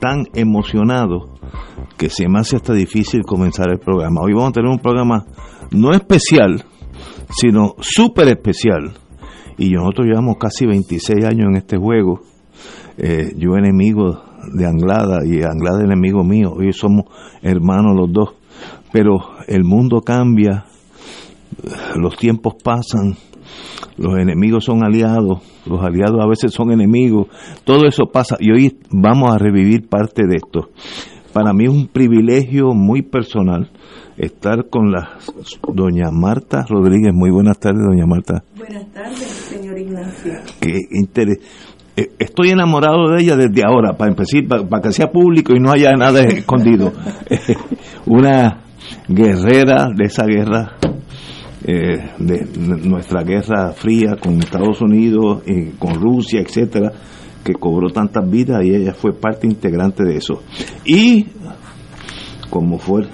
tan 0.00 0.24
emocionado 0.34 1.34
que 1.96 2.10
se 2.10 2.28
me 2.28 2.40
hace 2.40 2.56
hasta 2.56 2.72
difícil 2.72 3.22
comenzar 3.22 3.70
el 3.70 3.78
programa. 3.78 4.20
Hoy 4.22 4.32
vamos 4.32 4.50
a 4.50 4.52
tener 4.52 4.70
un 4.70 4.78
programa 4.78 5.24
no 5.72 5.92
especial, 5.92 6.64
sino 7.30 7.74
súper 7.80 8.28
especial. 8.28 8.92
Y 9.58 9.70
nosotros 9.70 10.06
llevamos 10.06 10.36
casi 10.38 10.66
26 10.66 11.24
años 11.24 11.48
en 11.48 11.56
este 11.56 11.78
juego. 11.78 12.20
Eh, 12.98 13.32
yo 13.36 13.56
enemigo 13.56 14.22
de 14.52 14.66
Anglada 14.66 15.20
y 15.24 15.42
Anglada 15.42 15.82
enemigo 15.82 16.22
mío. 16.22 16.52
Hoy 16.56 16.72
somos 16.72 17.06
hermanos 17.42 17.96
los 17.96 18.12
dos. 18.12 18.34
Pero 18.92 19.18
el 19.46 19.64
mundo 19.64 20.00
cambia, 20.00 20.66
los 21.96 22.16
tiempos 22.16 22.54
pasan, 22.62 23.16
los 23.98 24.18
enemigos 24.18 24.64
son 24.64 24.84
aliados, 24.84 25.40
los 25.66 25.82
aliados 25.82 26.22
a 26.22 26.26
veces 26.26 26.52
son 26.52 26.72
enemigos, 26.72 27.28
todo 27.64 27.86
eso 27.86 28.06
pasa 28.06 28.36
y 28.38 28.50
hoy 28.50 28.78
vamos 28.90 29.34
a 29.34 29.38
revivir 29.38 29.88
parte 29.88 30.26
de 30.26 30.36
esto. 30.36 30.70
Para 31.32 31.52
mí 31.52 31.64
es 31.64 31.70
un 31.70 31.88
privilegio 31.88 32.72
muy 32.72 33.02
personal 33.02 33.70
estar 34.16 34.68
con 34.70 34.90
la 34.90 35.18
doña 35.72 36.10
Marta 36.10 36.64
Rodríguez. 36.68 37.12
Muy 37.12 37.30
buenas 37.30 37.58
tardes, 37.58 37.82
doña 37.86 38.06
Marta. 38.06 38.42
Buenas 38.56 38.90
tardes, 38.92 39.20
señor 39.20 39.78
Ignacio. 39.78 40.32
Qué 40.60 40.78
interés. 40.92 41.38
Eh, 41.96 42.12
Estoy 42.18 42.50
enamorado 42.50 43.10
de 43.10 43.22
ella 43.22 43.36
desde 43.36 43.62
ahora, 43.64 43.94
para 43.96 44.10
empezar, 44.10 44.46
para, 44.48 44.66
para 44.66 44.82
que 44.82 44.92
sea 44.92 45.10
público 45.10 45.54
y 45.54 45.60
no 45.60 45.70
haya 45.70 45.92
nada 45.92 46.22
escondido. 46.22 46.92
Una 48.06 48.60
guerrera 49.08 49.88
de 49.94 50.04
esa 50.04 50.24
guerra 50.24 50.76
eh, 51.68 52.10
de 52.18 52.46
nuestra 52.84 53.24
guerra 53.24 53.72
fría 53.72 54.14
con 54.22 54.38
Estados 54.38 54.80
Unidos, 54.80 55.42
y 55.46 55.70
con 55.72 55.94
Rusia, 55.94 56.40
etcétera, 56.40 56.92
que 57.42 57.54
cobró 57.54 57.90
tantas 57.90 58.28
vidas 58.30 58.64
y 58.64 58.72
ella 58.72 58.94
fue 58.94 59.12
parte 59.12 59.48
integrante 59.48 60.04
de 60.04 60.16
eso. 60.16 60.42
Y 60.84 61.26
como 62.50 62.78
fue, 62.78 63.08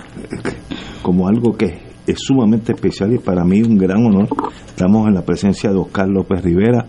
como 1.03 1.29
algo 1.29 1.57
que 1.57 1.79
es 2.07 2.19
sumamente 2.19 2.73
especial 2.73 3.15
y 3.15 3.19
para 3.19 3.43
mí 3.43 3.63
un 3.63 3.79
gran 3.79 4.05
honor, 4.05 4.29
estamos 4.67 5.09
en 5.09 5.15
la 5.15 5.23
presencia 5.23 5.71
de 5.71 5.79
Oscar 5.79 6.09
López 6.09 6.43
Rivera, 6.43 6.87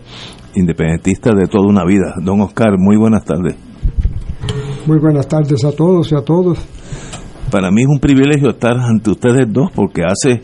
independentista 0.54 1.30
de 1.34 1.46
toda 1.46 1.66
una 1.66 1.84
vida. 1.86 2.14
Don 2.22 2.42
Oscar, 2.42 2.74
muy 2.78 2.98
buenas 2.98 3.24
tardes. 3.24 3.56
Muy 4.86 4.98
buenas 4.98 5.26
tardes 5.26 5.64
a 5.64 5.72
todos 5.72 6.12
y 6.12 6.14
a 6.14 6.20
todos. 6.20 6.58
Para 7.50 7.70
mí 7.70 7.82
es 7.82 7.88
un 7.88 8.00
privilegio 8.00 8.50
estar 8.50 8.76
ante 8.76 9.10
ustedes 9.10 9.50
dos 9.50 9.70
porque 9.74 10.02
hace 10.02 10.42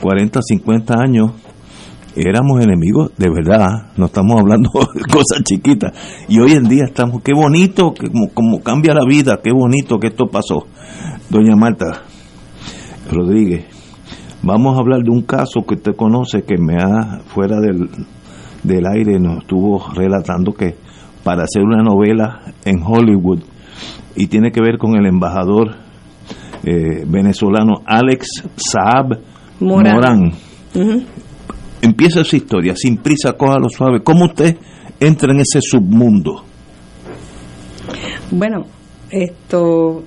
40, 0.00 0.40
50 0.42 0.94
años 0.94 1.32
éramos 2.16 2.62
enemigos 2.62 3.10
de 3.16 3.28
verdad, 3.28 3.90
no 3.96 4.06
estamos 4.06 4.40
hablando 4.40 4.70
de 4.94 5.00
cosas 5.02 5.42
chiquitas. 5.44 5.92
Y 6.28 6.38
hoy 6.40 6.52
en 6.52 6.64
día 6.64 6.84
estamos, 6.86 7.22
qué 7.22 7.32
bonito, 7.34 7.92
que 7.92 8.08
como, 8.08 8.28
como 8.32 8.62
cambia 8.62 8.94
la 8.94 9.04
vida, 9.06 9.40
qué 9.42 9.50
bonito 9.52 9.98
que 9.98 10.08
esto 10.08 10.26
pasó. 10.26 10.66
Doña 11.30 11.56
Marta 11.56 12.02
Rodríguez, 13.10 13.66
vamos 14.42 14.76
a 14.76 14.80
hablar 14.80 15.02
de 15.02 15.10
un 15.10 15.22
caso 15.22 15.62
que 15.66 15.74
usted 15.74 15.96
conoce 15.96 16.42
que 16.42 16.56
me 16.58 16.76
ha, 16.76 17.20
fuera 17.26 17.60
del, 17.60 17.88
del 18.62 18.86
aire, 18.86 19.18
nos 19.18 19.38
estuvo 19.38 19.84
relatando 19.94 20.52
que 20.52 20.76
para 21.24 21.44
hacer 21.44 21.62
una 21.62 21.82
novela 21.82 22.52
en 22.64 22.82
Hollywood 22.82 23.40
y 24.14 24.26
tiene 24.26 24.52
que 24.52 24.60
ver 24.60 24.78
con 24.78 24.96
el 24.96 25.06
embajador 25.06 25.76
eh, 26.62 27.04
venezolano 27.06 27.82
Alex 27.86 28.44
Saab 28.56 29.18
Morán. 29.60 29.94
Morán. 29.94 30.32
Empieza 31.80 32.22
esa 32.22 32.36
historia, 32.36 32.74
sin 32.76 32.96
prisa, 32.96 33.34
cójalo 33.34 33.68
suave. 33.68 34.02
¿Cómo 34.02 34.26
usted 34.26 34.56
entra 34.98 35.32
en 35.32 35.40
ese 35.40 35.60
submundo? 35.60 36.44
Bueno, 38.30 38.64
esto, 39.10 40.02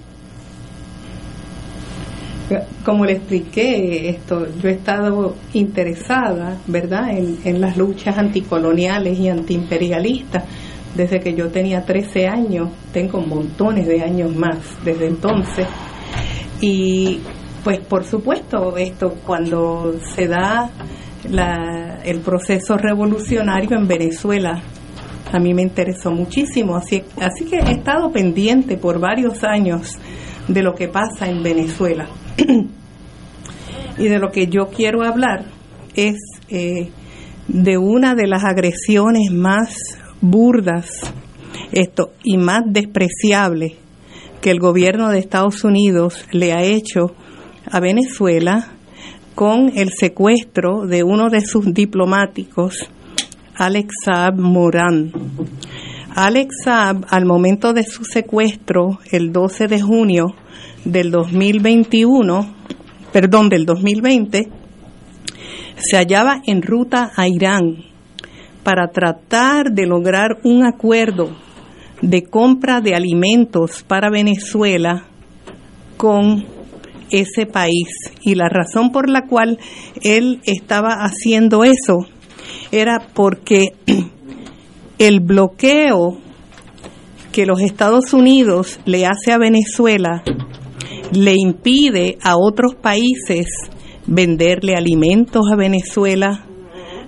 como 2.84 3.06
le 3.06 3.14
expliqué, 3.14 4.10
esto, 4.10 4.48
yo 4.60 4.70
he 4.70 4.74
estado 4.74 5.36
interesada, 5.54 6.58
¿verdad?, 6.68 7.12
en, 7.12 7.38
en 7.44 7.62
las 7.62 7.78
luchas 7.78 8.18
anticoloniales 8.18 9.20
y 9.20 9.30
antiimperialistas 9.30 10.44
desde 10.96 11.20
que 11.20 11.36
yo 11.36 11.50
tenía 11.50 11.86
13 11.86 12.28
años, 12.28 12.70
tengo 12.92 13.22
montones 13.22 13.88
de 13.88 14.02
años 14.02 14.36
más 14.36 14.58
desde 14.84 15.08
entonces. 15.08 15.68
Y 16.60 17.20
pues 17.68 17.82
por 17.82 18.06
supuesto, 18.06 18.78
esto 18.78 19.16
cuando 19.26 19.94
se 20.16 20.26
da 20.26 20.72
la- 21.30 22.00
el 22.06 22.22
proceso 22.22 22.78
revolucionario 22.78 23.78
en 23.78 23.86
Venezuela, 23.86 24.64
a 25.34 25.38
mí 25.38 25.54
me 25.54 25.64
interesó 25.64 26.10
muchísimo, 26.12 26.78
así, 26.78 27.04
así 27.20 27.44
que 27.44 27.58
he 27.58 27.72
estado 27.74 28.10
pendiente 28.10 28.78
por 28.78 29.02
varios 29.02 29.44
años 29.44 29.92
de 30.48 30.64
lo 30.64 30.76
que 30.76 30.88
pasa 30.88 31.28
en 31.28 31.44
Venezuela. 31.44 32.08
y 33.98 34.08
de 34.08 34.18
lo 34.18 34.32
que 34.32 34.48
yo 34.48 34.68
quiero 34.68 35.04
hablar 35.04 35.44
es 35.94 36.16
eh, 36.48 36.90
de 37.50 37.78
una 37.78 38.16
de 38.16 38.28
las 38.28 38.46
agresiones 38.46 39.30
más 39.30 39.76
burdas 40.22 41.02
esto 41.74 42.14
y 42.24 42.38
más 42.38 42.62
despreciables 42.66 43.74
que 44.40 44.52
el 44.52 44.60
gobierno 44.60 45.10
de 45.10 45.20
Estados 45.20 45.66
Unidos 45.66 46.24
le 46.32 46.54
ha 46.54 46.64
hecho 46.64 47.08
a 47.72 47.80
Venezuela 47.80 48.68
con 49.36 49.72
el 49.76 49.92
secuestro 49.92 50.88
de 50.88 51.04
uno 51.04 51.30
de 51.30 51.42
sus 51.42 51.74
diplomáticos, 51.74 52.90
Alex 53.56 53.94
Saab 54.06 54.40
Morán. 54.40 55.12
Alex 56.16 56.56
Saab, 56.64 57.06
al 57.10 57.26
momento 57.26 57.74
de 57.74 57.84
su 57.84 58.04
secuestro, 58.04 59.00
el 59.12 59.32
12 59.32 59.68
de 59.68 59.82
junio 59.82 60.34
del 60.86 61.12
2021, 61.12 62.56
perdón, 63.12 63.50
del 63.50 63.66
2020, 63.66 64.50
se 65.76 65.98
hallaba 65.98 66.42
en 66.46 66.62
ruta 66.62 67.12
a 67.16 67.28
Irán 67.28 67.84
para 68.64 68.88
tratar 68.88 69.72
de 69.72 69.86
lograr 69.86 70.40
un 70.44 70.66
acuerdo 70.66 71.30
de 72.02 72.24
compra 72.24 72.82
de 72.82 72.96
alimentos 72.96 73.84
para 73.84 74.10
Venezuela 74.10 75.06
con 75.98 76.57
ese 77.12 77.46
país. 77.46 77.88
Y 78.22 78.36
la 78.36 78.50
razón 78.50 78.92
por 78.92 79.10
la 79.10 79.28
cual 79.28 79.60
él 80.02 80.42
estaba 80.46 81.04
haciendo 81.04 81.64
eso 81.64 82.08
era 82.72 83.00
porque 83.14 83.74
el 85.00 85.20
bloqueo 85.20 86.20
que 87.32 87.46
los 87.46 87.62
Estados 87.62 88.14
Unidos 88.14 88.80
le 88.86 89.06
hace 89.06 89.32
a 89.32 89.38
Venezuela 89.38 90.24
le 91.12 91.34
impide 91.38 92.18
a 92.22 92.36
otros 92.38 92.76
países 92.76 93.48
venderle 94.06 94.76
alimentos 94.76 95.44
a 95.52 95.56
Venezuela, 95.56 96.46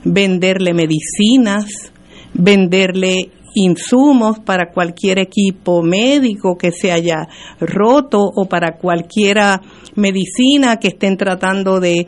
venderle 0.03 0.73
medicinas, 0.73 1.91
venderle 2.33 3.31
insumos 3.55 4.39
para 4.39 4.71
cualquier 4.71 5.19
equipo 5.19 5.81
médico 5.81 6.57
que 6.57 6.71
se 6.71 6.91
haya 6.91 7.27
roto 7.59 8.19
o 8.19 8.47
para 8.47 8.77
cualquiera 8.77 9.61
medicina 9.95 10.77
que 10.77 10.89
estén 10.89 11.17
tratando 11.17 11.79
de, 11.79 12.07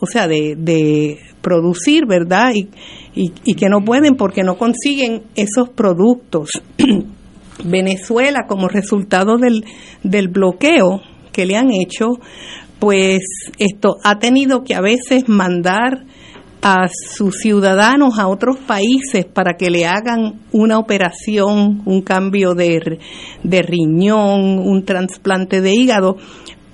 o 0.00 0.06
sea, 0.06 0.28
de 0.28 1.18
producir, 1.46 2.06
¿verdad? 2.06 2.54
Y, 2.54 2.68
y, 3.14 3.32
y 3.44 3.54
que 3.54 3.68
no 3.68 3.84
pueden 3.84 4.16
porque 4.16 4.42
no 4.42 4.56
consiguen 4.56 5.22
esos 5.36 5.68
productos. 5.68 6.50
Venezuela, 7.64 8.46
como 8.48 8.66
resultado 8.66 9.38
del, 9.38 9.64
del 10.02 10.26
bloqueo 10.26 11.00
que 11.32 11.46
le 11.46 11.56
han 11.56 11.70
hecho, 11.70 12.06
pues 12.80 13.22
esto 13.58 13.96
ha 14.02 14.18
tenido 14.18 14.64
que 14.64 14.74
a 14.74 14.80
veces 14.80 15.28
mandar 15.28 16.04
a 16.62 16.88
sus 16.88 17.36
ciudadanos 17.36 18.18
a 18.18 18.28
otros 18.28 18.56
países 18.58 19.24
para 19.24 19.54
que 19.56 19.70
le 19.70 19.86
hagan 19.86 20.40
una 20.52 20.78
operación, 20.78 21.82
un 21.84 22.02
cambio 22.02 22.54
de, 22.54 22.98
de 23.42 23.62
riñón, 23.62 24.58
un 24.58 24.84
trasplante 24.84 25.60
de 25.60 25.74
hígado, 25.74 26.16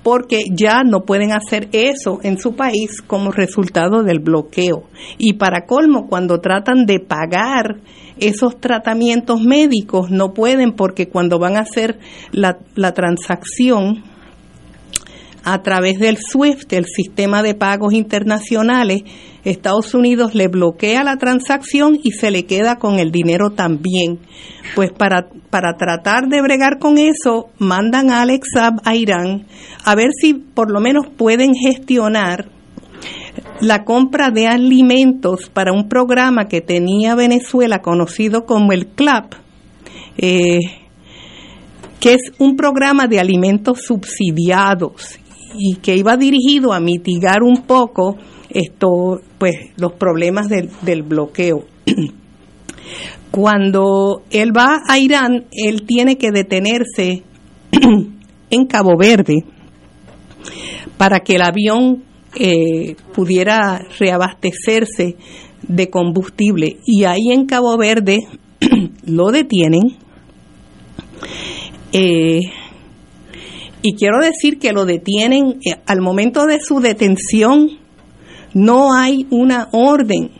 porque 0.03 0.41
ya 0.51 0.83
no 0.83 1.05
pueden 1.05 1.31
hacer 1.31 1.69
eso 1.71 2.19
en 2.23 2.37
su 2.37 2.55
país 2.55 3.01
como 3.05 3.31
resultado 3.31 4.03
del 4.03 4.19
bloqueo. 4.19 4.83
Y 5.17 5.33
para 5.33 5.65
colmo, 5.65 6.07
cuando 6.09 6.39
tratan 6.39 6.85
de 6.85 6.99
pagar 6.99 7.77
esos 8.19 8.59
tratamientos 8.59 9.41
médicos, 9.41 10.11
no 10.11 10.33
pueden 10.33 10.73
porque 10.73 11.07
cuando 11.07 11.39
van 11.39 11.55
a 11.55 11.61
hacer 11.61 11.99
la, 12.31 12.57
la 12.75 12.91
transacción 12.93 14.03
a 15.43 15.61
través 15.61 15.99
del 15.99 16.17
SWIFT, 16.17 16.73
el 16.73 16.85
sistema 16.85 17.43
de 17.43 17.53
pagos 17.53 17.93
internacionales, 17.93 19.03
Estados 19.43 19.93
Unidos 19.93 20.35
le 20.35 20.47
bloquea 20.47 21.03
la 21.03 21.17
transacción 21.17 21.99
y 22.01 22.11
se 22.11 22.31
le 22.31 22.45
queda 22.45 22.77
con 22.77 22.97
el 22.97 23.11
dinero 23.11 23.49
también. 23.49 24.19
Pues 24.73 24.91
para, 24.91 25.27
para 25.49 25.75
tratar 25.75 26.29
de 26.29 26.41
bregar 26.41 26.79
con 26.79 26.97
eso, 26.97 27.49
mandan 27.57 28.09
a 28.09 28.21
Alex 28.21 28.47
Saab 28.53 28.75
a 28.85 28.95
Irán 28.95 29.45
a 29.83 29.95
ver 29.95 30.11
si 30.17 30.33
por 30.33 30.71
lo 30.71 30.79
menos 30.79 31.07
pueden 31.17 31.53
gestionar 31.55 32.47
la 33.59 33.83
compra 33.83 34.29
de 34.29 34.47
alimentos 34.47 35.49
para 35.49 35.73
un 35.73 35.89
programa 35.89 36.47
que 36.47 36.61
tenía 36.61 37.15
Venezuela 37.15 37.81
conocido 37.81 38.45
como 38.45 38.71
el 38.71 38.87
CLAP, 38.87 39.33
eh, 40.17 40.59
que 41.99 42.13
es 42.13 42.31
un 42.37 42.55
programa 42.55 43.07
de 43.07 43.19
alimentos 43.19 43.81
subsidiados 43.81 45.19
y 45.57 45.75
que 45.75 45.95
iba 45.95 46.17
dirigido 46.17 46.73
a 46.73 46.79
mitigar 46.79 47.43
un 47.43 47.63
poco 47.63 48.17
esto, 48.49 49.21
pues, 49.37 49.55
los 49.77 49.93
problemas 49.93 50.47
del, 50.47 51.03
bloqueo. 51.03 51.65
Cuando 53.31 54.23
él 54.29 54.51
va 54.55 54.81
a 54.87 54.99
Irán, 54.99 55.45
él 55.51 55.83
tiene 55.85 56.17
que 56.17 56.31
detenerse 56.31 57.23
en 58.49 58.65
Cabo 58.67 58.95
Verde 58.97 59.43
para 60.97 61.21
que 61.21 61.35
el 61.35 61.41
avión 61.41 62.03
eh, 62.35 62.95
pudiera 63.13 63.81
reabastecerse 63.99 65.17
de 65.67 65.89
combustible. 65.89 66.77
Y 66.85 67.05
ahí 67.05 67.31
en 67.31 67.47
Cabo 67.47 67.75
Verde 67.77 68.19
lo 69.05 69.31
detienen. 69.31 69.97
Eh, 71.91 72.41
y 73.83 73.95
quiero 73.95 74.19
decir 74.19 74.57
que 74.57 74.71
lo 74.71 74.85
detienen 74.85 75.59
eh, 75.65 75.75
al 75.85 76.01
momento 76.01 76.45
de 76.47 76.59
su 76.61 76.79
detención. 76.79 77.69
No 78.53 78.93
hay 78.95 79.27
una 79.29 79.67
orden 79.73 80.31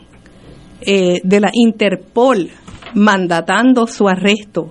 eh, 0.80 1.20
de 1.22 1.40
la 1.40 1.50
Interpol 1.52 2.50
mandatando 2.94 3.86
su 3.86 4.08
arresto. 4.08 4.70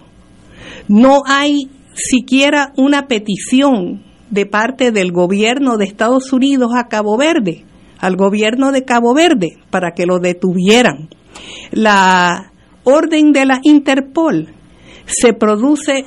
No 0.87 1.21
hay 1.27 1.69
siquiera 1.93 2.73
una 2.75 3.07
petición 3.07 4.03
de 4.31 4.47
parte 4.47 4.91
del 4.91 5.11
gobierno 5.11 5.77
de 5.77 5.85
Estados 5.85 6.33
Unidos 6.33 6.71
a 6.75 6.87
Cabo 6.87 7.15
Verde, 7.15 7.65
al 7.99 8.15
gobierno 8.15 8.71
de 8.71 8.85
Cabo 8.85 9.13
Verde, 9.13 9.59
para 9.69 9.91
que 9.91 10.07
lo 10.07 10.17
detuvieran. 10.17 11.09
La 11.69 12.51
orden 12.85 13.33
de 13.33 13.45
la 13.45 13.59
Interpol 13.61 14.49
se 15.05 15.33
produce 15.33 16.05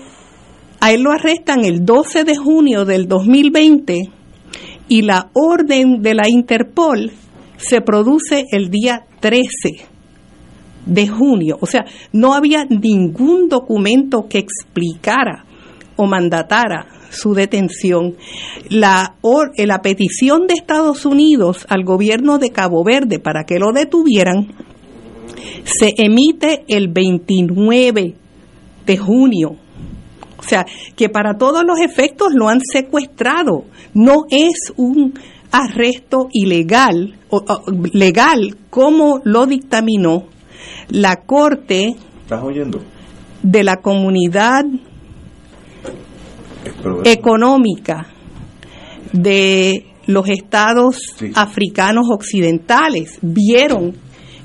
a 0.80 0.92
él 0.92 1.02
lo 1.02 1.12
arrestan 1.12 1.64
el 1.64 1.84
12 1.84 2.24
de 2.24 2.36
junio 2.36 2.84
del 2.84 3.08
2020 3.08 4.10
y 4.88 5.02
la 5.02 5.30
orden 5.32 6.02
de 6.02 6.14
la 6.14 6.28
Interpol 6.28 7.12
se 7.56 7.80
produce 7.80 8.44
el 8.52 8.70
día 8.70 9.04
13 9.20 9.48
de 10.86 11.08
junio. 11.08 11.58
O 11.60 11.66
sea, 11.66 11.84
no 12.12 12.34
había 12.34 12.64
ningún 12.64 13.48
documento 13.48 14.26
que 14.28 14.38
explicara 14.38 15.44
o 15.96 16.06
mandatara 16.06 16.86
su 17.10 17.34
detención. 17.34 18.16
La, 18.68 19.16
la 19.56 19.82
petición 19.82 20.46
de 20.46 20.54
Estados 20.54 21.06
Unidos 21.06 21.66
al 21.68 21.84
gobierno 21.84 22.38
de 22.38 22.50
Cabo 22.50 22.84
Verde 22.84 23.18
para 23.18 23.44
que 23.44 23.58
lo 23.58 23.72
detuvieran 23.72 24.54
se 25.64 25.94
emite 25.96 26.64
el 26.68 26.88
29 26.88 28.14
de 28.86 28.96
junio 28.96 29.56
o 30.38 30.42
sea, 30.42 30.66
que 30.96 31.08
para 31.08 31.38
todos 31.38 31.64
los 31.64 31.78
efectos 31.80 32.34
lo 32.34 32.48
han 32.48 32.60
secuestrado. 32.60 33.64
No 33.94 34.24
es 34.30 34.72
un 34.76 35.14
arresto 35.50 36.28
ilegal, 36.32 37.18
o, 37.30 37.42
legal, 37.92 38.56
como 38.70 39.20
lo 39.24 39.46
dictaminó 39.46 40.24
la 40.88 41.16
Corte 41.24 41.96
de 43.42 43.64
la 43.64 43.76
Comunidad 43.76 44.64
Económica 47.04 48.08
de 49.12 49.86
los 50.06 50.28
estados 50.28 50.98
africanos 51.34 52.06
occidentales. 52.10 53.18
Vieron 53.22 53.94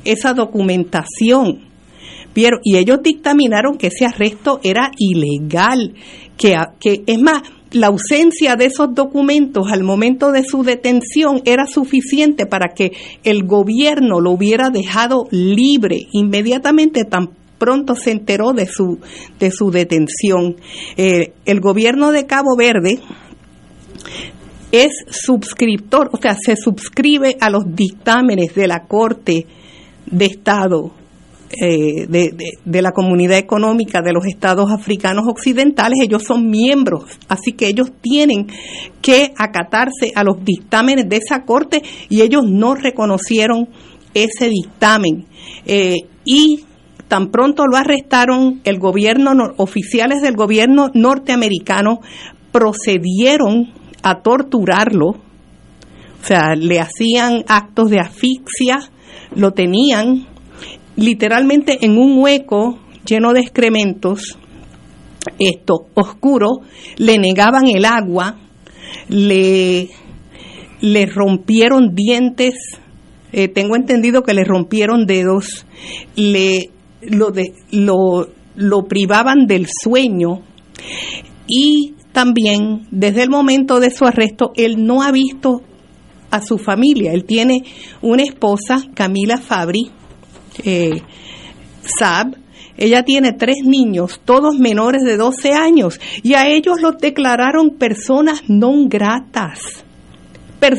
esa 0.04 0.34
documentación 0.34 1.71
y 2.64 2.78
ellos 2.78 3.00
dictaminaron 3.04 3.78
que 3.78 3.88
ese 3.88 4.06
arresto 4.06 4.60
era 4.64 4.92
ilegal, 4.98 5.94
que, 6.38 6.56
que 6.80 7.04
es 7.06 7.22
más, 7.22 7.42
la 7.72 7.88
ausencia 7.88 8.56
de 8.56 8.66
esos 8.66 8.94
documentos 8.94 9.68
al 9.72 9.84
momento 9.84 10.32
de 10.32 10.44
su 10.44 10.64
detención 10.64 11.42
era 11.46 11.66
suficiente 11.66 12.46
para 12.46 12.74
que 12.74 12.92
el 13.24 13.46
gobierno 13.46 14.20
lo 14.20 14.32
hubiera 14.32 14.70
dejado 14.70 15.26
libre. 15.32 16.08
Inmediatamente 16.12 17.06
tan 17.06 17.30
pronto 17.58 17.96
se 17.96 18.12
enteró 18.12 18.54
de 18.54 18.66
su 18.66 19.00
de 19.40 19.52
su 19.52 19.72
detención. 19.72 20.58
Eh, 20.98 21.34
el 21.46 21.62
gobierno 21.62 22.12
de 22.12 22.26
Cabo 22.26 22.58
Verde 22.58 23.00
es 24.72 24.92
suscriptor 25.10 26.10
o 26.12 26.18
sea 26.18 26.36
se 26.44 26.56
suscribe 26.56 27.38
a 27.40 27.50
los 27.50 27.64
dictámenes 27.68 28.56
de 28.56 28.68
la 28.68 28.86
Corte 28.88 29.46
de 30.08 30.26
Estado 30.26 30.92
eh, 31.60 32.08
de, 32.08 32.34
de, 32.64 32.82
la 32.82 32.92
Comunidad 32.92 33.38
Económica 33.38 34.02
de 34.02 34.14
los 34.14 34.26
Estados 34.26 34.72
Africanos 34.72 35.26
Occidentales, 35.28 36.00
ellos 36.02 36.24
son 36.24 36.50
miembros, 36.50 37.06
así 37.28 37.54
que 37.54 37.68
ellos 37.68 37.92
tienen 38.02 38.48
que 39.02 39.34
acatarse 39.38 40.12
a 40.16 40.24
los 40.24 40.44
dictámenes 40.44 41.10
de 41.10 41.18
esa 41.18 41.44
Corte 41.44 41.82
y 42.10 42.22
ellos 42.22 42.44
no 42.48 42.76
reconocieron 42.76 43.68
ese 44.14 44.50
dictamen. 44.50 45.26
Eh, 45.66 45.98
y 46.24 46.64
tan 47.08 47.32
pronto 47.32 47.66
lo 47.68 47.76
arrestaron, 47.76 48.62
el 48.64 48.80
gobierno, 48.80 49.34
oficiales 49.58 50.22
del 50.22 50.36
gobierno 50.36 50.90
norteamericano 50.94 52.00
procedieron 52.54 53.74
a 54.04 54.22
torturarlo, 54.22 55.08
o 55.10 56.26
sea, 56.26 56.56
le 56.56 56.80
hacían 56.80 57.44
actos 57.48 57.90
de 57.90 58.00
asfixia, 58.00 58.80
lo 59.36 59.52
tenían 59.52 60.28
literalmente 61.02 61.80
en 61.82 61.98
un 61.98 62.20
hueco 62.20 62.80
lleno 63.06 63.34
de 63.34 63.42
excrementos, 63.42 64.38
esto 65.40 65.88
oscuro, 65.94 66.62
le 66.98 67.18
negaban 67.18 67.68
el 67.68 67.86
agua, 67.86 68.38
le, 69.10 69.90
rompieron 71.14 71.94
dientes, 71.96 72.56
eh, 73.34 73.48
tengo 73.48 73.76
entendido 73.76 74.24
que 74.24 74.34
le 74.34 74.44
rompieron 74.44 75.06
dedos, 75.06 75.66
le 76.16 76.70
lo, 77.02 77.32
de, 77.32 77.54
lo, 77.72 78.30
lo 78.56 78.84
privaban 78.88 79.48
del 79.48 79.68
sueño 79.84 80.44
y 81.48 81.96
también 82.12 82.88
desde 82.92 83.24
el 83.24 83.30
momento 83.30 83.80
de 83.80 83.90
su 83.90 84.06
arresto 84.06 84.52
él 84.56 84.86
no 84.86 85.02
ha 85.02 85.12
visto 85.12 85.64
a 86.30 86.42
su 86.42 86.58
familia. 86.58 87.12
Él 87.14 87.26
tiene 87.26 87.64
una 88.02 88.24
esposa, 88.24 88.84
Camila 88.94 89.38
Fabri, 89.38 89.92
eh, 90.64 91.02
Saab, 91.84 92.36
ella 92.78 93.04
tiene 93.04 93.34
tres 93.34 93.58
niños, 93.64 94.22
todos 94.26 94.58
menores 94.58 95.04
de 95.04 95.18
12 95.18 95.54
años, 95.54 96.00
y 96.24 96.34
a 96.34 96.48
ellos 96.48 96.82
los 96.82 96.98
declararon 96.98 97.78
personas 97.78 98.44
no 98.48 98.88
gratas. 98.88 99.60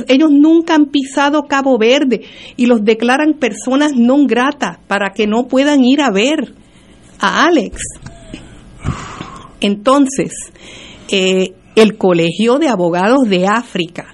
ellos 0.08 0.30
nunca 0.30 0.74
han 0.74 0.86
pisado 0.86 1.44
Cabo 1.44 1.78
Verde 1.78 2.22
y 2.56 2.66
los 2.66 2.84
declaran 2.84 3.34
personas 3.34 3.92
no 3.94 4.26
gratas 4.26 4.78
para 4.86 5.12
que 5.12 5.26
no 5.26 5.48
puedan 5.48 5.84
ir 5.84 6.00
a 6.00 6.10
ver 6.10 6.54
a 7.18 7.44
Alex. 7.44 7.82
Entonces, 9.60 10.32
eh, 11.08 11.52
el 11.76 11.96
Colegio 11.96 12.58
de 12.58 12.68
Abogados 12.68 13.28
de 13.28 13.46
África 13.46 14.11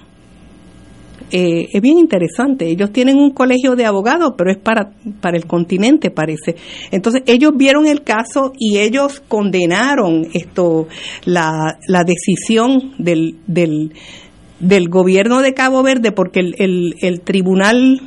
eh, 1.31 1.67
es 1.71 1.81
bien 1.81 1.97
interesante. 1.97 2.67
Ellos 2.67 2.91
tienen 2.91 3.17
un 3.17 3.31
colegio 3.31 3.75
de 3.75 3.85
abogados, 3.85 4.33
pero 4.37 4.51
es 4.51 4.57
para, 4.57 4.91
para 5.21 5.37
el 5.37 5.45
continente, 5.45 6.11
parece. 6.11 6.55
Entonces, 6.91 7.23
ellos 7.25 7.51
vieron 7.55 7.87
el 7.87 8.03
caso 8.03 8.53
y 8.57 8.77
ellos 8.77 9.21
condenaron 9.27 10.27
esto, 10.33 10.87
la, 11.25 11.77
la 11.87 12.03
decisión 12.03 12.93
del, 12.97 13.37
del, 13.47 13.93
del 14.59 14.89
gobierno 14.89 15.41
de 15.41 15.53
Cabo 15.53 15.83
Verde, 15.83 16.11
porque 16.11 16.39
el, 16.39 16.55
el, 16.57 16.95
el 17.01 17.21
tribunal, 17.21 18.01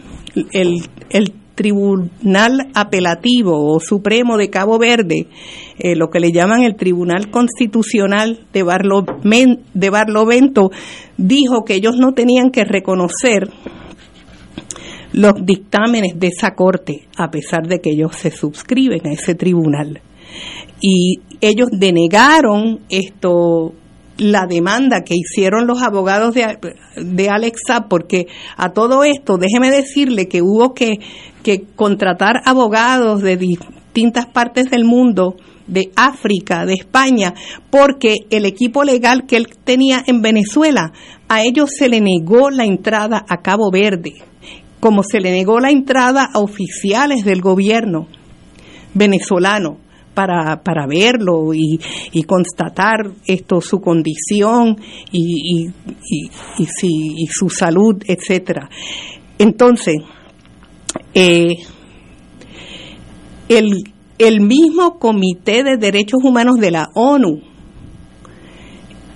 el, 0.52 0.82
el 1.10 1.32
Tribunal 1.62 2.70
Apelativo 2.74 3.72
o 3.72 3.78
Supremo 3.78 4.36
de 4.36 4.50
Cabo 4.50 4.80
Verde, 4.80 5.28
eh, 5.78 5.94
lo 5.94 6.10
que 6.10 6.18
le 6.18 6.32
llaman 6.32 6.64
el 6.64 6.74
Tribunal 6.74 7.30
Constitucional 7.30 8.40
de, 8.52 8.64
de 9.74 9.90
Barlovento, 9.90 10.72
dijo 11.16 11.64
que 11.64 11.74
ellos 11.74 11.98
no 11.98 12.14
tenían 12.14 12.50
que 12.50 12.64
reconocer 12.64 13.48
los 15.12 15.34
dictámenes 15.44 16.18
de 16.18 16.26
esa 16.36 16.56
corte, 16.56 17.06
a 17.16 17.30
pesar 17.30 17.68
de 17.68 17.80
que 17.80 17.90
ellos 17.90 18.16
se 18.16 18.32
suscriben 18.32 19.06
a 19.06 19.12
ese 19.12 19.36
tribunal. 19.36 20.00
Y 20.80 21.20
ellos 21.40 21.68
denegaron 21.70 22.80
esto 22.88 23.72
la 24.18 24.46
demanda 24.46 25.02
que 25.02 25.14
hicieron 25.14 25.66
los 25.66 25.82
abogados 25.82 26.34
de, 26.34 26.58
de 26.96 27.28
Alexa, 27.28 27.86
porque 27.88 28.26
a 28.56 28.72
todo 28.72 29.04
esto, 29.04 29.38
déjeme 29.38 29.70
decirle 29.70 30.28
que 30.28 30.42
hubo 30.42 30.74
que, 30.74 30.98
que 31.42 31.64
contratar 31.74 32.42
abogados 32.44 33.22
de 33.22 33.36
distintas 33.36 34.26
partes 34.26 34.70
del 34.70 34.84
mundo, 34.84 35.36
de 35.66 35.90
África, 35.96 36.66
de 36.66 36.74
España, 36.74 37.34
porque 37.70 38.16
el 38.30 38.44
equipo 38.44 38.84
legal 38.84 39.26
que 39.26 39.36
él 39.36 39.48
tenía 39.64 40.02
en 40.06 40.20
Venezuela, 40.20 40.92
a 41.28 41.42
ellos 41.42 41.70
se 41.76 41.88
le 41.88 42.00
negó 42.00 42.50
la 42.50 42.64
entrada 42.64 43.24
a 43.28 43.38
Cabo 43.38 43.70
Verde, 43.70 44.14
como 44.80 45.02
se 45.02 45.20
le 45.20 45.30
negó 45.30 45.60
la 45.60 45.70
entrada 45.70 46.28
a 46.32 46.40
oficiales 46.40 47.24
del 47.24 47.40
gobierno 47.40 48.08
venezolano 48.94 49.78
para, 50.14 50.62
para 50.62 50.86
verlo 50.86 51.54
y, 51.54 51.80
y, 52.12 52.22
constatar 52.24 53.10
esto 53.26 53.60
su 53.60 53.80
condición 53.80 54.76
y, 55.10 55.64
y, 55.64 56.24
y, 56.58 56.66
y 57.22 57.26
su 57.26 57.48
salud, 57.48 58.02
etcétera. 58.06 58.68
Entonces, 59.38 59.96
eh, 61.14 61.54
el, 63.48 63.70
el 64.18 64.40
mismo 64.40 64.98
Comité 64.98 65.62
de 65.64 65.76
Derechos 65.76 66.20
Humanos 66.22 66.56
de 66.56 66.70
la 66.70 66.88
ONU 66.94 67.40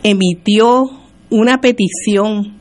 emitió 0.03 0.91
una 1.31 1.59
petición 1.61 2.59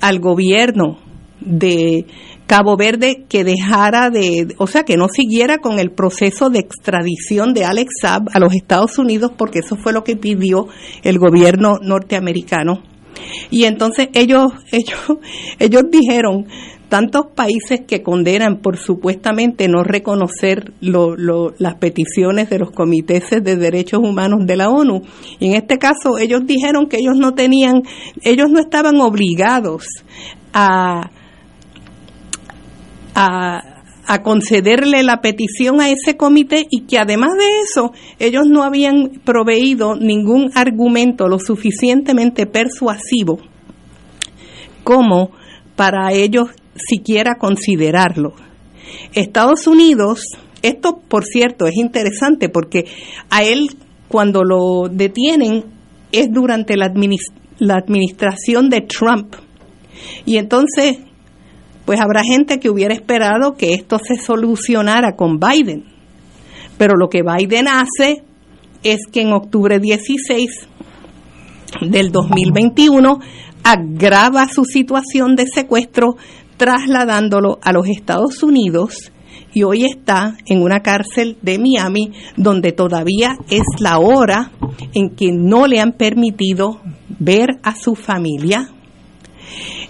al 0.00 0.18
gobierno 0.18 0.98
de 1.40 2.06
Cabo 2.46 2.76
Verde 2.76 3.24
que 3.28 3.42
dejara 3.44 4.10
de, 4.10 4.54
o 4.58 4.66
sea, 4.66 4.82
que 4.82 4.96
no 4.96 5.08
siguiera 5.08 5.58
con 5.58 5.78
el 5.78 5.90
proceso 5.90 6.50
de 6.50 6.58
extradición 6.58 7.54
de 7.54 7.64
Alex 7.64 7.90
Saab 8.02 8.28
a 8.32 8.38
los 8.38 8.54
Estados 8.54 8.98
Unidos, 8.98 9.32
porque 9.36 9.60
eso 9.60 9.76
fue 9.76 9.92
lo 9.92 10.04
que 10.04 10.16
pidió 10.16 10.66
el 11.02 11.18
gobierno 11.18 11.78
norteamericano. 11.80 12.82
Y 13.50 13.64
entonces 13.64 14.08
ellos, 14.12 14.52
ellos, 14.72 15.18
ellos 15.58 15.82
dijeron, 15.90 16.46
tantos 16.88 17.26
países 17.34 17.80
que 17.88 18.02
condenan 18.02 18.60
por 18.60 18.76
supuestamente 18.76 19.66
no 19.66 19.82
reconocer 19.82 20.74
las 20.80 21.74
peticiones 21.76 22.50
de 22.50 22.58
los 22.58 22.70
comités 22.70 23.30
de 23.30 23.56
derechos 23.56 24.00
humanos 24.00 24.46
de 24.46 24.56
la 24.56 24.68
ONU. 24.68 25.02
Y 25.40 25.48
en 25.48 25.54
este 25.54 25.78
caso 25.78 26.18
ellos 26.18 26.42
dijeron 26.46 26.86
que 26.86 26.98
ellos 26.98 27.16
no 27.16 27.32
tenían, 27.32 27.82
ellos 28.22 28.48
no 28.50 28.60
estaban 28.60 29.00
obligados 29.00 29.86
a 30.52 31.10
a, 33.14 33.70
concederle 34.22 35.02
la 35.02 35.20
petición 35.22 35.80
a 35.80 35.88
ese 35.88 36.16
comité 36.16 36.66
y 36.70 36.82
que 36.82 36.98
además 36.98 37.30
de 37.38 37.60
eso 37.62 37.92
ellos 38.18 38.44
no 38.46 38.62
habían 38.62 39.20
proveído 39.24 39.96
ningún 39.96 40.50
argumento 40.54 41.26
lo 41.26 41.38
suficientemente 41.38 42.46
persuasivo 42.46 43.38
como 44.84 45.30
para 45.74 46.12
ellos 46.12 46.50
siquiera 46.76 47.36
considerarlo. 47.38 48.34
Estados 49.14 49.66
Unidos, 49.66 50.20
esto 50.62 51.00
por 51.08 51.24
cierto 51.24 51.66
es 51.66 51.76
interesante 51.76 52.50
porque 52.50 52.84
a 53.30 53.42
él 53.42 53.70
cuando 54.08 54.44
lo 54.44 54.88
detienen 54.90 55.64
es 56.12 56.28
durante 56.30 56.76
la, 56.76 56.92
la 57.58 57.76
administración 57.76 58.68
de 58.68 58.82
Trump. 58.82 59.34
Y 60.26 60.36
entonces 60.36 60.98
pues 61.84 62.00
habrá 62.00 62.22
gente 62.22 62.58
que 62.58 62.70
hubiera 62.70 62.94
esperado 62.94 63.54
que 63.54 63.74
esto 63.74 63.98
se 63.98 64.16
solucionara 64.16 65.16
con 65.16 65.38
Biden. 65.38 65.84
Pero 66.78 66.96
lo 66.96 67.08
que 67.08 67.22
Biden 67.22 67.66
hace 67.68 68.22
es 68.82 69.06
que 69.10 69.22
en 69.22 69.32
octubre 69.32 69.78
16 69.78 70.68
del 71.82 72.10
2021 72.10 73.18
agrava 73.62 74.48
su 74.48 74.64
situación 74.64 75.36
de 75.36 75.46
secuestro 75.46 76.16
trasladándolo 76.56 77.58
a 77.62 77.72
los 77.72 77.88
Estados 77.88 78.42
Unidos 78.42 79.10
y 79.52 79.62
hoy 79.62 79.84
está 79.84 80.36
en 80.46 80.62
una 80.62 80.80
cárcel 80.80 81.38
de 81.40 81.58
Miami 81.58 82.12
donde 82.36 82.72
todavía 82.72 83.36
es 83.48 83.62
la 83.78 83.98
hora 83.98 84.50
en 84.94 85.10
que 85.10 85.30
no 85.32 85.66
le 85.66 85.80
han 85.80 85.92
permitido 85.92 86.80
ver 87.18 87.58
a 87.62 87.76
su 87.76 87.94
familia, 87.94 88.68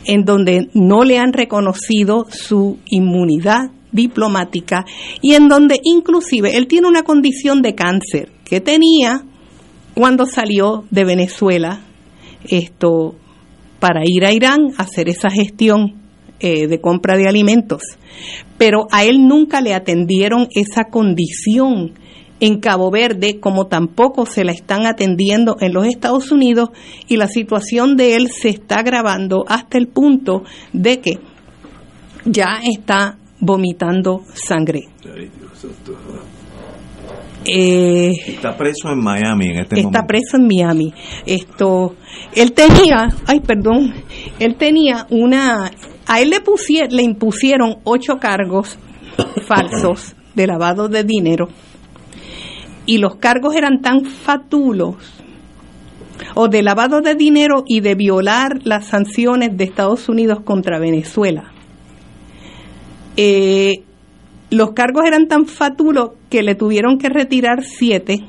en 0.07 0.25
donde 0.25 0.69
no 0.75 1.05
le 1.05 1.19
han 1.19 1.33
reconocido 1.33 2.27
su 2.31 2.79
inmunidad 2.87 3.71
diplomática 3.93 4.85
y 5.21 5.35
en 5.35 5.49
donde 5.49 5.81
inclusive 5.85 6.57
él 6.57 6.67
tiene 6.67 6.89
una 6.89 7.05
condición 7.05 7.63
de 7.63 7.75
cáncer 7.75 8.31
que 8.45 8.61
tenía 8.61 9.25
cuando 9.95 10.27
salió 10.27 10.85
de 10.91 11.05
Venezuela 11.05 11.81
esto 12.49 13.15
para 13.79 14.03
ir 14.05 14.25
a 14.25 14.33
Irán 14.33 14.73
a 14.77 14.83
hacer 14.83 15.09
esa 15.09 15.31
gestión 15.31 15.95
eh, 16.41 16.67
de 16.67 16.81
compra 16.81 17.17
de 17.17 17.29
alimentos. 17.29 17.83
Pero 18.59 18.87
a 18.91 19.05
él 19.05 19.27
nunca 19.27 19.61
le 19.61 19.75
atendieron 19.75 20.49
esa 20.51 20.85
condición 20.91 21.95
en 22.45 22.61
Cabo 22.61 22.91
Verde, 22.91 23.41
como 23.41 23.69
tampoco 23.69 24.27
se 24.27 24.45
la 24.45 24.53
están 24.53 24.85
atendiendo 24.85 25.57
en 25.61 25.73
los 25.73 25.87
Estados 25.87 26.31
Unidos, 26.31 26.69
y 27.09 27.17
la 27.17 27.27
situación 27.27 27.97
de 27.97 28.17
él 28.17 28.29
se 28.31 28.51
está 28.51 28.81
agravando 28.81 29.47
hasta 29.49 29.79
el 29.79 29.89
punto 29.89 30.45
de 30.75 31.01
que 31.01 31.19
ya 32.27 32.61
está 32.63 33.17
vomitando 33.41 34.25
sangre. 34.35 34.83
Eh, 37.47 38.11
está 38.27 38.57
preso 38.57 38.91
en 38.91 39.03
Miami 39.03 39.47
en 39.47 39.59
este 39.61 39.81
está 39.81 40.07
preso 40.07 40.37
en 40.37 40.47
Miami. 40.47 40.93
Esto, 41.25 41.95
él 42.35 42.53
tenía, 42.53 43.09
ay, 43.27 43.41
perdón, 43.41 43.95
él 44.39 44.57
tenía 44.57 45.07
una, 45.09 45.71
a 46.07 46.21
él 46.21 46.29
le 46.29 46.41
pusieron, 46.41 46.95
le 46.95 47.03
impusieron 47.03 47.77
ocho 47.85 48.19
cargos 48.19 48.79
falsos 49.47 50.15
de 50.35 50.47
lavado 50.47 50.89
de 50.89 51.05
dinero 51.05 51.49
y 52.87 52.99
los 52.99 53.17
cargos 53.17 53.55
eran 53.55 53.81
tan 53.81 54.05
fatulos 54.05 54.97
o 56.35 56.49
de 56.49 56.63
lavado 56.63 57.01
de 57.01 57.15
dinero 57.15 57.65
y 57.67 57.81
de 57.81 57.95
violar 57.95 58.61
las 58.65 58.87
sanciones 58.87 59.57
de 59.57 59.65
Estados 59.65 60.09
Unidos 60.09 60.41
contra 60.45 60.79
Venezuela. 60.79 61.53
Eh, 63.17 63.83
los 64.51 64.73
cargos 64.73 65.05
eran 65.07 65.27
tan 65.29 65.47
fatulos 65.47 66.11
que 66.31 66.43
le 66.43 66.55
tuvieron 66.55 66.99
que 66.99 67.09
retirar 67.09 67.65
siete 67.65 68.21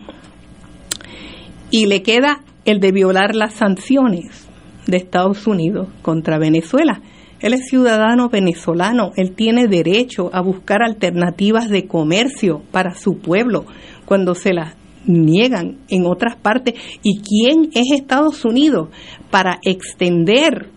y 1.72 1.86
le 1.88 2.02
queda 2.02 2.42
el 2.66 2.80
de 2.80 2.92
violar 2.92 3.36
las 3.36 3.54
sanciones 3.54 4.48
de 4.88 4.98
Estados 4.98 5.48
Unidos 5.48 5.88
contra 6.02 6.38
Venezuela. 6.38 7.02
Él 7.42 7.54
es 7.54 7.68
ciudadano 7.68 8.30
venezolano, 8.30 9.12
él 9.18 9.34
tiene 9.36 9.68
derecho 9.68 10.30
a 10.34 10.42
buscar 10.42 10.82
alternativas 10.82 11.70
de 11.70 11.86
comercio 11.86 12.62
para 12.72 12.96
su 12.96 13.18
pueblo 13.20 13.66
cuando 14.06 14.36
se 14.36 14.54
las 14.54 14.76
niegan 15.08 15.78
en 15.90 16.06
otras 16.06 16.36
partes. 16.36 16.76
¿Y 17.04 17.20
quién 17.20 17.70
es 17.74 17.92
Estados 17.92 18.46
Unidos 18.46 18.90
para 19.30 19.60
extender 19.64 20.70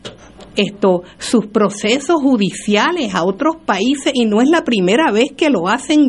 esto, 0.57 1.03
sus 1.19 1.47
procesos 1.47 2.17
judiciales 2.21 3.15
a 3.15 3.25
otros 3.25 3.57
países? 3.65 4.13
Y 4.15 4.27
no 4.27 4.41
es 4.41 4.49
la 4.49 4.65
primera 4.65 5.11
vez 5.13 5.33
que 5.37 5.51
lo 5.51 5.69
hacen. 5.69 6.09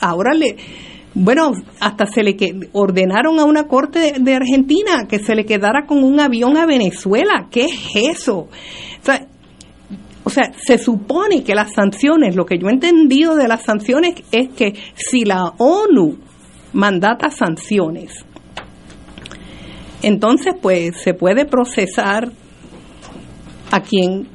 ahora 0.00 0.34
le, 0.34 0.56
bueno, 1.14 1.52
hasta 1.80 2.06
se 2.06 2.22
le 2.22 2.36
ordenaron 2.72 3.38
a 3.38 3.44
una 3.44 3.66
corte 3.66 4.14
de, 4.18 4.34
Argentina 4.34 5.06
que 5.08 5.18
se 5.18 5.34
le 5.34 5.46
quedara 5.46 5.86
con 5.86 6.02
un 6.04 6.20
avión 6.20 6.56
a 6.56 6.66
Venezuela. 6.66 7.48
¿Qué 7.50 7.64
es 7.64 8.12
eso? 8.12 8.48
o 10.24 10.30
sea, 10.30 10.52
se 10.56 10.76
supone 10.76 11.44
que 11.44 11.54
las 11.54 11.72
sanciones, 11.72 12.34
lo 12.34 12.44
que 12.44 12.58
yo 12.58 12.66
he 12.68 12.72
entendido 12.72 13.36
de 13.36 13.46
las 13.46 13.62
sanciones 13.62 14.24
es 14.32 14.48
que 14.48 14.74
si 14.96 15.24
la 15.24 15.52
ONU 15.56 16.18
mandata 16.76 17.30
sanciones. 17.30 18.24
Entonces, 20.02 20.54
pues 20.60 21.00
se 21.02 21.14
puede 21.14 21.46
procesar 21.46 22.30
a 23.72 23.80
quien 23.80 24.28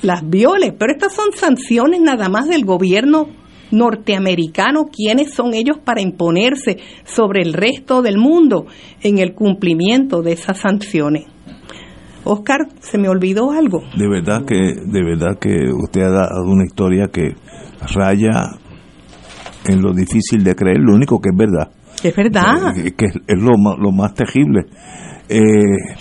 las 0.00 0.28
viole, 0.28 0.72
pero 0.72 0.90
estas 0.92 1.14
son 1.14 1.32
sanciones 1.34 2.00
nada 2.00 2.28
más 2.28 2.48
del 2.48 2.64
gobierno 2.64 3.28
norteamericano, 3.70 4.86
quiénes 4.86 5.32
son 5.34 5.54
ellos 5.54 5.78
para 5.84 6.00
imponerse 6.00 6.78
sobre 7.04 7.42
el 7.42 7.52
resto 7.52 8.02
del 8.02 8.16
mundo 8.16 8.66
en 9.02 9.18
el 9.18 9.34
cumplimiento 9.34 10.22
de 10.22 10.32
esas 10.32 10.58
sanciones. 10.58 11.26
Oscar, 12.24 12.68
se 12.80 12.98
me 12.98 13.08
olvidó 13.08 13.50
algo. 13.50 13.82
De 13.96 14.08
verdad 14.08 14.44
que, 14.46 14.54
de 14.54 15.04
verdad 15.04 15.38
que 15.38 15.70
usted 15.72 16.02
ha 16.02 16.10
dado 16.10 16.44
una 16.46 16.64
historia 16.64 17.08
que 17.12 17.34
raya 17.94 18.58
en 19.66 19.82
lo 19.82 19.92
difícil 19.92 20.42
de 20.42 20.54
creer, 20.54 20.78
lo 20.78 20.94
único 20.94 21.20
que 21.20 21.30
es 21.30 21.36
verdad. 21.36 21.70
Es 22.02 22.16
verdad. 22.16 22.74
Que 22.96 23.06
es, 23.06 23.38
lo, 23.38 23.52
lo 23.76 23.92
más 23.92 24.14
terrible. 24.14 24.66
Eh, 25.28 25.96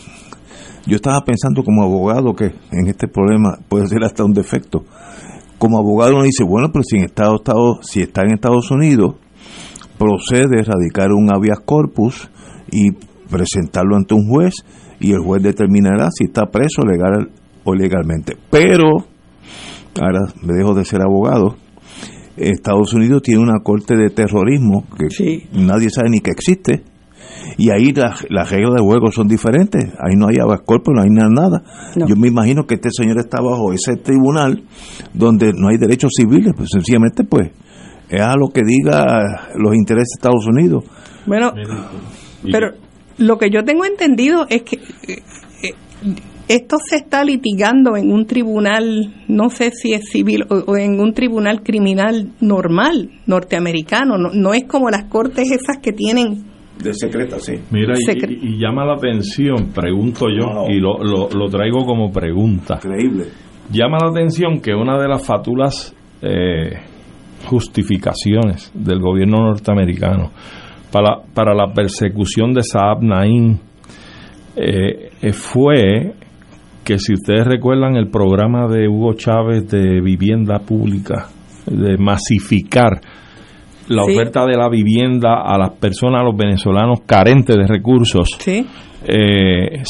yo 0.86 0.96
estaba 0.96 1.22
pensando 1.24 1.64
como 1.64 1.84
abogado 1.84 2.34
que 2.34 2.46
en 2.72 2.88
este 2.88 3.08
problema 3.08 3.58
puede 3.70 3.88
ser 3.88 4.04
hasta 4.04 4.24
un 4.24 4.34
defecto 4.34 4.84
como 5.62 5.78
abogado 5.78 6.16
uno 6.16 6.24
dice, 6.24 6.44
bueno, 6.44 6.70
pero 6.74 6.82
si, 6.84 6.98
en 6.98 7.04
Estado, 7.04 7.36
Estado, 7.36 7.80
si 7.84 8.02
está 8.02 8.24
en 8.24 8.32
Estados 8.32 8.72
Unidos, 8.72 9.14
procede 10.00 10.58
a 10.58 10.62
erradicar 10.62 11.12
un 11.12 11.32
habeas 11.32 11.60
corpus 11.64 12.32
y 12.72 12.90
presentarlo 13.30 13.96
ante 13.96 14.16
un 14.16 14.28
juez 14.28 14.56
y 15.00 15.12
el 15.12 15.20
juez 15.20 15.44
determinará 15.44 16.10
si 16.10 16.24
está 16.24 16.48
preso 16.48 16.82
legal 16.82 17.30
o 17.64 17.76
legalmente. 17.76 18.38
Pero, 18.50 19.06
ahora 20.02 20.34
me 20.42 20.54
dejo 20.54 20.74
de 20.74 20.84
ser 20.84 21.04
abogado, 21.04 21.58
Estados 22.38 22.94
Unidos 22.94 23.22
tiene 23.22 23.42
una 23.42 23.60
corte 23.64 23.96
de 23.96 24.10
terrorismo 24.10 24.86
que 24.98 25.48
nadie 25.54 25.90
sabe 25.90 26.10
ni 26.10 26.20
que 26.20 26.32
existe 26.32 26.84
y 27.58 27.70
ahí 27.70 27.94
las, 27.94 28.50
reglas 28.50 28.76
de 28.76 28.82
juego 28.82 29.12
son 29.12 29.28
diferentes. 29.28 29.86
Ahí 30.00 30.16
no 30.16 30.28
hay 30.28 30.36
habeas 30.42 30.62
corpus, 30.66 30.94
no 30.96 31.02
hay 31.02 31.10
nada. 31.10 31.64
Yo 31.96 32.16
me 32.16 32.28
imagino 32.28 32.66
que 32.66 32.76
este 32.76 32.90
señor 32.92 33.20
está 33.20 33.42
bajo 33.42 33.74
ese 33.74 33.98
tribunal 33.98 34.64
donde 35.14 35.52
no 35.54 35.70
hay 35.70 35.78
derechos 35.78 36.12
civiles, 36.16 36.54
pues 36.56 36.70
sencillamente 36.72 37.24
pues 37.24 37.52
es 38.10 38.22
a 38.22 38.36
lo 38.36 38.50
que 38.50 38.62
diga 38.64 39.50
los 39.56 39.76
intereses 39.76 40.10
de 40.16 40.20
Estados 40.20 40.46
Unidos. 40.48 40.84
Bueno, 41.26 41.54
pero 42.52 42.72
lo 43.18 43.38
que 43.38 43.50
yo 43.50 43.64
tengo 43.64 43.86
entendido 43.86 44.46
es 44.50 44.64
que 44.64 44.78
eh, 45.08 45.22
eh, 45.64 45.74
esto 46.56 46.78
se 46.88 46.98
está 46.98 47.24
litigando 47.24 47.96
en 47.96 48.12
un 48.12 48.26
tribunal, 48.26 49.14
no 49.28 49.50
sé 49.50 49.72
si 49.72 49.94
es 49.94 50.10
civil 50.10 50.46
o, 50.50 50.78
en 50.78 51.00
un 51.00 51.14
tribunal 51.14 51.64
criminal 51.64 52.30
normal 52.42 53.10
norteamericano, 53.26 54.18
no, 54.18 54.32
no 54.34 54.54
es 54.54 54.66
como 54.66 54.90
las 54.90 55.06
cortes 55.06 55.52
esas 55.52 55.78
que 55.82 55.94
tienen 55.94 56.52
de 56.82 56.94
secreta, 56.94 57.40
sí. 57.40 57.54
Mira, 57.70 57.94
y, 57.96 58.58
llama 58.58 58.86
la 58.86 58.94
atención, 58.94 59.72
pregunto 59.74 60.28
yo, 60.30 60.66
y 60.68 60.80
lo, 60.80 60.98
lo, 61.30 61.48
traigo 61.48 61.86
como 61.86 62.12
pregunta. 62.12 62.80
Increíble. 62.84 63.26
Llama 63.72 63.98
la 64.02 64.10
atención 64.10 64.60
que 64.62 64.74
una 64.74 65.00
de 65.00 65.08
las 65.08 65.24
fatulas 65.24 65.96
eh, 66.22 66.80
justificaciones 67.46 68.72
del 68.74 69.00
gobierno 69.00 69.44
norteamericano 69.46 70.32
para, 70.92 71.22
para 71.34 71.54
la 71.54 71.72
persecución 71.74 72.54
de 72.54 72.64
Saab 72.64 73.04
Naim 73.04 73.58
eh, 74.56 75.12
eh, 75.22 75.34
fue 75.34 76.14
que 76.84 76.98
si 76.98 77.14
ustedes 77.14 77.46
recuerdan 77.46 77.96
el 77.96 78.10
programa 78.10 78.68
de 78.68 78.88
Hugo 78.88 79.14
Chávez 79.14 79.70
de 79.70 80.02
vivienda 80.02 80.60
pública, 80.60 81.28
de 81.66 81.98
masificar 81.98 83.02
la 83.88 84.04
oferta 84.04 84.46
de 84.46 84.56
la 84.56 84.70
vivienda 84.70 85.42
a 85.44 85.58
las 85.58 85.72
personas, 85.72 86.22
a 86.22 86.24
los 86.24 86.36
venezolanos 86.36 87.02
carentes 87.06 87.56
de 87.56 87.68
recursos. 87.68 88.30
Sí. 88.40 88.66
Eh, 89.04 89.82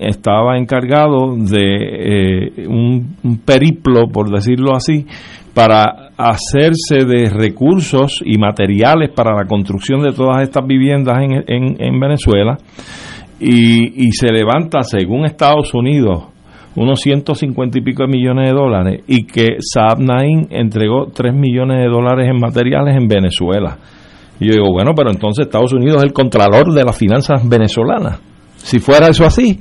estaba 0.00 0.58
encargado 0.58 1.36
de 1.36 2.48
eh, 2.58 2.68
un, 2.68 3.40
periplo, 3.44 4.08
por 4.12 4.30
decirlo 4.30 4.76
así, 4.76 5.06
para 5.54 6.10
hacerse 6.16 7.06
de 7.06 7.30
recursos 7.30 8.20
y 8.24 8.36
materiales 8.36 9.10
para 9.10 9.34
la 9.34 9.46
construcción 9.46 10.02
de 10.02 10.12
todas 10.12 10.42
estas 10.42 10.66
viviendas 10.66 11.16
en, 11.22 11.76
en, 11.78 12.00
Venezuela 12.00 12.58
y, 13.40 14.06
y 14.06 14.12
se 14.12 14.28
levanta, 14.32 14.82
según 14.82 15.24
Estados 15.24 15.74
Unidos, 15.74 16.24
unos 16.76 17.00
150 17.00 17.78
y 17.78 17.82
pico 17.82 18.04
de 18.04 18.08
millones 18.08 18.50
de 18.50 18.54
dólares 18.54 19.04
y 19.06 19.24
que 19.24 19.56
Saab 19.60 20.00
Naim 20.00 20.46
entregó 20.50 21.06
3 21.06 21.32
millones 21.32 21.78
de 21.78 21.88
dólares 21.88 22.28
en 22.28 22.40
materiales 22.40 22.96
en 22.96 23.06
Venezuela. 23.06 23.78
Y 24.40 24.46
yo 24.46 24.52
digo, 24.54 24.72
bueno, 24.72 24.92
pero 24.96 25.10
entonces 25.10 25.46
Estados 25.46 25.72
Unidos 25.72 25.98
es 25.98 26.04
el 26.04 26.12
contralor 26.12 26.72
de 26.72 26.84
las 26.84 26.98
finanzas 26.98 27.48
venezolanas. 27.48 28.20
Si 28.64 28.78
fuera 28.78 29.08
eso 29.08 29.26
así, 29.26 29.60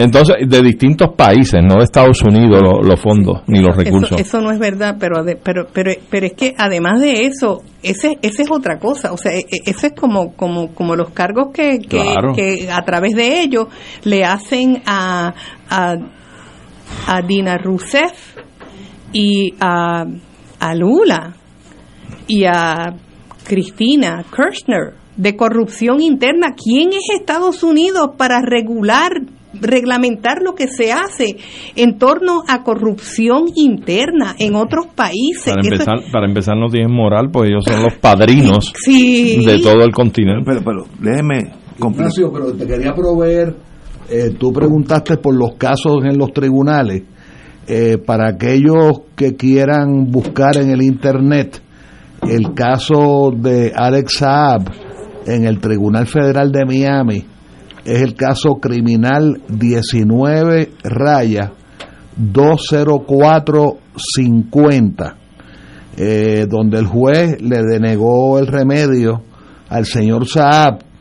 entonces 0.00 0.34
de 0.48 0.62
distintos 0.62 1.10
países, 1.16 1.60
no 1.62 1.76
de 1.76 1.84
Estados 1.84 2.20
Unidos 2.22 2.60
los 2.82 3.00
fondos 3.00 3.42
ni 3.46 3.60
los 3.60 3.76
recursos. 3.76 4.20
Eso, 4.20 4.40
no 4.40 4.50
es 4.50 4.58
verdad, 4.58 4.96
pero, 4.98 5.24
pero 5.44 5.68
pero 5.72 5.92
pero 6.10 6.26
es 6.26 6.32
que 6.32 6.52
además 6.58 7.00
de 7.00 7.26
eso, 7.26 7.62
ese 7.84 8.18
ese 8.20 8.42
es 8.42 8.50
otra 8.50 8.80
cosa, 8.80 9.12
o 9.12 9.16
sea, 9.16 9.32
e, 9.32 9.42
e, 9.48 9.70
ese 9.70 9.86
es 9.86 9.92
como 9.92 10.32
como 10.34 10.74
como 10.74 10.96
los 10.96 11.10
cargos 11.10 11.52
que 11.54 11.78
que, 11.78 12.68
a 12.68 12.82
través 12.82 13.14
de 13.14 13.42
ellos 13.42 13.68
le 14.02 14.24
hacen 14.24 14.82
a 14.86 15.32
a 15.70 17.22
Dina 17.22 17.58
Rousseff 17.58 18.38
y 19.12 19.54
a, 19.60 20.04
a 20.58 20.74
Lula 20.74 21.36
y 22.26 22.44
a 22.44 22.92
Cristina 23.44 24.24
Kirchner 24.34 25.01
de 25.16 25.36
corrupción 25.36 26.00
interna. 26.00 26.54
¿Quién 26.56 26.90
es 26.90 27.08
Estados 27.18 27.62
Unidos 27.62 28.10
para 28.16 28.40
regular, 28.40 29.22
reglamentar 29.52 30.42
lo 30.42 30.54
que 30.54 30.68
se 30.68 30.92
hace 30.92 31.36
en 31.76 31.98
torno 31.98 32.42
a 32.48 32.62
corrupción 32.62 33.44
interna 33.54 34.34
en 34.38 34.54
otros 34.54 34.86
países? 34.94 35.54
Para 35.54 35.62
empezar, 35.62 36.12
para 36.12 36.26
empezar 36.26 36.56
no 36.56 36.68
tienen 36.68 36.92
moral, 36.92 37.30
pues 37.32 37.50
ellos 37.50 37.64
son 37.64 37.82
los 37.82 37.94
padrinos 37.94 38.72
de 38.86 39.60
todo 39.62 39.84
el 39.84 39.92
continente. 39.92 40.44
Pero, 40.44 40.60
pero 40.64 40.84
déjeme... 41.00 41.52
pero 42.32 42.52
te 42.54 42.66
quería 42.66 42.94
proveer 42.94 43.54
eh, 44.14 44.34
tú 44.38 44.52
preguntaste 44.52 45.16
por 45.16 45.34
los 45.34 45.54
casos 45.54 46.04
en 46.04 46.18
los 46.18 46.32
tribunales. 46.32 47.02
Eh, 47.66 47.96
para 47.96 48.28
aquellos 48.28 49.02
que 49.16 49.36
quieran 49.36 50.10
buscar 50.10 50.56
en 50.56 50.70
el 50.70 50.82
Internet 50.82 51.62
el 52.28 52.52
caso 52.54 53.30
de 53.34 53.72
Alex 53.74 54.18
Saab 54.18 54.64
en 55.26 55.44
el 55.44 55.60
Tribunal 55.60 56.06
Federal 56.06 56.52
de 56.52 56.64
Miami, 56.64 57.26
es 57.84 58.02
el 58.02 58.14
caso 58.14 58.60
criminal 58.60 59.40
19 59.48 60.70
raya 60.84 61.50
20450, 62.16 65.16
eh, 65.96 66.46
donde 66.48 66.78
el 66.78 66.86
juez 66.86 67.40
le 67.40 67.60
denegó 67.62 68.38
el 68.38 68.46
remedio 68.46 69.24
al 69.68 69.84
señor 69.86 70.28
Saab 70.28 70.91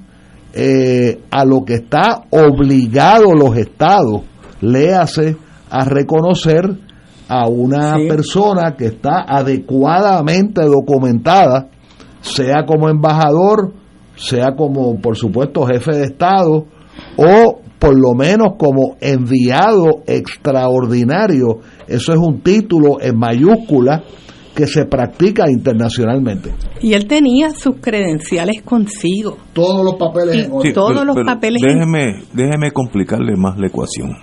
eh, 0.53 1.21
a 1.31 1.45
lo 1.45 1.65
que 1.65 1.75
está 1.75 2.25
obligado 2.31 3.35
los 3.35 3.57
estados, 3.57 4.23
léase, 4.61 5.37
a 5.69 5.85
reconocer 5.85 6.79
a 7.29 7.49
una 7.49 7.97
persona 8.09 8.77
que 8.77 8.87
está 8.87 9.25
adecuadamente 9.27 10.63
documentada, 10.63 11.69
sea 12.21 12.65
como 12.67 12.89
embajador, 12.89 13.73
sea 14.15 14.55
como, 14.57 14.99
por 15.01 15.17
supuesto, 15.17 15.67
jefe 15.67 15.93
de 15.93 16.05
Estado, 16.05 16.67
o 17.17 17.61
por 17.79 17.95
lo 17.99 18.15
menos 18.15 18.55
como 18.59 18.97
enviado 19.01 20.03
extraordinario. 20.07 21.61
Eso 21.87 22.13
es 22.13 22.19
un 22.19 22.41
título 22.41 23.01
en 23.01 23.19
mayúscula 23.19 24.03
que 24.57 24.67
se 24.67 24.87
practica 24.87 25.51
internacionalmente. 25.51 26.55
Y 26.81 26.95
él 26.95 27.07
tenía 27.07 27.51
sus 27.51 27.77
credenciales 27.79 28.63
consigo. 28.63 29.37
Todos 29.53 29.85
los 29.85 29.97
papeles. 29.97 30.49
en 30.65 30.73
todos 30.73 31.05
los 31.05 31.17
papeles. 31.27 31.61
Déjeme, 31.63 32.23
déjeme 32.33 32.71
complicarle 32.71 33.37
más 33.37 33.59
la 33.59 33.67
ecuación. 33.67 34.17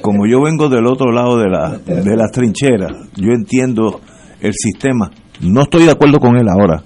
Como 0.00 0.26
yo 0.28 0.40
vengo 0.42 0.68
del 0.68 0.86
otro 0.86 1.10
lado 1.10 1.38
de 1.38 1.50
la 1.50 1.76
de 1.78 2.16
las 2.16 2.30
trincheras, 2.30 2.92
yo 3.16 3.32
entiendo 3.32 4.00
el 4.40 4.52
sistema. 4.54 5.10
No 5.40 5.62
estoy 5.62 5.84
de 5.84 5.90
acuerdo 5.90 6.20
con 6.20 6.36
él 6.36 6.46
ahora, 6.48 6.84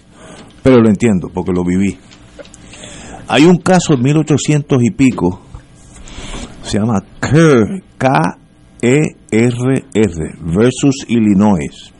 pero 0.62 0.80
lo 0.80 0.88
entiendo 0.88 1.28
porque 1.32 1.52
lo 1.54 1.64
viví. 1.64 1.98
Hay 3.28 3.44
un 3.44 3.56
caso 3.58 3.94
en 3.94 4.02
1800 4.02 4.82
y 4.82 4.90
pico, 4.90 5.40
se 6.62 6.78
llama 6.78 7.02
Kerr, 7.20 7.82
K-E-R-R, 7.98 8.32
versus 10.40 11.04
Illinois. 11.08 11.92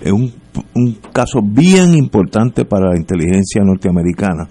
Es 0.00 0.12
un, 0.12 0.32
un 0.74 0.98
caso 1.12 1.40
bien 1.42 1.94
importante 1.94 2.64
para 2.64 2.90
la 2.90 2.96
inteligencia 2.96 3.62
norteamericana. 3.62 4.48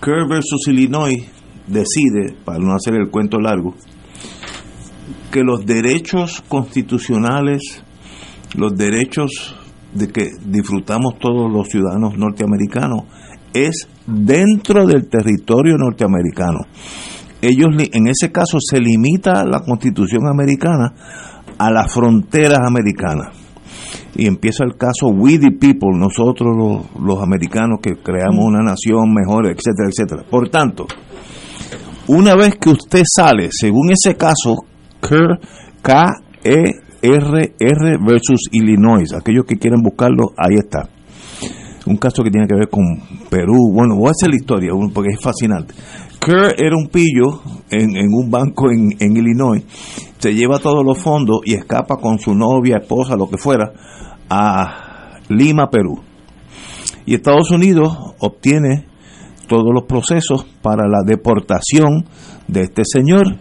Kerr 0.00 0.28
versus 0.28 0.68
Illinois 0.68 1.28
decide, 1.66 2.34
para 2.44 2.58
no 2.58 2.74
hacer 2.74 2.94
el 2.94 3.10
cuento 3.10 3.38
largo, 3.38 3.74
que 5.30 5.42
los 5.42 5.64
derechos 5.66 6.42
constitucionales, 6.48 7.82
los 8.56 8.76
derechos 8.76 9.56
de 9.92 10.08
que 10.08 10.28
disfrutamos 10.44 11.18
todos 11.18 11.50
los 11.50 11.68
ciudadanos 11.68 12.16
norteamericanos, 12.16 13.04
es 13.64 13.88
dentro 14.06 14.86
del 14.86 15.08
territorio 15.08 15.76
norteamericano. 15.76 16.60
Ellos 17.40 17.68
en 17.92 18.08
ese 18.08 18.32
caso 18.32 18.58
se 18.60 18.80
limita 18.80 19.44
la 19.44 19.60
Constitución 19.60 20.26
americana 20.26 20.92
a 21.58 21.70
las 21.70 21.92
fronteras 21.92 22.60
americanas. 22.66 23.28
Y 24.14 24.26
empieza 24.26 24.64
el 24.64 24.76
caso 24.76 25.08
We 25.08 25.38
the 25.38 25.50
People, 25.52 25.90
nosotros 25.94 26.56
los, 26.56 26.86
los 27.02 27.22
americanos 27.22 27.80
que 27.82 27.96
creamos 27.96 28.44
una 28.44 28.62
nación 28.62 29.12
mejor, 29.12 29.46
etcétera, 29.46 29.90
etcétera. 29.90 30.24
Por 30.28 30.48
tanto, 30.48 30.86
una 32.08 32.34
vez 32.34 32.56
que 32.56 32.70
usted 32.70 33.02
sale, 33.04 33.48
según 33.50 33.90
ese 33.90 34.16
caso, 34.16 34.56
K-E-R-R 35.00 36.38
versus 38.06 38.48
Illinois, 38.52 39.12
aquellos 39.12 39.44
que 39.44 39.58
quieren 39.58 39.82
buscarlo, 39.82 40.32
ahí 40.38 40.56
está 40.56 40.88
un 41.86 41.96
caso 41.96 42.22
que 42.22 42.30
tiene 42.30 42.46
que 42.46 42.54
ver 42.54 42.68
con 42.68 42.84
Perú. 43.30 43.70
Bueno, 43.72 43.96
voy 43.96 44.08
a 44.08 44.10
hacer 44.10 44.30
la 44.30 44.36
historia 44.36 44.72
porque 44.92 45.10
es 45.12 45.20
fascinante. 45.20 45.74
Kerr 46.20 46.54
era 46.58 46.76
un 46.76 46.88
pillo 46.88 47.40
en, 47.70 47.96
un 48.12 48.30
banco 48.30 48.70
en, 48.70 49.16
Illinois, 49.16 49.62
se 50.18 50.34
lleva 50.34 50.58
todos 50.58 50.84
los 50.84 50.98
fondos 50.98 51.40
y 51.44 51.54
escapa 51.54 51.96
con 51.96 52.18
su 52.18 52.34
novia, 52.34 52.78
esposa, 52.78 53.16
lo 53.16 53.28
que 53.28 53.38
fuera, 53.38 53.72
a 54.28 55.20
Lima, 55.28 55.70
Perú. 55.70 56.00
Y 57.04 57.14
Estados 57.14 57.50
Unidos 57.50 57.96
obtiene 58.18 58.86
todos 59.46 59.72
los 59.72 59.84
procesos 59.84 60.44
para 60.62 60.88
la 60.88 61.02
deportación 61.06 62.04
de 62.48 62.62
este 62.62 62.82
señor. 62.84 63.38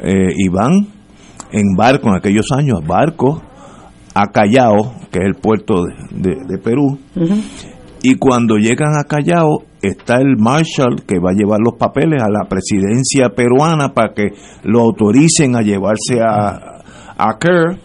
Eh, 0.00 0.32
y 0.36 0.48
van 0.48 0.86
en 1.50 1.74
barco, 1.76 2.08
en 2.08 2.16
aquellos 2.16 2.52
años, 2.52 2.86
barco 2.86 3.42
a 4.14 4.26
Callao, 4.32 4.94
que 5.10 5.18
es 5.18 5.24
el 5.24 5.34
puerto 5.34 5.84
de, 6.10 6.58
Perú, 6.58 6.98
y 8.02 8.14
cuando 8.14 8.56
llegan 8.56 8.96
a 8.96 9.04
Callao 9.04 9.64
está 9.82 10.16
el 10.16 10.36
Marshall 10.36 11.02
que 11.06 11.18
va 11.18 11.30
a 11.30 11.34
llevar 11.34 11.60
los 11.64 11.74
papeles 11.76 12.22
a 12.22 12.30
la 12.30 12.48
presidencia 12.48 13.30
peruana 13.30 13.92
para 13.92 14.14
que 14.14 14.32
lo 14.64 14.80
autoricen 14.80 15.56
a 15.56 15.62
llevarse 15.62 16.20
a, 16.20 16.82
a 17.16 17.38
Kerr. 17.38 17.78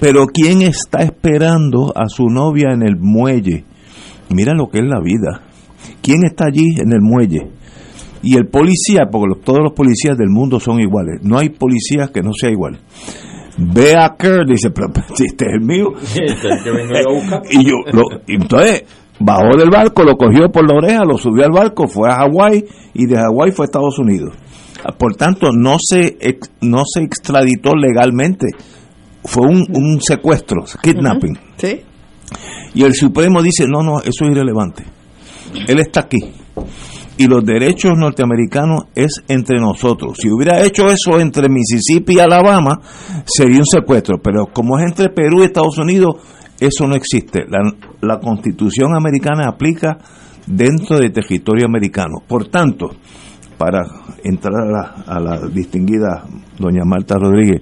Pero 0.00 0.26
¿quién 0.26 0.62
está 0.62 1.02
esperando 1.02 1.92
a 1.94 2.08
su 2.08 2.26
novia 2.26 2.68
en 2.72 2.82
el 2.82 2.96
muelle? 2.98 3.64
Mira 4.30 4.54
lo 4.54 4.68
que 4.68 4.78
es 4.78 4.86
la 4.86 5.00
vida. 5.00 5.42
¿Quién 6.02 6.24
está 6.24 6.46
allí 6.46 6.66
en 6.78 6.92
el 6.92 7.00
muelle? 7.00 7.50
Y 8.22 8.36
el 8.36 8.48
policía, 8.48 9.08
porque 9.10 9.40
todos 9.42 9.60
los 9.62 9.72
policías 9.72 10.16
del 10.16 10.28
mundo 10.28 10.60
son 10.60 10.80
iguales. 10.80 11.20
No 11.22 11.38
hay 11.38 11.50
policía 11.50 12.10
que 12.12 12.22
no 12.22 12.32
sea 12.32 12.50
igual 12.50 12.80
ve 13.56 13.94
a 13.96 14.14
Kerr, 14.16 14.46
dice, 14.46 14.70
pero 14.70 14.88
si 15.14 15.24
este 15.24 15.46
es 15.46 15.54
el 15.54 15.60
mío. 15.60 15.92
y 17.50 17.64
yo, 17.64 17.76
lo, 17.92 18.02
entonces, 18.26 18.84
bajó 19.18 19.56
del 19.56 19.70
barco, 19.70 20.02
lo 20.02 20.16
cogió 20.16 20.50
por 20.50 20.68
la 20.68 20.76
oreja, 20.76 21.04
lo 21.04 21.16
subió 21.16 21.44
al 21.44 21.52
barco, 21.52 21.86
fue 21.86 22.08
a 22.08 22.16
Hawái 22.16 22.64
y 22.94 23.06
de 23.06 23.16
Hawái 23.16 23.52
fue 23.52 23.64
a 23.64 23.66
Estados 23.66 23.98
Unidos. 23.98 24.34
Por 24.98 25.14
tanto, 25.14 25.48
no 25.52 25.76
se, 25.78 26.16
no 26.62 26.82
se 26.86 27.02
extraditó 27.02 27.74
legalmente, 27.74 28.46
fue 29.24 29.46
un, 29.46 29.66
un 29.74 30.00
secuestro, 30.00 30.64
kidnapping. 30.82 31.38
¿Sí? 31.56 31.82
Y 32.74 32.84
el 32.84 32.94
Supremo 32.94 33.42
dice, 33.42 33.66
no, 33.66 33.82
no, 33.82 33.98
eso 34.00 34.24
es 34.24 34.30
irrelevante. 34.30 34.84
Él 35.66 35.80
está 35.80 36.00
aquí 36.00 36.32
y 37.20 37.26
los 37.26 37.44
derechos 37.44 37.98
norteamericanos 37.98 38.84
es 38.94 39.22
entre 39.28 39.58
nosotros. 39.60 40.16
Si 40.18 40.30
hubiera 40.30 40.64
hecho 40.64 40.86
eso 40.86 41.20
entre 41.20 41.50
Mississippi 41.50 42.14
y 42.14 42.18
Alabama, 42.18 42.80
sería 43.26 43.58
un 43.58 43.66
secuestro, 43.66 44.22
pero 44.22 44.46
como 44.46 44.78
es 44.78 44.86
entre 44.86 45.10
Perú 45.10 45.42
y 45.42 45.44
Estados 45.44 45.76
Unidos, 45.76 46.14
eso 46.58 46.86
no 46.86 46.96
existe. 46.96 47.44
La, 48.00 48.18
constitución 48.20 48.96
americana 48.96 49.48
aplica 49.48 49.98
dentro 50.46 50.98
del 50.98 51.12
territorio 51.12 51.66
americano. 51.66 52.22
Por 52.26 52.48
tanto, 52.48 52.88
para 53.58 53.82
entrar 54.24 54.54
a 55.06 55.20
la, 55.20 55.40
distinguida 55.52 56.24
doña 56.58 56.84
Marta 56.86 57.16
Rodríguez, 57.18 57.60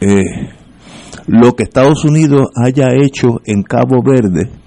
eh, 0.00 0.22
lo 1.26 1.56
que 1.56 1.64
Estados 1.64 2.04
Unidos 2.04 2.46
haya 2.64 2.94
hecho 2.94 3.40
en 3.44 3.64
Cabo 3.64 4.04
Verde, 4.04 4.61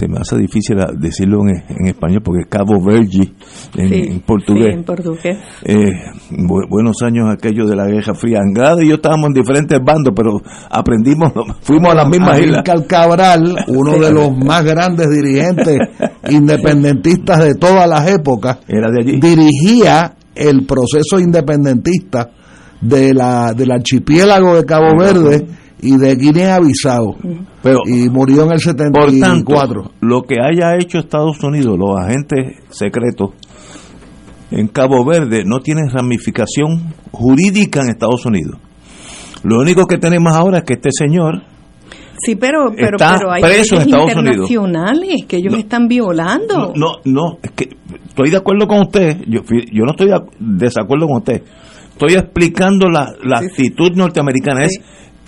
se 0.00 0.08
me 0.08 0.16
hace 0.18 0.38
difícil 0.38 0.78
decirlo 0.98 1.42
en, 1.46 1.86
español 1.86 2.22
porque 2.24 2.48
Cabo 2.48 2.82
Verde 2.82 3.32
en, 3.76 4.20
portugués. 4.20 4.74
en 4.74 4.82
portugués. 4.82 5.36
Eh, 5.62 5.92
buenos 6.70 7.02
años 7.02 7.26
aquellos 7.30 7.68
de 7.68 7.76
la 7.76 7.86
Guerra 7.86 8.14
Fría. 8.14 8.38
Andrade 8.40 8.86
y 8.86 8.88
yo 8.88 8.94
estábamos 8.94 9.26
en 9.26 9.34
diferentes 9.34 9.78
bandos, 9.84 10.14
pero 10.16 10.40
aprendimos, 10.70 11.32
fuimos 11.60 11.92
a 11.92 11.96
las 11.96 12.08
mismas 12.08 12.40
islas. 12.40 12.64
Cabral, 12.88 13.54
uno 13.68 13.98
de 13.98 14.10
los 14.10 14.34
más 14.38 14.64
grandes 14.64 15.06
dirigentes 15.10 15.78
independentistas 16.30 17.44
de 17.44 17.54
todas 17.56 17.86
las 17.86 18.08
épocas, 18.08 18.58
Era 18.66 18.90
de 18.90 19.02
allí. 19.02 19.20
dirigía 19.20 20.14
el 20.34 20.64
proceso 20.64 21.20
independentista 21.20 22.30
de 22.80 23.12
la, 23.12 23.52
del 23.52 23.70
archipiélago 23.70 24.56
de 24.56 24.64
Cabo 24.64 24.96
Verde 24.98 25.46
y 25.82 25.96
de 25.96 26.14
Guinea-Bissau. 26.14 27.16
Pero, 27.62 27.80
y 27.86 28.08
murió 28.08 28.44
en 28.44 28.52
el 28.52 28.60
74. 28.60 29.10
Por 29.10 29.20
tanto, 29.20 29.92
lo 30.00 30.22
que 30.22 30.36
haya 30.40 30.76
hecho 30.76 30.98
Estados 30.98 31.42
Unidos, 31.42 31.78
los 31.78 31.98
agentes 31.98 32.56
secretos 32.70 33.30
en 34.50 34.68
Cabo 34.68 35.04
Verde, 35.04 35.44
no 35.44 35.60
tiene 35.60 35.82
ramificación 35.88 36.94
jurídica 37.12 37.82
en 37.82 37.90
Estados 37.90 38.24
Unidos. 38.26 38.58
Lo 39.42 39.60
único 39.60 39.86
que 39.86 39.98
tenemos 39.98 40.34
ahora 40.34 40.58
es 40.58 40.64
que 40.64 40.74
este 40.74 40.90
señor 40.92 41.42
Sí, 42.22 42.36
pero, 42.36 42.70
pero, 42.76 42.98
está 42.98 43.16
pero 43.16 43.32
hay 43.32 43.42
preso 43.42 43.76
en 43.76 43.82
Estados 43.82 44.10
internacionales 44.10 45.24
que 45.26 45.36
ellos 45.36 45.54
están 45.54 45.88
violando. 45.88 46.72
No, 46.76 46.96
no, 47.04 47.38
es 47.42 47.50
que 47.52 47.70
estoy 48.08 48.30
de 48.30 48.36
acuerdo 48.36 48.66
con 48.66 48.80
usted. 48.80 49.22
Yo, 49.26 49.40
yo 49.72 49.84
no 49.84 49.92
estoy 49.92 50.08
de 50.08 50.18
desacuerdo 50.38 51.06
con 51.06 51.18
usted. 51.18 51.42
Estoy 51.92 52.14
explicando 52.14 52.90
la, 52.90 53.10
la 53.22 53.38
actitud 53.38 53.92
norteamericana. 53.94 54.64
Es 54.64 54.80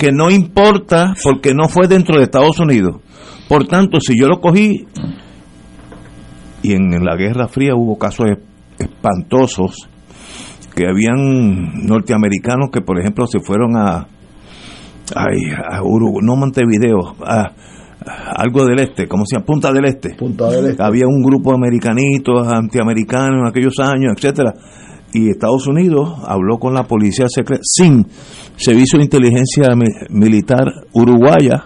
que 0.03 0.11
no 0.11 0.33
importa 0.33 1.15
porque 1.23 1.55
no 1.55 1.69
fue 1.69 1.87
dentro 1.87 2.19
de 2.19 2.25
Estados 2.25 2.59
Unidos. 2.59 2.97
Por 3.49 3.69
tanto, 3.69 4.01
si 4.01 4.19
yo 4.19 4.27
lo 4.27 4.41
cogí, 4.41 4.85
y 6.61 6.73
en 6.73 7.05
la 7.05 7.15
Guerra 7.15 7.47
Fría 7.47 7.77
hubo 7.77 7.97
casos 7.99 8.27
espantosos, 8.81 9.89
que 10.75 10.89
habían 10.89 11.87
norteamericanos 11.87 12.71
que, 12.73 12.81
por 12.81 12.99
ejemplo, 12.99 13.29
se 13.29 13.39
fueron 13.39 13.77
a, 13.77 14.09
ay, 15.15 15.39
a 15.71 15.81
Uruguay, 15.85 16.27
no 16.27 16.35
Montevideo, 16.35 17.15
a, 17.25 17.53
algo 18.35 18.67
del 18.67 18.81
este, 18.81 19.07
¿cómo 19.07 19.23
se 19.25 19.37
llama? 19.37 19.47
Punta 19.47 19.73
del 19.73 19.85
Este. 19.85 20.17
Punta 20.17 20.51
del 20.51 20.67
Este. 20.67 20.83
Había 20.83 21.07
un 21.07 21.23
grupo 21.23 21.51
de 21.51 21.59
americanitos, 21.59 22.49
antiamericanos 22.49 23.43
en 23.43 23.47
aquellos 23.47 23.79
años, 23.79 24.15
etcétera 24.17 24.53
y 25.13 25.31
Estados 25.31 25.67
Unidos 25.67 26.15
habló 26.27 26.59
con 26.59 26.75
la 26.75 26.85
policía 26.85 27.27
secreta 27.29 27.63
sin 27.65 28.07
servicio 28.57 28.99
de 28.99 29.05
inteligencia 29.05 29.69
militar 30.11 30.65
uruguaya 30.93 31.65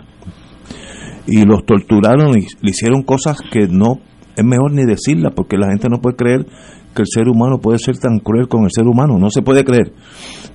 y 1.27 1.45
los 1.45 1.65
torturaron 1.65 2.39
y 2.39 2.47
le 2.61 2.71
hicieron 2.71 3.03
cosas 3.03 3.39
que 3.51 3.69
no 3.69 4.01
es 4.37 4.45
mejor 4.45 4.73
ni 4.73 4.85
decirlas 4.85 5.33
porque 5.35 5.57
la 5.57 5.69
gente 5.69 5.89
no 5.89 6.01
puede 6.01 6.17
creer 6.17 6.47
que 6.95 7.03
el 7.03 7.09
ser 7.09 7.29
humano 7.29 7.59
puede 7.59 7.79
ser 7.79 7.99
tan 7.99 8.19
cruel 8.19 8.49
con 8.49 8.65
el 8.65 8.71
ser 8.71 8.87
humano, 8.87 9.19
no 9.19 9.31
se 9.31 9.43
puede 9.43 9.65
creer. 9.65 9.93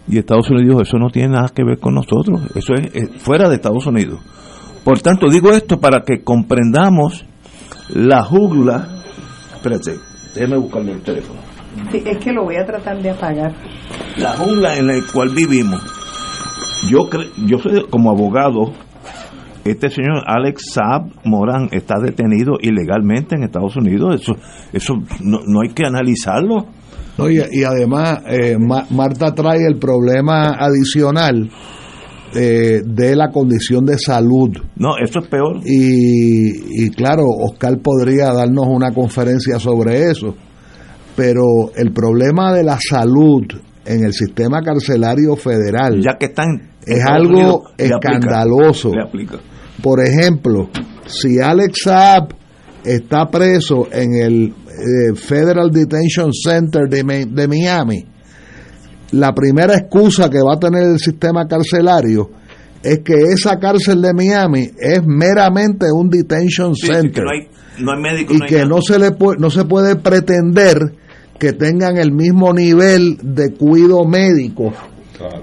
Y 0.08 0.18
Estados 0.18 0.50
Unidos 0.50 0.68
dijo, 0.68 0.82
eso 0.82 0.98
no 0.98 1.10
tiene 1.10 1.30
nada 1.30 1.50
que 1.50 1.64
ver 1.64 1.80
con 1.80 1.94
nosotros, 1.94 2.42
eso 2.56 2.74
es, 2.74 3.10
fuera 3.22 3.48
de 3.48 3.56
Estados 3.56 3.86
Unidos. 3.86 4.20
Por 4.84 5.00
tanto, 5.02 5.30
digo 5.30 5.52
esto 5.52 5.80
para 5.80 6.02
que 6.02 6.24
comprendamos 6.24 7.24
la 7.90 8.24
jugla. 8.24 9.04
Espérate, 9.54 10.00
déjeme 10.34 10.58
buscarle 10.58 10.94
el 10.94 11.02
teléfono. 11.02 11.51
Es 11.94 12.18
que 12.18 12.32
lo 12.32 12.44
voy 12.44 12.56
a 12.56 12.66
tratar 12.66 13.02
de 13.02 13.10
apagar. 13.10 13.54
La 14.18 14.34
jungla 14.34 14.78
en 14.78 14.88
la 14.88 14.96
cual 15.14 15.30
vivimos. 15.30 15.82
Yo, 16.90 17.08
yo 17.46 17.60
soy 17.60 17.86
como 17.90 18.10
abogado, 18.10 18.74
este 19.64 19.90
señor 19.90 20.24
Alex 20.26 20.74
Saab 20.74 21.12
Morán 21.24 21.70
está 21.72 22.00
detenido 22.00 22.54
ilegalmente 22.60 23.36
en 23.36 23.44
Estados 23.44 23.76
Unidos. 23.76 24.22
Eso, 24.22 24.36
eso 24.74 24.96
no, 25.22 25.62
hay 25.62 25.70
que 25.70 25.86
analizarlo. 25.86 26.66
No, 27.18 27.30
y, 27.30 27.64
además, 27.64 28.24
eh, 28.28 28.58
Marta 28.58 29.36
trae 29.36 29.66
el 29.68 29.78
problema 29.78 30.56
adicional 30.58 31.52
eh, 32.34 32.82
de 32.84 33.16
la 33.16 33.30
condición 33.30 33.86
de 33.86 34.00
salud. 34.00 34.50
No, 34.78 34.98
eso 34.98 35.20
es 35.20 35.28
peor. 35.28 35.58
Y, 35.66 36.86
y 36.86 36.90
claro, 36.90 37.24
Oscar 37.28 37.78
podría 37.80 38.34
darnos 38.34 38.66
una 38.68 38.92
conferencia 38.92 39.60
sobre 39.60 40.10
eso. 40.10 40.36
Pero 41.22 41.72
el 41.76 41.94
problema 41.94 42.52
de 42.52 42.64
la 42.64 42.80
salud 42.80 43.44
en 43.86 44.04
el 44.04 44.12
sistema 44.12 44.64
carcelario 44.64 45.36
federal 45.36 46.02
ya 46.02 46.18
que 46.18 46.26
están 46.26 46.72
es 46.84 47.06
algo 47.06 47.66
escandaloso. 47.78 48.90
Por 49.84 50.00
ejemplo, 50.04 50.72
si 51.06 51.40
Alex 51.40 51.82
Saab 51.84 52.30
está 52.84 53.30
preso 53.30 53.88
en 53.92 54.16
el 54.16 54.46
eh, 54.48 55.14
Federal 55.16 55.70
Detention 55.70 56.32
Center 56.34 56.90
de, 56.90 57.28
de 57.30 57.48
Miami, 57.48 58.04
la 59.12 59.32
primera 59.36 59.76
excusa 59.76 60.28
que 60.28 60.40
va 60.40 60.56
a 60.56 60.60
tener 60.60 60.86
el 60.86 60.98
sistema 60.98 61.48
carcelario 61.48 62.32
es 62.82 63.02
que 63.06 63.14
esa 63.14 63.60
cárcel 63.60 64.02
de 64.02 64.12
Miami 64.12 64.72
es 64.76 65.06
meramente 65.06 65.86
un 65.94 66.10
detention 66.10 66.74
center 66.76 67.26
y 68.28 68.40
que 68.48 68.66
no 68.66 68.82
se 68.82 68.98
le 68.98 69.12
no 69.38 69.52
se 69.52 69.66
puede 69.66 69.98
pretender 69.98 70.96
que 71.42 71.54
tengan 71.54 71.98
el 71.98 72.12
mismo 72.12 72.54
nivel 72.54 73.18
de 73.20 73.56
cuidado 73.56 74.06
médico 74.06 74.72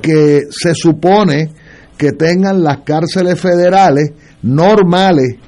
que 0.00 0.42
se 0.48 0.72
supone 0.72 1.48
que 1.96 2.12
tengan 2.12 2.62
las 2.62 2.82
cárceles 2.82 3.40
federales 3.40 4.12
normales 4.40 5.38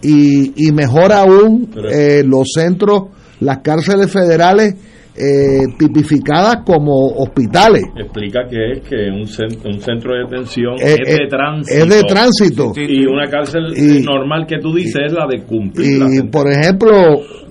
y, 0.00 0.70
mejor 0.72 1.12
aún 1.12 1.68
eh, 1.92 2.22
los 2.24 2.52
centros, 2.54 3.06
las 3.40 3.58
cárceles 3.64 4.12
federales 4.12 4.76
eh, 5.16 5.64
tipificadas 5.76 6.58
como 6.64 6.94
hospitales. 7.16 7.82
Explica 7.98 8.46
que 8.48 8.72
es 8.74 8.88
que 8.88 9.10
un 9.10 9.26
centro, 9.26 9.70
un 9.70 9.80
centro 9.80 10.12
de 10.14 10.20
detención 10.20 10.74
eh, 10.74 10.98
es, 11.04 11.16
de 11.18 11.26
tránsito. 11.26 11.82
Es 11.82 11.88
de 11.88 12.02
tránsito. 12.04 12.72
Y 12.76 13.06
una 13.06 13.28
cárcel 13.28 14.04
normal 14.04 14.46
que 14.46 14.58
tú 14.60 14.72
dices 14.72 15.02
es 15.06 15.12
la 15.12 15.26
de 15.26 15.42
cumplir. 15.42 16.00
Y, 16.12 16.28
por 16.28 16.48
ejemplo, 16.48 16.92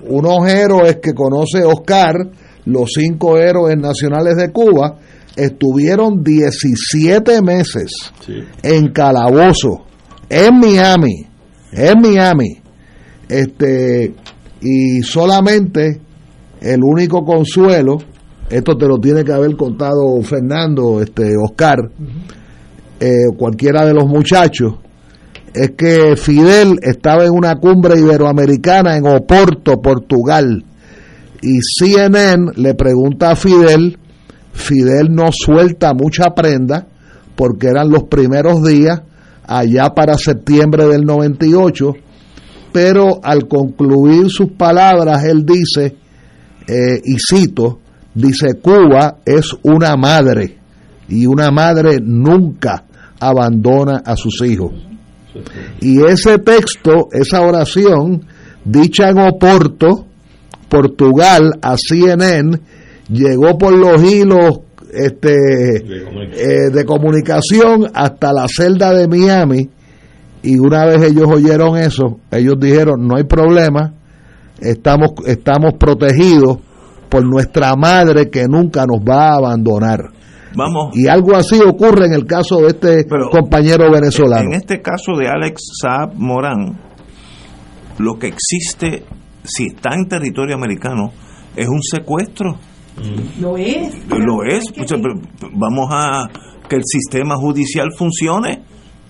unos 0.07 0.47
héroes 0.47 0.99
que 1.01 1.13
conoce 1.13 1.63
Oscar, 1.63 2.15
los 2.65 2.91
cinco 2.95 3.37
héroes 3.37 3.77
nacionales 3.77 4.35
de 4.37 4.51
Cuba, 4.51 4.97
estuvieron 5.35 6.23
17 6.23 7.41
meses 7.41 7.91
en 8.63 8.91
calabozo 8.91 9.85
en 10.29 10.59
Miami, 10.59 11.27
en 11.71 12.01
Miami, 12.01 12.61
este, 13.29 14.13
y 14.61 15.01
solamente 15.03 15.99
el 16.61 16.83
único 16.83 17.23
consuelo, 17.23 17.97
esto 18.49 18.75
te 18.77 18.87
lo 18.87 18.97
tiene 18.97 19.23
que 19.23 19.33
haber 19.33 19.55
contado 19.55 20.21
Fernando, 20.23 21.01
este, 21.01 21.33
Oscar, 21.37 21.77
eh, 22.99 23.27
cualquiera 23.37 23.85
de 23.85 23.93
los 23.93 24.07
muchachos, 24.07 24.75
es 25.53 25.71
que 25.71 26.15
Fidel 26.17 26.79
estaba 26.81 27.25
en 27.25 27.31
una 27.31 27.55
cumbre 27.55 27.99
iberoamericana 27.99 28.97
en 28.97 29.07
Oporto, 29.07 29.81
Portugal, 29.81 30.63
y 31.41 31.59
CNN 31.61 32.51
le 32.55 32.73
pregunta 32.73 33.31
a 33.31 33.35
Fidel, 33.35 33.97
Fidel 34.53 35.13
no 35.13 35.31
suelta 35.31 35.93
mucha 35.93 36.33
prenda, 36.33 36.87
porque 37.35 37.67
eran 37.67 37.89
los 37.89 38.03
primeros 38.03 38.63
días, 38.63 39.01
allá 39.47 39.89
para 39.95 40.17
septiembre 40.17 40.87
del 40.87 41.03
98, 41.03 41.93
pero 42.71 43.19
al 43.23 43.47
concluir 43.47 44.29
sus 44.29 44.51
palabras, 44.51 45.23
él 45.25 45.45
dice, 45.45 45.95
eh, 46.67 47.01
y 47.03 47.17
cito, 47.19 47.79
dice, 48.13 48.55
Cuba 48.61 49.17
es 49.25 49.55
una 49.63 49.95
madre 49.95 50.57
y 51.07 51.25
una 51.25 51.51
madre 51.51 51.99
nunca 52.01 52.85
abandona 53.19 54.01
a 54.05 54.15
sus 54.15 54.41
hijos. 54.41 54.73
Y 55.81 56.01
ese 56.03 56.39
texto, 56.39 57.09
esa 57.11 57.41
oración, 57.41 58.25
dicha 58.63 59.09
en 59.09 59.19
Oporto, 59.19 60.07
Portugal, 60.69 61.59
a 61.61 61.75
CNN, 61.77 62.59
llegó 63.09 63.57
por 63.57 63.73
los 63.73 64.03
hilos 64.03 64.59
este, 64.93 65.77
eh, 65.77 66.69
de 66.71 66.85
comunicación 66.85 67.87
hasta 67.93 68.31
la 68.33 68.47
celda 68.47 68.93
de 68.93 69.07
Miami 69.07 69.69
y 70.41 70.59
una 70.59 70.85
vez 70.85 71.01
ellos 71.01 71.27
oyeron 71.27 71.77
eso, 71.77 72.19
ellos 72.31 72.55
dijeron, 72.59 73.07
no 73.07 73.17
hay 73.17 73.23
problema, 73.23 73.93
estamos, 74.59 75.11
estamos 75.25 75.73
protegidos 75.73 76.59
por 77.09 77.25
nuestra 77.25 77.75
madre 77.75 78.29
que 78.29 78.45
nunca 78.47 78.85
nos 78.85 78.99
va 78.99 79.31
a 79.31 79.35
abandonar. 79.37 80.11
Vamos. 80.55 80.95
Y 80.95 81.07
algo 81.07 81.35
así 81.35 81.59
ocurre 81.59 82.05
en 82.05 82.13
el 82.13 82.25
caso 82.25 82.61
de 82.61 82.67
este 82.67 83.05
compañero 83.31 83.91
venezolano. 83.91 84.49
En 84.49 84.53
este 84.53 84.81
caso 84.81 85.13
de 85.17 85.27
Alex 85.27 85.61
Saab 85.81 86.13
Morán, 86.15 86.79
lo 87.97 88.17
que 88.17 88.27
existe, 88.27 89.03
si 89.45 89.67
está 89.67 89.93
en 89.93 90.07
territorio 90.07 90.55
americano, 90.55 91.11
es 91.55 91.67
un 91.67 91.81
secuestro. 91.81 92.57
Lo 93.39 93.57
es. 93.57 93.93
Lo 94.09 94.43
es. 94.43 94.63
vamos 95.53 95.89
a 95.91 96.29
que 96.69 96.77
el 96.77 96.83
sistema 96.85 97.35
judicial 97.35 97.89
funcione 97.95 98.63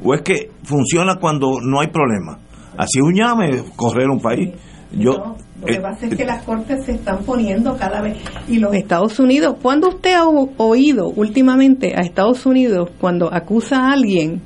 o 0.03 0.13
es 0.13 0.21
que 0.21 0.51
funciona 0.63 1.15
cuando 1.15 1.59
no 1.61 1.79
hay 1.79 1.87
problema. 1.87 2.39
Así 2.77 2.99
un 2.99 3.13
llame 3.15 3.63
correr 3.75 4.09
un 4.09 4.19
país. 4.19 4.51
Yo, 4.91 5.35
lo 5.59 5.65
que 5.65 5.73
eh, 5.73 5.81
pasa 5.81 6.05
es 6.05 6.15
que 6.15 6.25
las 6.25 6.43
cortes 6.43 6.85
se 6.85 6.93
están 6.93 7.23
poniendo 7.23 7.75
cada 7.77 8.01
vez. 8.01 8.17
Y 8.47 8.59
los 8.59 8.73
Estados 8.73 9.19
Unidos, 9.19 9.55
¿cuándo 9.61 9.89
usted 9.89 10.13
ha 10.13 10.27
oído 10.27 11.09
últimamente 11.09 11.93
a 11.95 12.01
Estados 12.01 12.45
Unidos 12.45 12.91
cuando 12.99 13.33
acusa 13.33 13.77
a 13.77 13.93
alguien 13.93 14.41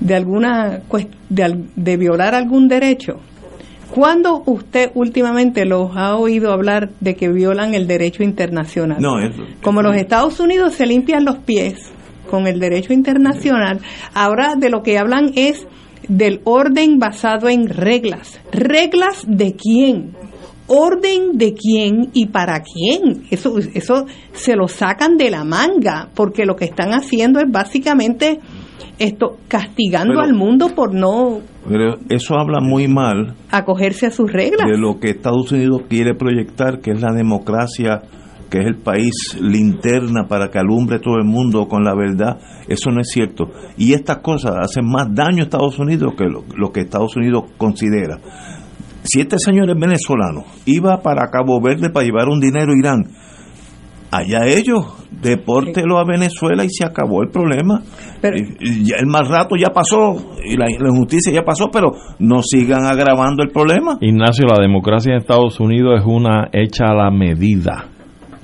de 0.00 0.14
alguna 0.14 0.82
de, 1.28 1.64
de 1.74 1.96
violar 1.96 2.34
algún 2.34 2.68
derecho? 2.68 3.20
¿Cuándo 3.90 4.42
usted 4.46 4.92
últimamente 4.94 5.64
los 5.64 5.96
ha 5.96 6.16
oído 6.16 6.52
hablar 6.52 6.90
de 7.00 7.16
que 7.16 7.28
violan 7.28 7.74
el 7.74 7.86
derecho 7.86 8.22
internacional? 8.22 9.00
No, 9.00 9.16
Como 9.62 9.82
los 9.82 9.96
Estados 9.96 10.38
Unidos 10.38 10.74
se 10.74 10.86
limpian 10.86 11.24
los 11.24 11.38
pies 11.38 11.90
con 12.30 12.46
el 12.46 12.60
derecho 12.60 12.92
internacional, 12.92 13.80
ahora 14.14 14.54
de 14.56 14.70
lo 14.70 14.82
que 14.82 14.98
hablan 14.98 15.32
es 15.34 15.66
del 16.06 16.40
orden 16.44 16.98
basado 16.98 17.48
en 17.48 17.68
reglas. 17.68 18.40
¿Reglas 18.52 19.24
de 19.26 19.56
quién? 19.56 20.14
orden 20.72 21.36
de 21.36 21.52
quién 21.52 22.10
y 22.12 22.26
para 22.26 22.62
quién. 22.62 23.24
Eso, 23.30 23.58
eso 23.74 24.06
se 24.32 24.54
lo 24.54 24.68
sacan 24.68 25.16
de 25.16 25.28
la 25.28 25.42
manga, 25.42 26.10
porque 26.14 26.46
lo 26.46 26.54
que 26.54 26.66
están 26.66 26.92
haciendo 26.92 27.40
es 27.40 27.50
básicamente 27.50 28.38
esto 28.98 29.38
castigando 29.48 30.20
al 30.20 30.34
mundo 30.34 30.68
por 30.74 30.94
no 30.94 31.40
pero 31.68 31.96
eso 32.08 32.34
habla 32.38 32.60
muy 32.60 32.88
mal 32.88 33.34
acogerse 33.50 34.06
a 34.06 34.10
sus 34.10 34.32
reglas. 34.32 34.66
de 34.68 34.78
lo 34.78 34.98
que 34.98 35.10
Estados 35.10 35.52
Unidos 35.52 35.82
quiere 35.88 36.14
proyectar 36.14 36.80
que 36.80 36.92
es 36.92 37.00
la 37.00 37.12
democracia 37.12 38.02
que 38.50 38.58
es 38.58 38.66
el 38.66 38.76
país 38.76 39.38
linterna 39.40 40.26
para 40.28 40.50
que 40.50 40.58
alumbre 40.58 40.98
todo 40.98 41.16
el 41.16 41.24
mundo 41.24 41.68
con 41.68 41.84
la 41.84 41.94
verdad. 41.94 42.38
Eso 42.68 42.90
no 42.90 43.00
es 43.00 43.08
cierto. 43.08 43.44
Y 43.78 43.92
estas 43.92 44.18
cosas 44.18 44.56
hacen 44.60 44.84
más 44.86 45.06
daño 45.14 45.42
a 45.42 45.44
Estados 45.44 45.78
Unidos 45.78 46.14
que 46.18 46.24
lo, 46.24 46.42
lo 46.56 46.72
que 46.72 46.80
Estados 46.80 47.16
Unidos 47.16 47.44
considera. 47.56 48.18
Si 49.04 49.20
este 49.20 49.38
señor 49.38 49.70
es 49.70 49.78
venezolano 49.78 50.44
iba 50.66 51.00
para 51.00 51.30
Cabo 51.30 51.60
Verde 51.62 51.90
para 51.90 52.04
llevar 52.04 52.28
un 52.28 52.40
dinero 52.40 52.72
a 52.72 52.78
Irán 52.78 53.04
allá 54.10 54.46
ellos, 54.46 54.84
depórtelo 55.22 55.98
a 55.98 56.04
Venezuela 56.04 56.64
y 56.64 56.68
se 56.70 56.84
acabó 56.84 57.22
el 57.22 57.30
problema. 57.30 57.82
Pero, 58.20 58.36
el 58.36 59.06
mal 59.06 59.26
rato 59.26 59.56
ya 59.56 59.70
pasó 59.72 60.34
y 60.44 60.56
la, 60.56 60.66
injusticia 60.70 61.32
ya 61.32 61.42
pasó, 61.42 61.66
pero 61.72 61.92
no 62.18 62.42
sigan 62.42 62.84
agravando 62.84 63.42
el 63.42 63.50
problema. 63.50 63.98
Ignacio, 64.00 64.46
la 64.46 64.60
democracia 64.60 65.12
en 65.12 65.18
Estados 65.18 65.60
Unidos 65.60 66.00
es 66.00 66.06
una 66.06 66.48
hecha 66.52 66.86
a 66.90 66.94
la 66.94 67.10
medida. 67.10 67.86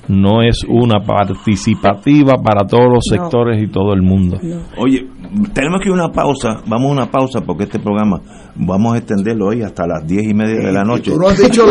no 0.09 0.40
es 0.40 0.64
una 0.68 1.00
participativa 1.05 2.35
para 2.35 2.64
todos 2.64 2.87
los 2.88 3.05
sectores 3.11 3.61
y 3.61 3.66
todo 3.66 3.92
el 3.92 4.02
mundo. 4.02 4.38
Oye, 4.79 5.05
tenemos 5.52 5.81
que 5.81 5.88
ir 5.88 5.92
a 5.92 6.05
una 6.05 6.12
pausa, 6.12 6.61
vamos 6.66 6.90
a 6.90 6.92
una 6.92 7.11
pausa 7.11 7.40
porque 7.40 7.64
este 7.64 7.81
programa 7.81 8.20
vamos 8.55 8.94
a 8.94 8.98
extenderlo 8.98 9.48
hoy 9.48 9.62
hasta 9.62 9.85
las 9.85 10.07
diez 10.07 10.24
y 10.29 10.35
media 10.35 10.64
de 10.64 10.72
la 10.72 10.85
noche. 10.85 11.11
Tú 11.11 11.18
no 11.18 11.26
has 11.29 11.38
dicho, 11.38 11.64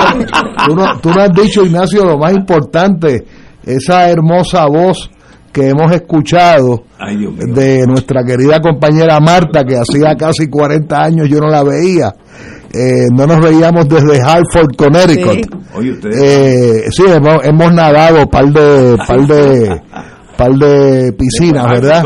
tú 0.68 0.76
no, 0.76 1.00
tú 1.00 1.10
no 1.12 1.22
has 1.22 1.32
dicho 1.32 1.66
Ignacio, 1.66 2.04
lo 2.04 2.18
más 2.18 2.36
importante, 2.36 3.24
esa 3.66 4.10
hermosa 4.10 4.66
voz 4.68 5.10
que 5.56 5.70
hemos 5.70 5.90
escuchado 5.94 6.84
de 7.54 7.86
nuestra 7.88 8.24
querida 8.26 8.60
compañera 8.60 9.20
Marta, 9.22 9.64
que 9.64 9.78
hacía 9.78 10.16
casi 10.16 10.50
40 10.50 11.02
años 11.02 11.30
yo 11.30 11.40
no 11.40 11.48
la 11.48 11.64
veía. 11.64 12.14
Eh, 12.74 13.08
no 13.16 13.26
nos 13.26 13.40
veíamos 13.40 13.88
desde 13.88 14.22
Hartford, 14.22 14.76
Connecticut. 14.76 15.50
Sí, 15.82 16.10
eh, 16.22 16.84
sí 16.90 17.04
hemos, 17.08 17.46
hemos, 17.46 17.74
nadado 17.74 18.30
par 18.30 18.48
de 18.48 18.98
par 18.98 19.26
de 19.26 19.82
par 20.38 20.52
de 20.52 21.14
piscinas, 21.14 21.72
¿verdad? 21.72 22.04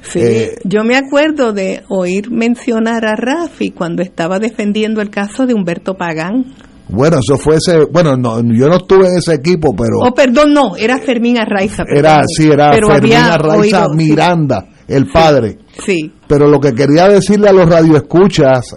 Sí, 0.00 0.18
eh, 0.20 0.54
yo 0.64 0.82
me 0.82 0.96
acuerdo 0.96 1.52
de 1.52 1.84
oír 1.88 2.32
mencionar 2.32 3.06
a 3.06 3.14
Rafi 3.14 3.70
cuando 3.70 4.02
estaba 4.02 4.40
defendiendo 4.40 5.00
el 5.00 5.10
caso 5.10 5.46
de 5.46 5.54
Humberto 5.54 5.94
Pagán. 5.94 6.46
Bueno, 6.92 7.18
eso 7.18 7.38
fue 7.38 7.56
ese, 7.56 7.86
bueno, 7.90 8.16
no, 8.16 8.40
yo 8.40 8.68
no 8.68 8.76
estuve 8.76 9.08
en 9.08 9.18
ese 9.18 9.34
equipo, 9.34 9.74
pero... 9.74 9.98
Oh, 10.06 10.14
perdón, 10.14 10.52
no, 10.52 10.76
era 10.76 10.98
Fermín 10.98 11.38
Arraiza. 11.38 11.84
Era, 11.88 12.22
sí, 12.26 12.48
era 12.48 12.72
Fermín 12.72 13.14
Arraiza 13.14 13.86
Miranda, 13.94 14.66
el 14.86 15.06
padre. 15.06 15.58
Sí. 15.84 16.12
Pero 16.26 16.48
lo 16.48 16.60
que 16.60 16.72
quería 16.72 17.08
decirle 17.08 17.48
a 17.48 17.52
los 17.52 17.68
radioescuchas 17.68 18.76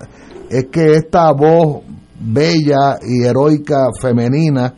es 0.50 0.68
que 0.72 0.94
esta 0.94 1.32
voz 1.34 1.84
bella 2.20 2.98
y 3.06 3.24
heroica 3.24 3.88
femenina 4.00 4.74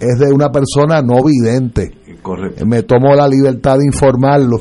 es 0.00 0.18
de 0.18 0.32
una 0.32 0.50
persona 0.50 1.02
no 1.02 1.22
vidente. 1.22 1.92
Correcto. 2.22 2.66
Me 2.66 2.82
tomo 2.82 3.14
la 3.14 3.26
libertad 3.26 3.78
de 3.78 3.86
informarlo. 3.86 4.58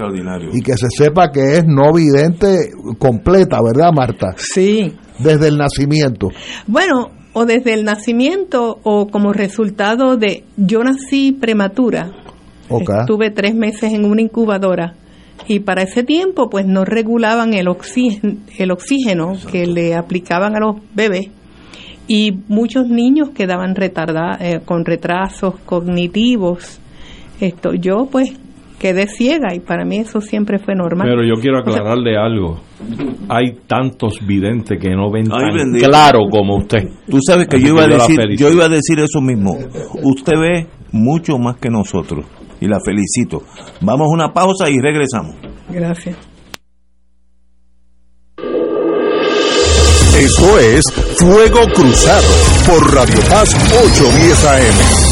Y 0.53 0.62
que 0.62 0.77
se 0.77 0.88
sepa 0.89 1.29
que 1.29 1.58
es 1.58 1.65
no 1.65 1.91
vidente 1.93 2.71
completa, 2.97 3.62
¿verdad, 3.62 3.91
Marta? 3.93 4.27
Sí. 4.38 4.95
Desde 5.19 5.49
el 5.49 5.58
nacimiento. 5.58 6.29
Bueno, 6.67 7.10
o 7.39 7.45
desde 7.45 7.73
el 7.73 7.86
nacimiento 7.86 8.80
o 8.84 9.08
como 9.08 9.32
resultado 9.32 10.17
de 10.17 10.43
yo 10.58 10.84
nací 10.84 11.32
prematura. 11.32 12.12
Estuve 12.69 13.32
tres 13.32 13.56
meses 13.56 13.93
en 13.93 14.04
una 14.04 14.21
incubadora 14.21 14.95
y 15.47 15.62
para 15.62 15.84
ese 15.84 16.04
tiempo 16.04 16.49
pues 16.49 16.65
no 16.65 16.84
regulaban 16.84 17.54
el 17.54 17.69
oxígeno, 17.69 18.36
el 18.58 18.71
oxígeno 18.71 19.38
que 19.49 19.65
le 19.67 19.95
aplicaban 19.95 20.58
a 20.58 20.60
los 20.60 20.82
bebés 20.93 21.30
y 22.10 22.34
muchos 22.49 22.89
niños 22.89 23.30
quedaban 23.30 23.73
retardados 23.73 24.41
eh, 24.41 24.60
con 24.65 24.84
retrasos 24.84 25.56
cognitivos. 25.65 26.82
Esto 27.39 27.73
yo 27.73 28.10
pues 28.12 28.34
quedé 28.79 29.07
ciega 29.07 29.53
y 29.53 29.59
para 29.59 29.85
mí 29.85 29.97
eso 29.97 30.21
siempre 30.21 30.57
fue 30.57 30.73
normal. 30.73 31.07
Pero 31.07 31.23
yo 31.23 31.39
quiero 31.39 31.59
aclararle 31.59 32.17
algo. 32.17 32.61
Hay 33.27 33.57
tantos 33.67 34.25
videntes 34.25 34.79
que 34.79 34.89
no 34.95 35.11
ven 35.11 35.27
tan 35.27 35.73
claro 35.79 36.21
como 36.31 36.57
usted. 36.57 36.87
Tú 37.09 37.19
sabes 37.21 37.47
que 37.47 37.59
yo 37.59 37.69
iba, 37.69 37.83
a 37.83 37.87
decir, 37.87 38.19
yo 38.37 38.49
iba 38.49 38.65
a 38.65 38.69
decir 38.69 38.99
eso 38.99 39.21
mismo. 39.21 39.51
Usted 40.01 40.33
ve 40.33 40.67
mucho 40.91 41.37
más 41.37 41.57
que 41.57 41.69
nosotros 41.69 42.25
y 42.59 42.67
la 42.67 42.79
felicito. 42.83 43.43
Vamos 43.81 44.07
a 44.09 44.13
una 44.13 44.33
pausa 44.33 44.69
y 44.69 44.79
regresamos. 44.79 45.35
Gracias. 45.69 46.15
Esto 50.17 50.59
es 50.59 50.83
Fuego 51.17 51.61
Cruzado 51.73 52.27
por 52.65 52.93
Radio 52.93 53.19
Paz 53.29 53.55
810 53.55 54.45
AM. 54.45 55.09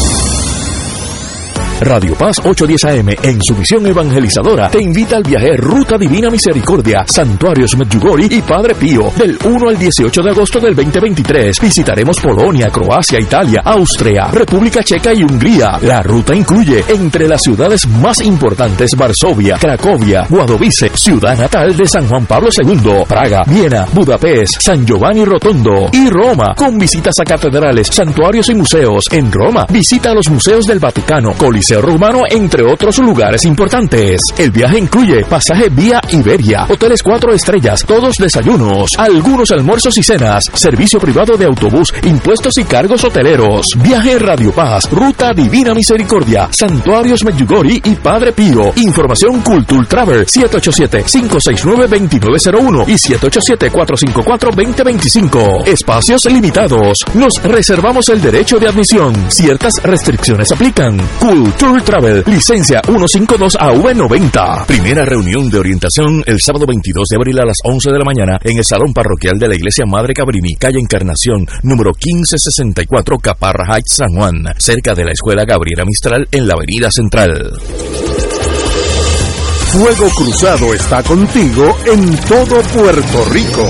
Radio 1.80 2.14
Paz 2.14 2.40
810 2.44 2.84
AM, 2.84 3.08
en 3.22 3.40
su 3.40 3.54
misión 3.54 3.86
evangelizadora, 3.86 4.68
te 4.68 4.82
invita 4.82 5.16
al 5.16 5.22
viaje 5.22 5.56
Ruta 5.56 5.96
Divina 5.96 6.28
Misericordia, 6.28 7.04
Santuarios 7.06 7.76
Medjugorje 7.76 8.34
y 8.34 8.42
Padre 8.42 8.74
Pío, 8.74 9.12
del 9.16 9.38
1 9.44 9.68
al 9.68 9.78
18 9.78 10.22
de 10.22 10.30
agosto 10.30 10.58
del 10.58 10.74
2023. 10.74 11.60
Visitaremos 11.60 12.18
Polonia, 12.18 12.68
Croacia, 12.68 13.20
Italia, 13.20 13.62
Austria, 13.64 14.26
República 14.32 14.82
Checa 14.82 15.14
y 15.14 15.22
Hungría. 15.22 15.78
La 15.82 16.02
ruta 16.02 16.34
incluye 16.34 16.84
entre 16.88 17.28
las 17.28 17.42
ciudades 17.42 17.86
más 17.86 18.20
importantes 18.22 18.90
Varsovia, 18.96 19.56
Cracovia, 19.58 20.26
Guadovice, 20.28 20.90
ciudad 20.94 21.38
natal 21.38 21.76
de 21.76 21.86
San 21.86 22.08
Juan 22.08 22.26
Pablo 22.26 22.48
II, 22.60 23.04
Praga, 23.06 23.44
Viena, 23.46 23.86
Budapest, 23.92 24.60
San 24.60 24.84
Giovanni 24.84 25.24
Rotondo 25.24 25.90
y 25.92 26.10
Roma, 26.10 26.54
con 26.56 26.76
visitas 26.76 27.14
a 27.20 27.24
catedrales, 27.24 27.86
santuarios 27.86 28.48
y 28.48 28.54
museos. 28.56 29.04
En 29.12 29.30
Roma, 29.30 29.64
visita 29.70 30.12
los 30.12 30.28
museos 30.28 30.66
del 30.66 30.80
Vaticano, 30.80 31.34
Coliseo 31.34 31.67
Romano, 31.76 32.22
entre 32.30 32.64
otros 32.64 32.96
lugares 32.98 33.44
importantes. 33.44 34.20
El 34.38 34.50
viaje 34.50 34.78
incluye 34.78 35.24
pasaje 35.24 35.68
vía 35.68 36.00
Iberia, 36.10 36.64
hoteles 36.68 37.02
cuatro 37.02 37.34
estrellas, 37.34 37.84
todos 37.86 38.16
desayunos, 38.16 38.92
algunos 38.96 39.50
almuerzos 39.50 39.98
y 39.98 40.02
cenas, 40.02 40.50
servicio 40.54 40.98
privado 40.98 41.36
de 41.36 41.44
autobús, 41.44 41.92
impuestos 42.04 42.56
y 42.56 42.64
cargos 42.64 43.04
hoteleros. 43.04 43.66
Viaje 43.76 44.18
Radio 44.18 44.50
Paz, 44.52 44.90
Ruta 44.90 45.34
Divina 45.34 45.74
Misericordia, 45.74 46.48
Santuarios 46.50 47.22
Medjugorje 47.24 47.82
y 47.84 47.94
Padre 47.96 48.32
Pío. 48.32 48.72
Información 48.76 49.40
Cultul 49.40 49.86
Travel 49.86 50.24
787-569-2901 50.26 52.88
y 52.88 52.94
787-454-2025. 52.94 55.66
Espacios 55.66 56.24
limitados. 56.24 57.04
Nos 57.14 57.34
reservamos 57.42 58.08
el 58.08 58.22
derecho 58.22 58.58
de 58.58 58.68
admisión. 58.68 59.14
Ciertas 59.28 59.74
restricciones 59.82 60.50
aplican. 60.50 60.98
Cultul 61.20 61.57
Tour 61.58 61.82
Travel, 61.82 62.22
licencia 62.26 62.80
152AV90. 62.82 64.66
Primera 64.66 65.04
reunión 65.04 65.50
de 65.50 65.58
orientación 65.58 66.22
el 66.24 66.38
sábado 66.40 66.66
22 66.66 67.08
de 67.08 67.16
abril 67.16 67.40
a 67.40 67.46
las 67.46 67.56
11 67.64 67.90
de 67.90 67.98
la 67.98 68.04
mañana 68.04 68.38
en 68.44 68.58
el 68.58 68.64
Salón 68.64 68.92
Parroquial 68.94 69.38
de 69.38 69.48
la 69.48 69.56
Iglesia 69.56 69.84
Madre 69.84 70.14
Cabrini, 70.14 70.54
calle 70.54 70.78
Encarnación, 70.78 71.46
número 71.64 71.90
1564, 71.90 73.18
Caparra 73.18 73.74
Heights, 73.74 73.96
San 73.96 74.14
Juan, 74.14 74.44
cerca 74.58 74.94
de 74.94 75.04
la 75.04 75.12
Escuela 75.12 75.44
Gabriela 75.44 75.84
Mistral 75.84 76.28
en 76.30 76.46
la 76.46 76.54
Avenida 76.54 76.92
Central. 76.92 77.52
Fuego 79.72 80.08
Cruzado 80.16 80.72
está 80.72 81.02
contigo 81.02 81.76
en 81.86 82.16
todo 82.18 82.60
Puerto 82.72 83.24
Rico. 83.32 83.68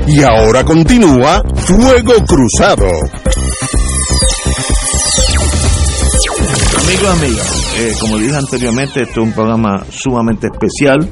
Y 0.07 0.23
ahora 0.23 0.63
continúa 0.63 1.43
Fuego 1.53 2.13
Cruzado. 2.25 2.87
Amigos, 6.79 7.21
amigas, 7.21 7.75
eh, 7.77 7.93
como 8.01 8.17
dije 8.17 8.35
anteriormente, 8.35 9.03
este 9.03 9.11
es 9.11 9.27
un 9.27 9.33
programa 9.33 9.85
sumamente 9.91 10.47
especial. 10.47 11.07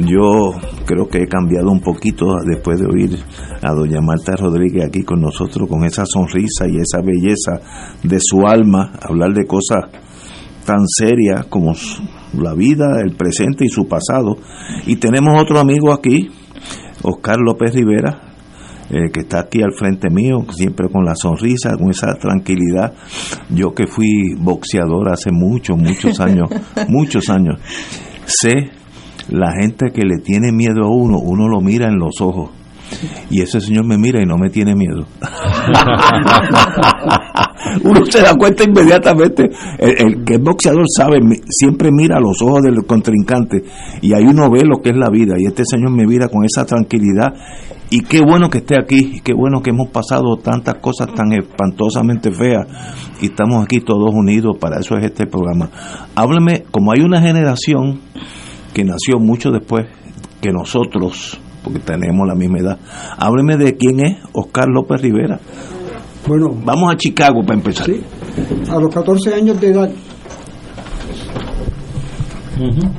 Yo 0.00 0.50
creo 0.86 1.06
que 1.06 1.18
he 1.18 1.28
cambiado 1.28 1.70
un 1.70 1.80
poquito 1.80 2.26
después 2.44 2.80
de 2.80 2.86
oír 2.86 3.20
a 3.62 3.72
doña 3.72 4.00
Marta 4.00 4.34
Rodríguez 4.34 4.86
aquí 4.86 5.04
con 5.04 5.20
nosotros, 5.20 5.68
con 5.68 5.84
esa 5.84 6.04
sonrisa 6.06 6.66
y 6.66 6.78
esa 6.78 7.00
belleza 7.00 7.60
de 8.02 8.18
su 8.20 8.44
alma, 8.44 8.94
hablar 9.00 9.32
de 9.32 9.46
cosas 9.46 9.84
tan 10.64 10.86
serias 10.86 11.46
como 11.46 11.74
la 12.32 12.54
vida, 12.54 13.00
el 13.02 13.16
presente 13.16 13.64
y 13.64 13.68
su 13.68 13.86
pasado. 13.86 14.36
Y 14.86 14.96
tenemos 14.96 15.40
otro 15.40 15.58
amigo 15.58 15.92
aquí, 15.92 16.30
Oscar 17.02 17.38
López 17.38 17.74
Rivera, 17.74 18.20
eh, 18.90 19.10
que 19.12 19.20
está 19.20 19.40
aquí 19.40 19.62
al 19.62 19.72
frente 19.72 20.10
mío, 20.10 20.44
siempre 20.50 20.88
con 20.90 21.04
la 21.04 21.14
sonrisa, 21.14 21.76
con 21.76 21.90
esa 21.90 22.14
tranquilidad. 22.14 22.94
Yo 23.50 23.74
que 23.74 23.86
fui 23.86 24.34
boxeador 24.38 25.12
hace 25.12 25.30
muchos, 25.32 25.76
muchos 25.76 26.20
años, 26.20 26.48
muchos 26.88 27.28
años, 27.30 27.60
sé 28.26 28.70
la 29.28 29.52
gente 29.52 29.90
que 29.92 30.02
le 30.02 30.18
tiene 30.18 30.52
miedo 30.52 30.84
a 30.84 30.88
uno, 30.88 31.18
uno 31.18 31.48
lo 31.48 31.60
mira 31.60 31.88
en 31.88 31.98
los 31.98 32.20
ojos. 32.20 32.50
Y 33.30 33.40
ese 33.40 33.60
señor 33.60 33.86
me 33.86 33.96
mira 33.96 34.20
y 34.22 34.26
no 34.26 34.36
me 34.36 34.50
tiene 34.50 34.74
miedo. 34.74 35.06
uno 37.82 38.04
se 38.06 38.20
da 38.22 38.34
cuenta 38.34 38.64
inmediatamente. 38.64 39.50
El, 39.78 40.24
que 40.24 40.34
es 40.34 40.40
boxeador 40.40 40.84
sabe, 40.94 41.18
siempre 41.48 41.90
mira 41.92 42.16
a 42.16 42.20
los 42.20 42.40
ojos 42.42 42.62
del 42.62 42.84
contrincante 42.86 43.64
y 44.00 44.12
ahí 44.14 44.24
uno 44.24 44.50
ve 44.50 44.64
lo 44.64 44.82
que 44.82 44.90
es 44.90 44.96
la 44.96 45.10
vida. 45.10 45.34
Y 45.38 45.46
este 45.46 45.64
señor 45.64 45.90
me 45.90 46.06
mira 46.06 46.28
con 46.28 46.44
esa 46.44 46.64
tranquilidad. 46.64 47.34
Y 47.90 48.00
qué 48.00 48.20
bueno 48.20 48.48
que 48.48 48.58
esté 48.58 48.76
aquí, 48.76 49.20
qué 49.22 49.34
bueno 49.34 49.60
que 49.62 49.70
hemos 49.70 49.88
pasado 49.88 50.36
tantas 50.36 50.76
cosas 50.76 51.14
tan 51.14 51.32
espantosamente 51.32 52.32
feas 52.32 52.66
y 53.20 53.26
estamos 53.26 53.62
aquí 53.62 53.80
todos 53.80 54.12
unidos, 54.12 54.56
para 54.58 54.80
eso 54.80 54.96
es 54.96 55.04
este 55.04 55.26
programa. 55.26 55.70
Hábleme, 56.16 56.64
como 56.70 56.92
hay 56.92 57.02
una 57.04 57.20
generación 57.20 58.00
que 58.72 58.84
nació 58.84 59.20
mucho 59.20 59.50
después 59.50 59.86
que 60.40 60.50
nosotros, 60.50 61.38
porque 61.62 61.78
tenemos 61.78 62.26
la 62.26 62.34
misma 62.34 62.58
edad, 62.58 62.78
hábleme 63.16 63.56
de 63.56 63.76
quién 63.76 64.00
es 64.00 64.18
Oscar 64.32 64.68
López 64.68 65.00
Rivera. 65.00 65.38
Bueno, 66.26 66.56
vamos 66.64 66.92
a 66.92 66.96
Chicago 66.96 67.42
para 67.42 67.58
empezar. 67.58 67.86
Sí, 67.86 68.00
a 68.70 68.78
los 68.78 68.94
14 68.94 69.34
años 69.34 69.60
de 69.60 69.68
edad. 69.68 69.90
Uh 72.58 72.62
-huh. 72.62 72.90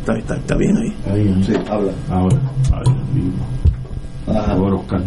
Está, 0.00 0.18
está, 0.18 0.36
está, 0.36 0.56
bien 0.56 0.76
ahí. 0.76 0.92
ahí 1.12 1.44
sí, 1.44 1.52
habla. 1.70 1.92
Ahora, 2.10 2.38
ahora, 4.26 4.52
ahora 4.52 4.74
Oscar. 4.74 5.02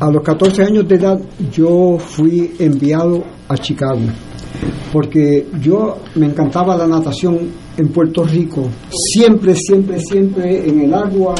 A 0.00 0.10
los 0.10 0.22
14 0.22 0.64
años 0.64 0.88
de 0.88 0.94
edad 0.96 1.20
yo 1.52 1.98
fui 1.98 2.54
enviado 2.58 3.22
a 3.48 3.56
Chicago 3.56 4.00
porque 4.92 5.46
yo 5.60 5.98
me 6.14 6.26
encantaba 6.26 6.76
la 6.76 6.86
natación 6.86 7.38
en 7.76 7.88
Puerto 7.88 8.24
Rico. 8.24 8.68
Siempre, 8.90 9.54
siempre, 9.56 9.98
siempre 9.98 10.68
en 10.68 10.82
el 10.82 10.94
agua, 10.94 11.34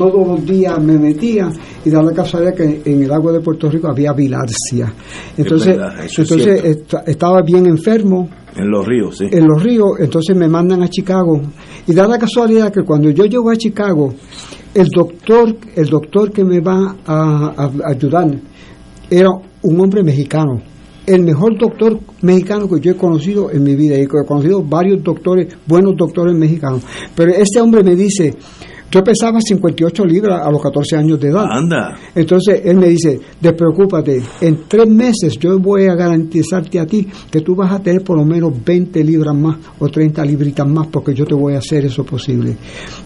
todos 0.00 0.26
los 0.26 0.46
días 0.46 0.82
me 0.82 0.98
metía 0.98 1.52
y 1.84 1.90
da 1.90 2.02
la 2.02 2.12
casualidad 2.12 2.54
que 2.54 2.80
en 2.86 3.02
el 3.02 3.12
agua 3.12 3.32
de 3.32 3.40
Puerto 3.40 3.68
Rico 3.68 3.86
había 3.86 4.14
bilarcia. 4.14 4.90
Entonces, 5.36 5.76
entonces 6.16 6.64
est 6.64 6.94
estaba 7.06 7.42
bien 7.42 7.66
enfermo. 7.66 8.26
En 8.56 8.70
los 8.70 8.86
ríos, 8.86 9.18
sí. 9.18 9.26
En 9.30 9.46
los 9.46 9.62
ríos, 9.62 9.90
entonces 10.00 10.34
me 10.34 10.48
mandan 10.48 10.82
a 10.82 10.88
Chicago. 10.88 11.42
Y 11.86 11.92
da 11.92 12.08
la 12.08 12.18
casualidad 12.18 12.72
que 12.72 12.82
cuando 12.82 13.10
yo 13.10 13.26
llego 13.26 13.50
a 13.50 13.56
Chicago, 13.56 14.14
el 14.72 14.88
doctor, 14.88 15.54
el 15.76 15.86
doctor 15.86 16.32
que 16.32 16.44
me 16.44 16.60
va 16.60 16.96
a, 17.04 17.54
a, 17.54 17.64
a 17.66 17.90
ayudar 17.90 18.30
era 19.10 19.28
un 19.62 19.80
hombre 19.80 20.02
mexicano 20.02 20.62
el 21.06 21.22
mejor 21.22 21.58
doctor 21.58 21.98
mexicano 22.22 22.68
que 22.68 22.80
yo 22.80 22.92
he 22.92 22.96
conocido 22.96 23.50
en 23.50 23.62
mi 23.62 23.74
vida 23.74 23.98
y 23.98 24.02
he 24.02 24.06
conocido 24.06 24.62
varios 24.62 25.02
doctores, 25.02 25.48
buenos 25.66 25.94
doctores 25.96 26.36
mexicanos. 26.36 26.82
Pero 27.16 27.32
este 27.32 27.60
hombre 27.60 27.82
me 27.82 27.96
dice, 27.96 28.34
yo 28.90 29.04
pesaba 29.04 29.40
58 29.40 30.04
libras 30.04 30.40
a 30.44 30.50
los 30.50 30.60
14 30.60 30.96
años 30.96 31.20
de 31.20 31.28
edad. 31.28 31.44
Anda. 31.48 31.96
Entonces 32.14 32.62
él 32.64 32.76
me 32.76 32.88
dice, 32.88 33.20
despreocúpate, 33.40 34.20
en 34.40 34.64
tres 34.66 34.88
meses 34.88 35.38
yo 35.38 35.58
voy 35.58 35.86
a 35.86 35.94
garantizarte 35.94 36.80
a 36.80 36.86
ti 36.86 37.06
que 37.30 37.40
tú 37.40 37.54
vas 37.54 37.72
a 37.72 37.80
tener 37.80 38.02
por 38.02 38.16
lo 38.16 38.24
menos 38.24 38.52
20 38.64 39.04
libras 39.04 39.34
más 39.36 39.58
o 39.78 39.88
30 39.88 40.24
libritas 40.24 40.66
más 40.66 40.88
porque 40.88 41.14
yo 41.14 41.24
te 41.24 41.34
voy 41.34 41.54
a 41.54 41.58
hacer 41.58 41.84
eso 41.84 42.04
posible. 42.04 42.56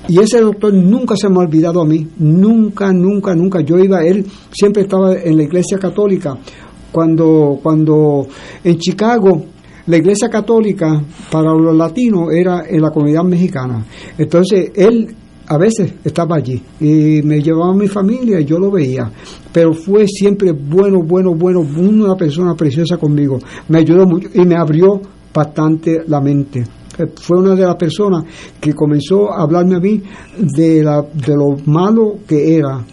Y 0.09 0.18
ese 0.18 0.41
doctor 0.41 0.72
nunca 0.72 1.16
se 1.16 1.28
me 1.28 1.37
ha 1.37 1.41
olvidado 1.41 1.82
a 1.82 1.85
mí, 1.85 2.07
nunca, 2.18 2.93
nunca, 2.93 3.35
nunca. 3.35 3.61
Yo 3.61 3.78
iba, 3.78 4.03
él 4.03 4.24
siempre 4.53 4.85
estaba 4.85 5.14
en 5.14 5.37
la 5.37 5.43
iglesia 5.43 5.78
católica 5.78 6.37
cuando, 6.91 7.59
cuando 7.62 8.26
en 8.62 8.78
Chicago 8.78 9.45
la 9.87 9.99
iglesia 9.99 10.30
católica 10.30 11.03
para 11.30 11.53
los 11.53 11.76
latinos 11.76 12.32
era 12.32 12.64
en 12.66 12.80
la 12.80 12.91
comunidad 12.91 13.24
mexicana. 13.24 13.85
Entonces 14.16 14.72
él 14.74 15.14
a 15.47 15.59
veces 15.59 15.95
estaba 16.05 16.36
allí 16.36 16.62
y 16.80 17.22
me 17.22 17.42
llevaba 17.42 17.72
a 17.72 17.76
mi 17.76 17.88
familia 17.88 18.40
y 18.40 18.45
yo 18.45 18.59
lo 18.59 18.70
veía. 18.70 19.11
Pero 19.53 19.72
fue 19.74 20.07
siempre 20.07 20.53
bueno, 20.53 21.03
bueno, 21.03 21.34
bueno, 21.34 21.61
una 21.61 22.14
persona 22.16 22.55
preciosa 22.55 22.97
conmigo. 22.97 23.38
Me 23.68 23.78
ayudó 23.78 24.07
mucho 24.07 24.28
y 24.32 24.45
me 24.45 24.57
abrió 24.57 25.01
bastante 25.32 26.03
la 26.07 26.20
mente 26.20 26.64
fue 27.16 27.38
una 27.38 27.55
de 27.55 27.64
las 27.64 27.76
personas 27.76 28.24
que 28.61 28.72
comenzó 28.72 29.32
a 29.32 29.42
hablarme 29.42 29.76
a 29.76 29.80
mí 29.80 30.03
de, 30.38 30.82
la, 30.82 31.03
de 31.03 31.34
lo 31.34 31.57
malo 31.66 32.18
que 32.26 32.57
era 32.57 32.84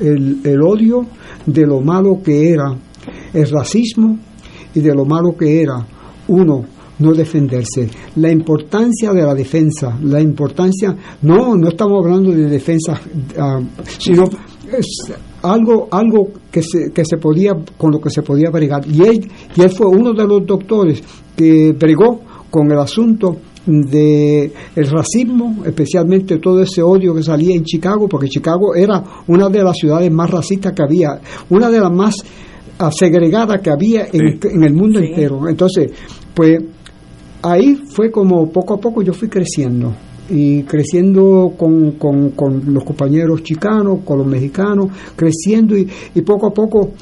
el, 0.00 0.40
el 0.44 0.62
odio, 0.62 1.06
de 1.46 1.66
lo 1.66 1.80
malo 1.80 2.20
que 2.22 2.50
era 2.50 2.76
el 3.32 3.50
racismo 3.50 4.18
y 4.74 4.80
de 4.80 4.94
lo 4.94 5.04
malo 5.04 5.36
que 5.36 5.62
era, 5.62 5.86
uno, 6.28 6.64
no 6.98 7.12
defenderse. 7.12 7.88
La 8.16 8.30
importancia 8.30 9.12
de 9.12 9.22
la 9.22 9.34
defensa, 9.34 9.98
la 10.02 10.20
importancia, 10.20 10.96
no, 11.22 11.56
no 11.56 11.68
estamos 11.68 12.04
hablando 12.04 12.30
de 12.30 12.48
defensa, 12.48 13.00
uh, 13.38 13.64
sino 13.98 14.24
es 14.72 14.86
algo, 15.42 15.88
algo 15.90 16.30
que 16.50 16.62
se, 16.62 16.92
que 16.92 17.04
se 17.04 17.16
podía, 17.16 17.52
con 17.76 17.92
lo 17.92 18.00
que 18.00 18.10
se 18.10 18.22
podía 18.22 18.50
bregar. 18.50 18.86
Y 18.86 19.02
él, 19.02 19.30
y 19.56 19.60
él 19.60 19.70
fue 19.70 19.86
uno 19.86 20.12
de 20.12 20.26
los 20.26 20.46
doctores 20.46 21.02
que 21.36 21.72
bregó 21.72 22.20
con 22.50 22.70
el 22.70 22.78
asunto 22.78 23.36
de 23.66 24.52
el 24.74 24.90
racismo, 24.90 25.62
especialmente 25.64 26.38
todo 26.38 26.62
ese 26.62 26.82
odio 26.82 27.14
que 27.14 27.22
salía 27.22 27.54
en 27.54 27.64
Chicago, 27.64 28.08
porque 28.08 28.28
Chicago 28.28 28.74
era 28.74 29.02
una 29.28 29.48
de 29.48 29.62
las 29.62 29.76
ciudades 29.76 30.10
más 30.10 30.30
racistas 30.30 30.72
que 30.72 30.82
había, 30.82 31.20
una 31.50 31.70
de 31.70 31.80
las 31.80 31.92
más 31.92 32.16
segregada 32.90 33.58
que 33.58 33.70
había 33.70 34.06
en, 34.12 34.40
sí. 34.40 34.48
en 34.52 34.64
el 34.64 34.74
mundo 34.74 34.98
sí. 34.98 35.06
entero. 35.06 35.48
Entonces, 35.48 35.92
pues 36.34 36.58
ahí 37.42 37.74
fue 37.74 38.10
como 38.10 38.50
poco 38.50 38.74
a 38.74 38.80
poco 38.80 39.02
yo 39.02 39.12
fui 39.12 39.28
creciendo. 39.28 39.92
Y 40.30 40.62
creciendo 40.62 41.52
con, 41.58 41.92
con, 41.92 42.62
los 42.72 42.84
compañeros 42.84 43.42
chicanos, 43.42 44.00
con 44.04 44.18
los 44.18 44.26
mexicanos, 44.26 44.86
creciendo 45.16 45.76
y, 45.76 45.86
y, 46.14 46.22
poco 46.22 46.46
a 46.46 46.54
poco 46.54 46.92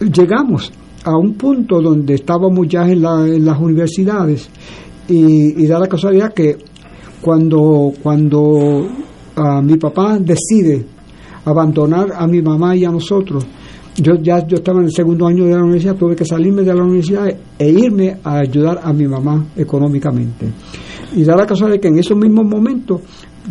llegamos 0.00 0.72
a 1.04 1.16
un 1.16 1.34
punto 1.34 1.80
donde 1.82 2.14
estábamos 2.14 2.66
ya 2.68 2.88
en, 2.88 3.02
la, 3.02 3.26
en 3.26 3.44
las 3.44 3.60
universidades. 3.60 4.48
Y, 5.08 5.62
y, 5.62 5.66
da 5.66 5.78
la 5.78 5.88
casualidad 5.88 6.32
que 6.32 6.56
cuando, 7.20 7.92
cuando 8.02 8.40
uh, 8.40 9.62
mi 9.62 9.76
papá 9.76 10.18
decide 10.18 10.86
abandonar 11.44 12.12
a 12.14 12.26
mi 12.26 12.40
mamá 12.40 12.76
y 12.76 12.84
a 12.84 12.90
nosotros, 12.90 13.44
yo 13.96 14.14
ya 14.22 14.46
yo 14.46 14.56
estaba 14.56 14.78
en 14.78 14.86
el 14.86 14.92
segundo 14.92 15.26
año 15.26 15.44
de 15.44 15.52
la 15.52 15.62
universidad, 15.62 15.96
tuve 15.96 16.16
que 16.16 16.24
salirme 16.24 16.62
de 16.62 16.74
la 16.74 16.82
universidad 16.82 17.28
e 17.58 17.68
irme 17.68 18.16
a 18.24 18.38
ayudar 18.38 18.80
a 18.82 18.92
mi 18.92 19.06
mamá 19.06 19.46
económicamente. 19.56 20.48
Y 21.14 21.24
da 21.24 21.36
la 21.36 21.46
casualidad 21.46 21.80
que 21.80 21.88
en 21.88 21.98
esos 21.98 22.16
mismos 22.16 22.46
momentos 22.46 23.00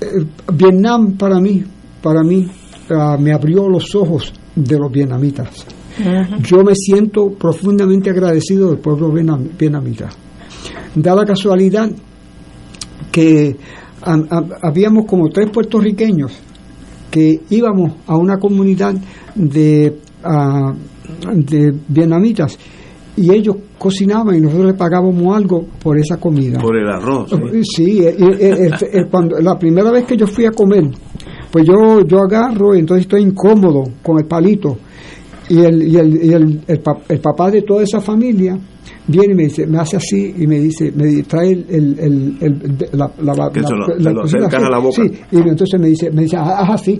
eh, 0.02 0.26
Vietnam 0.54 1.18
para 1.18 1.40
mí 1.40 1.64
para 2.02 2.24
mí 2.24 2.48
ah, 2.92 3.18
me 3.20 3.34
abrió 3.34 3.70
los 3.70 3.94
ojos 3.96 4.34
de 4.56 4.78
los 4.78 4.92
vietnamitas. 4.92 5.66
Yo 6.44 6.64
me 6.64 6.76
siento 6.76 7.32
profundamente 7.32 8.12
agradecido 8.12 8.70
del 8.70 8.78
pueblo 8.78 9.12
vietnamita. 9.12 10.10
Da 10.94 11.16
la 11.16 11.26
casualidad 11.26 11.90
que 13.18 13.56
habíamos 14.62 15.06
como 15.08 15.28
tres 15.30 15.50
puertorriqueños 15.50 16.40
que 17.10 17.42
íbamos 17.50 17.94
a 18.06 18.16
una 18.16 18.38
comunidad 18.38 18.94
de, 19.34 19.98
ah, 20.24 20.72
de 21.34 21.74
vietnamitas 21.88 22.60
y 23.16 23.34
ellos 23.34 23.56
cocinaban 23.80 24.36
y 24.36 24.42
nosotros 24.42 24.68
les 24.68 24.76
pagábamos 24.76 25.36
algo 25.36 25.66
por 25.82 25.98
esa 25.98 26.18
comida. 26.18 26.60
Por 26.60 26.78
el 26.78 26.88
arroz. 26.88 27.32
Sí, 27.64 28.06
cuando, 29.10 29.40
la 29.40 29.58
primera 29.58 29.90
vez 29.90 30.06
que 30.06 30.16
yo 30.16 30.28
fui 30.28 30.46
a 30.46 30.52
comer, 30.52 30.84
pues 31.50 31.66
yo, 31.66 32.02
yo 32.06 32.20
agarro 32.20 32.76
y 32.76 32.80
entonces 32.80 33.08
estoy 33.08 33.24
incómodo 33.24 33.84
con 34.04 34.20
el 34.20 34.26
palito. 34.26 34.78
Y 35.50 35.60
el, 35.60 35.84
y 35.88 35.96
el, 35.96 36.26
y 36.26 36.34
el, 36.34 36.62
el, 36.68 37.20
papá 37.20 37.50
de 37.50 37.62
toda 37.62 37.84
esa 37.84 38.02
familia 38.02 38.58
viene 39.08 39.34
y 39.34 39.36
me 39.36 39.44
dice, 39.44 39.66
me 39.66 39.78
hace 39.80 39.98
así 39.98 40.34
y 40.38 40.46
me 40.46 40.60
dice, 40.60 40.92
me 40.94 41.24
trae 41.24 41.52
el, 41.52 41.66
el, 41.70 42.38
el 42.42 42.78
la, 42.92 43.10
la, 43.22 43.34
la, 43.34 44.70
la, 44.70 44.80
boca. 44.80 44.92
Sí, 44.92 45.12
y 45.32 45.38
entonces 45.38 45.80
me 45.80 45.88
dice, 45.88 46.12
me 46.12 46.24
dice, 46.24 46.36
haz 46.36 46.70
así 46.70 47.00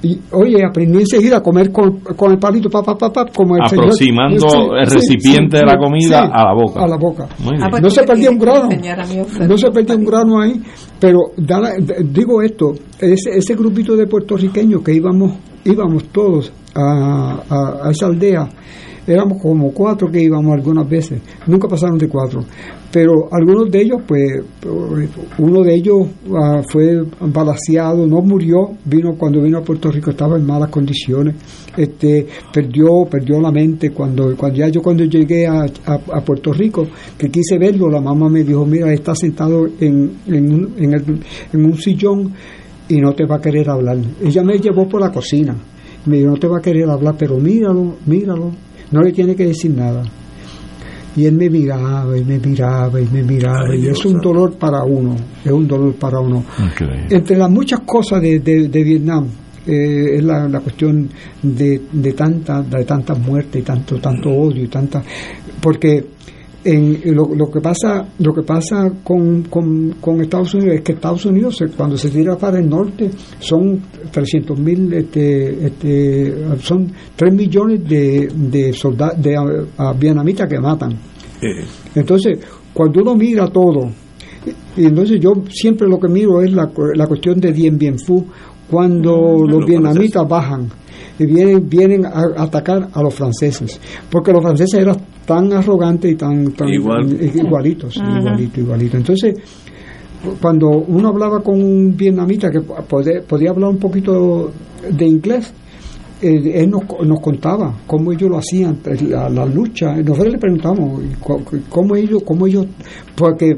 y 0.00 0.20
oye, 0.30 0.64
aprendí 0.64 1.00
enseguida 1.00 1.38
a 1.38 1.42
comer 1.42 1.72
con, 1.72 1.98
con 2.00 2.30
el 2.30 2.38
palito, 2.38 2.70
papá, 2.70 2.96
papá, 2.96 3.26
como 3.34 3.56
el 3.56 3.62
Aproximando 3.64 4.76
el 4.76 4.86
recipiente 4.86 5.58
de 5.58 5.64
la 5.64 5.76
comida 5.76 6.20
a 6.20 6.44
la 6.44 6.54
boca. 6.54 6.84
A 6.84 6.86
la 6.86 6.96
boca. 6.96 7.28
Ah, 7.60 7.66
pues 7.68 7.82
no 7.82 7.90
se 7.90 8.04
perdió 8.04 8.30
un 8.30 8.38
grano. 8.38 8.68
No 9.48 9.58
se 9.58 9.70
perdió 9.72 9.96
un 9.96 10.04
grano 10.04 10.40
ahí. 10.40 10.62
Pero 11.00 11.32
digo 12.04 12.42
esto, 12.42 12.74
ese, 13.00 13.38
ese 13.38 13.54
grupito 13.56 13.96
de 13.96 14.06
puertorriqueños 14.06 14.82
que 14.82 14.94
íbamos, 14.94 15.32
íbamos 15.64 16.04
todos 16.12 16.52
a, 16.74 17.86
a 17.86 17.90
esa 17.90 18.06
aldea, 18.06 18.48
éramos 19.06 19.40
como 19.40 19.72
cuatro 19.72 20.10
que 20.10 20.22
íbamos 20.22 20.52
algunas 20.54 20.88
veces, 20.88 21.20
nunca 21.46 21.66
pasaron 21.66 21.98
de 21.98 22.08
cuatro, 22.08 22.44
pero 22.90 23.28
algunos 23.30 23.70
de 23.70 23.82
ellos, 23.82 24.02
pues, 24.06 24.32
uno 25.38 25.62
de 25.62 25.74
ellos 25.74 26.08
ah, 26.34 26.62
fue 26.70 27.02
balaseado, 27.20 28.06
no 28.06 28.22
murió, 28.22 28.70
vino 28.84 29.14
cuando 29.18 29.42
vino 29.42 29.58
a 29.58 29.62
Puerto 29.62 29.90
Rico 29.90 30.10
estaba 30.10 30.36
en 30.36 30.46
malas 30.46 30.70
condiciones, 30.70 31.34
este, 31.76 32.26
perdió, 32.52 33.04
perdió 33.10 33.40
la 33.40 33.50
mente 33.50 33.90
cuando, 33.90 34.34
cuando 34.36 34.58
ya 34.58 34.68
yo 34.68 34.80
cuando 34.80 35.04
llegué 35.04 35.46
a, 35.46 35.66
a, 35.86 36.20
Puerto 36.20 36.52
Rico, 36.52 36.86
que 37.18 37.28
quise 37.28 37.58
verlo, 37.58 37.90
la 37.90 38.00
mamá 38.00 38.28
me 38.30 38.42
dijo, 38.42 38.64
mira, 38.64 38.90
está 38.92 39.14
sentado 39.14 39.66
en, 39.80 40.12
en, 40.26 40.68
en, 40.78 41.20
en 41.52 41.64
un 41.64 41.74
sillón 41.76 42.32
y 42.88 43.00
no 43.00 43.12
te 43.12 43.26
va 43.26 43.36
a 43.36 43.40
querer 43.40 43.68
hablar. 43.68 43.98
Ella 44.22 44.42
me 44.42 44.58
llevó 44.58 44.88
por 44.88 45.00
la 45.00 45.10
cocina, 45.10 45.54
me 46.06 46.18
dijo, 46.18 46.30
no 46.30 46.36
te 46.36 46.48
va 46.48 46.58
a 46.58 46.62
querer 46.62 46.88
hablar, 46.88 47.14
pero 47.18 47.36
míralo, 47.36 47.96
míralo, 48.06 48.52
no 48.90 49.02
le 49.02 49.12
tiene 49.12 49.34
que 49.34 49.46
decir 49.46 49.72
nada. 49.72 50.02
Y 51.16 51.26
él 51.26 51.34
me 51.34 51.50
miraba 51.50 52.16
y 52.16 52.24
me 52.24 52.38
miraba 52.38 53.00
y 53.00 53.06
me 53.06 53.22
miraba 53.24 53.74
y 53.74 53.88
es 53.88 54.04
un 54.04 54.20
dolor 54.20 54.56
para 54.56 54.84
uno, 54.84 55.16
es 55.44 55.50
un 55.50 55.66
dolor 55.66 55.94
para 55.94 56.20
uno. 56.20 56.44
Entre 57.10 57.36
las 57.36 57.50
muchas 57.50 57.80
cosas 57.80 58.22
de, 58.22 58.38
de, 58.38 58.84
Vietnam, 58.84 59.26
eh, 59.66 60.16
es 60.16 60.22
la, 60.22 60.48
la, 60.48 60.60
cuestión 60.60 61.08
de, 61.42 61.82
de 61.90 62.12
tanta 62.12 62.62
de 62.62 62.84
tantas 62.84 63.18
muertes 63.18 63.60
y 63.60 63.64
tanto 63.64 63.96
tanto 63.96 64.30
odio 64.30 64.62
y 64.62 64.68
tanta 64.68 65.02
porque 65.60 66.04
en, 66.68 67.16
lo, 67.16 67.34
lo, 67.34 67.50
que 67.50 67.60
pasa 67.60 68.06
lo 68.18 68.34
que 68.34 68.42
pasa 68.42 68.92
con, 69.02 69.44
con, 69.44 70.20
Estados 70.20 70.54
Unidos 70.54 70.74
es 70.76 70.82
que 70.82 70.92
Estados 70.92 71.24
Unidos 71.24 71.64
cuando 71.76 71.96
se 71.96 72.10
tira 72.10 72.36
para 72.36 72.58
el 72.58 72.68
norte 72.68 73.10
son 73.38 73.80
300 74.10 74.58
mil 74.58 74.92
este, 74.92 75.66
este, 75.66 76.34
son 76.60 76.92
3 77.16 77.34
millones 77.34 77.88
de, 77.88 78.28
de 78.34 78.72
soldados 78.72 79.22
de 79.22 79.36
vietnamitas 79.98 80.48
que 80.48 80.60
matan. 80.60 80.98
Entonces 81.94 82.38
cuando 82.74 83.00
uno 83.00 83.14
mira 83.14 83.48
todo 83.48 83.90
y 84.76 84.84
entonces 84.84 85.18
yo 85.20 85.32
siempre 85.48 85.88
lo 85.88 85.98
que 85.98 86.08
miro 86.08 86.42
es 86.42 86.52
la, 86.52 86.70
la 86.94 87.06
cuestión 87.06 87.40
de 87.40 87.52
Dien 87.52 87.78
Bien 87.78 87.96
Phu 87.98 88.26
cuando 88.70 89.46
los 89.48 89.64
vietnamitas 89.64 90.28
bajan 90.28 90.68
y 91.18 91.26
vienen, 91.26 91.68
vienen 91.68 92.04
a 92.06 92.22
atacar 92.36 92.88
a 92.92 93.02
los 93.02 93.14
franceses, 93.14 93.80
porque 94.10 94.32
los 94.32 94.42
franceses 94.42 94.80
eran 94.80 94.96
tan 95.28 95.52
arrogantes 95.52 96.10
y 96.10 96.14
tan, 96.14 96.54
igualitos, 96.66 97.96
igualito, 97.98 98.60
igualito. 98.60 98.96
Entonces, 98.96 99.34
cuando 100.40 100.68
uno 100.70 101.08
hablaba 101.08 101.42
con 101.42 101.62
un 101.62 101.94
vietnamita 101.94 102.48
que 102.50 102.60
podía, 102.60 103.50
hablar 103.50 103.68
un 103.68 103.76
poquito 103.76 104.50
de 104.90 105.06
inglés, 105.06 105.52
eh, 106.22 106.62
él 106.62 106.70
nos, 106.70 106.82
nos, 107.06 107.20
contaba 107.20 107.74
cómo 107.86 108.10
ellos 108.10 108.30
lo 108.30 108.38
hacían, 108.38 108.78
la, 109.06 109.28
la 109.28 109.44
lucha. 109.44 109.96
Nosotros 109.96 110.32
le 110.32 110.38
preguntamos 110.38 111.02
cómo 111.68 111.94
ellos, 111.94 112.22
cómo 112.24 112.46
ellos, 112.46 112.66
porque 113.14 113.54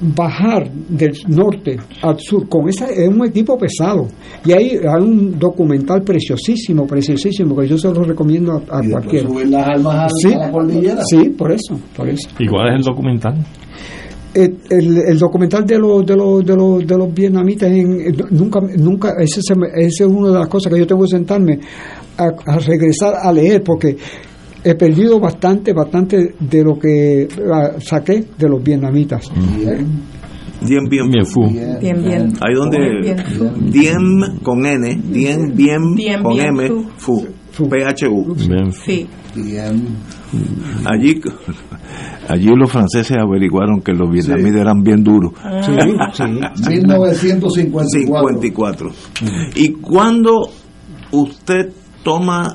bajar 0.00 0.70
del 0.70 1.12
norte 1.28 1.76
al 2.02 2.18
sur 2.18 2.48
con 2.48 2.68
esa 2.68 2.86
es 2.86 3.08
un 3.08 3.26
equipo 3.26 3.58
pesado. 3.58 4.06
Y 4.44 4.52
hay, 4.52 4.70
hay 4.76 5.02
un 5.02 5.38
documental 5.38 6.02
preciosísimo 6.02 6.86
preciosísimo 6.86 7.56
que 7.56 7.68
yo 7.68 7.76
se 7.76 7.88
lo 7.88 8.04
recomiendo 8.04 8.52
a, 8.52 8.80
cualquiera. 8.88 9.28
sí, 10.08 10.34
sí 11.10 11.30
por 11.30 11.52
eso 11.52 11.78
por 11.96 12.08
eso. 12.08 12.28
¿y 12.38 12.46
cuál 12.46 12.68
es 12.68 12.74
el 12.76 12.82
documental? 12.82 13.34
El, 14.34 14.58
el, 14.70 15.18
documental 15.18 15.64
de 15.64 15.78
los 15.78 16.06
de 16.06 16.14
los 16.14 16.44
de 16.44 16.54
los 16.54 16.86
de 16.86 16.96
los 16.96 17.12
vietnamitas 17.12 17.70
en, 17.70 18.14
nunca 18.30 18.60
nunca 18.76 19.14
ese, 19.18 19.40
ese 19.40 20.04
es 20.04 20.08
una 20.08 20.28
de 20.28 20.38
las 20.38 20.48
cosas 20.48 20.72
que 20.72 20.78
yo 20.78 20.86
tengo 20.86 21.02
que 21.02 21.08
sentarme 21.08 21.58
a, 22.16 22.26
a 22.46 22.58
regresar 22.58 23.14
a 23.20 23.32
leer 23.32 23.64
porque 23.64 23.96
he 24.64 24.74
perdido 24.74 25.20
bastante, 25.20 25.72
bastante 25.72 26.34
de 26.38 26.64
lo 26.64 26.78
que 26.78 27.28
ah, 27.52 27.72
saqué 27.80 28.24
de 28.36 28.48
los 28.48 28.62
vietnamitas. 28.62 29.30
Dien 30.60 30.88
bien, 30.88 31.08
bien 31.08 31.24
fu. 31.24 31.42
Bien, 31.80 32.02
bien. 32.02 32.32
Ahí 32.40 32.54
donde 32.54 33.16
Diem 33.70 34.38
con 34.42 34.66
N, 34.66 35.00
Dien 35.04 35.54
bien, 35.54 36.22
con 36.22 36.38
M, 36.38 36.68
fu. 36.96 37.24
PHU. 37.66 38.36
Sí. 38.72 39.06
Allí, 40.84 41.20
allí 42.28 42.48
los 42.56 42.70
franceses 42.70 43.16
averiguaron 43.16 43.80
que 43.80 43.92
los 43.92 44.08
vietnamitas 44.10 44.60
eran 44.60 44.82
bien 44.82 45.02
duros. 45.02 45.32
Ah. 45.42 45.62
Sí, 45.62 45.72
sí. 46.54 46.70
1954. 46.70 48.90
¿Y 49.56 49.72
cuando 49.72 50.50
usted 51.10 51.72
toma 52.04 52.54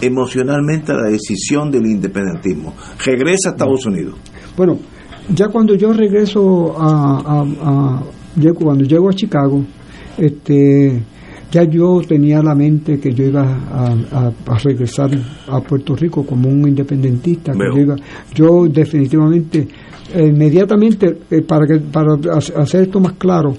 emocionalmente 0.00 0.92
la 0.92 1.10
decisión 1.10 1.70
del 1.70 1.86
independentismo. 1.86 2.74
Regresa 3.04 3.50
a 3.50 3.52
Estados 3.52 3.86
Unidos. 3.86 4.14
Bueno, 4.56 4.78
ya 5.34 5.48
cuando 5.48 5.74
yo 5.74 5.92
regreso 5.92 6.74
a, 6.78 7.42
a, 7.42 8.02
cuando 8.54 8.84
llego 8.84 9.08
a 9.08 9.12
Chicago, 9.12 9.64
este 10.16 11.02
ya 11.50 11.64
yo 11.64 12.00
tenía 12.06 12.42
la 12.42 12.54
mente 12.54 13.00
que 13.00 13.12
yo 13.12 13.24
iba 13.24 13.42
a, 13.42 14.56
regresar 14.62 15.10
a 15.48 15.60
Puerto 15.60 15.96
Rico 15.96 16.24
como 16.24 16.48
un 16.48 16.68
independentista. 16.68 17.52
yo, 17.52 17.96
yo, 18.34 18.68
definitivamente, 18.68 19.66
inmediatamente, 20.16 21.18
eh, 21.30 21.42
para, 21.42 21.66
que, 21.66 21.80
para 21.80 22.14
hacer 22.56 22.82
esto 22.82 23.00
más 23.00 23.14
claro, 23.14 23.52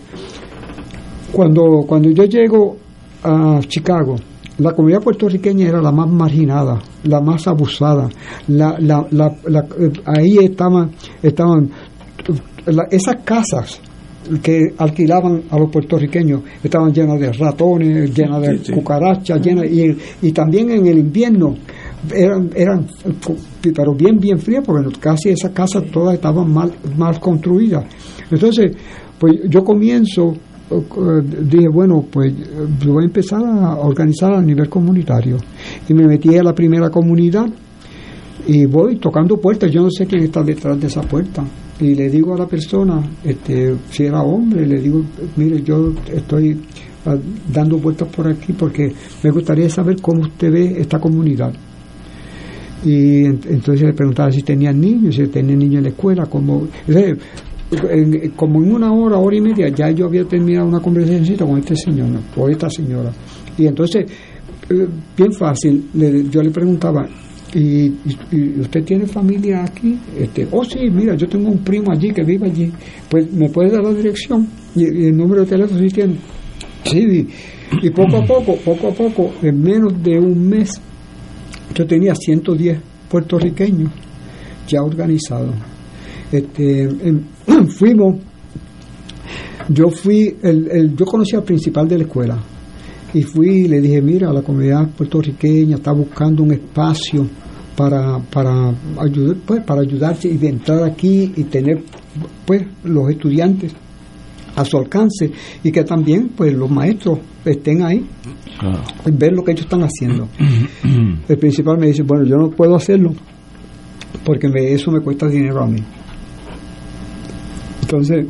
cuando, 1.33 1.83
cuando 1.85 2.09
yo 2.11 2.23
llego 2.25 2.77
a 3.23 3.59
Chicago, 3.67 4.15
la 4.57 4.73
comunidad 4.73 5.01
puertorriqueña 5.01 5.67
era 5.67 5.81
la 5.81 5.91
más 5.91 6.09
marginada, 6.09 6.79
la 7.03 7.21
más 7.21 7.47
abusada. 7.47 8.09
La, 8.47 8.77
eh, 8.79 9.91
ahí 10.05 10.37
estaban, 10.39 10.91
estaban 11.21 11.69
esas 12.91 13.15
casas 13.23 13.81
que 14.43 14.73
alquilaban 14.77 15.43
a 15.49 15.57
los 15.57 15.71
puertorriqueños 15.71 16.41
estaban 16.63 16.93
llenas 16.93 17.19
de 17.19 17.33
ratones, 17.33 18.15
llenas 18.15 18.41
de 18.41 18.73
cucarachas, 18.73 19.41
llenas 19.41 19.65
y, 19.65 19.97
y 20.21 20.31
también 20.31 20.69
en 20.69 20.85
el 20.85 20.99
invierno 20.99 21.55
eran, 22.13 22.49
eran 22.55 22.87
pero 23.75 23.93
bien 23.93 24.19
bien 24.19 24.39
frías 24.39 24.63
porque 24.65 24.89
casi 24.99 25.29
esas 25.29 25.51
casas 25.51 25.83
todas 25.91 26.15
estaban 26.15 26.51
mal, 26.51 26.71
mal 26.97 27.19
construidas. 27.19 27.85
Entonces, 28.29 28.71
pues 29.19 29.41
yo 29.49 29.63
comienzo 29.63 30.35
dije, 31.43 31.67
bueno, 31.67 32.05
pues 32.09 32.33
yo 32.79 32.93
voy 32.93 33.03
a 33.03 33.07
empezar 33.07 33.41
a 33.43 33.75
organizar 33.75 34.33
a 34.33 34.41
nivel 34.41 34.69
comunitario. 34.69 35.37
Y 35.87 35.93
me 35.93 36.07
metí 36.07 36.35
a 36.35 36.43
la 36.43 36.53
primera 36.53 36.89
comunidad 36.89 37.47
y 38.47 38.65
voy 38.65 38.97
tocando 38.97 39.37
puertas. 39.37 39.71
Yo 39.71 39.83
no 39.83 39.89
sé 39.91 40.05
quién 40.05 40.23
está 40.23 40.43
detrás 40.43 40.79
de 40.79 40.87
esa 40.87 41.01
puerta. 41.01 41.43
Y 41.79 41.95
le 41.95 42.09
digo 42.09 42.35
a 42.35 42.37
la 42.37 42.47
persona, 42.47 43.01
este, 43.23 43.75
si 43.89 44.03
era 44.05 44.21
hombre, 44.21 44.67
le 44.67 44.79
digo, 44.79 45.03
mire, 45.35 45.61
yo 45.63 45.93
estoy 46.13 46.59
ah, 47.05 47.17
dando 47.51 47.77
vueltas 47.77 48.07
por 48.09 48.27
aquí 48.27 48.53
porque 48.53 48.93
me 49.23 49.31
gustaría 49.31 49.69
saber 49.69 49.99
cómo 50.01 50.21
usted 50.21 50.51
ve 50.51 50.75
esta 50.79 50.99
comunidad. 50.99 51.51
Y 52.83 53.25
entonces 53.25 53.81
le 53.81 53.93
preguntaba 53.93 54.31
si 54.31 54.41
tenían 54.41 54.79
niños, 54.79 55.15
si 55.15 55.27
tenían 55.27 55.59
niños 55.59 55.77
en 55.77 55.83
la 55.83 55.89
escuela, 55.89 56.25
como 56.25 56.67
como 58.35 58.61
en 58.63 58.73
una 58.73 58.91
hora, 58.91 59.17
hora 59.17 59.35
y 59.35 59.41
media, 59.41 59.69
ya 59.69 59.91
yo 59.91 60.05
había 60.05 60.25
terminado 60.25 60.67
una 60.67 60.79
conversación 60.79 61.37
con 61.37 61.59
este 61.59 61.75
señor 61.75 62.09
o 62.35 62.49
esta 62.49 62.69
señora. 62.69 63.11
Y 63.57 63.67
entonces, 63.67 64.05
eh, 64.69 64.87
bien 65.15 65.33
fácil, 65.33 65.89
yo 66.29 66.41
le 66.41 66.49
preguntaba, 66.49 67.07
¿Y, 67.53 67.91
usted 68.61 68.83
tiene 68.85 69.05
familia 69.05 69.63
aquí? 69.63 69.97
Este, 70.17 70.47
oh, 70.51 70.63
sí, 70.63 70.89
mira, 70.89 71.15
yo 71.15 71.27
tengo 71.27 71.49
un 71.49 71.57
primo 71.57 71.91
allí 71.91 72.11
que 72.11 72.23
vive 72.23 72.47
allí. 72.47 72.71
Pues, 73.09 73.29
¿me 73.33 73.49
puede 73.49 73.71
dar 73.71 73.83
la 73.83 73.93
dirección? 73.93 74.47
Y, 74.75 74.85
el 74.85 75.17
número 75.17 75.41
de 75.41 75.47
teléfono, 75.47 75.79
sí 75.81 75.87
tiene. 75.89 76.15
Sí, 76.85 77.27
y 77.81 77.89
poco 77.89 78.17
a 78.17 78.25
poco, 78.25 78.55
poco 78.57 78.87
a 78.87 78.91
poco, 78.93 79.33
en 79.41 79.61
menos 79.61 80.01
de 80.01 80.17
un 80.17 80.49
mes, 80.49 80.69
yo 81.75 81.85
tenía 81.85 82.15
110 82.15 82.79
puertorriqueños 83.09 83.91
ya 84.67 84.81
organizados. 84.81 85.55
Este, 86.31 86.89
fuimos, 87.77 88.15
yo 89.69 89.89
fui, 89.89 90.37
el, 90.41 90.95
yo 90.95 91.05
conocí 91.05 91.35
al 91.35 91.43
principal 91.43 91.87
de 91.87 91.97
la 91.97 92.03
escuela 92.03 92.37
y 93.13 93.23
fui 93.23 93.65
y 93.65 93.67
le 93.67 93.81
dije, 93.81 94.01
mira, 94.01 94.31
la 94.31 94.41
comunidad 94.41 94.89
puertorriqueña 94.89 95.75
está 95.75 95.91
buscando 95.91 96.43
un 96.43 96.53
espacio 96.53 97.27
para, 97.75 98.19
para, 98.19 98.73
ayudar, 98.99 99.37
pues, 99.45 99.63
para 99.63 99.81
ayudarse 99.81 100.29
y 100.29 100.37
de 100.37 100.49
entrar 100.49 100.83
aquí 100.83 101.33
y 101.35 101.43
tener 101.45 101.83
pues 102.45 102.63
los 102.83 103.09
estudiantes 103.09 103.73
a 104.55 104.65
su 104.65 104.77
alcance 104.77 105.31
y 105.63 105.71
que 105.71 105.83
también 105.83 106.29
pues 106.35 106.53
los 106.53 106.69
maestros 106.69 107.19
estén 107.45 107.83
ahí 107.83 108.05
y 109.05 109.11
ver 109.11 109.33
lo 109.33 109.43
que 109.43 109.51
ellos 109.51 109.65
están 109.65 109.81
haciendo. 109.83 110.27
El 111.27 111.37
principal 111.37 111.77
me 111.77 111.87
dice, 111.87 112.03
bueno, 112.03 112.25
yo 112.25 112.37
no 112.37 112.49
puedo 112.49 112.75
hacerlo 112.75 113.13
porque 114.25 114.47
eso 114.73 114.91
me 114.91 114.99
cuesta 114.99 115.27
dinero 115.27 115.63
a 115.63 115.67
mí. 115.67 115.81
Entonces, 117.91 118.25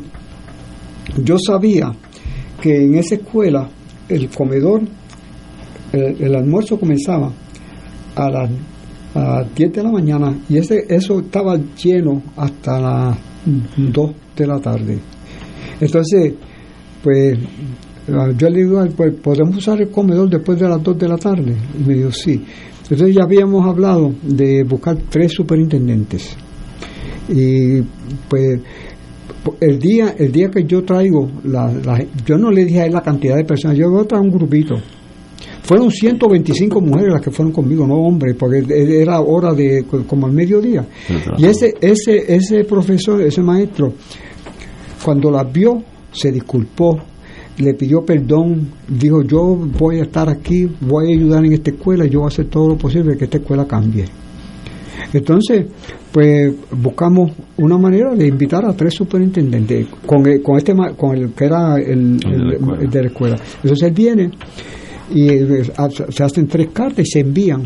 yo 1.22 1.36
sabía 1.38 1.92
que 2.60 2.82
en 2.84 2.96
esa 2.96 3.14
escuela 3.14 3.68
el 4.08 4.28
comedor, 4.28 4.82
el, 5.92 6.34
almuerzo 6.34 6.80
comenzaba 6.80 7.30
a 8.16 8.28
las, 8.28 8.50
10 9.54 9.72
de 9.72 9.82
la 9.82 9.92
mañana 9.92 10.36
y 10.48 10.56
ese 10.56 10.86
eso 10.88 11.20
estaba 11.20 11.56
lleno 11.56 12.22
hasta 12.34 12.80
las 12.80 13.18
2 13.76 14.10
de 14.36 14.46
la 14.48 14.58
tarde. 14.58 14.98
Entonces, 15.80 16.32
pues 17.04 17.38
yo 18.36 18.48
le 18.48 18.64
digo, 18.64 18.84
pues, 18.96 19.14
¿podemos 19.20 19.56
usar 19.58 19.80
el 19.80 19.90
comedor 19.90 20.28
después 20.28 20.58
de 20.58 20.68
las 20.68 20.82
2 20.82 20.98
de 20.98 21.08
la 21.08 21.18
tarde? 21.18 21.54
Y 21.78 21.88
me 21.88 21.94
dijo, 21.94 22.10
sí. 22.10 22.42
Entonces 22.90 23.14
ya 23.14 23.22
habíamos 23.22 23.64
hablado 23.64 24.12
de 24.22 24.64
buscar 24.64 24.96
tres 25.08 25.32
superintendentes. 25.32 26.36
Y 27.28 27.80
pues 28.28 28.60
el 29.60 29.78
día 29.78 30.14
el 30.18 30.30
día 30.30 30.50
que 30.50 30.64
yo 30.64 30.82
traigo 30.84 31.28
la, 31.44 31.72
yo 32.24 32.36
no 32.36 32.50
le 32.50 32.64
dije 32.64 32.80
a 32.80 32.86
él 32.86 32.92
la 32.92 33.02
cantidad 33.02 33.36
de 33.36 33.44
personas 33.44 33.76
yo 33.76 33.90
voy 33.90 34.04
a 34.04 34.08
traer 34.08 34.22
un 34.22 34.30
grupito. 34.30 34.74
Fueron 35.62 35.90
125 35.90 36.80
mujeres 36.80 37.12
las 37.12 37.22
que 37.22 37.30
fueron 37.30 37.52
conmigo 37.52 37.86
no 37.86 37.94
hombres 37.94 38.34
porque 38.36 38.64
era 38.68 39.20
hora 39.20 39.54
de 39.54 39.84
como 40.06 40.26
al 40.26 40.32
mediodía. 40.32 40.84
Y 41.38 41.46
ese 41.46 41.74
ese 41.80 42.34
ese 42.34 42.64
profesor 42.64 43.20
ese 43.22 43.42
maestro 43.42 43.92
cuando 45.04 45.30
las 45.30 45.52
vio 45.52 45.82
se 46.12 46.30
disculpó 46.30 46.98
le 47.58 47.74
pidió 47.74 48.04
perdón 48.04 48.68
dijo 48.88 49.22
yo 49.22 49.56
voy 49.78 50.00
a 50.00 50.02
estar 50.02 50.28
aquí 50.28 50.68
voy 50.80 51.12
a 51.12 51.16
ayudar 51.16 51.44
en 51.44 51.52
esta 51.52 51.70
escuela 51.70 52.06
yo 52.06 52.20
voy 52.20 52.26
a 52.26 52.28
hacer 52.28 52.46
todo 52.46 52.68
lo 52.68 52.76
posible 52.78 53.16
que 53.16 53.24
esta 53.24 53.38
escuela 53.38 53.66
cambie 53.66 54.06
entonces, 55.12 55.66
pues 56.12 56.54
buscamos 56.70 57.32
una 57.56 57.78
manera 57.78 58.14
de 58.14 58.26
invitar 58.26 58.64
a 58.66 58.74
tres 58.74 58.94
superintendentes 58.94 59.86
con, 60.06 60.26
el, 60.26 60.42
con 60.42 60.58
este 60.58 60.74
con 60.96 61.16
el 61.16 61.32
que 61.32 61.44
era 61.46 61.76
el, 61.78 62.18
de 62.18 63.00
la 63.00 63.08
escuela. 63.08 63.36
Entonces 63.62 63.88
él 63.88 63.94
viene 63.94 64.30
y 65.14 65.28
eh, 65.28 65.64
se 66.10 66.22
hacen 66.22 66.46
tres 66.46 66.68
cartas 66.72 67.06
y 67.06 67.10
se 67.10 67.20
envían 67.20 67.62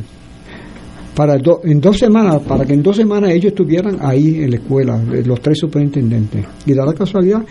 para 1.17 1.39
en 1.65 1.81
dos 1.81 1.99
semanas, 1.99 2.43
para 2.47 2.65
que 2.65 2.75
en 2.75 2.83
dos 2.83 2.97
semanas 2.97 3.31
ellos 3.31 3.47
estuvieran 3.47 3.97
ahí 4.01 4.45
en 4.45 4.51
la 4.51 4.57
escuela, 4.57 5.03
eh, 5.13 5.23
los 5.25 5.41
tres 5.41 5.59
superintendentes. 5.59 6.45
Y 6.67 6.75
da 6.75 6.85
la 6.85 6.93
casualidad, 6.93 7.43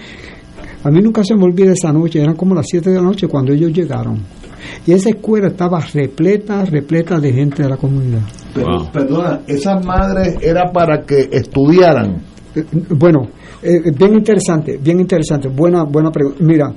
a 0.83 0.91
mí 0.91 1.01
nunca 1.01 1.23
se 1.23 1.35
me 1.35 1.43
olvida 1.43 1.73
esa 1.73 1.91
noche, 1.91 2.21
eran 2.21 2.35
como 2.35 2.53
las 2.53 2.67
siete 2.69 2.91
de 2.91 2.97
la 2.97 3.01
noche 3.01 3.27
cuando 3.27 3.51
ellos 3.51 3.73
llegaron. 3.73 4.19
Y 4.85 4.93
esa 4.93 5.09
escuela 5.09 5.47
estaba 5.47 5.79
repleta, 5.79 6.65
repleta 6.65 7.19
de 7.19 7.33
gente 7.33 7.63
de 7.63 7.69
la 7.69 7.77
comunidad. 7.77 8.21
Pero, 8.53 8.89
Perdona, 8.91 9.41
esas 9.47 9.85
madres 9.85 10.37
era 10.41 10.71
para 10.71 11.03
que 11.03 11.29
estudiaran. 11.31 12.21
Eh, 12.55 12.63
bueno, 12.89 13.27
eh, 13.61 13.91
bien 13.97 14.13
interesante, 14.15 14.77
bien 14.77 14.99
interesante. 14.99 15.49
Buena, 15.49 15.83
buena 15.83 16.11
pregunta. 16.11 16.37
Mira, 16.41 16.73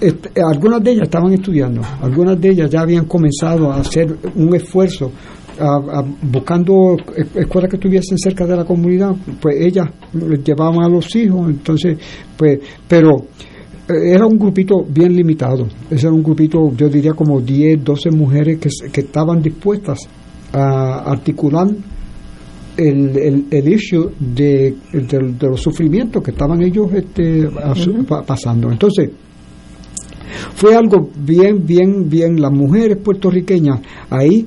este, 0.00 0.30
algunas 0.42 0.82
de 0.82 0.90
ellas 0.92 1.04
estaban 1.04 1.32
estudiando, 1.32 1.80
algunas 2.02 2.40
de 2.40 2.50
ellas 2.50 2.70
ya 2.70 2.80
habían 2.80 3.04
comenzado 3.04 3.72
a 3.72 3.76
hacer 3.76 4.16
un 4.34 4.54
esfuerzo 4.54 5.12
buscando 6.22 6.96
escuelas 7.34 7.70
que 7.70 7.76
estuviesen 7.76 8.18
cerca 8.18 8.46
de 8.46 8.56
la 8.56 8.64
comunidad, 8.64 9.14
pues 9.40 9.56
ellas 9.60 9.88
llevaban 10.44 10.82
a 10.82 10.88
los 10.88 11.14
hijos, 11.14 11.48
entonces, 11.48 11.98
pues, 12.36 12.58
pero 12.88 13.16
eh, 13.18 13.24
era 13.88 14.26
un 14.26 14.38
grupito 14.38 14.84
bien 14.88 15.14
limitado, 15.14 15.66
ese 15.90 16.06
era 16.06 16.14
un 16.14 16.22
grupito, 16.22 16.72
yo 16.76 16.88
diría 16.88 17.12
como 17.12 17.40
10, 17.40 17.84
12 17.84 18.10
mujeres 18.10 18.58
que, 18.58 18.70
que 18.90 19.00
estaban 19.02 19.42
dispuestas 19.42 19.98
a 20.52 21.10
articular 21.10 21.68
el, 22.76 23.46
el, 23.50 23.68
issue 23.72 24.10
de, 24.18 24.74
de, 24.92 25.48
los 25.48 25.60
sufrimientos 25.60 26.22
que 26.22 26.30
estaban 26.32 26.62
ellos 26.62 26.92
este, 26.92 27.48
pasando. 28.26 28.70
Entonces, 28.70 29.10
fue 30.54 30.74
algo 30.74 31.08
bien, 31.16 31.64
bien, 31.64 32.08
bien, 32.08 32.40
las 32.40 32.52
mujeres 32.52 32.98
puertorriqueñas 32.98 33.80
ahí 34.10 34.46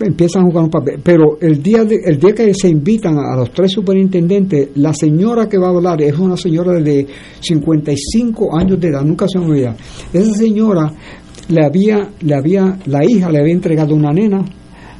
empiezan 0.00 0.42
a 0.42 0.46
jugar 0.46 0.64
un 0.64 0.70
papel. 0.70 1.00
Pero 1.02 1.38
el 1.40 1.62
día, 1.62 1.84
de, 1.84 2.00
el 2.04 2.18
día 2.18 2.34
que 2.34 2.54
se 2.54 2.68
invitan 2.68 3.18
a, 3.18 3.36
los 3.36 3.50
tres 3.52 3.72
superintendentes, 3.72 4.70
la 4.76 4.92
señora 4.92 5.48
que 5.48 5.58
va 5.58 5.68
a 5.68 5.70
hablar 5.70 6.00
es 6.02 6.16
una 6.18 6.36
señora 6.36 6.80
de 6.80 7.06
55 7.40 8.56
años 8.56 8.80
de 8.80 8.88
edad, 8.88 9.02
nunca 9.02 9.26
se 9.28 9.38
me 9.38 9.46
olvida. 9.46 9.76
Esa 10.12 10.34
señora 10.34 10.92
le 11.48 11.64
había, 11.64 12.10
le 12.20 12.34
había, 12.34 12.78
la 12.86 13.04
hija 13.04 13.30
le 13.30 13.40
había 13.40 13.54
entregado 13.54 13.94
una 13.94 14.12
nena 14.12 14.44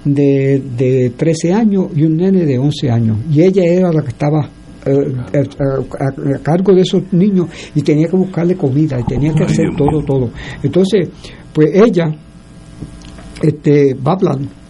de, 0.05 0.63
de 0.77 1.13
13 1.17 1.53
años 1.53 1.87
y 1.95 2.05
un 2.05 2.17
nene 2.17 2.45
de 2.45 2.59
11 2.59 2.91
años. 2.91 3.19
Y 3.31 3.43
ella 3.43 3.65
era 3.65 3.93
la 3.93 4.03
que 4.03 4.09
estaba 4.09 4.51
eh, 4.87 5.13
eh, 5.33 6.35
a, 6.35 6.39
cargo 6.39 6.73
de 6.73 6.83
esos 6.83 7.13
niños 7.13 7.49
y 7.75 7.83
tenía 7.83 8.09
que 8.09 8.17
buscarle 8.17 8.57
comida 8.57 8.99
y 8.99 9.05
tenía 9.05 9.33
que 9.35 9.45
hacer 9.45 9.67
todo, 9.77 10.03
todo. 10.03 10.31
Entonces, 10.63 11.09
pues 11.53 11.71
ella 11.75 12.15
este, 13.43 13.95
va 13.95 14.17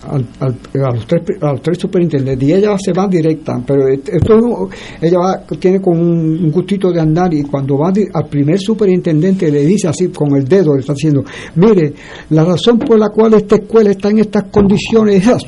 hablando 0.09 0.29
al, 0.41 0.55
a, 0.85 0.95
los 0.95 1.07
tres, 1.07 1.23
a 1.41 1.53
los 1.53 1.63
tres 1.63 1.79
superintendentes 1.79 2.49
y 2.49 2.53
ella 2.53 2.77
se 2.79 2.93
va 2.93 3.07
directa, 3.07 3.61
pero 3.67 3.89
esto 3.89 4.69
ella 5.01 5.19
va, 5.19 5.41
tiene 5.59 5.81
con 5.81 5.99
un, 5.99 6.51
gustito 6.51 6.91
de 6.91 7.01
andar 7.01 7.33
y 7.35 7.43
cuando 7.43 7.79
va 7.79 7.89
al 7.89 8.29
primer 8.29 8.59
superintendente 8.59 9.51
le 9.51 9.65
dice 9.65 9.89
así 9.89 10.09
con 10.09 10.35
el 10.37 10.45
dedo, 10.45 10.75
le 10.75 10.81
está 10.81 10.93
diciendo, 10.93 11.25
mire, 11.57 11.93
la 12.31 12.45
razón 12.45 12.79
por 12.79 12.99
la 12.99 13.09
cual 13.11 13.35
esta 13.35 13.57
escuela 13.57 13.91
está 13.91 14.11
en 14.11 14.21
estas 14.21 14.45
condiciones 14.51 15.27
es, 15.27 15.45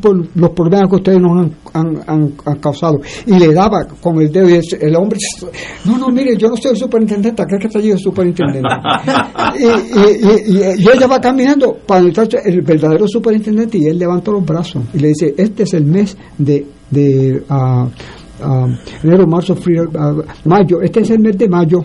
por 0.00 0.16
los 0.36 0.50
problemas 0.50 0.88
que 0.90 0.96
ustedes 0.96 1.20
nos 1.20 1.50
han, 1.72 2.02
han, 2.06 2.30
causado. 2.60 3.00
Y 3.26 3.38
le 3.38 3.52
daba 3.52 3.86
con 4.00 4.20
el 4.20 4.30
dedo 4.30 4.48
y 4.48 4.60
el, 4.80 4.96
hombre, 4.96 5.18
no, 5.84 5.98
no, 5.98 6.08
mire, 6.08 6.36
yo 6.36 6.48
no 6.48 6.56
soy 6.56 6.72
el 6.72 6.76
superintendente, 6.76 7.42
creo 7.44 7.58
que 7.58 7.66
está 7.66 7.78
allí 7.78 7.90
el 7.90 7.98
superintendente. 7.98 8.68
y, 9.58 9.64
y, 9.64 10.58
y, 10.58 10.88
ella 10.88 11.06
va 11.06 11.20
caminando 11.20 11.76
para 11.86 12.00
el, 12.00 12.12
el 12.44 12.62
verdadero 12.62 13.06
superintendente 13.06 13.78
y 13.78 13.86
él 13.86 13.95
levanta 13.96 14.30
los 14.30 14.44
brazos 14.44 14.84
y 14.94 14.98
le 14.98 15.08
dice, 15.08 15.34
este 15.36 15.64
es 15.64 15.74
el 15.74 15.84
mes 15.84 16.16
de, 16.38 16.66
de, 16.90 17.42
uh, 17.48 17.88
enero, 19.02 19.26
marzo, 19.26 19.54
frío, 19.56 19.84
ah, 19.94 20.14
mayo. 20.44 20.80
Este 20.82 21.00
es 21.00 21.10
el 21.10 21.20
mes 21.20 21.36
de 21.38 21.48
mayo. 21.48 21.84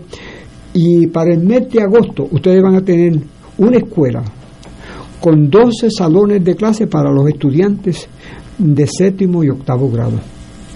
Y 0.73 1.07
para 1.07 1.33
el 1.33 1.41
mes 1.41 1.69
de 1.69 1.81
agosto 1.81 2.27
ustedes 2.31 2.61
van 2.61 2.75
a 2.75 2.81
tener 2.81 3.19
una 3.57 3.77
escuela 3.77 4.23
con 5.19 5.49
12 5.49 5.89
salones 5.91 6.43
de 6.43 6.55
clase 6.55 6.87
para 6.87 7.11
los 7.11 7.27
estudiantes 7.27 8.07
de 8.57 8.87
séptimo 8.87 9.43
y 9.43 9.49
octavo 9.49 9.89
grado. 9.89 10.19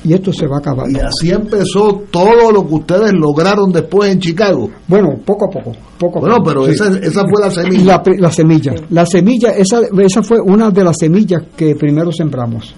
Y 0.07 0.13
esto 0.13 0.31
se 0.31 0.45
va 0.45 0.57
a 0.57 0.59
acabar. 0.59 0.85
Y 0.89 0.97
así 0.97 1.31
empezó 1.31 2.03
todo 2.11 2.51
lo 2.51 2.67
que 2.67 2.75
ustedes 2.75 3.11
lograron 3.13 3.71
después 3.71 4.11
en 4.11 4.19
Chicago. 4.19 4.69
Bueno, 4.87 5.15
poco 5.25 5.45
a 5.45 5.49
poco. 5.49 5.71
poco 5.97 6.19
a 6.19 6.21
Bueno, 6.21 6.35
poco, 6.37 6.47
pero 6.49 6.65
sí. 6.65 6.71
esa, 6.71 6.89
esa 6.99 7.21
fue 7.27 7.41
la 7.41 7.49
semilla. 7.49 8.03
La, 8.19 8.31
semilla. 8.31 8.73
La 8.91 9.05
semilla, 9.05 9.49
esa, 9.57 9.81
esa 9.99 10.21
fue 10.21 10.37
una 10.39 10.69
de 10.69 10.83
las 10.83 10.97
semillas 10.99 11.41
que 11.55 11.75
primero 11.75 12.11
sembramos. 12.11 12.75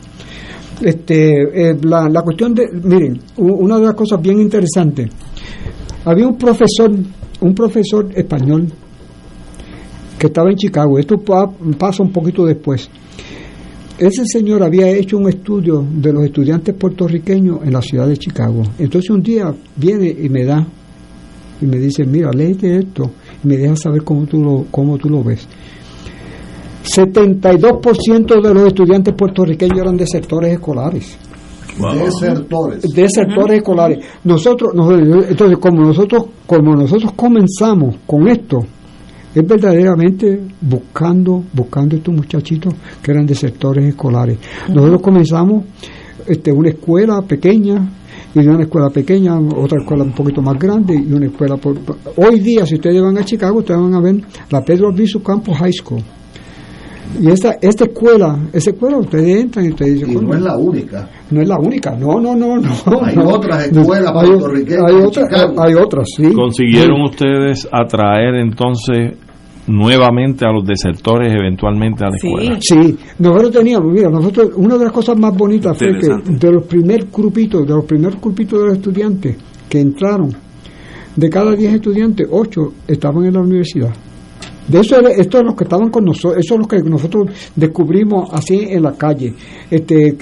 Este, 0.82 1.71
eh, 1.71 1.78
la, 1.82 2.07
la 2.07 2.21
cuestión 2.21 2.53
de, 2.53 2.67
miren, 2.84 3.19
una 3.38 3.78
de 3.78 3.86
las 3.88 3.95
cosas 3.95 4.21
bien 4.21 4.39
interesantes, 4.39 5.09
había 6.05 6.28
un 6.28 6.38
profesor, 6.38 6.91
un 7.41 7.53
profesor 7.55 8.07
español 8.15 8.67
que 10.17 10.28
estaba 10.28 10.49
en 10.49 10.55
Chicago, 10.55 10.97
esto 10.97 11.17
pa- 11.17 11.49
pasa 11.78 12.03
un 12.03 12.11
poquito 12.11 12.45
después. 12.45 12.89
Ese 13.98 14.26
señor 14.26 14.62
había 14.64 14.89
hecho 14.89 15.18
un 15.18 15.28
estudio 15.28 15.84
de 15.91 16.14
los 16.14 16.24
estudiantes 16.26 16.76
puertorriqueños 16.76 17.60
en 17.64 17.74
la 17.74 17.82
ciudad 17.82 18.08
de 18.08 18.16
Chicago. 18.18 18.62
Entonces 18.78 19.10
un 19.10 19.24
día 19.24 19.54
viene 19.76 20.08
y 20.10 20.30
me 20.30 20.45
da 20.45 20.68
y 21.60 21.66
me 21.66 21.78
dice, 21.80 22.06
mira, 22.06 22.30
léete 22.32 22.78
esto 22.78 23.10
y 23.43 23.48
me 23.48 23.58
deja 23.58 23.76
saber 23.76 24.04
cómo 24.04 24.26
tú 24.28 24.39
lo, 24.39 24.66
cómo 24.70 24.98
tú 25.00 25.10
lo 25.10 25.24
ves. 25.24 25.48
72% 26.95 28.41
de 28.41 28.54
los 28.54 28.68
estudiantes 28.68 29.14
puertorriqueños 29.16 29.80
eran 29.80 29.98
desertores 29.98 30.54
escolares. 30.54 31.18
Desertores. 31.95 32.82
Desertores 32.93 33.58
escolares. 33.58 34.06
Nosotros, 34.24 34.74
nosotros- 34.74 35.26
entonces, 35.30 35.58
como 35.60 35.82
nosotros, 35.86 36.24
como 36.45 36.76
nosotros 36.76 37.12
comenzamos 37.16 37.98
con 38.06 38.28
esto, 38.28 38.66
es 39.36 39.45
verdaderamente 39.47 40.41
buscando, 40.61 41.43
buscando 41.53 41.95
estos 41.95 42.13
muchachitos 42.13 42.73
que 43.01 43.11
eran 43.11 43.25
desertores 43.25 43.86
escolares. 43.86 44.38
Nosotros 44.69 45.01
comenzamos 45.01 45.65
este, 46.28 46.51
una 46.51 46.69
escuela 46.69 47.21
pequeña 47.21 47.88
y 48.34 48.41
de 48.41 48.49
una 48.49 48.63
escuela 48.63 48.89
pequeña, 48.89 49.39
otra 49.39 49.80
escuela 49.82 50.03
un 50.03 50.11
poquito 50.11 50.41
más 50.41 50.57
grande 50.59 50.95
y 50.95 51.11
una 51.13 51.28
escuela 51.28 51.57
por- 51.57 51.78
hoy 52.17 52.39
día 52.39 52.65
si 52.65 52.75
ustedes 52.75 53.01
van 53.01 53.17
a 53.17 53.23
Chicago 53.23 53.59
ustedes 53.59 53.80
van 53.80 53.93
a 53.93 54.01
ver 54.01 54.15
la 54.49 54.61
Pedro 54.63 54.89
Albizu 54.89 55.21
Campos 55.23 55.57
High 55.57 55.71
School 55.73 56.01
y 57.22 57.30
esta 57.32 57.58
esta 57.62 57.86
escuela 57.86 58.38
esa 58.53 58.70
escuela 58.72 58.97
ustedes 58.97 59.43
entran 59.43 59.66
y 59.66 59.70
ustedes 59.70 59.93
dicen 59.95 60.10
Y 60.12 60.14
no 60.16 60.20
"Coño, 60.22 60.34
es 60.36 60.41
la 60.41 60.58
única. 60.58 61.10
no 61.32 61.41
es 61.41 61.47
la 61.47 61.58
única, 61.60 61.91
no, 61.95 62.20
no, 62.20 62.36
no, 62.36 62.58
no. 62.58 62.70
Hay 63.03 63.16
no. 63.16 63.28
otras 63.30 63.68
escuelas 63.68 64.12
Hay- 64.16 64.28
puertorriqueñas 64.30 64.84
Hay, 64.88 64.95
otras, 65.01 65.28
hay 65.58 65.74
otras, 65.76 66.05
sí. 66.16 66.34
¿Consiguieron 66.34 67.01
ustedes 67.03 67.68
atraer 67.72 68.36
entonces 68.36 69.14
nuevamente 69.68 70.45
a 70.45 70.51
los 70.51 70.66
desertores 70.66 71.34
eventualmente 71.34 72.03
a 72.03 72.08
la 72.10 72.18
Sí. 72.18 72.28
escuela? 72.28 72.58
Sí, 72.62 72.97
nosotros 73.20 73.51
teníamos, 73.51 73.91
mira, 73.93 74.10
nosotros, 74.10 74.51
una 74.55 74.78
de 74.78 74.84
las 74.86 74.93
cosas 74.93 75.18
más 75.18 75.36
bonitas 75.36 75.78
fue 75.78 75.88
que 75.99 76.08
de 76.34 76.51
los 76.51 76.64
primeros 76.64 77.08
grupitos, 77.12 77.66
de 77.68 77.74
los 77.74 77.86
primeros 77.86 78.20
grupitos 78.22 78.60
de 78.62 78.66
los 78.68 78.78
estudiantes 78.78 79.36
que 79.70 79.80
entraron, 79.80 80.30
de 81.16 81.30
cada 81.30 81.53
10 81.55 81.74
estudiantes, 81.74 82.28
8 82.32 82.62
estaban 82.88 83.26
en 83.26 83.34
la 83.34 83.39
universidad. 83.41 83.93
De 84.68 84.80
eso, 84.80 84.99
estos 84.99 85.39
son 85.39 85.45
los 85.45 85.55
que 85.55 85.63
estaban 85.63 85.89
con 85.89 86.03
nosotros, 86.03 86.43
eso 86.43 86.55
es 86.55 86.59
lo 86.59 86.68
que 86.68 86.78
nosotros 86.82 87.28
descubrimos 87.55 88.30
así 88.34 88.68
en 88.70 88.84
la 88.84 88.93
calle, 88.93 89.34
este, 89.72 90.18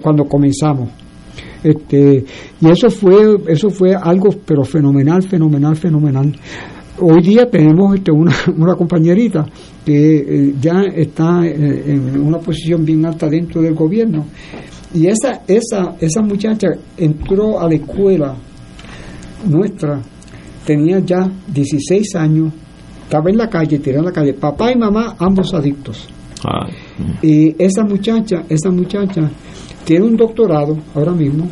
cuando 0.00 0.24
comenzamos. 0.24 0.90
Este, 1.62 2.24
y 2.60 2.70
eso 2.70 2.88
fue, 2.90 3.36
eso 3.48 3.70
fue 3.70 3.94
algo, 3.94 4.28
pero 4.46 4.64
fenomenal, 4.64 5.22
fenomenal, 5.22 5.76
fenomenal. 5.76 6.32
Hoy 7.00 7.22
día 7.22 7.48
tenemos 7.50 7.96
este, 7.96 8.12
una, 8.12 8.32
una 8.56 8.74
compañerita 8.74 9.44
que 9.84 10.16
eh, 10.18 10.54
ya 10.60 10.82
está 10.94 11.44
eh, 11.46 11.82
en 11.86 12.20
una 12.20 12.38
posición 12.38 12.84
bien 12.84 13.04
alta 13.06 13.28
dentro 13.28 13.60
del 13.62 13.74
gobierno. 13.74 14.26
Y 14.94 15.06
esa, 15.06 15.42
esa, 15.46 15.96
esa 16.00 16.22
muchacha 16.22 16.68
entró 16.96 17.60
a 17.60 17.68
la 17.68 17.74
escuela 17.74 18.34
nuestra, 19.46 20.00
tenía 20.64 21.00
ya 21.00 21.30
16 21.52 22.14
años, 22.16 22.52
estaba 23.08 23.30
en 23.30 23.38
la 23.38 23.48
calle, 23.48 23.78
tirada 23.78 24.00
en 24.00 24.04
la 24.04 24.12
calle, 24.12 24.34
papá 24.34 24.70
y 24.70 24.76
mamá, 24.76 25.16
ambos 25.18 25.54
adictos. 25.54 26.06
Ah, 26.44 26.66
Y 27.22 27.56
esa 27.58 27.82
muchacha, 27.82 28.44
esa 28.50 28.70
muchacha 28.70 29.30
tiene 29.84 30.04
un 30.04 30.14
doctorado 30.16 30.76
ahora 30.94 31.12
mismo 31.12 31.48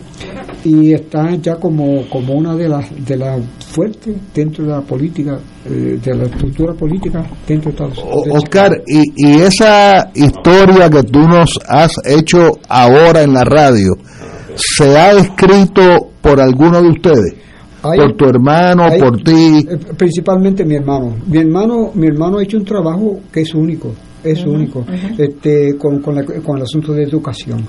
y 0.62 0.92
está 0.92 1.34
ya 1.36 1.57
como, 1.57 2.07
como 2.11 2.34
una 2.34 2.54
de 2.54 2.68
las 2.68 2.84
de 3.04 3.16
las 3.16 3.40
fuertes 3.70 4.14
dentro 4.34 4.64
de 4.64 4.70
la 4.70 4.82
política, 4.82 5.38
eh, 5.64 5.98
de 6.04 6.14
la 6.14 6.24
estructura 6.24 6.74
política 6.74 7.24
dentro 7.48 7.70
de 7.72 7.76
Estados 7.76 7.98
Unidos. 8.04 8.42
Oscar, 8.42 8.82
y, 8.86 9.02
y 9.16 9.40
esa 9.40 10.11
historia 10.14 10.90
que 10.90 11.02
tú 11.04 11.20
nos 11.20 11.48
has 11.66 11.92
hecho 12.04 12.59
ahora 12.68 13.22
en 13.22 13.32
la 13.32 13.44
radio, 13.44 13.96
¿se 14.54 14.96
ha 14.96 15.12
escrito 15.12 16.11
por 16.20 16.38
alguno 16.38 16.82
de 16.82 16.90
ustedes? 16.90 17.34
Hay- 17.83 17.99
por 17.99 18.12
tu 18.16 18.24
hermano, 18.27 18.85
hay- 18.85 19.01
por 19.01 19.16
ti. 19.22 19.66
eh, 19.68 19.77
principalmente 19.97 20.64
mi 20.64 20.74
hermano. 20.77 21.16
Mi 21.27 21.39
hermano, 21.39 21.91
mi 21.95 22.07
hermano 22.07 22.39
ha 22.39 22.43
hecho 22.43 22.57
un 22.59 22.64
trabajo 22.64 23.20
que 23.33 23.43
es 23.43 23.55
único, 23.55 23.93
es 24.24 24.45
único, 24.45 24.85
este, 25.18 25.77
con, 25.77 26.01
con, 26.01 26.14
la- 26.16 26.24
con 26.24 26.57
el 26.57 26.62
asunto 26.62 26.93
de 26.93 27.05
educación. 27.05 27.64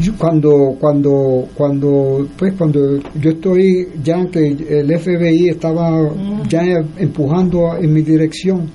Yo 0.00 0.12
cuando, 0.16 0.76
cuando, 0.80 1.46
cuando, 1.54 2.26
pues 2.38 2.54
cuando 2.56 2.98
yo 3.20 3.30
estoy 3.30 3.88
ya 4.02 4.24
que 4.26 4.46
el 4.48 4.90
FBI 4.98 5.48
estaba 5.50 5.90
ya 6.48 6.62
empujando 6.98 7.76
en 7.78 7.92
mi 7.92 8.02
dirección. 8.02 8.70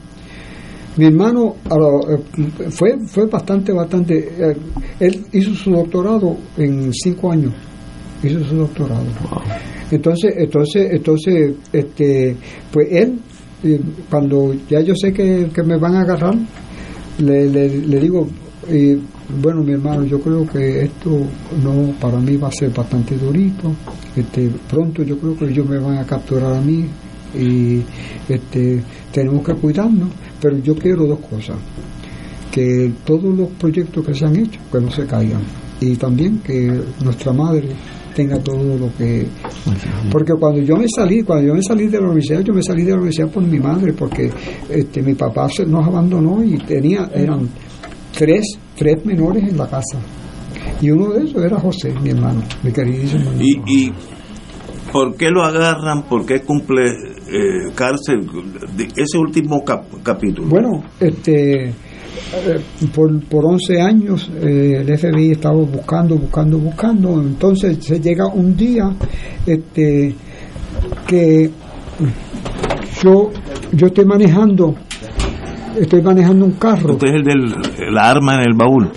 Mi 0.98 1.06
hermano 1.06 1.56
eh, 1.66 2.70
fue, 2.70 2.98
fue 3.08 3.26
bastante, 3.28 3.72
bastante. 3.72 4.30
eh, 4.38 4.58
él 5.00 5.26
hizo 5.32 5.54
su 5.56 5.72
doctorado 5.72 6.36
en 6.58 6.92
cinco 6.94 7.32
años. 7.32 7.54
Hizo 8.24 8.44
su 8.44 8.56
doctorado. 8.56 9.06
Entonces, 9.92 10.34
entonces, 10.38 10.92
entonces, 10.92 11.56
este, 11.72 12.36
pues 12.72 12.88
él, 12.92 13.20
eh, 13.64 13.80
cuando 14.10 14.54
ya 14.70 14.82
yo 14.82 14.94
sé 14.96 15.14
que, 15.14 15.50
que 15.54 15.64
me 15.64 15.78
van 15.78 15.96
a 15.96 16.02
agarrar, 16.02 16.36
le, 17.20 17.50
le, 17.50 17.70
le 17.70 18.00
digo, 18.00 18.28
eh, 18.68 18.98
bueno, 19.42 19.64
mi 19.64 19.74
hermano, 19.74 20.06
yo 20.06 20.20
creo 20.20 20.46
que 20.46 20.84
esto 20.84 21.22
no, 21.64 21.94
para 22.00 22.20
mí 22.20 22.36
va 22.38 22.50
a 22.50 22.52
ser 22.52 22.72
bastante 22.72 23.16
durito. 23.16 23.74
Este, 24.16 24.50
pronto 24.70 25.04
yo 25.04 25.18
creo 25.18 25.38
que 25.38 25.46
ellos 25.46 25.68
me 25.68 25.78
van 25.78 25.98
a 25.98 26.06
capturar 26.06 26.56
a 26.56 26.62
mí 26.62 26.86
y 27.36 27.82
este, 28.28 28.84
tenemos 29.12 29.46
que 29.46 29.54
cuidarnos. 29.54 30.10
Pero 30.42 30.58
yo 30.60 30.76
quiero 30.76 31.06
dos 31.06 31.20
cosas: 31.20 31.58
que 32.52 32.92
todos 33.06 33.36
los 33.36 33.50
proyectos 33.50 34.06
que 34.06 34.14
se 34.14 34.26
han 34.26 34.36
hecho, 34.36 34.60
que 34.72 34.80
no 34.80 34.92
se 34.92 35.06
caigan, 35.06 35.42
y 35.80 35.96
también 35.96 36.40
que 36.40 36.82
nuestra 37.04 37.34
madre 37.34 37.70
tenga 38.20 38.38
todo 38.40 38.78
lo 38.78 38.90
que 38.98 39.26
porque 40.12 40.34
cuando 40.34 40.62
yo 40.62 40.76
me 40.76 40.86
salí 40.94 41.24
cuando 41.24 41.48
yo 41.48 41.54
me 41.56 41.62
salí 41.64 41.88
de 41.88 42.00
la 42.02 42.08
universidad 42.08 42.42
yo 42.42 42.54
me 42.54 42.62
salí 42.62 42.84
de 42.84 42.90
la 42.92 42.98
universidad 42.98 43.30
por 43.30 43.44
mi 43.44 43.60
madre 43.60 43.94
porque 43.94 44.30
este 44.70 45.02
mi 45.02 45.14
papá 45.16 45.48
se 45.50 45.66
nos 45.66 45.88
abandonó 45.88 46.44
y 46.44 46.58
tenía 46.58 47.10
eran 47.14 47.48
tres 48.18 48.44
tres 48.76 49.06
menores 49.06 49.44
en 49.48 49.58
la 49.58 49.68
casa 49.70 49.98
y 50.82 50.90
uno 50.92 51.12
de 51.14 51.24
esos 51.24 51.42
era 51.44 51.58
José 51.60 51.94
mi 52.04 52.10
hermano 52.10 52.42
mi 52.64 52.72
queridísimo 52.74 53.22
hermano. 53.30 53.42
¿Y, 53.42 53.62
y 53.68 53.94
por 54.92 55.16
qué 55.16 55.30
lo 55.30 55.44
agarran? 55.46 56.04
¿Por 56.10 56.26
qué 56.26 56.42
cumple 56.42 56.88
eh, 56.90 57.72
cárcel? 57.76 58.20
De- 58.76 58.86
Ese 58.98 59.18
último 59.20 59.64
cap- 59.64 59.86
capítulo. 60.04 60.48
Bueno, 60.50 60.84
este, 61.00 61.70
eh, 61.70 61.74
por, 62.94 63.20
por 63.26 63.46
11 63.46 63.82
años 63.82 64.30
eh, 64.42 64.84
el 64.86 64.98
FBI 64.98 65.32
estaba 65.32 65.56
buscando, 65.56 66.16
buscando, 66.16 66.58
buscando. 66.58 67.22
Entonces 67.22 67.78
se 67.82 68.00
llega 68.00 68.28
un 68.28 68.56
día 68.56 68.90
este, 69.46 70.14
que 71.08 71.50
yo, 73.04 73.30
yo 73.74 73.88
estoy 73.88 74.06
manejando, 74.06 74.76
estoy 75.80 76.02
manejando 76.02 76.46
un 76.46 76.54
carro. 76.54 76.94
Usted 76.94 77.08
es 77.08 77.14
el 77.16 77.24
del 77.24 77.94
la 77.94 78.10
arma 78.10 78.36
en 78.36 78.42
el 78.42 78.54
baúl. 78.56 78.90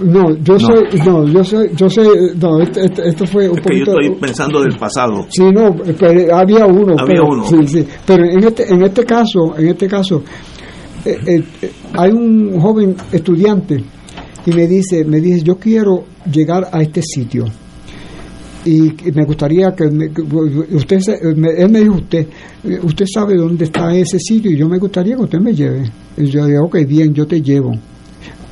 No, 0.00 0.34
yo 0.42 0.58
soy, 0.58 0.82
no, 1.06 1.24
yo 1.28 1.44
soy, 1.44 1.70
yo 1.76 1.88
soy, 1.88 2.08
no, 2.40 2.60
esto, 2.60 2.80
esto- 2.80 3.02
esto 3.04 3.26
fue 3.28 3.48
un 3.48 3.58
Es 3.58 3.64
que 3.64 3.78
yo 3.78 3.84
estoy 3.84 4.10
pensando 4.20 4.60
del 4.60 4.76
pasado. 4.76 5.24
Sí, 5.28 5.44
no, 5.44 5.72
pero 5.96 6.36
había 6.36 6.66
uno. 6.66 6.96
Había 6.98 7.06
pero, 7.06 7.28
uno. 7.28 7.44
Sí, 7.44 7.64
sí. 7.68 7.86
Pero 8.04 8.24
en 8.24 8.42
este, 8.42 8.72
en 8.72 8.82
este 8.82 9.04
caso, 9.04 9.54
en 9.56 9.68
este 9.68 9.86
caso, 9.86 10.24
eh, 11.04 11.18
eh, 11.26 11.44
eh, 11.62 11.70
hay 11.94 12.10
un 12.12 12.58
joven 12.60 12.96
estudiante 13.12 13.82
y 14.46 14.50
me 14.52 14.66
dice, 14.66 15.04
me 15.04 15.20
dice, 15.20 15.42
yo 15.42 15.56
quiero 15.58 16.04
llegar 16.30 16.68
a 16.72 16.82
este 16.82 17.02
sitio 17.02 17.44
y 18.66 18.92
me 19.14 19.24
gustaría 19.26 19.74
que, 19.74 19.90
me- 19.90 20.10
que 20.10 20.22
usted, 20.22 20.98
se- 21.00 21.18
me- 21.36 21.50
él 21.50 21.70
me 21.70 21.80
dijo 21.80 21.96
usted, 21.96 22.26
eh, 22.64 22.78
usted 22.82 23.04
sabe 23.12 23.36
dónde 23.36 23.64
está 23.66 23.94
ese 23.94 24.18
sitio 24.18 24.50
y 24.50 24.56
yo 24.56 24.68
me 24.68 24.78
gustaría 24.78 25.16
que 25.16 25.22
usted 25.22 25.38
me 25.40 25.52
lleve. 25.54 25.90
Y 26.16 26.26
yo 26.26 26.46
dije, 26.46 26.58
ok, 26.58 26.76
bien, 26.86 27.12
yo 27.12 27.26
te 27.26 27.42
llevo. 27.42 27.72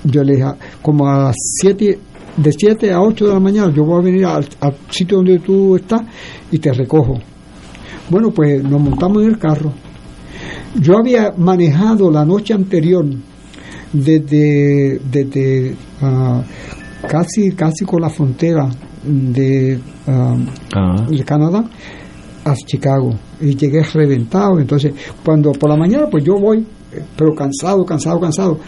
Yo 0.05 0.23
le 0.23 0.35
dije, 0.37 0.49
como 0.83 1.09
a 1.09 1.25
las 1.25 1.37
7 1.61 1.99
de 2.37 2.53
7 2.53 2.93
a 2.93 3.01
8 3.01 3.27
de 3.27 3.33
la 3.33 3.41
mañana 3.41 3.73
yo 3.75 3.85
voy 3.85 4.01
a 4.01 4.05
venir 4.05 4.25
al, 4.27 4.47
al 4.61 4.75
sitio 4.91 5.19
donde 5.19 5.39
tú 5.39 5.77
estás 5.77 6.03
y 6.51 6.59
te 6.59 6.73
recojo. 6.73 7.19
Bueno, 8.11 8.31
pues 8.33 8.63
nos 8.63 8.81
montamos 8.83 9.23
en 9.23 9.29
el 9.31 9.39
carro. 9.39 9.73
Yo 10.81 10.97
había 10.99 11.33
manejado 11.37 12.11
la 12.11 12.25
noche 12.25 12.55
anterior 12.55 13.05
desde, 13.93 14.99
desde 15.11 15.77
ah, 16.01 16.43
casi, 17.09 17.53
casi 17.53 17.85
con 17.85 18.01
la 18.01 18.09
frontera 18.09 18.69
de, 19.05 19.79
ah, 20.07 20.37
Ah. 20.75 21.07
de 21.09 21.25
Canadá 21.25 21.65
a 22.45 22.55
Chicago 22.55 23.15
y 23.41 23.55
llegué 23.55 23.83
reventado. 23.83 24.59
Entonces, 24.59 24.93
cuando 25.25 25.53
por 25.53 25.71
la 25.71 25.77
mañana, 25.77 26.07
pues 26.11 26.25
yo 26.25 26.35
voy, 26.39 26.65
pero 27.17 27.35
cansado, 27.35 27.85
cansado, 27.85 28.19
cansado. 28.19 28.59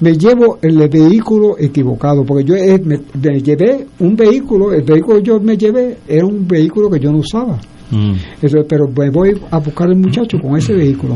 Me 0.00 0.14
llevo 0.14 0.58
el 0.62 0.88
vehículo 0.88 1.56
equivocado, 1.58 2.24
porque 2.24 2.44
yo 2.44 2.54
eh, 2.56 2.80
me, 2.84 2.98
me 3.20 3.40
llevé 3.40 3.86
un 4.00 4.16
vehículo, 4.16 4.72
el 4.72 4.82
vehículo 4.82 5.18
que 5.18 5.22
yo 5.24 5.40
me 5.40 5.56
llevé 5.56 5.98
era 6.08 6.26
un 6.26 6.46
vehículo 6.46 6.90
que 6.90 6.98
yo 7.00 7.12
no 7.12 7.18
usaba. 7.18 7.58
Mm. 7.90 8.14
Entonces, 8.34 8.64
pero 8.68 8.86
me 8.88 9.10
voy 9.10 9.40
a 9.50 9.58
buscar 9.58 9.88
al 9.88 9.96
muchacho 9.96 10.38
con 10.40 10.56
ese 10.56 10.72
vehículo. 10.74 11.14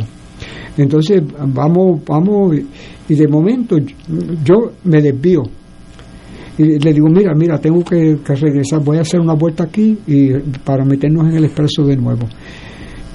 Entonces, 0.76 1.22
vamos, 1.54 2.00
vamos, 2.06 2.56
y 3.08 3.14
de 3.14 3.28
momento 3.28 3.76
yo 4.44 4.72
me 4.84 5.00
desvío. 5.00 5.42
Y 6.58 6.78
le 6.78 6.92
digo, 6.92 7.08
mira, 7.08 7.34
mira, 7.34 7.58
tengo 7.58 7.82
que, 7.84 8.16
regresar, 8.26 8.82
voy 8.82 8.96
a 8.98 9.02
hacer 9.02 9.20
una 9.20 9.34
vuelta 9.34 9.64
aquí 9.64 9.98
y 10.06 10.30
para 10.64 10.84
meternos 10.84 11.28
en 11.28 11.36
el 11.36 11.44
expreso 11.44 11.84
de 11.84 11.96
nuevo. 11.96 12.26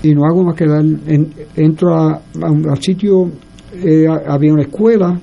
Y 0.04 0.14
no 0.14 0.26
hago 0.26 0.44
más 0.44 0.56
que 0.56 0.66
dar, 0.68 0.82
en- 0.84 1.28
entro 1.56 1.96
a- 1.96 2.22
al 2.42 2.82
sitio, 2.82 3.30
eh, 3.84 4.06
había 4.28 4.54
una 4.54 4.64
escuela 4.64 5.20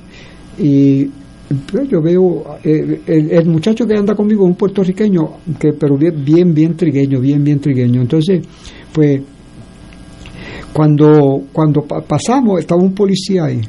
y 0.59 1.05
pues, 1.71 1.89
yo 1.89 2.01
veo 2.03 2.45
eh, 2.65 3.01
el, 3.07 3.31
el 3.31 3.47
muchacho 3.47 3.87
que 3.87 3.95
anda 3.95 4.15
conmigo 4.15 4.45
es 4.45 4.51
un 4.51 4.57
puertorriqueño 4.57 5.29
que 5.59 5.73
pero 5.73 5.97
bien 5.97 6.25
bien 6.25 6.55
bien 6.55 6.75
trigueño 6.77 7.21
bien 7.21 7.43
bien 7.45 7.59
trigueño 7.61 8.01
entonces 8.03 8.43
pues 8.93 9.21
cuando 10.79 11.43
cuando 11.53 11.83
pa- 11.83 12.01
pasamos 12.03 12.61
estaba 12.61 12.81
un 12.81 12.95
policía 12.95 13.47
ahí 13.47 13.61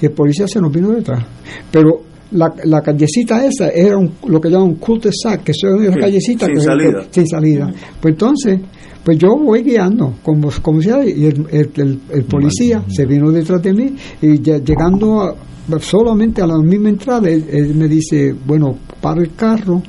y 0.00 0.06
el 0.06 0.10
policía 0.12 0.48
se 0.48 0.60
nos 0.60 0.72
vino 0.72 0.88
detrás. 0.90 1.24
Pero 1.70 2.00
la, 2.32 2.52
la 2.64 2.80
callecita 2.80 3.46
esa 3.46 3.68
era 3.68 3.96
un- 3.96 4.10
lo 4.26 4.40
que 4.40 4.50
llaman 4.50 4.70
un 4.70 4.74
cul-de-sac 4.74 5.44
que 5.44 5.52
son 5.54 5.80
esas 5.82 5.94
Sí, 5.94 6.00
callecitas 6.00 6.46
sin 6.48 6.54
que- 6.56 6.60
salida. 6.60 7.04
sin 7.10 7.26
salida. 7.28 7.72
Pues 8.00 8.14
entonces 8.14 8.60
pues 9.04 9.18
yo 9.18 9.36
voy 9.36 9.62
guiando 9.62 10.14
como, 10.22 10.48
como 10.62 10.80
sea 10.82 11.04
y 11.04 11.26
el, 11.26 11.46
el, 11.50 11.70
el- 11.76 12.00
el 12.10 12.24
policía 12.24 12.82
se 12.88 13.06
vino 13.06 13.30
detrás 13.30 13.62
de 13.62 13.72
mí 13.72 13.94
y 14.20 14.40
ya- 14.42 14.58
llegando 14.58 15.20
a- 15.22 15.36
solamente 15.78 16.42
a 16.42 16.46
la 16.48 16.58
misma 16.58 16.88
entrada 16.88 17.28
él, 17.30 17.44
él 17.50 17.74
me 17.76 17.86
dice 17.86 18.34
bueno 18.44 18.76
para 19.00 19.20
el 19.22 19.32
carro 19.36 19.80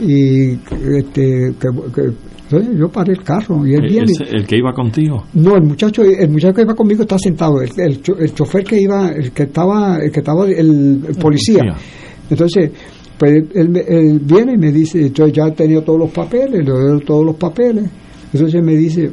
y 0.00 0.52
este 0.96 1.52
que, 1.60 1.68
que- 1.94 2.29
entonces 2.50 2.76
yo 2.78 2.88
paré 2.88 3.12
el 3.12 3.22
carro 3.22 3.64
y 3.66 3.74
él 3.74 3.84
El, 3.84 3.90
viene 3.90 4.12
el- 4.32 4.46
que 4.46 4.56
iba 4.56 4.72
contigo. 4.72 5.24
no, 5.34 5.54
el 5.56 5.62
muchacho, 5.62 6.02
el 6.02 6.28
muchacho 6.30 6.54
que 6.54 6.62
iba 6.62 6.74
conmigo 6.74 7.02
está 7.02 7.18
sentado, 7.18 7.62
el, 7.62 7.70
el, 7.76 8.02
cho- 8.02 8.18
el 8.18 8.34
chofer 8.34 8.64
que 8.64 8.80
iba, 8.80 9.10
el 9.10 9.30
que 9.32 9.44
estaba, 9.44 9.98
el 9.98 10.10
que 10.10 10.20
estaba, 10.20 10.46
el, 10.48 11.04
el 11.08 11.14
policía. 11.20 11.62
Entonces, 12.28 12.70
pues 13.18 13.44
él, 13.54 13.76
él 13.76 14.20
viene 14.20 14.54
y 14.54 14.58
me 14.58 14.72
dice, 14.72 15.10
yo 15.12 15.28
ya 15.28 15.46
he 15.48 15.52
tenido 15.52 15.82
todos 15.82 15.98
los 16.00 16.10
papeles, 16.10 16.64
le 16.64 16.72
doy 16.72 17.00
todos 17.04 17.24
los 17.24 17.36
papeles. 17.36 17.84
Entonces 18.32 18.62
me 18.62 18.74
dice, 18.76 19.10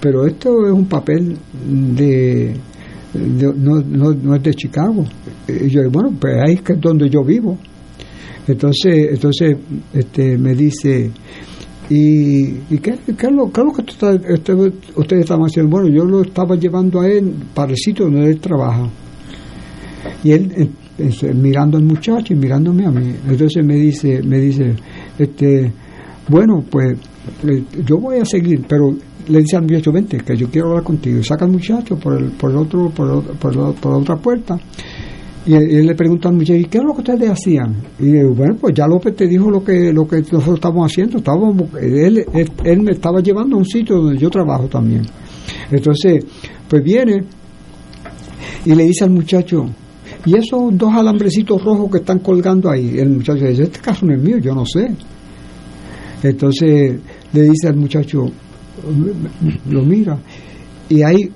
pero 0.00 0.26
esto 0.26 0.66
es 0.66 0.72
un 0.72 0.86
papel 0.86 1.36
de, 1.96 2.54
de- 3.12 3.52
no, 3.56 3.80
no, 3.82 4.12
no 4.14 4.34
es 4.34 4.42
de 4.42 4.54
Chicago. 4.54 5.04
Y 5.48 5.68
yo, 5.68 5.88
bueno, 5.90 6.12
pues 6.18 6.34
ahí 6.44 6.54
es 6.66 6.80
donde 6.80 7.08
yo 7.10 7.22
vivo. 7.22 7.58
Entonces, 8.46 9.08
entonces 9.12 9.56
este, 9.92 10.36
me 10.38 10.54
dice, 10.54 11.10
¿y, 11.90 12.44
y 12.70 12.78
qué, 12.82 12.98
qué 13.16 13.26
es 13.26 13.32
lo, 13.32 13.50
qué 13.52 13.60
es 13.60 13.66
lo 13.66 13.72
que 13.72 13.82
estás- 13.82 14.20
usted- 14.32 14.72
ustedes 14.96 15.22
estaban 15.22 15.44
haciendo? 15.46 15.70
Bueno, 15.70 15.88
yo 15.88 16.04
lo 16.04 16.22
estaba 16.22 16.56
llevando 16.56 17.00
a 17.00 17.08
él 17.08 17.34
para 17.54 17.70
el 17.72 17.76
sitio 17.76 18.06
donde 18.06 18.30
él 18.30 18.40
trabaja. 18.40 18.88
Y 20.22 20.32
él, 20.32 20.70
mirando 21.34 21.76
al 21.78 21.84
muchacho 21.84 22.32
y 22.34 22.36
mirándome 22.36 22.86
a 22.86 22.90
mí, 22.90 23.14
entonces 23.28 23.64
me 23.64 23.76
dice, 23.76 24.22
me 24.22 24.38
dice, 24.38 24.74
este, 25.18 25.72
bueno, 26.28 26.64
pues 26.70 26.98
eh, 27.48 27.62
yo 27.86 27.98
voy 27.98 28.18
a 28.18 28.24
seguir, 28.24 28.64
pero 28.68 28.94
le 29.28 29.38
dice 29.40 29.56
al 29.56 29.62
muchacho, 29.62 29.92
vente, 29.92 30.18
que 30.18 30.36
yo 30.36 30.48
quiero 30.50 30.68
hablar 30.68 30.84
contigo. 30.84 31.18
Y 31.18 31.24
saca 31.24 31.44
al 31.46 31.52
muchacho 31.52 31.96
por 31.98 32.20
el, 32.20 32.30
por 32.32 32.50
el 32.50 32.56
otro, 32.58 32.90
por, 32.90 33.10
el- 33.10 33.36
por, 33.38 33.56
la- 33.56 33.72
por 33.72 33.92
la 33.92 33.98
otra 33.98 34.16
puerta. 34.16 34.58
Y 35.46 35.54
él, 35.54 35.86
le 35.86 35.94
pregunta 35.94 36.30
al 36.30 36.36
muchacho, 36.36 36.58
¿y 36.58 36.64
qué 36.64 36.78
es 36.78 36.84
lo 36.84 36.94
que 36.94 37.00
ustedes 37.00 37.28
hacían? 37.28 37.74
Y 37.98 38.06
digo, 38.06 38.34
bueno, 38.34 38.56
pues 38.58 38.74
ya 38.74 38.86
López 38.86 39.14
te 39.14 39.26
dijo 39.26 39.50
lo 39.50 39.62
que 39.62 39.92
lo 39.92 40.08
que 40.08 40.16
nosotros 40.20 40.54
estamos 40.54 40.90
haciendo. 40.90 41.18
Estábamos, 41.18 41.68
él, 41.80 42.24
él, 42.32 42.50
él 42.64 42.80
me 42.80 42.92
estaba 42.92 43.20
llevando 43.20 43.56
a 43.56 43.58
un 43.58 43.66
sitio 43.66 43.96
donde 43.96 44.18
yo 44.18 44.30
trabajo 44.30 44.66
también. 44.68 45.02
Entonces, 45.70 46.24
pues 46.68 46.82
viene 46.82 47.24
y 48.64 48.74
le 48.74 48.84
dice 48.84 49.04
al 49.04 49.10
muchacho, 49.10 49.66
¿y 50.24 50.36
esos 50.36 50.76
dos 50.78 50.94
alambrecitos 50.94 51.62
rojos 51.62 51.90
que 51.90 51.98
están 51.98 52.20
colgando 52.20 52.70
ahí? 52.70 52.98
El 52.98 53.10
muchacho 53.10 53.44
dice, 53.44 53.64
este 53.64 53.80
caso 53.80 54.06
no 54.06 54.14
es 54.14 54.22
mío, 54.22 54.38
yo 54.38 54.54
no 54.54 54.64
sé. 54.64 54.94
Entonces 56.22 56.98
le 57.34 57.42
dice 57.42 57.68
al 57.68 57.76
muchacho, 57.76 58.30
lo 59.68 59.82
mira, 59.82 60.18
y 60.88 61.02
hay 61.02 61.30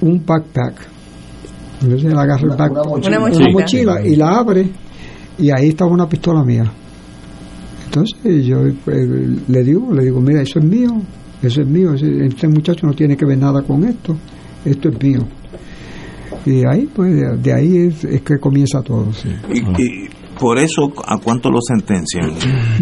un 0.00 0.24
backpack. 0.24 0.99
Entonces 1.82 2.04
él 2.12 2.18
agarra 2.18 2.42
el 2.42 2.48
backpack, 2.56 2.86
mochila. 2.86 3.18
Una 3.18 3.26
una 3.36 3.52
mochila. 3.52 4.06
y 4.06 4.16
la 4.16 4.36
abre, 4.38 4.68
y 5.38 5.50
ahí 5.50 5.68
estaba 5.68 5.90
una 5.90 6.08
pistola 6.08 6.44
mía. 6.44 6.70
Entonces 7.86 8.44
yo 8.46 8.58
pues, 8.84 8.98
le 9.48 9.64
digo, 9.64 9.92
le 9.92 10.04
digo, 10.04 10.20
mira, 10.20 10.42
eso 10.42 10.58
es 10.60 10.64
mío, 10.64 10.90
eso 11.42 11.62
es 11.62 11.66
mío, 11.66 11.94
ese- 11.94 12.26
este 12.26 12.46
muchacho 12.48 12.86
no 12.86 12.92
tiene 12.92 13.16
que 13.16 13.24
ver 13.26 13.38
nada 13.38 13.62
con 13.62 13.82
esto, 13.84 14.16
esto 14.64 14.88
es 14.90 15.02
mío. 15.02 15.20
Y 16.46 16.60
de 16.60 16.64
ahí, 16.70 16.88
pues, 16.94 17.14
de, 17.14 17.36
de 17.38 17.52
ahí 17.52 17.76
es, 17.88 18.04
es 18.04 18.22
que 18.22 18.38
comienza 18.38 18.80
todo. 18.82 19.12
sí. 19.12 19.28
Y, 19.52 19.58
y 19.82 20.08
por 20.38 20.58
eso, 20.58 20.92
¿a 21.06 21.18
cuánto 21.18 21.50
lo 21.50 21.58
sentencian? 21.60 22.30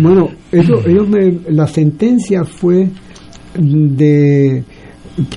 Bueno, 0.01 0.29
ellos, 0.53 0.85
ellos 0.87 1.09
me, 1.09 1.39
la 1.51 1.67
sentencia 1.67 2.45
fue 2.45 2.89
de 3.57 4.63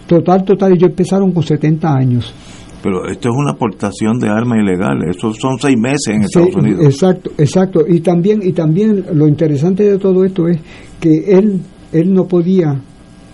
total, 0.06 0.44
total, 0.44 0.74
ellos 0.74 0.90
empezaron 0.90 1.32
con 1.32 1.42
70 1.44 1.92
años. 1.94 2.34
Pero 2.84 3.06
esto 3.08 3.30
es 3.30 3.36
una 3.38 3.52
aportación 3.52 4.18
de 4.20 4.30
armas 4.30 4.58
ilegales. 4.60 5.16
Eso 5.18 5.34
son 5.34 5.58
seis 5.60 5.78
meses 5.78 6.08
en 6.10 6.22
Sí, 6.22 6.40
Estados 6.40 6.56
Unidos. 6.56 6.86
exacto, 6.86 7.32
exacto. 7.38 7.82
Y 7.88 8.00
también, 8.02 8.40
y 8.44 8.54
también 8.54 9.06
lo 9.14 9.28
interesante 9.28 9.84
de 9.84 9.98
todo 10.00 10.24
esto 10.26 10.48
es 10.48 10.60
que 11.00 11.26
él, 11.38 11.60
él 11.94 12.14
no 12.14 12.26
podía, 12.28 12.82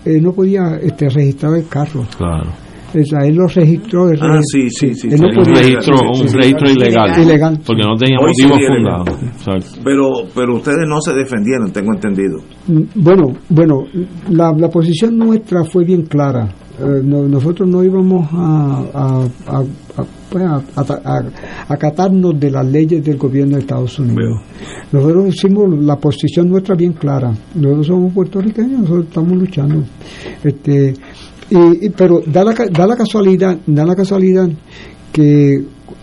él 0.04 0.22
no 0.22 0.32
podía 0.32 0.76
este, 0.82 1.08
registrar 1.08 1.56
el 1.56 1.66
carro. 1.68 2.04
Claro. 2.16 2.50
O 2.90 3.04
sea, 3.04 3.18
él 3.26 3.34
lo 3.34 3.46
registró. 3.46 4.08
él 4.08 4.18
Ah, 4.22 4.40
sí, 4.42 4.70
sí, 4.70 4.94
sí. 4.94 5.08
él 5.10 5.20
no 5.20 5.28
un 5.28 5.54
registro, 5.54 5.96
sí, 6.14 6.22
un 6.22 6.28
sí, 6.30 6.36
registro 6.36 6.70
ilegal. 6.70 7.22
Ilegal. 7.22 7.60
Porque 7.66 7.82
no 7.82 7.94
tenía 7.96 8.16
Hoy 8.18 8.32
fundados. 8.66 9.08
Exacto. 9.24 9.80
Pero, 9.84 10.12
pero 10.34 10.56
ustedes 10.56 10.86
no 10.88 10.98
se 11.02 11.12
defendieron, 11.12 11.70
tengo 11.70 11.92
entendido. 11.94 12.38
Mm, 12.66 12.82
Bueno, 13.02 13.24
bueno, 13.50 13.82
la, 14.30 14.52
la 14.56 14.68
posición 14.70 15.18
nuestra 15.18 15.64
fue 15.64 15.84
bien 15.84 16.02
clara. 16.06 16.48
Eh, 16.80 17.00
no- 17.02 17.26
nosotros 17.26 17.68
no 17.68 17.82
íbamos 17.82 18.28
a, 18.32 18.84
a, 18.94 19.22
a, 19.46 19.58
a- 19.60 20.04
pues, 20.30 20.44
a- 20.44 21.24
acatarnos 21.68 22.38
de 22.38 22.50
las 22.50 22.64
leyes 22.66 23.04
del 23.04 23.16
gobierno 23.16 23.56
de 23.56 23.62
Estados 23.62 23.98
Unidos. 23.98 24.40
Nosotros 24.92 25.28
hicimos 25.34 25.76
la 25.82 25.96
posición 25.96 26.48
nuestra 26.48 26.74
bien 26.76 26.92
clara. 26.92 27.32
Nosotros 27.54 27.86
somos 27.86 28.12
puertorriqueños, 28.12 28.80
nosotros 28.82 29.06
estamos 29.08 29.32
luchando. 29.38 29.84
Este, 30.44 30.94
y, 31.50 31.86
y- 31.86 31.90
pero 31.90 32.20
da 32.26 32.44
la, 32.44 32.54
da 32.70 32.86
la 32.86 32.96
casualidad, 32.96 33.58
da 33.66 33.84
la 33.84 33.96
casualidad 33.96 34.48
que 35.12 35.54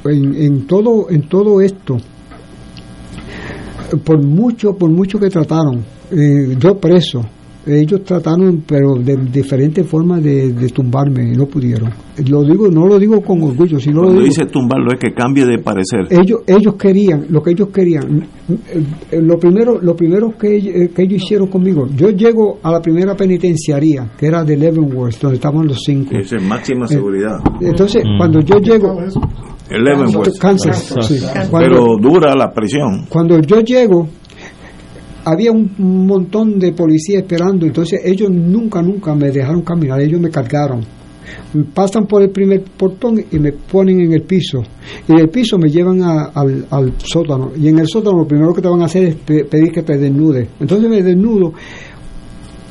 en, 0.05 0.35
en 0.35 0.67
todo 0.67 1.09
en 1.09 1.29
todo 1.29 1.61
esto 1.61 1.97
por 4.03 4.21
mucho 4.23 4.73
por 4.75 4.89
mucho 4.89 5.19
que 5.19 5.29
trataron 5.29 5.83
eh, 6.11 6.55
yo 6.59 6.77
preso 6.79 7.21
ellos 7.67 8.03
trataron 8.03 8.63
pero 8.67 8.93
de 8.95 9.17
diferentes 9.17 9.85
formas 9.87 10.21
de, 10.23 10.49
de 10.53 10.69
tumbarme 10.69 11.31
y 11.33 11.35
no 11.35 11.45
pudieron 11.47 11.89
lo 12.27 12.43
digo 12.43 12.67
no 12.69 12.85
lo 12.85 12.97
digo 12.99 13.21
con 13.21 13.41
orgullo 13.41 13.79
sino 13.79 13.95
lo 13.97 14.01
Cuando 14.03 14.21
digo 14.21 14.33
dice 14.33 14.45
tumbarlo 14.45 14.87
es 14.93 14.99
que 14.99 15.13
cambie 15.13 15.45
de 15.45 15.57
parecer. 15.59 16.01
ellos 16.11 16.41
ellos 16.47 16.75
querían 16.75 17.25
lo 17.29 17.41
que 17.41 17.51
ellos 17.51 17.69
querían 17.69 18.27
eh, 19.11 19.19
lo 19.21 19.37
primero 19.39 19.79
lo 19.81 19.95
primero 19.95 20.31
que, 20.37 20.57
eh, 20.57 20.89
que 20.95 21.01
ellos 21.03 21.23
hicieron 21.23 21.47
conmigo 21.47 21.87
yo 21.95 22.09
llego 22.09 22.59
a 22.61 22.71
la 22.71 22.81
primera 22.81 23.15
penitenciaría 23.15 24.11
que 24.17 24.27
era 24.27 24.43
de 24.43 24.57
Leavenworth 24.57 25.19
donde 25.19 25.35
estaban 25.35 25.67
los 25.67 25.81
cinco 25.83 26.15
Esa 26.15 26.35
es 26.37 26.43
máxima 26.43 26.87
seguridad. 26.87 27.37
entonces 27.61 28.03
Mm. 28.05 28.17
cuando 28.17 28.39
yo 28.41 28.57
llego 28.59 28.99
El 29.69 29.83
Leavenworth. 29.83 30.37
Kansas, 30.39 30.93
sí. 31.01 31.17
Pero 31.35 31.49
Cuando- 31.49 31.97
dura 31.99 32.35
la 32.35 32.51
prisión. 32.53 33.05
cuando 33.09 33.39
yo 33.41 33.61
llego, 33.61 34.07
había 35.25 35.51
un 35.51 35.71
montón 35.77 36.59
de 36.59 36.71
policías 36.71 37.23
esperando, 37.23 37.65
entonces 37.65 37.99
ellos 38.05 38.29
nunca, 38.29 38.81
nunca 38.81 39.15
me 39.15 39.31
dejaron 39.31 39.63
caminar, 39.63 39.99
ellos 39.99 40.21
me 40.21 40.29
cargaron. 40.29 40.85
pasan 41.73 42.05
por 42.05 42.21
el 42.21 42.29
primer 42.29 42.63
portón 42.77 43.19
y 43.31 43.39
me 43.39 43.51
ponen 43.51 44.01
en 44.01 44.13
el 44.13 44.21
piso. 44.21 44.61
Y 45.07 45.15
del 45.15 45.29
piso 45.29 45.57
me 45.57 45.69
llevan 45.69 46.01
al, 46.03 46.93
sótano. 46.99 47.51
Y 47.57 47.67
en 47.67 47.79
el 47.79 47.87
sótano 47.87 48.19
lo 48.19 48.27
primero 48.27 48.53
que 48.53 48.61
te 48.61 48.67
van 48.67 48.83
a 48.83 48.85
hacer 48.85 49.03
es 49.03 49.15
pedir 49.15 49.71
que 49.71 49.81
te 49.81 49.97
desnude. 49.97 50.47
Entonces 50.59 50.87
me 50.87 51.01
desnudo. 51.01 51.53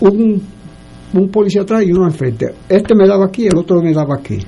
Un, 0.00 0.40
un 1.14 1.28
policía 1.30 1.62
atrás 1.62 1.84
y 1.84 1.90
uno 1.90 2.04
al 2.04 2.12
frente. 2.12 2.46
Este 2.68 2.94
me 2.94 3.08
daba 3.08 3.26
aquí, 3.26 3.46
el 3.46 3.56
otro 3.56 3.82
me 3.82 3.92
daba 3.92 4.14
aquí. 4.14 4.38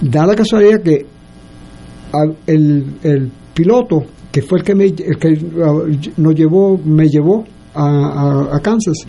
Da 0.00 0.26
la 0.26 0.34
casualidad 0.34 0.82
que 0.82 1.06
el, 2.46 2.94
el 3.02 3.30
piloto, 3.52 4.04
que 4.36 4.42
fue 4.42 4.58
el 4.58 4.64
que, 4.64 4.74
me, 4.74 4.84
el 4.84 5.18
que 5.18 6.12
nos 6.18 6.34
llevó, 6.34 6.76
me 6.76 7.08
llevó 7.08 7.42
a, 7.74 8.60
Kansas, 8.62 9.06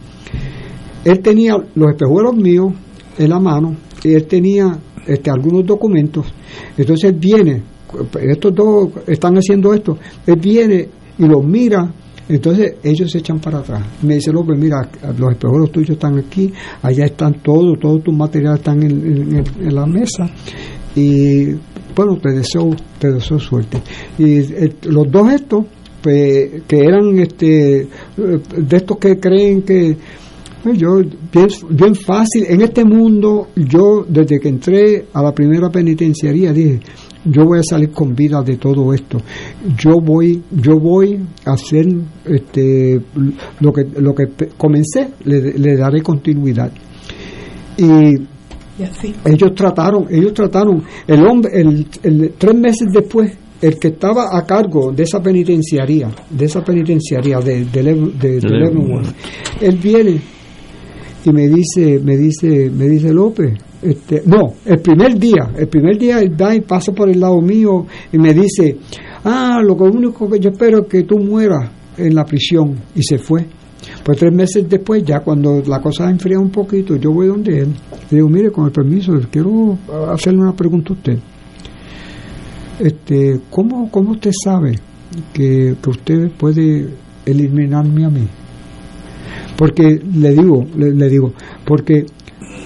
él 1.04 1.20
tenía 1.20 1.58
los 1.76 1.90
espejuelos 1.90 2.34
míos 2.34 2.72
en 3.18 3.30
la 3.32 3.38
mano 3.38 3.76
y 4.06 4.14
él 4.14 4.26
tenía 4.26 4.80
este, 5.06 5.30
algunos 5.30 5.66
documentos. 5.66 6.28
Entonces 6.78 7.10
él 7.10 7.18
viene, 7.20 7.62
estos 8.22 8.56
dos 8.56 8.88
están 9.06 9.36
haciendo 9.36 9.74
esto, 9.74 9.98
él 10.26 10.38
viene 10.38 10.88
y 11.20 11.26
los 11.26 11.44
mira. 11.44 11.92
Entonces 12.30 12.76
ellos 12.82 13.12
se 13.12 13.18
echan 13.18 13.40
para 13.40 13.58
atrás. 13.58 13.84
Me 14.04 14.16
dice 14.16 14.32
López, 14.32 14.58
mira, 14.58 14.78
los 15.18 15.32
espejuelos 15.34 15.74
tuyos 15.74 15.90
están 15.90 16.20
aquí, 16.20 16.54
allá 16.82 17.04
están 17.04 17.42
todos, 17.42 17.78
todos 17.82 18.02
tus 18.02 18.16
materiales 18.16 18.60
están 18.60 18.82
en, 18.82 19.44
la 19.76 19.86
mesa. 19.86 20.30
Y 20.96 21.50
bueno, 21.98 22.18
te 22.18 22.32
deseo, 22.32 22.76
te 23.00 23.12
deseo 23.12 23.40
suerte. 23.40 23.82
Y 24.20 24.42
los 24.88 25.12
dos 25.12 25.34
estos, 25.34 25.66
pues, 26.02 26.62
que 26.68 26.78
eran 26.78 27.18
este, 27.20 27.88
de 28.16 28.78
estos 28.78 28.98
que 28.98 29.20
creen 29.20 29.64
que 29.64 29.98
pues 30.64 30.80
yo, 30.80 30.98
bien, 31.00 31.48
bien 31.70 31.96
fácil, 31.96 32.46
en 32.48 32.62
este 32.62 32.84
mundo, 32.84 33.48
yo 33.56 34.06
desde 34.08 34.40
que 34.40 34.50
entré 34.50 35.06
a 35.14 35.22
la 35.24 35.32
primera 35.32 35.70
penitenciaría 35.70 36.52
dije, 36.52 36.80
yo 37.24 37.46
voy 37.46 37.60
a 37.60 37.64
salir 37.64 37.92
con 37.92 38.16
vida 38.16 38.42
de 38.42 38.58
todo 38.58 38.94
esto. 38.94 39.20
Yo 39.78 40.02
voy, 40.02 40.42
yo 40.52 40.80
voy 40.80 41.20
a 41.46 41.54
hacer 41.54 41.88
este, 42.26 43.02
lo 43.60 43.72
que 43.72 43.86
lo 44.00 44.14
que 44.14 44.26
comencé, 44.58 45.10
le, 45.26 45.78
daré 45.78 46.02
continuidad. 46.02 46.72
Y, 47.78 48.37
ellos 49.26 49.56
trataron, 49.56 50.06
ellos 50.10 50.34
trataron, 50.34 50.84
el 51.08 51.26
hombre, 51.26 51.52
el, 51.60 52.34
tres 52.38 52.56
meses 52.56 52.88
después, 52.92 53.36
el 53.62 53.80
que 53.80 53.90
estaba 53.90 54.38
a 54.38 54.46
cargo 54.46 54.92
de 54.92 55.04
esa 55.04 55.22
penitenciaría, 55.22 56.10
de 56.30 56.46
esa 56.46 56.64
penitenciaría 56.64 57.40
de, 57.40 57.66
de, 57.66 58.40
él 59.62 59.80
viene 59.82 60.22
y 61.26 61.32
me 61.32 61.48
dice, 61.48 62.00
me 62.04 62.16
dice, 62.16 62.70
me 62.70 62.88
dice 62.88 63.12
López, 63.12 63.54
este, 63.82 64.22
no, 64.26 64.54
el 64.66 64.80
primer 64.80 65.18
día, 65.18 65.52
el 65.58 65.68
primer 65.68 65.98
día 65.98 66.20
él 66.20 66.36
da 66.38 66.56
y 66.56 66.62
pasa 66.62 66.92
por 66.92 67.10
el 67.10 67.20
lado 67.20 67.42
mío 67.42 67.86
y 68.12 68.18
me 68.18 68.34
dice, 68.34 68.78
ah, 69.24 69.60
lo 69.64 69.74
único 69.74 70.30
que 70.30 70.40
yo 70.40 70.52
espero 70.52 70.82
es 70.82 70.88
que 70.88 71.04
tú 71.04 71.18
mueras 71.18 71.72
en 71.98 72.14
la 72.14 72.26
prisión 72.26 72.76
y 72.96 73.02
se 73.02 73.18
fue. 73.18 73.46
Pues 74.08 74.20
tres 74.20 74.34
meses 74.34 74.70
después, 74.70 75.04
ya 75.04 75.20
cuando 75.20 75.62
la 75.68 75.82
cosa 75.82 76.10
enfría 76.10 76.40
un 76.40 76.50
poquito, 76.50 76.96
yo 76.96 77.12
voy 77.12 77.28
donde 77.28 77.60
él. 77.60 77.74
Le 78.10 78.16
digo, 78.16 78.30
mire, 78.30 78.52
con 78.52 78.64
el 78.64 78.72
permiso, 78.72 79.12
quiero 79.30 79.78
hacerle 80.10 80.44
una 80.44 80.56
pregunta 80.56 80.94
a 80.94 80.96
usted. 80.96 81.20
Este, 82.80 83.42
¿cómo, 83.50 83.92
cómo 83.92 84.12
usted 84.12 84.32
sabe 84.32 84.80
que, 85.34 85.76
que 85.84 85.90
usted 85.90 86.32
puede 86.38 86.88
eliminarme 87.26 88.06
a 88.06 88.10
mí? 88.10 88.26
Porque 89.58 90.00
le 90.14 90.32
digo, 90.32 90.66
le, 90.78 91.10
digo, 91.10 91.34
porque 91.66 92.06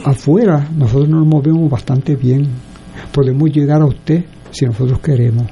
afuera 0.06 0.70
nosotros 0.78 1.10
nos 1.10 1.26
movemos 1.26 1.68
bastante 1.72 2.16
bien. 2.16 2.50
Podemos 3.12 3.52
llegar 3.52 3.82
a 3.82 3.88
usted 3.88 4.26
si 4.52 4.66
nosotros 4.66 5.00
queremos. 5.00 5.48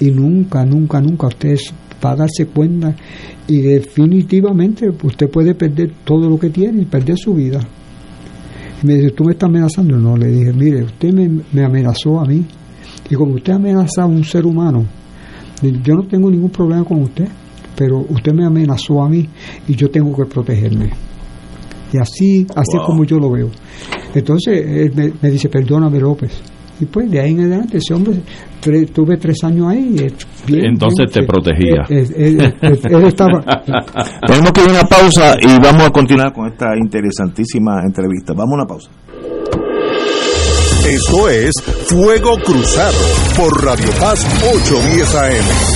Y 0.00 0.10
nunca, 0.10 0.64
nunca, 0.64 1.00
nunca 1.00 1.28
usted 1.28 1.56
va 2.04 2.12
a 2.12 2.16
darse 2.16 2.46
cuenta 2.46 2.94
y 3.48 3.62
definitivamente 3.62 4.90
usted 4.90 5.30
puede 5.30 5.54
perder 5.54 5.92
todo 6.04 6.28
lo 6.28 6.38
que 6.38 6.50
tiene 6.50 6.82
y 6.82 6.84
perder 6.84 7.16
su 7.16 7.34
vida. 7.34 7.60
Y 8.82 8.86
me 8.86 8.94
dice, 8.94 9.10
¿tú 9.12 9.24
me 9.24 9.32
estás 9.32 9.48
amenazando? 9.48 9.96
No, 9.96 10.16
le 10.16 10.26
dije, 10.26 10.52
mire, 10.52 10.84
usted 10.84 11.12
me, 11.12 11.42
me 11.52 11.64
amenazó 11.64 12.20
a 12.20 12.24
mí. 12.26 12.44
Y 13.08 13.14
como 13.14 13.34
usted 13.34 13.54
amenaza 13.54 14.02
a 14.02 14.06
un 14.06 14.24
ser 14.24 14.44
humano, 14.44 14.84
yo 15.62 15.94
no 15.94 16.02
tengo 16.06 16.30
ningún 16.30 16.50
problema 16.50 16.84
con 16.84 17.02
usted 17.02 17.28
pero 17.76 17.98
usted 18.08 18.32
me 18.32 18.44
amenazó 18.44 19.02
a 19.02 19.08
mí 19.08 19.28
y 19.68 19.76
yo 19.76 19.90
tengo 19.90 20.16
que 20.16 20.24
protegerme. 20.24 20.90
Y 21.92 21.98
así, 21.98 22.46
así 22.56 22.78
como 22.84 23.04
yo 23.04 23.18
lo 23.18 23.30
veo. 23.30 23.50
Entonces 24.14 24.64
él 24.66 25.12
me, 25.20 25.30
dice, 25.30 25.48
perdóname 25.48 26.00
López. 26.00 26.32
Y 26.80 26.84
pues 26.86 27.10
de 27.10 27.20
ahí 27.20 27.32
en 27.32 27.40
adelante, 27.40 27.78
ese 27.78 27.94
hombre, 27.94 28.20
tuve 28.92 29.16
tres 29.16 29.42
años 29.44 29.68
ahí. 29.68 29.96
Entonces 30.48 31.10
te 31.10 31.22
protegía. 31.24 31.84
Él, 31.88 32.54
estaba. 33.06 33.42
Tenemos 34.26 34.52
que 34.52 34.62
ir 34.62 34.68
a 34.68 34.72
una 34.72 34.82
pausa 34.84 35.36
y 35.40 35.58
vamos 35.62 35.84
a 35.84 35.90
continuar 35.90 36.32
con 36.32 36.46
esta 36.46 36.76
interesantísima 36.76 37.80
entrevista. 37.84 38.32
Vamos 38.34 38.52
a 38.52 38.54
una 38.56 38.66
pausa. 38.66 38.90
Esto 40.86 41.28
es 41.28 41.52
Fuego 41.88 42.36
Cruzado 42.44 42.98
por 43.36 43.64
Radio 43.64 43.90
Paz 43.98 44.24
810 44.54 45.14
AM. 45.16 45.75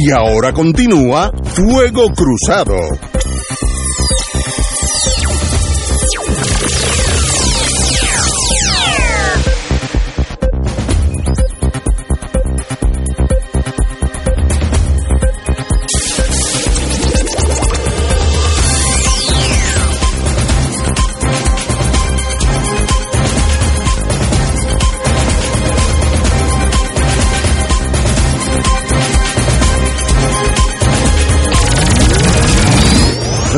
Y 0.00 0.12
ahora 0.12 0.52
continúa 0.52 1.32
Fuego 1.42 2.12
Cruzado. 2.14 2.76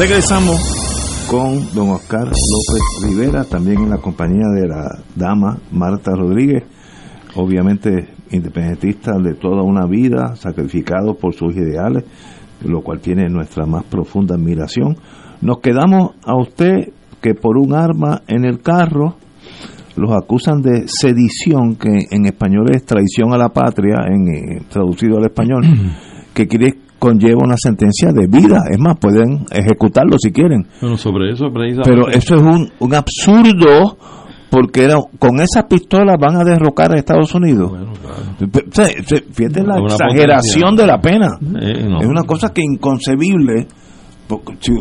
Regresamos 0.00 0.58
con 1.30 1.74
don 1.74 1.90
Oscar 1.90 2.24
López 2.24 3.04
Rivera, 3.04 3.44
también 3.44 3.82
en 3.82 3.90
la 3.90 3.98
compañía 3.98 4.46
de 4.48 4.66
la 4.66 4.98
dama 5.14 5.58
Marta 5.70 6.12
Rodríguez, 6.16 6.64
obviamente 7.34 8.08
independentista 8.30 9.18
de 9.18 9.34
toda 9.34 9.62
una 9.62 9.84
vida, 9.84 10.36
sacrificado 10.36 11.16
por 11.16 11.34
sus 11.34 11.54
ideales, 11.54 12.04
lo 12.64 12.80
cual 12.80 13.00
tiene 13.00 13.28
nuestra 13.28 13.66
más 13.66 13.84
profunda 13.84 14.36
admiración. 14.36 14.96
Nos 15.42 15.58
quedamos 15.58 16.12
a 16.24 16.34
usted 16.34 16.94
que 17.20 17.34
por 17.34 17.58
un 17.58 17.74
arma 17.74 18.22
en 18.26 18.46
el 18.46 18.62
carro 18.62 19.16
los 19.96 20.12
acusan 20.12 20.62
de 20.62 20.88
sedición, 20.88 21.76
que 21.76 22.06
en 22.10 22.24
español 22.24 22.70
es 22.74 22.86
traición 22.86 23.34
a 23.34 23.36
la 23.36 23.50
patria, 23.50 23.96
en 24.08 24.28
eh, 24.28 24.62
traducido 24.70 25.18
al 25.18 25.26
español, 25.26 25.62
que 26.32 26.46
quiere 26.46 26.89
conlleva 27.00 27.40
una 27.42 27.56
sentencia 27.56 28.12
de 28.12 28.28
vida. 28.28 28.62
Es 28.70 28.78
más, 28.78 28.96
pueden 28.98 29.46
ejecutarlo 29.50 30.16
si 30.20 30.30
quieren. 30.30 30.66
Bueno, 30.80 30.96
sobre 30.96 31.32
eso 31.32 31.46
Pero 31.52 32.08
eso 32.08 32.36
es 32.36 32.42
un, 32.42 32.70
un 32.78 32.94
absurdo 32.94 33.96
porque 34.50 34.84
era, 34.84 34.96
con 35.18 35.40
esa 35.40 35.66
pistola 35.66 36.16
van 36.20 36.36
a 36.36 36.44
derrocar 36.44 36.92
a 36.92 36.98
Estados 36.98 37.34
Unidos. 37.34 37.72
Fíjate 39.32 39.62
la 39.62 39.78
exageración 39.78 40.76
de 40.76 40.86
la 40.86 41.00
pena. 41.00 41.38
Eh, 41.60 41.88
es 42.00 42.06
una 42.06 42.24
cosa 42.24 42.52
que 42.52 42.60
inconcebible 42.60 43.66
si, 44.60 44.72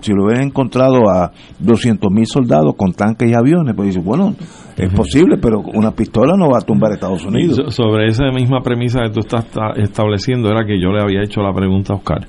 si, 0.00 0.12
lo 0.12 0.24
hubieran 0.24 0.48
encontrado 0.48 1.08
a 1.08 1.30
200 1.58 2.10
mil 2.10 2.26
soldados 2.26 2.74
con 2.76 2.92
tanques 2.92 3.30
y 3.30 3.34
aviones, 3.34 3.74
pues 3.74 3.88
dice, 3.88 4.00
bueno, 4.00 4.34
es 4.76 4.92
posible, 4.92 5.36
pero 5.38 5.60
una 5.60 5.92
pistola 5.92 6.34
no 6.36 6.50
va 6.50 6.58
a 6.58 6.60
tumbar 6.60 6.92
a 6.92 6.94
Estados 6.94 7.24
Unidos. 7.24 7.74
sobre 7.74 8.06
esa 8.06 8.30
misma 8.32 8.60
premisa 8.60 9.00
que 9.02 9.10
tú 9.10 9.20
estás 9.20 9.46
estableciendo, 9.76 10.48
era 10.48 10.64
que 10.66 10.80
yo 10.80 10.90
le 10.90 11.02
había 11.02 11.22
hecho 11.22 11.40
la 11.42 11.52
pregunta 11.52 11.92
a 11.92 11.96
Oscar, 11.96 12.26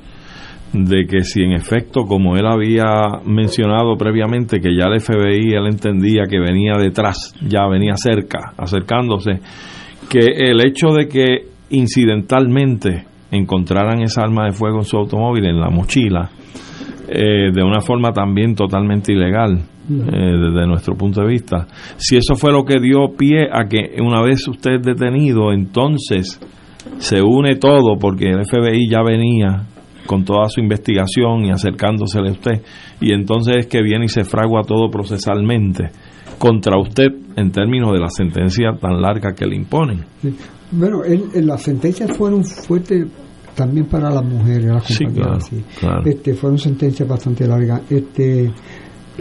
de 0.73 1.05
que 1.07 1.21
si 1.23 1.41
en 1.41 1.53
efecto, 1.53 2.03
como 2.03 2.35
él 2.35 2.45
había 2.45 3.19
mencionado 3.25 3.95
previamente, 3.97 4.59
que 4.59 4.75
ya 4.75 4.87
el 4.87 4.99
FBI, 4.99 5.53
él 5.53 5.67
entendía 5.67 6.23
que 6.29 6.39
venía 6.39 6.73
detrás, 6.77 7.33
ya 7.41 7.67
venía 7.67 7.95
cerca, 7.95 8.53
acercándose, 8.57 9.39
que 10.09 10.19
el 10.19 10.65
hecho 10.65 10.89
de 10.89 11.07
que 11.07 11.55
incidentalmente 11.69 13.05
encontraran 13.31 14.01
esa 14.01 14.21
arma 14.21 14.45
de 14.45 14.53
fuego 14.53 14.77
en 14.79 14.85
su 14.85 14.97
automóvil, 14.97 15.45
en 15.45 15.59
la 15.59 15.69
mochila, 15.69 16.29
eh, 17.07 17.51
de 17.53 17.63
una 17.63 17.81
forma 17.81 18.11
también 18.11 18.55
totalmente 18.55 19.13
ilegal 19.13 19.57
eh, 19.57 19.91
desde 19.91 20.67
nuestro 20.67 20.95
punto 20.95 21.21
de 21.21 21.27
vista. 21.27 21.67
Si 21.97 22.17
eso 22.17 22.35
fue 22.35 22.51
lo 22.51 22.63
que 22.63 22.79
dio 22.79 23.15
pie 23.17 23.47
a 23.51 23.67
que 23.67 24.01
una 24.01 24.21
vez 24.23 24.47
usted 24.47 24.75
es 24.79 24.81
detenido, 24.81 25.51
entonces 25.51 26.39
se 26.97 27.21
une 27.21 27.55
todo 27.55 27.97
porque 27.99 28.29
el 28.29 28.45
FBI 28.45 28.89
ya 28.89 29.03
venía 29.03 29.67
con 30.05 30.23
toda 30.23 30.49
su 30.49 30.59
investigación 30.59 31.45
y 31.45 31.51
acercándosele 31.51 32.29
a 32.29 32.33
usted 32.33 32.61
y 33.01 33.13
entonces 33.13 33.55
es 33.59 33.67
que 33.67 33.81
viene 33.81 34.05
y 34.05 34.09
se 34.09 34.23
fragua 34.23 34.61
todo 34.63 34.89
procesalmente 34.89 35.89
contra 36.37 36.79
usted 36.79 37.07
en 37.35 37.51
términos 37.51 37.91
de 37.91 37.99
la 37.99 38.09
sentencia 38.09 38.71
tan 38.79 39.01
larga 39.01 39.33
que 39.33 39.45
le 39.45 39.55
imponen. 39.55 40.05
Bueno, 40.71 41.01
las 41.35 41.63
sentencias 41.63 42.15
fueron 42.17 42.43
fuertes 42.43 43.07
también 43.55 43.87
para 43.87 44.09
las 44.09 44.23
mujeres, 44.23 44.65
las 44.65 44.83
compañeras. 44.87 45.49
Este, 46.05 46.33
fueron 46.33 46.59
sentencias 46.59 47.07
bastante 47.07 47.47
largas. 47.47 47.81
Este, 47.89 48.51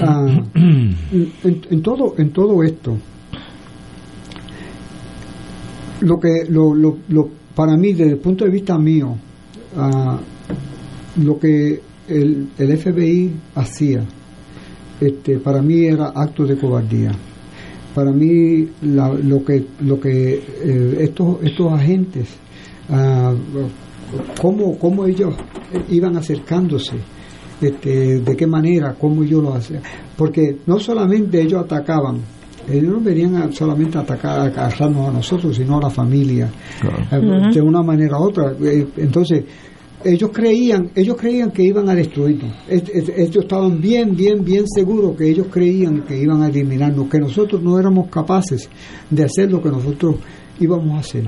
ah, 0.01 0.27
en, 0.55 1.83
todo, 1.83 2.15
en 2.19 2.31
todo 2.33 2.63
esto, 2.63 2.97
lo 6.01 6.19
que, 6.19 6.45
lo, 6.49 6.75
lo, 6.75 7.29
para 7.55 7.77
mí, 7.77 7.93
desde 7.93 8.13
el 8.13 8.19
punto 8.19 8.45
de 8.45 8.51
vista 8.51 8.79
mío, 8.79 9.17
ah, 9.77 10.19
lo 11.23 11.39
que 11.39 11.81
el, 12.09 12.49
el 12.59 12.79
FBI 12.79 13.33
hacía, 13.55 14.05
este, 15.01 15.39
para 15.39 15.63
mí 15.63 15.85
era 15.85 16.13
acto 16.15 16.45
de 16.45 16.57
cobardía 16.57 17.13
para 17.95 18.11
mí 18.11 18.69
lo 18.83 19.45
que 19.45 19.65
lo 19.81 20.01
que 20.01 20.35
eh, 20.35 20.97
estos 21.01 21.43
estos 21.45 21.73
agentes 21.73 22.29
ah, 22.91 23.33
cómo, 24.41 24.79
cómo 24.79 25.07
ellos 25.07 25.35
iban 25.89 26.17
acercándose, 26.17 26.97
este, 27.61 28.21
de 28.21 28.37
qué 28.37 28.47
manera, 28.47 28.95
cómo 28.99 29.23
ellos 29.23 29.43
lo 29.43 29.55
hacían. 29.55 29.83
Porque 30.17 30.59
no 30.67 30.79
solamente 30.79 31.41
ellos 31.41 31.63
atacaban, 31.65 32.21
ellos 32.69 32.93
no 32.95 33.01
venían 33.01 33.53
solamente 33.53 33.99
a 33.99 34.03
atacar, 34.03 34.41
a 34.41 34.45
agarrarnos 34.45 35.09
a 35.09 35.13
nosotros, 35.13 35.57
sino 35.57 35.79
a 35.79 35.83
la 35.83 35.91
familia, 35.91 36.51
eh, 37.11 37.53
de 37.53 37.61
una 37.61 37.83
manera 37.83 38.19
u 38.19 38.25
otra. 38.25 38.53
Eh, 38.61 38.87
entonces, 38.97 39.45
ellos 40.05 40.31
creían, 40.33 40.91
ellos 40.95 41.17
creían 41.17 41.51
que 41.51 41.63
iban 41.63 41.89
a 41.89 41.95
destruirnos. 41.95 42.53
Ellos 42.69 43.45
estaban 43.45 43.81
bien, 43.81 44.15
bien, 44.15 44.45
bien 44.45 44.65
seguros 44.69 45.17
que 45.17 45.29
ellos 45.29 45.47
creían 45.51 46.03
que 46.03 46.21
iban 46.21 46.43
a 46.43 46.49
eliminarnos, 46.49 47.09
que 47.09 47.19
nosotros 47.19 47.63
no 47.63 47.79
éramos 47.79 48.09
capaces 48.09 48.69
de 49.09 49.25
hacer 49.25 49.51
lo 49.51 49.63
que 49.63 49.71
nosotros 49.71 50.17
íbamos 50.61 50.97
a 50.97 51.01
hacer. 51.01 51.25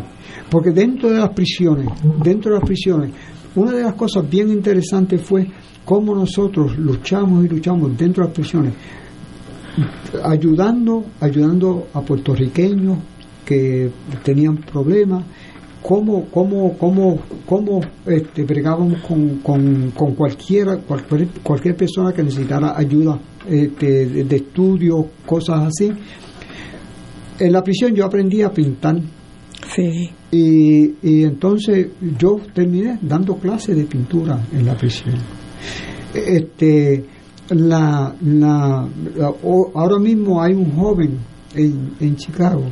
Porque 0.50 0.70
dentro 0.70 1.10
de 1.10 1.18
las 1.18 1.30
prisiones, 1.30 1.88
dentro 2.22 2.52
de 2.52 2.58
las 2.58 2.66
prisiones, 2.66 3.10
una 3.56 3.72
de 3.72 3.82
las 3.82 3.94
cosas 3.94 4.28
bien 4.28 4.50
interesantes 4.50 5.22
fue 5.22 5.46
cómo 5.84 6.14
nosotros 6.14 6.76
luchamos 6.78 7.44
y 7.44 7.48
luchamos 7.48 7.96
dentro 7.96 8.22
de 8.22 8.28
las 8.28 8.34
prisiones, 8.34 8.74
ayudando, 10.22 11.04
ayudando 11.20 11.88
a 11.92 12.00
puertorriqueños 12.02 12.98
que 13.44 13.90
tenían 14.22 14.56
problemas, 14.58 15.24
cómo, 15.82 16.26
cómo, 16.26 16.76
cómo, 16.76 17.20
cómo 17.46 17.80
este, 18.06 18.44
bregábamos 18.44 19.00
con, 19.02 19.38
con, 19.38 19.92
con 19.92 20.14
cualquiera, 20.14 20.78
cualquier, 20.78 21.28
cualquier 21.42 21.76
persona 21.76 22.12
que 22.12 22.24
necesitara 22.24 22.76
ayuda 22.76 23.18
este, 23.48 24.06
de 24.24 24.36
estudio, 24.36 25.08
cosas 25.24 25.68
así. 25.68 25.92
En 27.38 27.52
la 27.52 27.62
prisión 27.62 27.94
yo 27.94 28.04
aprendí 28.04 28.42
a 28.42 28.50
pintar 28.50 28.96
Sí. 29.74 30.10
Y, 30.30 30.94
y 31.02 31.24
entonces 31.24 31.88
yo 32.18 32.40
terminé 32.54 32.98
dando 33.02 33.36
clases 33.36 33.76
de 33.76 33.84
pintura 33.84 34.38
en 34.52 34.66
la 34.66 34.76
prisión. 34.76 35.16
Este, 36.14 37.04
la, 37.50 38.14
la, 38.22 38.88
ahora 39.74 39.98
mismo 39.98 40.42
hay 40.42 40.54
un 40.54 40.72
joven 40.72 41.18
en, 41.54 41.92
en 42.00 42.16
Chicago, 42.16 42.64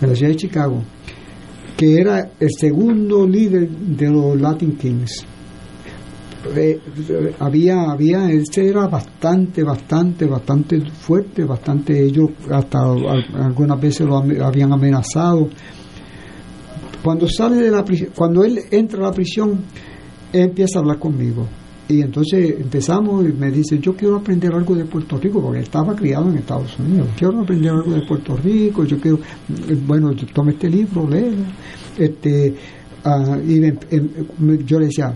en 0.00 0.08
la 0.08 0.14
ciudad 0.14 0.32
de 0.32 0.36
Chicago, 0.36 0.82
que 1.76 2.00
era 2.00 2.30
el 2.38 2.50
segundo 2.58 3.26
líder 3.26 3.68
de 3.68 4.10
los 4.10 4.40
Latin 4.40 4.76
Kings. 4.76 5.26
Eh, 6.56 6.80
había, 7.38 7.90
había, 7.90 8.30
este 8.30 8.68
era 8.68 8.86
bastante, 8.86 9.62
bastante, 9.62 10.26
bastante 10.26 10.80
fuerte, 10.90 11.44
bastante, 11.44 12.02
ellos 12.02 12.30
hasta 12.50 12.80
algunas 13.34 13.80
veces 13.80 14.06
lo 14.06 14.18
habían 14.18 14.72
amenazado 14.72 15.48
cuando 17.04 17.28
sale 17.28 17.56
de 17.56 17.70
la 17.70 17.84
cuando 18.14 18.44
él 18.44 18.60
entra 18.70 19.00
a 19.00 19.10
la 19.10 19.12
prisión, 19.12 19.60
él 20.32 20.40
empieza 20.40 20.78
a 20.78 20.80
hablar 20.80 20.98
conmigo. 20.98 21.46
Y 21.86 22.00
entonces 22.00 22.58
empezamos 22.58 23.26
y 23.26 23.32
me 23.34 23.50
dice, 23.50 23.78
yo 23.78 23.94
quiero 23.94 24.16
aprender 24.16 24.54
algo 24.54 24.74
de 24.74 24.86
Puerto 24.86 25.18
Rico, 25.18 25.42
porque 25.42 25.60
estaba 25.60 25.94
criado 25.94 26.30
en 26.30 26.38
Estados 26.38 26.78
Unidos. 26.78 27.08
Quiero 27.14 27.40
aprender 27.40 27.72
algo 27.72 27.92
de 27.92 28.06
Puerto 28.06 28.34
Rico, 28.38 28.84
yo 28.84 28.98
quiero, 28.98 29.18
bueno, 29.86 30.12
tome 30.32 30.52
este 30.52 30.70
libro, 30.70 31.06
léelo. 31.06 31.44
Este, 31.98 32.54
ah, 33.04 33.36
y 33.46 33.60
yo 34.64 34.78
le 34.78 34.86
decía, 34.86 35.14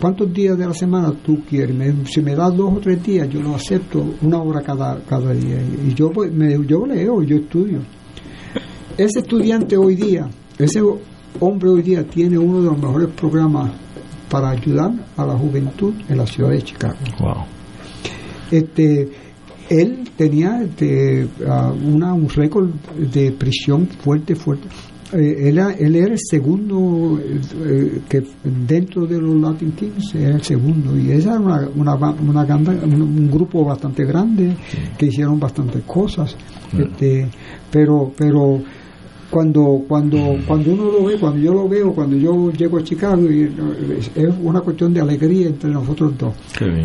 ¿cuántos 0.00 0.32
días 0.32 0.58
de 0.58 0.66
la 0.66 0.74
semana 0.74 1.12
tú 1.24 1.42
quieres? 1.48 1.76
si 2.08 2.20
me 2.20 2.34
das 2.34 2.56
dos 2.56 2.74
o 2.76 2.80
tres 2.80 3.02
días, 3.02 3.28
yo 3.28 3.40
lo 3.40 3.54
acepto, 3.54 4.04
una 4.22 4.42
hora 4.42 4.62
cada, 4.62 5.00
cada 5.00 5.32
día. 5.32 5.58
Y 5.86 5.94
yo, 5.94 6.10
me, 6.10 6.58
yo 6.66 6.86
leo, 6.86 7.22
yo 7.22 7.36
estudio. 7.36 7.80
Ese 8.96 9.20
estudiante 9.20 9.76
hoy 9.76 9.94
día 9.94 10.28
ese 10.58 10.82
hombre 11.38 11.70
hoy 11.70 11.82
día 11.82 12.02
tiene 12.02 12.36
uno 12.36 12.60
de 12.60 12.70
los 12.70 12.78
mejores 12.78 13.08
programas 13.10 13.70
para 14.28 14.50
ayudar 14.50 14.90
a 15.16 15.24
la 15.24 15.38
juventud 15.38 15.94
en 16.08 16.18
la 16.18 16.26
ciudad 16.26 16.50
de 16.50 16.62
Chicago. 16.62 16.96
Este, 18.50 19.08
él 19.70 20.10
tenía 20.16 20.62
este, 20.62 21.28
una, 21.84 22.12
un 22.12 22.28
récord 22.28 22.70
de 22.96 23.30
prisión 23.30 23.86
fuerte, 23.86 24.34
fuerte. 24.34 24.66
Eh, 25.12 25.48
él, 25.48 25.58
él, 25.58 25.96
era 25.96 26.12
el 26.12 26.18
segundo 26.18 27.18
eh, 27.18 28.00
que 28.08 28.22
dentro 28.44 29.06
de 29.06 29.18
los 29.18 29.36
Latin 29.36 29.72
Kings 29.72 30.14
era 30.14 30.36
el 30.36 30.42
segundo. 30.42 30.96
Y 30.98 31.12
esa 31.12 31.30
era 31.30 31.40
una, 31.40 31.68
una, 31.74 31.94
una 31.94 32.56
un, 32.56 33.30
grupo 33.30 33.64
bastante 33.64 34.04
grande 34.04 34.54
que 34.98 35.06
hicieron 35.06 35.40
bastantes 35.40 35.82
cosas 35.84 36.36
este, 36.76 37.28
pero 37.70 38.12
pero 38.16 38.60
cuando 39.30 39.82
cuando 39.86 40.36
cuando 40.46 40.72
uno 40.72 40.84
lo 40.84 41.04
ve, 41.04 41.18
cuando 41.18 41.38
yo 41.38 41.52
lo 41.52 41.68
veo, 41.68 41.92
cuando 41.92 42.16
yo 42.16 42.50
llego 42.52 42.78
a 42.78 42.82
Chicago, 42.82 43.30
y, 43.30 43.52
es 44.14 44.34
una 44.42 44.60
cuestión 44.60 44.92
de 44.92 45.00
alegría 45.00 45.48
entre 45.48 45.70
nosotros 45.70 46.16
dos. 46.16 46.34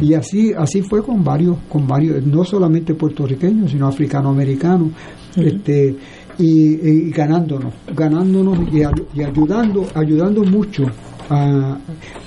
Y 0.01 0.13
así 0.13 0.53
así 0.53 0.81
fue 0.81 1.01
con 1.03 1.23
varios 1.23 1.57
con 1.69 1.87
varios, 1.87 2.25
no 2.25 2.43
solamente 2.43 2.93
puertorriqueños, 2.95 3.71
sino 3.71 3.87
africanoamericanos, 3.87 4.89
este 5.37 5.95
y, 6.39 7.09
ganándonos, 7.11 7.73
ganándonos 7.95 8.59
y, 8.73 8.83
ayudando 9.21 9.85
ayudando 9.93 10.43
mucho 10.43 10.83
Ah, 11.29 11.77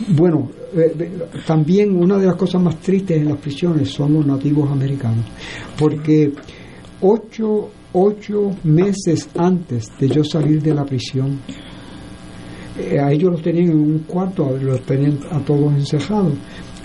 bueno, 0.09 0.49
eh, 0.75 1.13
también 1.47 1.95
una 2.03 2.17
de 2.17 2.27
las 2.27 2.37
cosas 2.37 2.63
más 2.63 2.77
tristes 2.81 3.19
en 3.19 3.29
las 3.29 3.37
prisiones 3.39 3.91
son 3.91 4.15
los 4.15 4.27
nativos 4.27 4.71
americanos, 4.71 5.27
porque 5.79 6.33
ocho, 7.03 7.69
ocho 7.93 8.53
meses 8.65 9.29
antes 9.37 9.89
de 10.01 10.09
yo 10.09 10.25
salir 10.25 10.63
de 10.63 10.75
la 10.75 10.85
prisión, 10.87 11.39
eh, 12.79 12.99
a 12.99 13.13
ellos 13.13 13.33
los 13.33 13.43
tenían 13.43 13.71
en 13.73 13.79
un 13.79 13.99
cuarto, 14.01 14.57
los 14.61 14.81
tenían 14.83 15.19
a 15.31 15.41
todos 15.41 15.75
encerrados. 15.75 16.33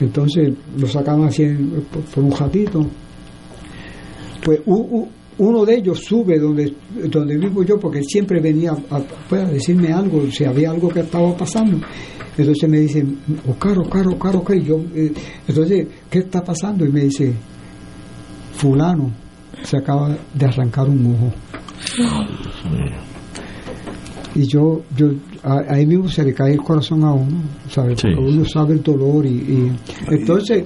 Entonces 0.02 0.52
los 0.78 0.92
sacaban 0.92 1.24
así 1.28 1.46
por, 1.92 2.02
por 2.04 2.24
un 2.26 2.32
ratito. 2.32 2.86
Pues 4.44 4.60
u- 4.66 4.76
u- 5.00 5.08
uno 5.38 5.66
de 5.66 5.76
ellos 5.76 6.00
sube 6.04 6.38
donde, 6.40 6.74
donde 7.10 7.38
vivo 7.38 7.64
yo, 7.64 7.80
porque 7.80 8.00
él 8.00 8.06
siempre 8.06 8.40
venía 8.40 8.72
a, 8.90 8.98
a 8.98 9.46
decirme 9.46 9.92
algo, 9.92 10.30
si 10.32 10.44
había 10.46 10.72
algo 10.72 10.90
que 10.90 11.00
estaba 11.02 11.36
pasando. 11.36 11.80
Entonces 12.38 12.70
me 12.70 12.80
dice, 12.80 13.06
Oscar, 13.50 13.78
Oscar, 13.80 14.08
Oscar, 14.08 14.36
Oscar. 14.36 14.58
Y 14.58 14.64
yo, 14.64 14.80
eh, 14.96 15.12
entonces, 15.48 15.88
¿qué 16.10 16.20
está 16.20 16.44
pasando? 16.44 16.86
Y 16.86 16.92
me 16.92 17.02
dice, 17.02 17.34
fulano 18.56 19.12
se 19.64 19.78
acaba 19.78 20.18
de 20.34 20.46
arrancar 20.46 20.88
un 20.90 21.16
ojo. 21.16 21.32
Y 24.34 24.48
yo, 24.48 24.82
yo 24.96 25.12
a- 25.44 25.74
ahí 25.74 25.86
mismo 25.86 26.08
se 26.08 26.24
le 26.24 26.34
cae 26.34 26.54
el 26.54 26.62
corazón 26.62 27.04
a 27.04 27.12
uno, 27.14 27.42
¿sabes? 27.70 28.00
Sí. 28.00 28.08
Porque 28.16 28.32
uno 28.32 28.46
sabe 28.46 28.74
el 28.76 28.82
dolor 28.84 29.26
y, 29.26 29.30
y- 29.30 29.72
entonces 30.08 30.66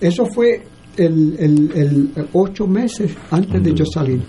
eso 0.00 0.24
fue 0.34 0.62
el, 0.96 1.36
el, 1.38 1.70
el 1.74 2.10
ocho 2.32 2.66
meses 2.66 3.14
antes 3.30 3.62
de 3.62 3.72
yo 3.74 3.84
salir, 3.86 4.20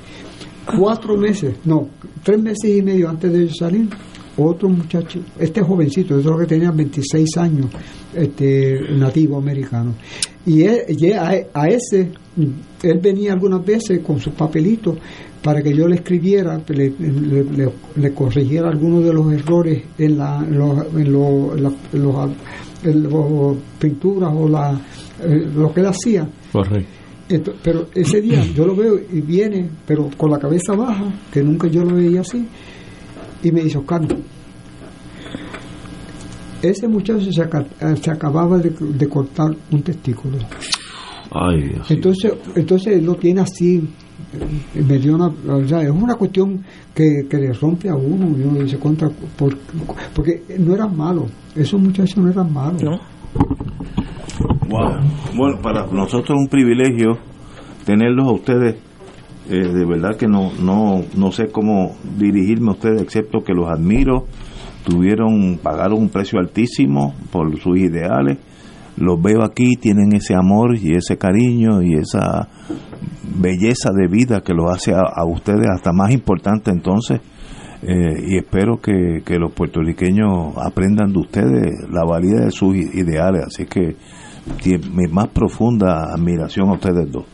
cuatro 0.77 1.17
meses, 1.17 1.55
no, 1.65 1.87
tres 2.23 2.41
meses 2.41 2.69
y 2.77 2.81
medio 2.81 3.09
antes 3.09 3.31
de 3.31 3.47
yo 3.47 3.53
salir, 3.53 3.89
otro 4.37 4.67
muchacho, 4.69 5.19
este 5.39 5.61
jovencito, 5.61 6.17
yo 6.19 6.23
creo 6.31 6.39
que 6.39 6.45
tenía 6.55 6.71
26 6.71 7.37
años, 7.37 7.67
este 8.13 8.79
nativo 8.97 9.37
americano, 9.37 9.93
y, 10.45 10.63
él- 10.63 10.81
y 10.89 11.11
a, 11.11 11.29
a 11.53 11.67
ese, 11.69 12.11
él 12.81 12.99
venía 13.01 13.33
algunas 13.33 13.63
veces 13.65 13.99
con 13.99 14.19
sus 14.19 14.33
papelitos 14.33 14.97
para 15.43 15.61
que 15.61 15.73
yo 15.75 15.87
le 15.87 15.95
escribiera, 15.95 16.59
le, 16.69 16.93
le- 16.97 17.43
le- 17.43 17.69
le 17.97 18.13
corrigiera 18.13 18.69
algunos 18.69 19.03
de 19.03 19.13
los 19.13 19.31
errores 19.33 19.83
en 19.97 20.17
la, 20.17 20.39
en 20.39 20.57
los, 20.57 20.79
en 20.95 21.11
los, 21.11 21.57
en 21.57 21.63
la- 21.63 21.73
en 21.93 22.03
los- 22.03 22.31
en 22.85 23.03
los 23.03 23.57
pinturas 23.79 24.31
o 24.35 24.47
la, 24.49 24.73
eh, 25.21 25.47
lo 25.55 25.73
que 25.73 25.79
él 25.81 25.87
hacía. 25.87 26.27
Correcto. 26.53 27.53
Pero 27.63 27.87
ese 27.95 28.21
día 28.21 28.45
yo 28.55 28.65
lo 28.65 28.75
veo 28.75 28.97
y 29.11 29.19
viene, 29.21 29.69
pero 29.85 30.09
con 30.15 30.31
la 30.31 30.39
cabeza 30.39 30.73
baja, 30.75 31.11
que 31.31 31.41
nunca 31.43 31.67
yo 31.67 31.83
lo 31.83 31.95
veía 31.95 32.21
así, 32.21 32.47
y 33.43 33.51
me 33.51 33.61
dice, 33.63 33.77
Oscar, 33.79 34.01
ese 36.61 36.87
muchacho 36.87 37.31
se, 37.31 37.41
aca- 37.41 37.65
se 38.01 38.11
acababa 38.11 38.57
de, 38.57 38.69
de 38.69 39.09
cortar 39.09 39.53
un 39.71 39.81
testículo. 39.81 40.37
Ay, 41.31 41.61
Dios. 41.69 41.91
Entonces, 41.91 42.31
entonces 42.55 42.97
él 42.97 43.05
lo 43.05 43.15
tiene 43.15 43.41
así, 43.41 43.77
eh, 44.75 44.81
me 44.87 44.97
dio 44.99 45.15
una, 45.15 45.27
o 45.27 45.67
sea, 45.67 45.81
es 45.81 45.89
una 45.89 46.15
cuestión 46.15 46.63
que, 46.93 47.25
que 47.29 47.37
le 47.37 47.51
rompe 47.53 47.89
a 47.89 47.95
uno, 47.95 48.37
y 48.37 48.43
uno 48.43 48.59
dice 48.63 48.77
contra, 48.77 49.09
por- 49.09 49.57
porque 50.13 50.43
no 50.59 50.73
eran 50.75 50.95
malos, 50.95 51.25
esos 51.55 51.81
muchachos 51.81 52.17
no 52.17 52.29
eran 52.29 52.53
malos. 52.53 52.81
Wow. 54.39 54.99
Bueno, 55.35 55.61
para 55.61 55.85
nosotros 55.87 56.37
es 56.37 56.41
un 56.43 56.47
privilegio 56.47 57.17
tenerlos 57.85 58.27
a 58.27 58.31
ustedes. 58.31 58.75
Eh, 59.49 59.67
de 59.67 59.85
verdad 59.85 60.15
que 60.15 60.27
no, 60.27 60.51
no, 60.61 61.03
no 61.15 61.31
sé 61.31 61.47
cómo 61.47 61.95
dirigirme 62.17 62.69
a 62.69 62.73
ustedes, 62.73 63.01
excepto 63.01 63.43
que 63.43 63.53
los 63.53 63.69
admiro. 63.69 64.25
Tuvieron, 64.85 65.59
pagaron 65.61 65.99
un 65.99 66.09
precio 66.09 66.39
altísimo 66.39 67.13
por 67.31 67.57
sus 67.59 67.77
ideales. 67.77 68.37
Los 68.97 69.21
veo 69.21 69.43
aquí, 69.43 69.75
tienen 69.79 70.13
ese 70.13 70.35
amor 70.35 70.77
y 70.77 70.95
ese 70.95 71.17
cariño 71.17 71.81
y 71.81 71.95
esa 71.95 72.47
belleza 73.35 73.89
de 73.91 74.07
vida 74.07 74.41
que 74.41 74.53
los 74.53 74.71
hace 74.71 74.93
a, 74.93 75.25
ustedes 75.25 75.67
hasta 75.73 75.91
más 75.93 76.11
importante 76.11 76.71
entonces. 76.71 77.21
Eh, 77.81 78.23
y 78.27 78.37
espero 78.37 78.79
que, 78.79 79.21
los 79.39 79.51
puertorriqueños 79.51 80.55
aprendan 80.57 81.11
de 81.11 81.19
ustedes 81.19 81.89
la 81.89 82.05
valía 82.05 82.45
de 82.45 82.51
sus 82.51 82.75
ideales. 82.75 83.45
Así 83.47 83.65
que 83.65 83.95
mi 84.91 85.07
más 85.11 85.27
profunda 85.29 86.13
admiración 86.13 86.69
a 86.69 86.73
ustedes 86.73 87.11
dos. 87.11 87.25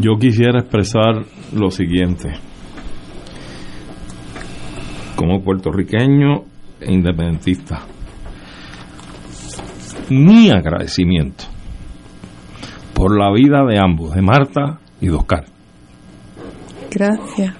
Yo 0.00 0.16
quisiera 0.18 0.60
expresar 0.60 1.24
lo 1.54 1.70
siguiente. 1.70 2.32
Como 5.14 5.42
puertorriqueño 5.42 6.44
e 6.80 6.92
independentista, 6.92 7.82
mi 10.10 10.50
agradecimiento 10.50 11.44
por 12.94 13.16
la 13.16 13.30
vida 13.32 13.64
de 13.64 13.78
ambos, 13.78 14.14
de 14.14 14.22
Marta 14.22 14.80
y 15.00 15.06
de 15.06 15.12
Oscar. 15.12 15.44
Gracias. 16.90 17.54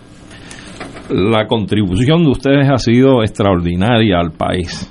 La 1.11 1.47
contribución 1.47 2.25
de 2.25 2.31
ustedes 2.31 2.69
ha 2.69 2.79
sido 2.79 3.23
extraordinaria 3.23 4.19
al 4.19 4.33
país 4.33 4.91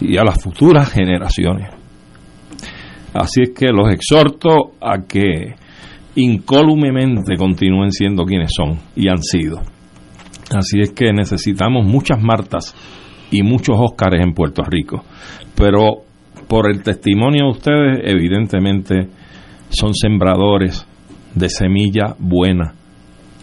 y 0.00 0.16
a 0.16 0.24
las 0.24 0.42
futuras 0.42 0.90
generaciones. 0.92 1.81
Así 3.14 3.42
es 3.42 3.50
que 3.50 3.68
los 3.68 3.92
exhorto 3.92 4.72
a 4.80 5.02
que 5.06 5.54
incólumemente 6.16 7.36
continúen 7.36 7.90
siendo 7.90 8.24
quienes 8.24 8.52
son 8.54 8.78
y 8.96 9.08
han 9.08 9.22
sido. 9.22 9.60
Así 10.54 10.80
es 10.80 10.92
que 10.92 11.12
necesitamos 11.12 11.86
muchas 11.86 12.22
Martas 12.22 12.74
y 13.30 13.42
muchos 13.42 13.76
Óscares 13.78 14.24
en 14.24 14.34
Puerto 14.34 14.62
Rico. 14.62 15.04
Pero 15.54 16.02
por 16.48 16.70
el 16.70 16.82
testimonio 16.82 17.46
de 17.46 17.50
ustedes, 17.50 18.00
evidentemente 18.04 19.08
son 19.70 19.94
sembradores 19.94 20.86
de 21.34 21.48
semilla 21.48 22.14
buena 22.18 22.74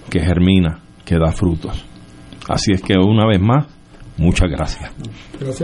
que 0.10 0.20
germina, 0.20 0.80
que 1.06 1.18
da 1.18 1.32
frutos. 1.32 1.86
Así 2.48 2.72
es 2.72 2.82
que 2.82 2.96
una 2.98 3.26
vez 3.28 3.42
más, 3.42 3.68
muchas 4.20 4.50
gracias. 4.50 4.92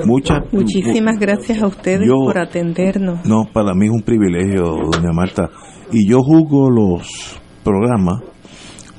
Muchas, 0.05 0.41
Muchísimas 0.51 1.19
gracias 1.19 1.61
a 1.61 1.67
ustedes 1.67 2.07
Yo- 2.07 2.25
por 2.25 2.37
atendernos. 2.37 3.25
No, 3.25 3.43
para 3.51 3.73
mí 3.73 3.85
es 3.85 3.91
un 3.91 4.01
privilegio, 4.01 4.63
doña 4.91 5.11
Marta. 5.13 5.49
Y 5.91 6.09
yo 6.09 6.19
juzgo 6.21 6.69
los 6.69 7.39
programas 7.63 8.21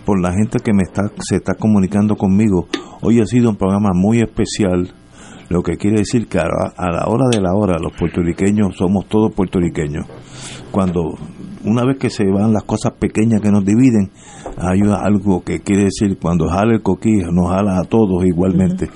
por 0.04 0.20
la 0.22 0.32
gente 0.32 0.58
que 0.60 0.72
me 0.72 0.82
está 0.84 1.02
se 1.18 1.36
está 1.36 1.54
comunicando 1.54 2.14
conmigo. 2.16 2.68
Hoy 3.02 3.20
ha 3.20 3.26
sido 3.26 3.50
un 3.50 3.56
programa 3.56 3.90
muy 3.94 4.20
especial, 4.20 4.92
lo 5.48 5.62
que 5.62 5.76
quiere 5.76 5.98
decir 5.98 6.26
que 6.28 6.38
a 6.38 6.44
la, 6.44 6.72
a 6.76 6.90
la 6.90 7.06
hora 7.06 7.26
de 7.30 7.40
la 7.40 7.54
hora 7.54 7.78
los 7.80 7.92
puertorriqueños 7.92 8.76
somos 8.76 9.06
todos 9.06 9.32
puertorriqueños. 9.32 10.06
Cuando 10.70 11.14
una 11.64 11.84
vez 11.84 11.98
que 11.98 12.10
se 12.10 12.24
van 12.24 12.52
las 12.52 12.62
cosas 12.64 12.92
pequeñas 12.98 13.40
que 13.40 13.50
nos 13.50 13.64
dividen, 13.64 14.10
hay 14.58 14.80
algo 14.88 15.42
que 15.42 15.60
quiere 15.60 15.84
decir 15.84 16.18
cuando 16.20 16.48
jala 16.48 16.74
el 16.74 16.82
coquí 16.82 17.10
nos 17.32 17.50
jala 17.50 17.78
a 17.78 17.84
todos 17.84 18.24
igualmente. 18.24 18.88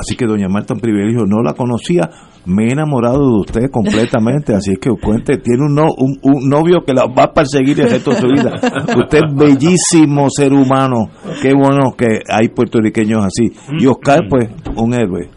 Así 0.00 0.16
que 0.16 0.26
doña 0.26 0.48
Marta, 0.48 0.74
un 0.74 0.80
privilegio, 0.80 1.26
no 1.26 1.42
la 1.42 1.54
conocía, 1.54 2.08
me 2.46 2.64
he 2.68 2.72
enamorado 2.72 3.18
de 3.18 3.40
usted 3.40 3.70
completamente, 3.70 4.54
así 4.54 4.76
que 4.80 4.90
cuente, 5.00 5.38
tiene 5.38 5.64
un, 5.66 5.74
no- 5.74 5.92
un, 5.96 6.18
un 6.22 6.48
novio 6.48 6.84
que 6.86 6.92
la 6.92 7.06
va 7.06 7.24
a 7.24 7.32
perseguir 7.32 7.80
el 7.80 7.90
resto 7.90 8.10
de 8.10 8.16
su 8.20 8.26
vida. 8.26 8.52
Usted 8.98 9.18
es 9.18 9.34
bellísimo 9.34 10.26
ser 10.30 10.52
humano, 10.52 11.08
qué 11.40 11.52
bueno 11.54 11.92
que 11.96 12.20
hay 12.28 12.48
puertorriqueños 12.48 13.24
así. 13.24 13.50
Y 13.78 13.86
Oscar, 13.86 14.20
pues, 14.28 14.48
un 14.76 14.92
héroe. 14.94 15.30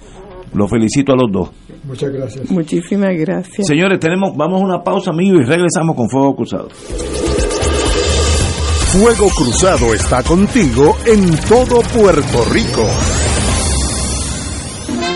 Lo 0.53 0.67
felicito 0.67 1.13
a 1.13 1.15
los 1.15 1.31
dos. 1.31 1.49
Muchas 1.85 2.11
gracias. 2.11 2.49
Muchísimas 2.51 3.15
gracias. 3.17 3.67
Señores, 3.67 3.99
tenemos, 3.99 4.35
vamos 4.35 4.61
a 4.61 4.65
una 4.65 4.84
pausa, 4.84 5.11
amigos, 5.11 5.41
y 5.41 5.45
regresamos 5.45 5.95
con 5.95 6.09
Fuego 6.09 6.35
Cruzado. 6.35 6.67
Fuego 8.91 9.27
Cruzado 9.35 9.93
está 9.93 10.23
contigo 10.23 10.95
en 11.05 11.35
todo 11.47 11.81
Puerto 11.93 12.43
Rico. 12.51 12.84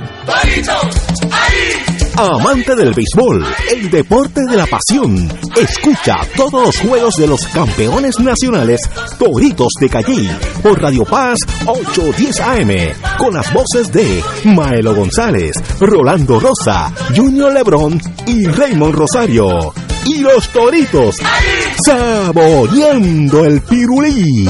Amante 2.19 2.75
del 2.75 2.93
béisbol, 2.93 3.45
el 3.71 3.89
deporte 3.89 4.41
de 4.41 4.57
la 4.57 4.65
pasión. 4.65 5.31
Escucha 5.55 6.15
todos 6.35 6.65
los 6.65 6.77
juegos 6.79 7.15
de 7.15 7.27
los 7.27 7.47
campeones 7.47 8.19
nacionales 8.19 8.81
Toritos 9.17 9.71
de 9.79 9.89
Calle 9.89 10.29
por 10.61 10.81
Radio 10.81 11.05
Paz 11.05 11.39
810 11.65 12.39
AM 12.41 12.69
con 13.17 13.33
las 13.35 13.53
voces 13.53 13.89
de 13.93 14.21
Maelo 14.43 14.93
González, 14.95 15.53
Rolando 15.79 16.41
Rosa, 16.41 16.93
Junior 17.15 17.53
Lebrón 17.53 18.01
y 18.27 18.45
Raymond 18.47 18.95
Rosario. 18.95 19.73
Y 20.11 20.21
los 20.21 20.49
Toritos 20.49 21.17
saboreando 21.85 23.45
el 23.45 23.61
pirulí. 23.61 24.47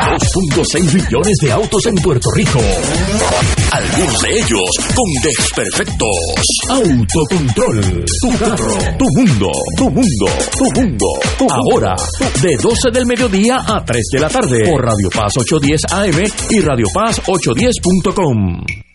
2.6 0.00 0.94
millones 0.94 1.36
de 1.42 1.52
autos 1.52 1.86
en 1.86 1.94
Puerto 1.96 2.28
Rico. 2.34 2.58
Algunos 3.70 4.22
de 4.22 4.38
ellos 4.38 4.70
con 4.94 5.22
desperfectos. 5.22 6.16
Autocontrol. 6.68 8.04
Tu 8.20 8.38
carro. 8.38 8.78
Tu 8.98 9.04
mundo. 9.16 9.50
Tu 9.76 9.90
mundo. 9.90 10.26
Tu 10.58 10.80
mundo. 10.80 11.06
Ahora, 11.48 11.94
de 12.42 12.56
12 12.60 12.90
del 12.92 13.06
mediodía 13.06 13.60
a 13.66 13.84
3 13.84 14.02
de 14.12 14.20
la 14.20 14.28
tarde. 14.28 14.70
Por 14.70 14.82
Radio 14.84 15.10
Paz 15.10 15.32
810 15.36 15.80
AM 15.92 16.22
y 16.50 16.60
Radio 16.60 16.86
Paz 16.92 17.20
810.com. 17.22 18.89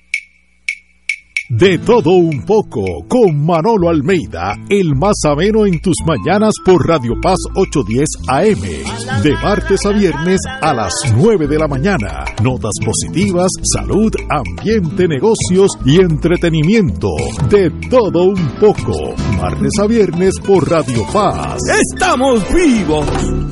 De 1.47 1.77
todo 1.77 2.09
un 2.09 2.41
poco, 2.41 2.84
con 3.07 3.45
Manolo 3.45 3.89
Almeida, 3.89 4.55
el 4.67 4.95
más 4.95 5.13
ameno 5.27 5.67
en 5.67 5.80
tus 5.80 5.93
mañanas 6.03 6.55
por 6.65 6.88
Radio 6.88 7.13
Paz 7.22 7.38
810 7.53 8.07
AM, 8.27 9.22
de 9.22 9.31
martes 9.43 9.85
a 9.85 9.91
viernes 9.91 10.39
a 10.59 10.73
las 10.73 10.91
9 11.15 11.47
de 11.47 11.59
la 11.59 11.67
mañana. 11.67 12.26
Notas 12.41 12.73
positivas, 12.84 13.51
salud, 13.76 14.11
ambiente, 14.27 15.07
negocios 15.07 15.69
y 15.85 15.99
entretenimiento. 16.01 17.09
De 17.47 17.69
todo 17.91 18.23
un 18.23 18.49
poco, 18.59 19.13
martes 19.39 19.73
a 19.80 19.85
viernes 19.85 20.34
por 20.43 20.67
Radio 20.67 21.05
Paz. 21.13 21.59
¡Estamos 21.93 22.43
vivos! 22.51 23.05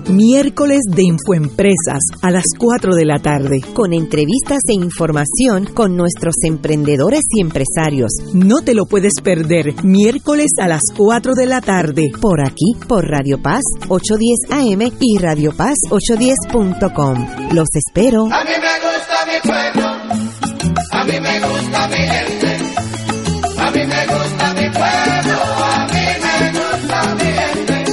Miércoles 0.10 0.82
de 0.90 1.04
Infoempresas 1.04 2.02
a 2.24 2.32
las 2.32 2.46
4 2.58 2.96
de 2.96 3.06
la 3.06 3.20
tarde. 3.20 3.62
Con 3.74 3.94
entrevistas 3.94 4.60
e 4.68 4.74
información 4.74 5.66
con 5.74 5.96
nuestros 5.96 6.36
emprendedores 6.44 7.22
y 7.30 7.42
empresarios. 7.42 7.83
No 8.34 8.62
te 8.62 8.74
lo 8.74 8.86
puedes 8.86 9.12
perder. 9.22 9.84
Miércoles 9.84 10.52
a 10.62 10.70
las 10.70 10.84
4 10.96 11.34
de 11.34 11.46
la 11.46 11.60
tarde. 11.60 12.12
Por 12.22 12.40
aquí, 12.42 12.76
por 12.88 13.06
Radio 13.06 13.42
Paz 13.42 13.62
810 13.90 14.52
AM 14.52 14.90
y 15.02 15.18
Radio 15.18 15.52
Paz 15.52 15.76
810.com. 15.90 17.52
Los 17.52 17.68
espero. 17.76 18.24
A 18.32 18.44
mí 18.46 18.52
me 18.52 18.80
gusta 18.80 19.26
mi 19.28 19.38
pueblo. 19.44 19.88
A 20.92 21.04
mí 21.04 21.20
me 21.20 21.40
gusta 21.42 21.88
mi 21.90 21.98
gente. 21.98 22.58
A 23.58 23.72
mí 23.72 23.86
me 23.86 24.08
gusta 24.08 24.54
mi 24.54 24.70
pueblo. 24.70 25.40
A 25.66 25.88
mí 25.92 26.06
me 26.24 26.52
gusta 26.54 27.16
mi 27.16 27.26
gente. 27.26 27.84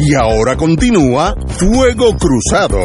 Y 0.00 0.14
ahora 0.14 0.56
continúa 0.56 1.34
Fuego 1.56 2.14
Cruzado. 2.18 2.80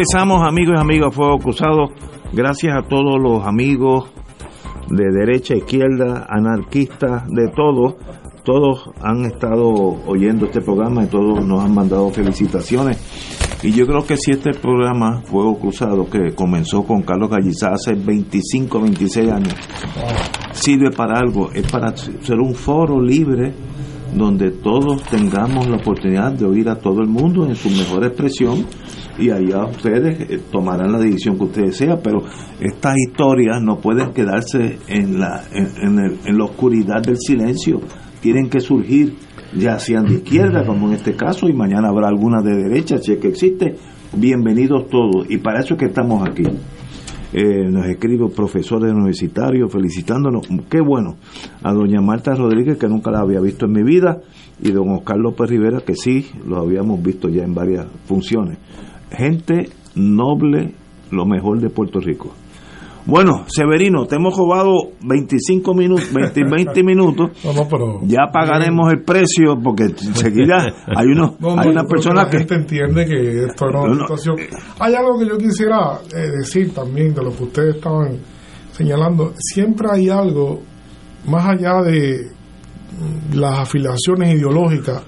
Regresamos, 0.00 0.48
amigos 0.48 0.76
y 0.78 0.80
amigas, 0.80 1.14
Fuego 1.14 1.36
Cruzado. 1.36 1.90
Gracias 2.32 2.74
a 2.74 2.88
todos 2.88 3.20
los 3.20 3.46
amigos 3.46 4.08
de 4.88 5.04
derecha, 5.12 5.54
izquierda, 5.54 6.26
anarquistas, 6.26 7.28
de 7.28 7.48
todos. 7.48 7.96
Todos 8.42 8.88
han 9.02 9.26
estado 9.26 9.68
oyendo 10.06 10.46
este 10.46 10.62
programa 10.62 11.04
y 11.04 11.08
todos 11.08 11.44
nos 11.44 11.62
han 11.62 11.74
mandado 11.74 12.08
felicitaciones. 12.08 12.96
Y 13.62 13.72
yo 13.72 13.86
creo 13.86 14.06
que 14.06 14.16
si 14.16 14.30
este 14.30 14.54
programa, 14.54 15.20
Fuego 15.20 15.58
Cruzado, 15.58 16.08
que 16.08 16.34
comenzó 16.34 16.82
con 16.82 17.02
Carlos 17.02 17.28
Gallizá 17.28 17.74
hace 17.74 17.92
25, 17.92 18.80
26 18.80 19.30
años, 19.30 19.54
sirve 20.52 20.92
para 20.92 21.18
algo, 21.18 21.50
es 21.52 21.70
para 21.70 21.94
ser 21.94 22.38
un 22.38 22.54
foro 22.54 23.02
libre 23.02 23.52
donde 24.14 24.50
todos 24.50 25.02
tengamos 25.02 25.68
la 25.68 25.76
oportunidad 25.76 26.32
de 26.32 26.46
oír 26.46 26.70
a 26.70 26.76
todo 26.76 27.02
el 27.02 27.08
mundo 27.08 27.44
en 27.44 27.54
su 27.54 27.68
mejor 27.68 28.06
expresión 28.06 28.64
y 29.18 29.30
allá 29.30 29.64
ustedes 29.66 30.30
eh, 30.30 30.40
tomarán 30.50 30.92
la 30.92 30.98
decisión 30.98 31.36
que 31.36 31.44
ustedes 31.44 31.78
desean, 31.78 32.00
pero 32.02 32.22
estas 32.60 32.96
historias 32.98 33.60
no 33.62 33.78
pueden 33.78 34.12
quedarse 34.12 34.78
en 34.88 35.18
la, 35.20 35.42
en, 35.52 35.66
en 35.82 35.98
el- 35.98 36.18
en 36.24 36.38
la 36.38 36.44
oscuridad 36.44 37.02
del 37.02 37.16
silencio, 37.18 37.80
tienen 38.20 38.48
que 38.50 38.60
surgir, 38.60 39.14
ya 39.56 39.78
sean 39.78 40.06
de 40.06 40.14
izquierda, 40.14 40.64
como 40.64 40.88
en 40.88 40.94
este 40.94 41.14
caso, 41.16 41.48
y 41.48 41.52
mañana 41.52 41.88
habrá 41.88 42.08
alguna 42.08 42.40
de 42.42 42.54
derecha, 42.56 42.98
si 42.98 43.12
es 43.12 43.18
que 43.18 43.28
existe, 43.28 43.76
bienvenidos 44.16 44.88
todos, 44.88 45.26
y 45.28 45.38
para 45.38 45.60
eso 45.60 45.74
es 45.74 45.80
que 45.80 45.86
estamos 45.86 46.26
aquí. 46.28 46.44
Eh, 47.32 47.68
nos 47.70 47.86
escribe 47.86 48.28
profesores 48.28 48.92
universitarios 48.92 49.72
felicitándonos, 49.72 50.48
qué 50.68 50.80
bueno, 50.80 51.14
a 51.62 51.72
doña 51.72 52.00
Marta 52.00 52.34
Rodríguez 52.34 52.76
que 52.76 52.88
nunca 52.88 53.12
la 53.12 53.20
había 53.20 53.38
visto 53.40 53.66
en 53.66 53.72
mi 53.72 53.84
vida 53.84 54.18
y 54.60 54.72
don 54.72 54.90
Oscar 54.90 55.16
López 55.16 55.48
Rivera 55.48 55.80
que 55.80 55.94
sí, 55.94 56.26
lo 56.44 56.58
habíamos 56.58 57.00
visto 57.00 57.28
ya 57.28 57.44
en 57.44 57.54
varias 57.54 57.86
funciones. 58.06 58.58
Gente 59.10 59.68
noble, 59.94 60.72
lo 61.10 61.26
mejor 61.26 61.60
de 61.60 61.70
Puerto 61.70 62.00
Rico. 62.00 62.32
Bueno, 63.06 63.44
Severino, 63.48 64.04
te 64.06 64.16
hemos 64.16 64.36
robado 64.36 64.72
25 65.02 65.74
minutos, 65.74 66.12
20, 66.12 66.42
20 66.44 66.84
minutos. 66.84 67.30
No, 67.44 67.52
no, 67.54 67.66
pero- 67.68 68.00
ya 68.02 68.30
pagaremos 68.32 68.92
el 68.92 69.02
precio 69.02 69.56
porque 69.62 69.84
enseguida 69.84 70.58
hay 70.94 71.06
unos, 71.06 71.40
No, 71.40 71.56
no, 71.56 71.62
hay 71.62 71.68
una 71.70 71.84
persona 71.84 72.24
la 72.24 72.30
que 72.30 72.38
gente 72.38 72.54
entiende 72.56 73.06
que 73.06 73.44
esto 73.46 73.68
era 73.68 73.80
una 73.80 74.00
situación. 74.02 74.36
Hay 74.78 74.94
algo 74.94 75.18
que 75.18 75.26
yo 75.28 75.38
quisiera 75.38 75.98
eh, 76.14 76.30
decir 76.40 76.74
también 76.74 77.14
de 77.14 77.22
lo 77.22 77.30
que 77.34 77.44
ustedes 77.44 77.76
estaban 77.76 78.18
señalando. 78.72 79.32
Siempre 79.38 79.88
hay 79.92 80.08
algo 80.10 80.60
más 81.26 81.46
allá 81.46 81.82
de 81.82 82.28
mm, 82.92 83.34
las 83.38 83.60
afiliaciones 83.60 84.34
ideológicas. 84.34 85.02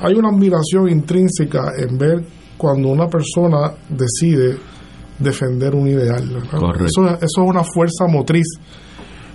Hay 0.00 0.14
una 0.14 0.28
admiración 0.30 0.90
intrínseca 0.90 1.70
en 1.78 1.96
ver 1.96 2.24
cuando 2.56 2.88
una 2.88 3.06
persona 3.08 3.72
decide 3.88 4.56
defender 5.18 5.74
un 5.74 5.88
ideal. 5.88 6.42
Eso, 6.84 7.06
eso 7.06 7.20
es 7.20 7.38
una 7.38 7.64
fuerza 7.64 8.06
motriz 8.08 8.46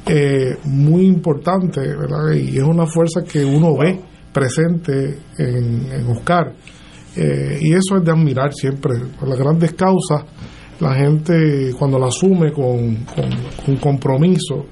eh, 0.06 0.58
muy 0.66 1.06
importante, 1.06 1.82
¿verdad? 1.82 2.34
Y 2.34 2.58
es 2.58 2.64
una 2.64 2.86
fuerza 2.86 3.24
que 3.24 3.44
uno 3.44 3.78
ve 3.78 4.00
presente 4.34 5.20
en, 5.38 5.92
en 5.92 6.08
Oscar. 6.08 6.54
Eh, 7.16 7.60
y 7.62 7.74
eso 7.74 7.98
es 7.98 8.04
de 8.04 8.12
admirar 8.12 8.54
siempre. 8.54 8.94
Las 9.26 9.38
grandes 9.38 9.74
causas, 9.74 10.24
la 10.80 10.96
gente 10.96 11.74
cuando 11.78 12.00
la 12.00 12.08
asume 12.08 12.52
con, 12.52 13.06
con, 13.06 13.30
con 13.66 13.78
compromiso, 13.78 14.66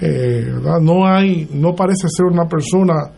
eh, 0.00 0.44
¿verdad? 0.44 0.80
No 0.80 1.06
hay, 1.06 1.48
no 1.52 1.74
parece 1.74 2.08
ser 2.08 2.26
una 2.26 2.46
persona 2.46 3.10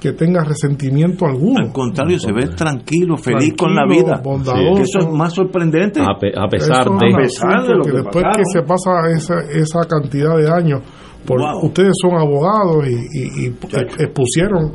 que 0.00 0.12
tenga 0.12 0.44
resentimiento 0.44 1.24
alguno. 1.26 1.60
al 1.60 1.72
contrario 1.72 2.18
se 2.18 2.32
ve 2.32 2.48
tranquilo, 2.48 3.16
feliz 3.16 3.54
con 3.56 3.74
la 3.74 3.86
vida. 3.86 4.20
bondadoso. 4.22 4.82
Eso 4.82 4.98
es 5.00 5.08
más 5.08 5.32
sorprendente. 5.32 6.00
A, 6.00 6.18
pe- 6.18 6.32
a 6.38 6.46
pesar 6.48 6.84
de... 6.84 7.14
A 7.14 7.16
pesar 7.16 7.62
de 7.66 7.74
lo 7.74 7.82
que 7.82 7.90
que 7.90 7.96
después 7.96 8.24
pasaron. 8.24 8.36
que 8.36 8.44
se 8.52 8.62
pasa 8.62 8.90
esa, 9.16 9.34
esa 9.58 9.80
cantidad 9.88 10.36
de 10.36 10.50
años, 10.50 10.82
por, 11.26 11.40
Wow. 11.40 11.66
ustedes 11.66 11.92
son 12.00 12.14
abogados 12.14 12.86
y, 12.86 12.92
y- 12.92 13.44
y 13.44 13.46
ex- 13.46 14.00
expusieron 14.00 14.70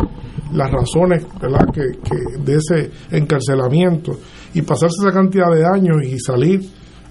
las 0.54 0.70
razones 0.70 1.26
¿verdad? 1.40 1.66
Que, 1.74 1.82
que 2.04 2.44
de 2.44 2.56
ese 2.58 2.92
encarcelamiento 3.12 4.14
y 4.54 4.62
pasarse 4.64 4.98
esa 5.02 5.12
cantidad 5.14 5.50
de 5.54 5.64
años 5.66 5.98
y 6.04 6.20
salir 6.20 6.60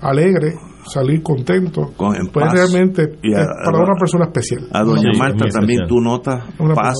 alegre, 0.02 0.52
salir 0.92 1.22
contento, 1.22 1.92
Con- 1.96 2.14
en 2.16 2.26
pues 2.32 2.44
paz. 2.46 2.54
realmente 2.54 3.18
Y 3.22 3.34
a- 3.34 3.40
es 3.42 3.46
para 3.64 3.78
a- 3.78 3.82
una 3.84 3.98
persona 3.98 4.24
especial. 4.26 4.68
A 4.72 4.82
doña 4.82 5.10
Marta 5.18 5.46
también 5.48 5.82
especial. 5.82 5.88
tú 5.88 6.00
notas 6.00 6.44
Una 6.58 6.74
paz, 6.74 6.94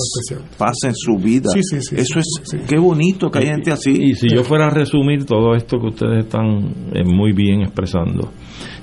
en 0.85 0.95
su 0.95 1.17
vida. 1.17 1.51
Sí, 1.53 1.61
sí, 1.63 1.81
sí, 1.83 1.97
Eso 1.97 2.21
sí, 2.23 2.57
es, 2.57 2.67
qué 2.69 2.79
bonito 2.79 3.31
que 3.31 3.41
hay 3.41 3.47
gente 3.47 3.73
así. 3.73 3.91
Y 3.91 4.15
si 4.15 4.29
yo 4.29 4.45
fuera 4.45 4.67
a 4.67 4.71
resumir 4.71 5.25
todo 5.27 5.55
esto 5.55 5.79
que 5.81 5.87
ustedes 5.89 6.25
están 6.25 6.91
eh, 6.93 7.05
muy 7.05 7.33
bien 7.33 7.63
expresando, 7.63 8.31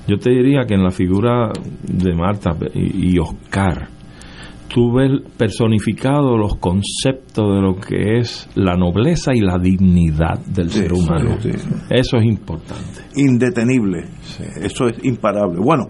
yo 0.06 0.16
te 0.18 0.30
diría 0.30 0.64
que 0.66 0.74
en 0.74 0.84
la 0.84 0.90
figura 0.90 1.50
de 1.82 2.14
Marta 2.14 2.50
y, 2.74 3.14
y 3.14 3.18
Oscar, 3.18 3.88
tú 4.72 4.92
ves 4.92 5.10
personificado 5.36 6.36
los 6.36 6.56
conceptos 6.56 7.54
de 7.54 7.60
lo 7.62 7.76
que 7.76 8.18
es 8.18 8.48
la 8.54 8.76
nobleza 8.76 9.32
y 9.34 9.40
la 9.40 9.58
dignidad 9.58 10.38
del 10.46 10.70
Sí, 10.70 10.80
ser 10.80 10.92
humano. 10.92 11.36
sí, 11.40 11.50
sí. 11.52 11.68
Eso 11.90 12.16
es 12.18 12.24
importante. 12.24 13.00
Indetenible. 13.16 14.04
Eso 14.60 14.88
es 14.88 15.04
imparable. 15.04 15.58
Bueno, 15.60 15.86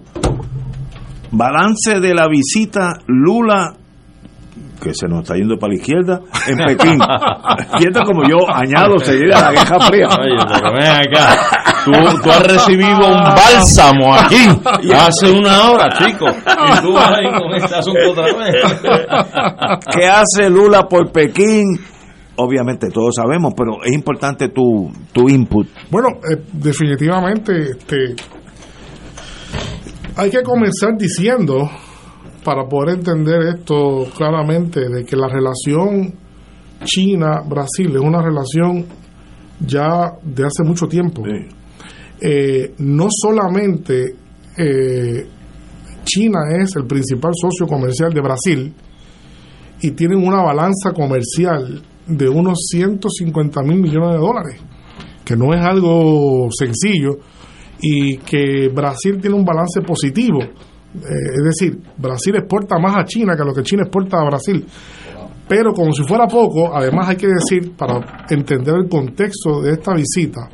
balance 1.31 2.01
de 2.01 2.15
la 2.15 2.27
visita 2.29 2.95
Lula 3.07 3.75
que 4.81 4.95
se 4.95 5.09
nos 5.09 5.23
está 5.23 5.35
yendo 5.35 5.57
para 5.59 5.73
la 5.73 5.79
izquierda 5.81 6.21
en 6.47 6.57
Pekín. 6.57 6.99
Izquierda 7.75 8.05
como 8.05 8.23
yo 8.29 8.37
añado 8.49 8.97
seguida 9.01 9.39
a 9.41 9.53
la 9.53 9.61
Guerra 9.61 9.81
Fría. 9.89 10.07
Oye, 10.07 10.37
pero 10.53 10.73
ven 10.73 10.87
acá. 10.87 11.37
Tú, 11.93 12.23
tú 12.23 12.31
has 12.31 12.47
recibido 12.47 12.99
un 13.07 13.23
bálsamo 13.23 14.15
aquí 14.15 14.47
hace 15.09 15.31
una 15.31 15.71
hora, 15.71 15.87
chico. 15.99 16.27
Y 16.27 16.83
tú 16.83 16.93
vas 16.93 17.13
ahí 17.13 17.31
con 17.41 17.55
este 17.55 17.75
asunto 17.75 18.11
otra 18.11 18.25
vez. 18.37 18.55
¿Qué 19.93 20.07
hace 20.07 20.51
Lula 20.51 20.87
por 20.87 21.11
Pekín? 21.11 21.79
Obviamente 22.37 22.89
todos 22.91 23.15
sabemos, 23.17 23.53
pero 23.57 23.83
es 23.83 23.93
importante 23.93 24.51
tu, 24.51 24.93
tu 25.13 25.29
input. 25.29 25.67
Bueno, 25.91 26.09
eh, 26.31 26.41
definitivamente 26.53 27.53
este, 27.71 28.15
hay 30.17 30.31
que 30.31 30.43
comenzar 30.43 30.97
diciendo, 30.97 31.69
para 32.45 32.65
poder 32.67 32.99
entender 32.99 33.57
esto 33.57 34.07
claramente, 34.17 34.89
de 34.89 35.05
que 35.05 35.17
la 35.17 35.29
relación 35.29 36.15
China-Brasil 36.85 37.97
es 37.97 38.01
una 38.01 38.23
relación 38.23 38.87
ya 39.59 40.13
de 40.23 40.45
hace 40.45 40.63
mucho 40.63 40.87
tiempo. 40.87 41.23
Eh, 42.21 42.75
no 42.79 43.09
solamente 43.11 44.15
eh, 44.57 45.27
China 46.05 46.41
es 46.59 46.75
el 46.77 46.87
principal 46.87 47.33
socio 47.35 47.67
comercial 47.67 48.13
de 48.13 48.21
Brasil 48.21 48.75
y 49.81 49.91
tienen 49.93 50.27
una 50.27 50.43
balanza 50.43 50.93
comercial 50.93 51.81
de 52.07 52.29
unos 52.29 52.59
150 52.71 53.63
mil 53.63 53.81
millones 53.81 54.11
de 54.13 54.19
dólares 54.19 54.61
que 55.29 55.37
no 55.37 55.53
es 55.53 55.61
algo 55.61 56.49
sencillo 56.51 57.19
y 57.81 58.17
que 58.17 58.71
Brasil 58.75 59.19
tiene 59.21 59.37
un 59.37 59.45
balance 59.45 59.83
positivo. 59.83 60.41
Eh, 60.41 61.37
es 61.37 61.45
decir, 61.45 61.79
Brasil 61.99 62.35
exporta 62.37 62.79
más 62.79 62.97
a 62.97 63.05
China 63.05 63.37
que 63.37 63.45
lo 63.45 63.53
que 63.53 63.63
China 63.63 63.83
exporta 63.83 64.17
a 64.19 64.25
Brasil. 64.25 64.65
Pero 65.47 65.75
como 65.75 65.93
si 65.93 66.03
fuera 66.05 66.27
poco, 66.27 66.75
además 66.75 67.11
hay 67.11 67.17
que 67.17 67.27
decir, 67.27 67.77
para 67.77 68.27
entender 68.31 68.75
el 68.75 68.89
contexto 68.89 69.61
de 69.61 69.73
esta 69.73 69.93
visita, 69.95 70.49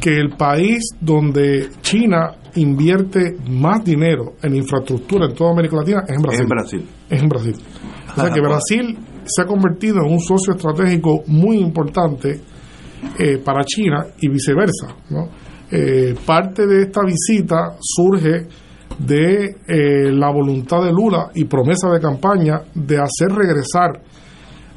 que 0.00 0.16
el 0.16 0.30
país 0.30 0.90
donde 1.00 1.68
China 1.80 2.34
invierte 2.54 3.36
más 3.48 3.84
dinero 3.84 4.34
en 4.42 4.56
infraestructura 4.56 5.26
en 5.26 5.34
toda 5.34 5.52
América 5.52 5.76
Latina 5.76 6.02
es 6.06 6.16
en 6.16 6.22
Brasil. 6.22 6.40
Es 6.40 6.42
en 6.42 6.48
Brasil. 6.48 6.86
Es 7.10 7.22
en 7.22 7.28
Brasil. 7.28 7.54
O 8.16 8.20
sea 8.20 8.30
que 8.30 8.40
Brasil 8.40 8.98
se 9.24 9.42
ha 9.42 9.46
convertido 9.46 9.98
en 10.04 10.12
un 10.12 10.20
socio 10.20 10.54
estratégico 10.54 11.22
muy 11.26 11.58
importante 11.58 12.40
eh, 13.18 13.38
para 13.38 13.64
China 13.64 14.06
y 14.20 14.28
viceversa. 14.28 14.94
¿no? 15.10 15.28
Eh, 15.70 16.14
parte 16.24 16.66
de 16.66 16.82
esta 16.82 17.02
visita 17.04 17.76
surge 17.80 18.46
de 18.98 19.44
eh, 19.66 20.10
la 20.10 20.30
voluntad 20.30 20.82
de 20.82 20.90
Lula 20.92 21.30
y 21.34 21.44
promesa 21.44 21.90
de 21.90 22.00
campaña 22.00 22.62
de 22.74 22.96
hacer 22.96 23.28
regresar 23.28 24.02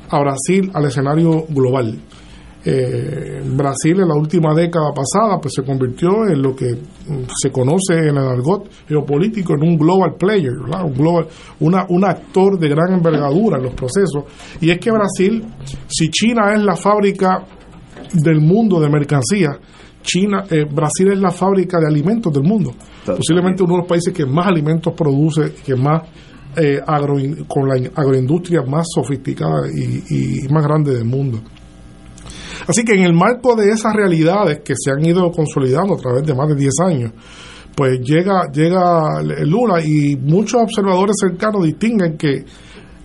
a 0.09 0.19
Brasil 0.19 0.69
al 0.73 0.85
escenario 0.85 1.45
global. 1.49 1.97
Eh, 2.63 3.41
Brasil 3.43 3.99
en 3.99 4.07
la 4.07 4.13
última 4.13 4.53
década 4.53 4.93
pasada 4.93 5.41
pues 5.41 5.55
se 5.55 5.63
convirtió 5.63 6.27
en 6.29 6.43
lo 6.43 6.55
que 6.55 6.73
mm, 6.73 7.23
se 7.41 7.51
conoce 7.51 7.95
en 7.95 8.17
el 8.17 8.19
argot 8.19 8.69
geopolítico 8.87 9.55
en 9.55 9.63
un 9.63 9.77
global 9.77 10.13
player, 10.15 10.53
¿verdad? 10.61 10.85
un 10.85 10.93
global, 10.93 11.27
una, 11.59 11.87
un 11.89 12.05
actor 12.05 12.59
de 12.59 12.69
gran 12.69 12.93
envergadura 12.93 13.57
en 13.57 13.63
los 13.63 13.73
procesos. 13.73 14.25
Y 14.59 14.69
es 14.69 14.77
que 14.77 14.91
Brasil, 14.91 15.43
si 15.87 16.09
China 16.09 16.53
es 16.53 16.61
la 16.61 16.75
fábrica 16.75 17.43
del 18.13 18.39
mundo 18.41 18.79
de 18.79 18.89
mercancías, 18.89 19.57
China, 20.03 20.45
eh, 20.49 20.65
Brasil 20.65 21.11
es 21.11 21.19
la 21.19 21.31
fábrica 21.31 21.79
de 21.79 21.87
alimentos 21.87 22.31
del 22.31 22.43
mundo. 22.43 22.73
Posiblemente 23.05 23.63
uno 23.63 23.73
de 23.73 23.79
los 23.79 23.87
países 23.87 24.13
que 24.13 24.25
más 24.25 24.47
alimentos 24.47 24.93
produce, 24.93 25.53
que 25.65 25.75
más 25.75 26.03
eh, 26.55 26.79
agro, 26.85 27.15
con 27.47 27.67
la 27.67 27.89
agroindustria 27.95 28.61
más 28.61 28.85
sofisticada 28.93 29.67
y, 29.67 30.03
y 30.09 30.47
más 30.49 30.63
grande 30.63 30.93
del 30.93 31.05
mundo. 31.05 31.39
Así 32.67 32.83
que 32.83 32.93
en 32.93 33.03
el 33.03 33.13
marco 33.13 33.55
de 33.55 33.69
esas 33.69 33.93
realidades 33.93 34.59
que 34.59 34.73
se 34.77 34.91
han 34.91 35.03
ido 35.05 35.31
consolidando 35.31 35.95
a 35.95 35.97
través 35.97 36.25
de 36.25 36.33
más 36.35 36.47
de 36.49 36.55
10 36.55 36.73
años, 36.85 37.11
pues 37.75 37.99
llega, 38.01 38.51
llega 38.51 39.21
Lula 39.45 39.83
y 39.83 40.15
muchos 40.17 40.61
observadores 40.61 41.15
cercanos 41.19 41.63
distinguen 41.63 42.17
que 42.17 42.45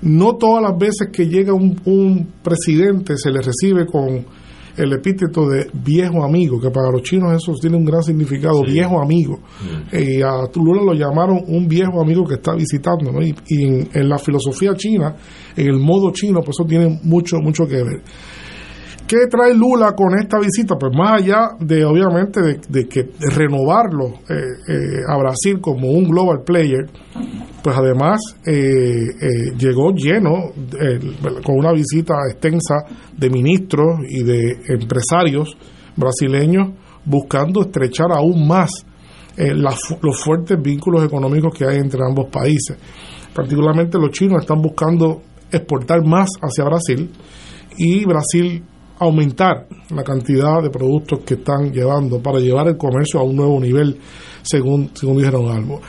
no 0.02 0.36
todas 0.36 0.62
las 0.62 0.78
veces 0.78 1.08
que 1.12 1.26
llega 1.26 1.54
un, 1.54 1.80
un 1.84 2.34
presidente 2.42 3.16
se 3.16 3.30
le 3.30 3.40
recibe 3.40 3.86
con 3.86 4.24
el 4.76 4.92
epíteto 4.92 5.48
de 5.48 5.70
viejo 5.72 6.22
amigo, 6.22 6.60
que 6.60 6.70
para 6.70 6.90
los 6.90 7.02
chinos 7.02 7.32
eso 7.32 7.52
tiene 7.58 7.76
un 7.76 7.84
gran 7.84 8.02
significado, 8.02 8.62
viejo 8.62 9.00
amigo. 9.00 9.40
Y 9.92 10.20
a 10.20 10.48
Lula 10.54 10.82
lo 10.82 10.92
llamaron 10.92 11.40
un 11.46 11.66
viejo 11.66 12.00
amigo 12.00 12.24
que 12.26 12.34
está 12.34 12.54
visitando, 12.54 13.10
¿no? 13.10 13.22
Y, 13.22 13.34
y 13.48 13.64
en, 13.64 13.88
en 13.92 14.08
la 14.08 14.18
filosofía 14.18 14.74
china, 14.74 15.16
en 15.56 15.66
el 15.68 15.78
modo 15.78 16.10
chino, 16.12 16.40
pues 16.40 16.56
eso 16.58 16.68
tiene 16.68 17.00
mucho, 17.04 17.38
mucho 17.38 17.66
que 17.66 17.76
ver. 17.76 18.02
¿Qué 19.06 19.28
trae 19.30 19.54
Lula 19.54 19.92
con 19.92 20.18
esta 20.18 20.40
visita? 20.40 20.74
Pues 20.76 20.92
más 20.92 21.22
allá 21.22 21.50
de, 21.60 21.84
obviamente, 21.84 22.40
de, 22.68 22.88
que 22.88 23.08
renovarlo 23.20 24.06
eh, 24.28 24.34
eh, 24.68 25.00
a 25.08 25.16
Brasil 25.16 25.60
como 25.60 25.90
un 25.90 26.08
global 26.08 26.42
player, 26.44 26.90
pues 27.62 27.76
además 27.76 28.18
eh, 28.44 28.52
eh, 28.52 29.56
llegó 29.56 29.92
lleno, 29.92 30.50
con 31.44 31.56
una 31.56 31.72
visita 31.72 32.14
extensa 32.28 32.78
de 33.16 33.30
ministros 33.30 34.00
y 34.08 34.24
de 34.24 34.58
empresarios 34.70 35.56
brasileños 35.94 36.70
buscando 37.04 37.60
estrechar 37.60 38.10
aún 38.10 38.48
más 38.48 38.70
los 39.36 40.20
fuertes 40.20 40.60
vínculos 40.60 41.04
económicos 41.04 41.56
que 41.56 41.64
hay 41.64 41.76
entre 41.76 42.00
ambos 42.02 42.28
países. 42.28 42.76
Particularmente 43.32 43.98
los 43.98 44.10
chinos 44.10 44.40
están 44.40 44.60
buscando 44.60 45.22
exportar 45.52 46.04
más 46.04 46.30
hacia 46.40 46.64
Brasil 46.64 47.10
y 47.76 48.04
Brasil 48.04 48.64
aumentar 48.98 49.66
la 49.90 50.02
cantidad 50.02 50.62
de 50.62 50.70
productos 50.70 51.20
que 51.20 51.34
están 51.34 51.72
llevando 51.72 52.20
para 52.20 52.38
llevar 52.38 52.68
el 52.68 52.76
comercio 52.76 53.20
a 53.20 53.24
un 53.24 53.36
nuevo 53.36 53.60
nivel, 53.60 53.98
según, 54.42 54.90
según 54.94 55.18
dijeron 55.18 55.50
algo. 55.50 55.80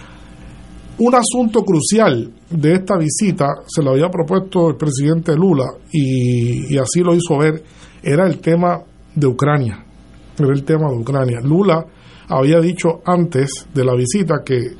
Un 0.99 1.13
asunto 1.13 1.61
crucial 1.63 2.31
de 2.49 2.73
esta 2.73 2.97
visita 2.97 3.45
se 3.67 3.83
lo 3.83 3.91
había 3.91 4.09
propuesto 4.09 4.69
el 4.69 4.75
presidente 4.75 5.35
Lula 5.35 5.65
y, 5.91 6.73
y 6.73 6.77
así 6.77 7.01
lo 7.01 7.13
hizo 7.13 7.37
ver, 7.37 7.63
era 8.01 8.25
el 8.25 8.39
tema 8.39 8.81
de 9.13 9.27
Ucrania. 9.27 9.83
Era 10.37 10.53
el 10.53 10.63
tema 10.63 10.89
de 10.89 10.97
Ucrania. 10.97 11.39
Lula 11.43 11.85
había 12.29 12.59
dicho 12.59 13.01
antes 13.05 13.67
de 13.73 13.85
la 13.85 13.95
visita 13.95 14.43
que 14.43 14.75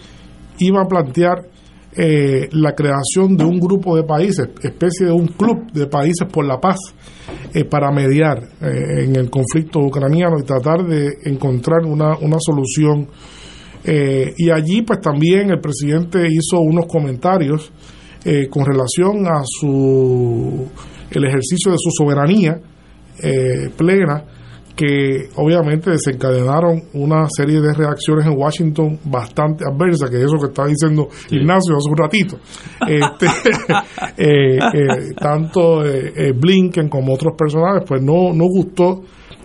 iba 0.60 0.82
a 0.82 0.88
plantear 0.88 1.46
eh, 1.98 2.48
la 2.52 2.74
creación 2.74 3.36
de 3.36 3.44
un 3.44 3.60
grupo 3.60 3.96
de 3.96 4.04
países, 4.04 4.48
especie 4.62 5.08
de 5.08 5.12
un 5.12 5.28
club 5.28 5.72
de 5.72 5.88
países 5.88 6.28
por 6.32 6.46
la 6.46 6.60
paz, 6.60 6.78
eh, 7.54 7.66
para 7.66 7.92
mediar 7.92 8.38
eh, 8.62 9.06
en 9.06 9.16
el 9.16 9.30
conflicto 9.30 9.80
ucraniano 9.80 10.38
y 10.40 10.44
tratar 10.44 10.86
de 10.86 11.10
encontrar 11.26 11.86
una, 11.86 12.18
una 12.18 12.38
solución. 12.40 13.08
Eh, 13.84 14.34
y 14.38 14.50
allí 14.52 14.82
pues 14.84 15.00
también 15.02 15.50
el 15.50 15.60
presidente 15.60 16.28
hizo 16.30 16.60
unos 16.60 16.86
comentarios 16.88 17.72
con 18.50 18.66
relación 18.66 19.26
a 19.26 19.40
su 19.46 20.68
el 21.12 21.24
ejercicio 21.24 21.72
de 21.72 21.78
su 21.80 21.92
soberanía 21.92 22.60
plena 23.78 24.26
que 24.78 25.30
obviamente 25.36 25.90
desencadenaron 25.90 26.84
una 26.94 27.26
serie 27.36 27.60
de 27.60 27.74
reacciones 27.74 28.28
en 28.28 28.38
Washington 28.38 29.00
bastante 29.06 29.66
adversas, 29.68 30.10
que 30.12 30.18
es 30.18 30.26
eso 30.26 30.38
que 30.38 30.50
estaba 30.50 30.68
diciendo 30.68 31.10
Ignacio 31.32 31.76
hace 31.76 31.90
un 31.90 31.98
ratito. 31.98 32.38
Este, 32.88 33.26
eh, 34.18 34.58
eh, 34.58 35.14
tanto 35.20 35.84
eh, 35.84 36.14
eh, 36.16 36.32
Blinken 36.32 36.90
como 36.90 37.14
otros 37.14 37.34
personajes, 37.38 37.84
pues 37.88 38.02
no, 38.02 38.34
no 38.34 38.46
gustó 38.46 39.02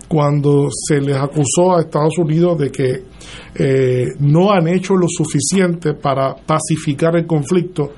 cuando 0.07 0.69
se 0.71 1.01
les 1.01 1.17
acusó 1.17 1.75
a 1.75 1.81
Estados 1.81 2.17
Unidos 2.19 2.59
de 2.59 2.71
que 2.71 3.03
no 4.19 4.51
han 4.51 4.67
hecho 4.67 4.95
lo 4.95 5.07
suficiente 5.09 5.93
para 5.95 6.35
pacificar 6.35 7.15
el 7.15 7.25
conflicto 7.25 7.91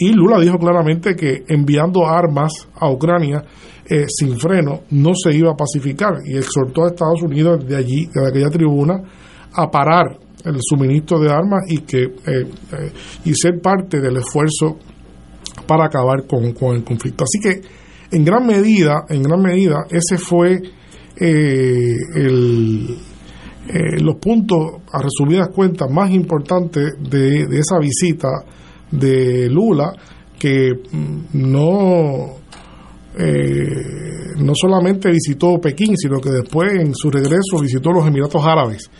y 0.00 0.14
Lula 0.14 0.40
dijo 0.40 0.58
claramente 0.58 1.14
que 1.14 1.44
enviando 1.46 2.06
armas 2.06 2.68
a 2.74 2.90
Ucrania 2.90 3.44
eh, 3.90 4.06
sin 4.08 4.38
freno 4.38 4.82
no 4.90 5.10
se 5.14 5.36
iba 5.36 5.50
a 5.50 5.56
pacificar 5.56 6.14
y 6.24 6.36
exhortó 6.36 6.84
a 6.84 6.88
Estados 6.88 7.22
Unidos 7.22 7.66
de 7.66 7.76
allí, 7.76 8.06
de 8.06 8.28
aquella 8.28 8.50
tribuna, 8.50 9.02
a 9.52 9.70
parar 9.70 10.18
el 10.44 10.56
suministro 10.60 11.18
de 11.18 11.30
armas 11.30 11.60
y 11.68 11.78
que 11.78 12.02
eh, 12.02 12.10
eh, 12.26 12.92
y 13.24 13.34
ser 13.34 13.60
parte 13.60 14.00
del 14.00 14.16
esfuerzo 14.16 14.78
para 15.66 15.86
acabar 15.86 16.26
con, 16.26 16.52
con 16.52 16.76
el 16.76 16.84
conflicto. 16.84 17.24
Así 17.24 17.38
que 17.40 17.60
en 18.12 18.24
gran 18.24 18.46
medida, 18.46 19.04
en 19.08 19.22
gran 19.22 19.40
medida, 19.40 19.86
ese 19.90 20.18
fue 20.18 20.60
eh, 21.16 21.96
el, 22.14 22.96
eh, 23.68 24.00
los 24.00 24.16
puntos, 24.16 24.80
a 24.92 25.00
resumidas 25.00 25.48
cuentas, 25.54 25.88
más 25.90 26.10
importantes 26.10 26.94
de, 26.98 27.42
esa 27.58 27.78
visita 27.78 28.28
de 28.90 29.48
Lula, 29.48 29.92
que 30.38 30.72
mm, 30.90 31.18
no, 31.34 32.39
eh, 33.18 34.34
no 34.38 34.52
solamente 34.54 35.10
visitó 35.10 35.60
Pekín, 35.60 35.96
sino 35.96 36.20
que 36.20 36.30
después 36.30 36.72
en 36.74 36.94
su 36.94 37.10
regreso 37.10 37.60
visitó 37.60 37.90
los 37.90 38.06
Emiratos 38.06 38.44
Árabes. 38.44 38.90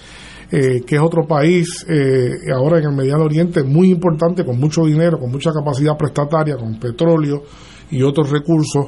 eh, 0.53 0.83
que 0.85 0.97
es 0.97 1.01
otro 1.01 1.29
país 1.29 1.87
eh, 1.89 2.51
ahora 2.53 2.79
en 2.79 2.87
el 2.87 2.97
Mediano 2.97 3.25
Oriente 3.25 3.63
muy 3.63 3.91
importante, 3.91 4.45
con 4.45 4.59
mucho 4.59 4.85
dinero, 4.85 5.19
con 5.19 5.31
mucha 5.31 5.53
capacidad 5.53 5.97
prestataria, 5.97 6.57
con 6.57 6.79
petróleo 6.81 7.45
y 7.91 8.03
otros 8.03 8.31
recursos, 8.31 8.87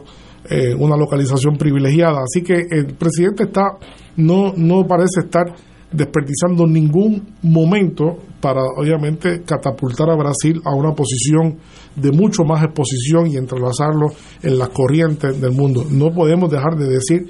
eh, 0.49 0.74
una 0.74 0.97
localización 0.97 1.57
privilegiada. 1.57 2.23
Así 2.23 2.43
que 2.43 2.66
el 2.69 2.94
presidente 2.94 3.44
está 3.44 3.78
no, 4.16 4.53
no 4.57 4.86
parece 4.89 5.20
estar 5.20 5.55
desperdiciando 5.93 6.66
ningún 6.66 7.35
momento 7.43 8.16
para 8.40 8.62
obviamente 8.77 9.43
catapultar 9.43 10.10
a 10.10 10.16
Brasil 10.16 10.60
a 10.64 10.74
una 10.74 10.93
posición 10.93 11.59
de 11.94 12.10
mucho 12.10 12.44
más 12.44 12.62
exposición 12.64 13.28
y 13.28 13.36
entrelazarlo 13.36 14.09
en 14.43 14.59
las 14.59 14.70
corrientes 14.70 15.40
del 15.40 15.52
mundo. 15.52 15.85
No 15.90 16.12
podemos 16.12 16.51
dejar 16.51 16.77
de 16.77 16.89
decir, 16.89 17.28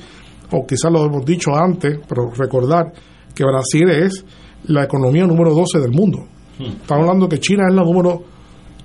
o 0.51 0.67
quizás 0.67 0.91
lo 0.91 1.05
hemos 1.05 1.25
dicho 1.25 1.51
antes, 1.55 1.99
pero 2.09 2.31
recordar 2.31 2.93
que 3.35 3.45
Brasil 3.45 3.91
es 3.91 4.25
la 4.65 4.85
economía 4.85 5.27
número 5.27 5.55
12 5.55 5.81
del 5.81 5.91
mundo. 5.91 6.27
Estamos 6.59 7.05
hablando 7.05 7.29
que 7.29 7.41
China 7.41 7.65
es 7.69 7.75
la 7.75 7.83
número 7.83 8.23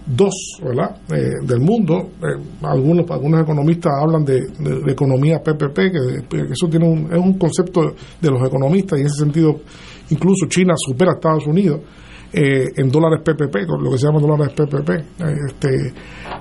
2 0.08 0.34
¿verdad? 0.64 0.98
Eh, 1.14 1.46
del 1.46 1.60
mundo. 1.60 2.12
Eh, 2.22 2.42
algunos, 2.64 3.10
algunos 3.12 3.42
economistas 3.42 3.92
hablan 4.02 4.24
de, 4.24 4.40
economía 4.88 5.40
PPP, 5.44 5.76
que, 5.76 6.38
eso 6.52 6.68
tiene 6.70 6.88
un, 6.88 7.12
es 7.12 7.18
un 7.18 7.38
concepto 7.38 7.94
de 8.22 8.32
los 8.32 8.42
economistas 8.48 8.98
y 8.98 9.02
en 9.02 9.08
ese 9.08 9.24
sentido 9.24 9.60
incluso 10.10 10.48
China 10.48 10.74
supera 10.78 11.12
a 11.12 11.16
Estados 11.16 11.46
Unidos. 11.48 11.82
eh, 12.34 12.68
en 12.76 12.90
dólares 12.92 13.22
PPP, 13.24 13.66
con 13.66 13.82
lo 13.82 13.92
que 13.92 13.98
se 13.98 14.06
llama 14.06 14.20
dólares 14.20 14.54
PPP. 14.54 14.90
este, 15.48 15.94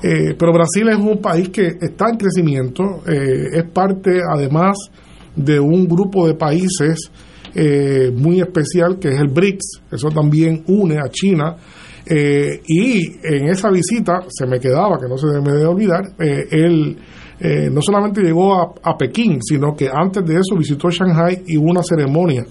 eh, 0.02 0.34
pero 0.36 0.52
Brasil 0.52 0.88
es 0.88 0.96
un 0.96 1.18
país 1.18 1.48
que 1.50 1.78
está 1.80 2.08
en 2.10 2.16
crecimiento, 2.16 3.02
es 3.06 3.64
parte 3.70 4.18
además 4.28 4.76
de 5.36 5.60
un 5.60 5.86
grupo 5.86 6.26
de 6.26 6.34
países 6.34 7.08
muy 8.14 8.40
especial 8.40 8.98
que 8.98 9.08
es 9.08 9.20
el 9.20 9.28
BRICS, 9.28 9.82
eso 9.92 10.08
también 10.10 10.64
une 10.66 10.98
a 10.98 11.08
China. 11.08 11.56
Eh, 12.08 12.62
y 12.66 13.16
en 13.22 13.48
esa 13.48 13.68
visita 13.70 14.20
se 14.28 14.46
me 14.46 14.60
quedaba, 14.60 14.96
que 14.98 15.08
no 15.08 15.18
se 15.18 15.26
me 15.26 15.52
debe 15.52 15.66
olvidar, 15.66 16.04
eh, 16.20 16.46
él 16.50 16.96
eh, 17.40 17.68
no 17.70 17.82
solamente 17.82 18.22
llegó 18.22 18.54
a, 18.54 18.72
a 18.82 18.96
Pekín, 18.96 19.40
sino 19.42 19.74
que 19.74 19.88
antes 19.92 20.24
de 20.24 20.34
eso 20.34 20.56
visitó 20.56 20.88
Shanghai 20.88 21.42
y 21.46 21.56
hubo 21.56 21.70
una 21.70 21.82
ceremonia 21.82 22.46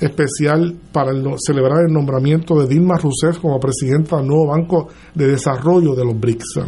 especial 0.00 0.74
para 0.90 1.12
celebrar 1.38 1.84
el 1.86 1.92
nombramiento 1.92 2.58
de 2.58 2.66
Dilma 2.66 2.96
Rousseff 2.96 3.38
como 3.38 3.60
presidenta 3.60 4.16
del 4.16 4.26
nuevo 4.26 4.48
Banco 4.48 4.88
de 5.14 5.28
Desarrollo 5.28 5.94
de 5.94 6.04
los 6.04 6.18
BRICS. 6.18 6.60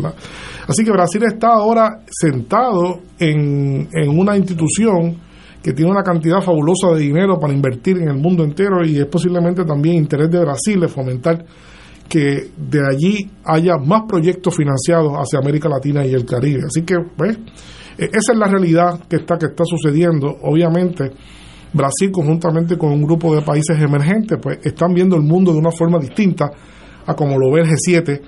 Así 0.69 0.85
que 0.85 0.93
Brasil 0.93 1.23
está 1.25 1.55
ahora 1.55 2.03
sentado 2.09 3.01
en, 3.19 3.89
en 3.93 4.19
una 4.19 4.37
institución 4.37 5.17
que 5.63 5.73
tiene 5.73 5.91
una 5.91 6.03
cantidad 6.03 6.41
fabulosa 6.41 6.95
de 6.95 7.01
dinero 7.01 7.41
para 7.41 7.53
invertir 7.53 7.99
en 7.99 8.09
el 8.09 8.17
mundo 8.17 8.45
entero 8.45 8.85
y 8.85 8.99
es 8.99 9.07
posiblemente 9.07 9.65
también 9.65 9.97
interés 9.97 10.31
de 10.31 10.39
Brasil 10.39 10.79
de 10.79 10.89
fomentar 10.89 11.45
que 12.09 12.51
de 12.57 12.81
allí 12.89 13.31
haya 13.45 13.77
más 13.77 14.03
proyectos 14.09 14.55
financiados 14.55 15.13
hacia 15.15 15.39
América 15.39 15.69
Latina 15.69 16.05
y 16.05 16.13
el 16.13 16.25
Caribe. 16.25 16.63
Así 16.67 16.83
que, 16.83 16.95
¿ves? 17.19 17.39
Eh, 17.99 18.09
Esa 18.13 18.33
es 18.33 18.39
la 18.39 18.49
realidad 18.49 19.01
que 19.09 19.17
está, 19.17 19.37
que 19.37 19.47
está 19.47 19.65
sucediendo. 19.65 20.29
Obviamente, 20.43 21.11
Brasil, 21.73 22.11
conjuntamente 22.13 22.79
con 22.79 22.93
un 22.93 23.03
grupo 23.03 23.35
de 23.35 23.43
países 23.43 23.79
emergentes, 23.81 24.39
pues 24.41 24.59
están 24.63 24.95
viendo 24.95 25.17
el 25.17 25.23
mundo 25.23 25.53
de 25.53 25.59
una 25.59 25.71
forma 25.71 25.99
distinta 25.99 26.51
a 27.07 27.15
como 27.15 27.39
lo 27.39 27.53
ve 27.53 27.63
el 27.63 27.69
G7, 27.69 28.21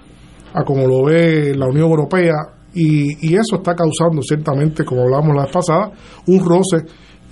a 0.54 0.64
como 0.64 0.86
lo 0.86 1.04
ve 1.04 1.54
la 1.54 1.66
Unión 1.66 1.88
Europea, 1.88 2.34
y, 2.74 3.28
y 3.28 3.34
eso 3.34 3.56
está 3.56 3.74
causando 3.74 4.22
ciertamente, 4.22 4.84
como 4.84 5.02
hablábamos 5.02 5.34
la 5.34 5.44
vez 5.44 5.52
pasada, 5.52 5.90
un 6.26 6.44
roce 6.44 6.84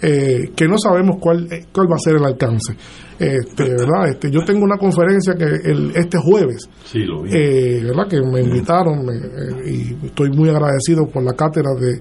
eh, 0.02 0.51
que 0.55 0.66
no 0.66 0.77
sabemos 0.78 1.16
cuál, 1.20 1.47
eh, 1.51 1.66
cuál 1.73 1.90
va 1.90 1.94
a 1.97 1.98
ser 1.98 2.16
el 2.16 2.24
alcance. 2.24 2.74
Este, 3.18 3.64
¿verdad? 3.70 4.09
Este, 4.10 4.31
yo 4.31 4.44
tengo 4.44 4.64
una 4.64 4.77
conferencia 4.77 5.35
que 5.35 5.44
el, 5.44 5.93
este 5.94 6.18
jueves, 6.18 6.68
Sí, 6.85 6.98
lo 7.01 7.23
vi. 7.23 7.31
eh, 7.32 7.81
¿verdad? 7.85 8.06
que 8.09 8.20
me 8.20 8.40
invitaron 8.43 9.05
me- 9.06 9.14
eh, 9.14 9.70
y 10.01 10.06
estoy 10.06 10.31
muy 10.31 10.48
agradecido 10.51 11.06
por 11.06 11.23
la 11.23 11.32
cátedra 11.32 11.70
de 11.81 12.01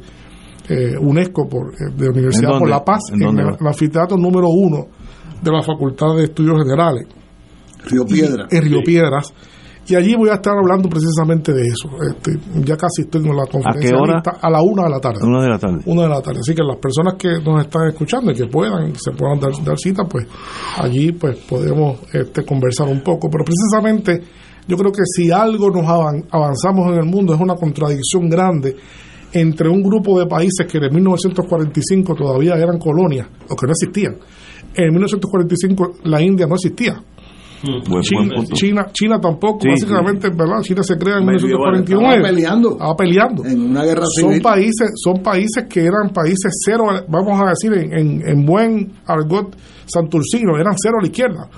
eh, 0.67 0.97
UNESCO 0.99 1.47
por, 1.47 1.73
de 1.95 2.09
Universidad 2.09 2.53
¿En 2.53 2.59
por 2.59 2.69
la 2.69 2.83
Paz, 2.83 3.01
¿En 3.13 3.21
el, 3.21 3.39
el 3.59 3.67
anfiteatro 3.67 4.17
número 4.17 4.47
uno 4.49 4.87
de 5.41 5.51
la 5.51 5.61
Facultad 5.61 6.15
de 6.17 6.23
Estudios 6.23 6.57
Generales. 6.63 7.05
Río 7.85 8.03
Piedras. 8.05 8.51
En 8.51 8.61
Río 8.63 8.79
Sí. 8.79 8.83
Piedras. 8.85 9.33
Y 9.87 9.93
allí 9.95 10.15
voy 10.15 10.29
a 10.29 10.35
estar 10.35 10.53
hablando 10.57 10.89
precisamente 10.89 11.53
de 11.53 11.61
eso. 11.67 11.89
Este, 12.09 12.39
ya 12.65 12.75
casi 12.75 13.03
estoy 13.03 13.21
en 13.25 13.35
la 13.35 13.45
conferencia. 13.45 13.91
qué 13.91 13.95
hora? 13.95 14.21
A 14.41 14.49
la 14.49 14.61
una 14.61 14.83
de 14.85 14.89
la 14.89 14.99
tarde. 14.99 15.19
Una 15.23 15.43
de 15.43 15.49
la 15.49 15.59
tarde. 15.59 15.79
Una 15.85 16.01
de 16.03 16.09
la 16.09 16.21
tarde. 16.21 16.39
Así 16.39 16.55
que 16.55 16.63
las 16.63 16.77
personas 16.77 17.13
que 17.19 17.29
nos 17.43 17.61
están 17.63 17.87
escuchando 17.89 18.31
y 18.31 18.35
que 18.35 18.47
puedan, 18.47 18.95
se 18.95 19.11
puedan 19.11 19.39
dar, 19.39 19.51
dar 19.63 19.77
cita, 19.77 20.03
pues 20.05 20.25
allí 20.77 21.11
pues 21.11 21.37
podemos 21.47 21.99
este, 22.13 22.43
conversar 22.43 22.87
un 22.87 23.01
poco. 23.01 23.29
Pero 23.29 23.43
precisamente 23.45 24.23
yo 24.67 24.75
creo 24.75 24.91
que 24.91 25.03
si 25.05 25.29
algo 25.31 25.69
nos 25.69 25.85
avan- 25.85 26.25
avanzamos 26.31 26.87
en 26.91 26.95
el 26.99 27.05
mundo 27.05 27.35
es 27.35 27.39
una 27.39 27.53
contradicción 27.55 28.27
grande 28.27 28.75
entre 29.33 29.69
un 29.69 29.83
grupo 29.83 30.17
de 30.17 30.25
países 30.25 30.65
que 30.67 30.77
en 30.79 30.93
1945 30.95 32.15
todavía 32.15 32.55
eran 32.55 32.79
colonias 32.79 33.27
o 33.49 33.55
que 33.55 33.65
no 33.67 33.71
existían. 33.73 34.15
En 34.73 34.89
1945 34.91 35.97
la 36.05 36.21
India 36.21 36.47
no 36.47 36.55
existía. 36.55 37.01
Buen- 37.89 38.01
China, 38.03 38.21
buen 38.21 38.29
punto. 38.35 38.55
China, 38.55 38.87
China 38.93 39.19
tampoco, 39.21 39.59
Sí, 39.61 39.69
básicamente, 39.69 40.29
¿verdad? 40.29 40.61
China 40.61 40.83
se 40.83 40.97
crea 40.97 41.17
en 41.17 41.25
Medieval, 41.25 41.71
1949. 41.83 42.15
estaba 42.15 42.27
peleando. 42.29 42.71
Estaba 42.71 42.95
peleando. 42.95 43.45
En 43.45 43.61
una 43.71 43.83
guerra 43.83 44.03
son 44.05 44.29
civil. 44.29 44.41
países, 44.41 44.91
son 45.03 45.23
países 45.23 45.65
que 45.69 45.81
eran 45.81 46.09
países 46.13 46.51
cero, 46.65 46.85
vamos 47.07 47.41
a 47.41 47.49
decir 47.49 47.73
en, 47.73 47.93
en, 47.97 48.27
en 48.27 48.45
buen 48.45 48.91
argot 49.05 49.55
santurcino, 49.85 50.57
eran 50.57 50.73
cero 50.81 50.95
a 50.99 51.01
la 51.01 51.07
izquierda. 51.07 51.49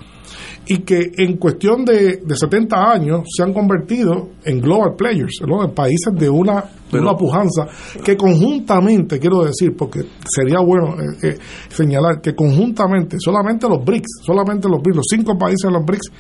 Y 0.70 0.80
que 0.80 1.12
en 1.18 1.38
cuestión 1.38 1.86
de, 1.86 2.18
de 2.26 2.36
70 2.36 2.92
años 2.92 3.22
se 3.36 3.44
han 3.44 3.54
convertido 3.54 4.32
en 4.44 4.60
global 4.60 4.96
players, 4.98 5.42
¿no? 5.48 5.64
en 5.64 5.72
países 5.74 6.14
de 6.14 6.30
una, 6.30 6.56
de 6.56 6.68
Pero- 6.92 7.04
una 7.04 7.16
pujanza 7.18 7.68
que 8.04 8.18
conjuntamente, 8.18 9.18
quiero 9.20 9.44
decir, 9.46 9.76
porque 9.78 10.02
sería 10.30 10.60
bueno 10.60 10.96
eh, 11.00 11.30
eh, 11.30 11.38
señalar 11.70 12.20
que 12.22 12.36
conjuntamente, 12.36 13.18
solamente 13.20 13.68
los 13.70 13.84
BRICS, 13.86 14.24
solamente 14.26 14.68
los 14.68 14.82
BRICS, 14.82 14.98
los 14.98 15.06
cinco 15.10 15.38
países 15.38 15.70
de 15.70 15.72
los 15.72 15.86
BRICS 15.86 16.12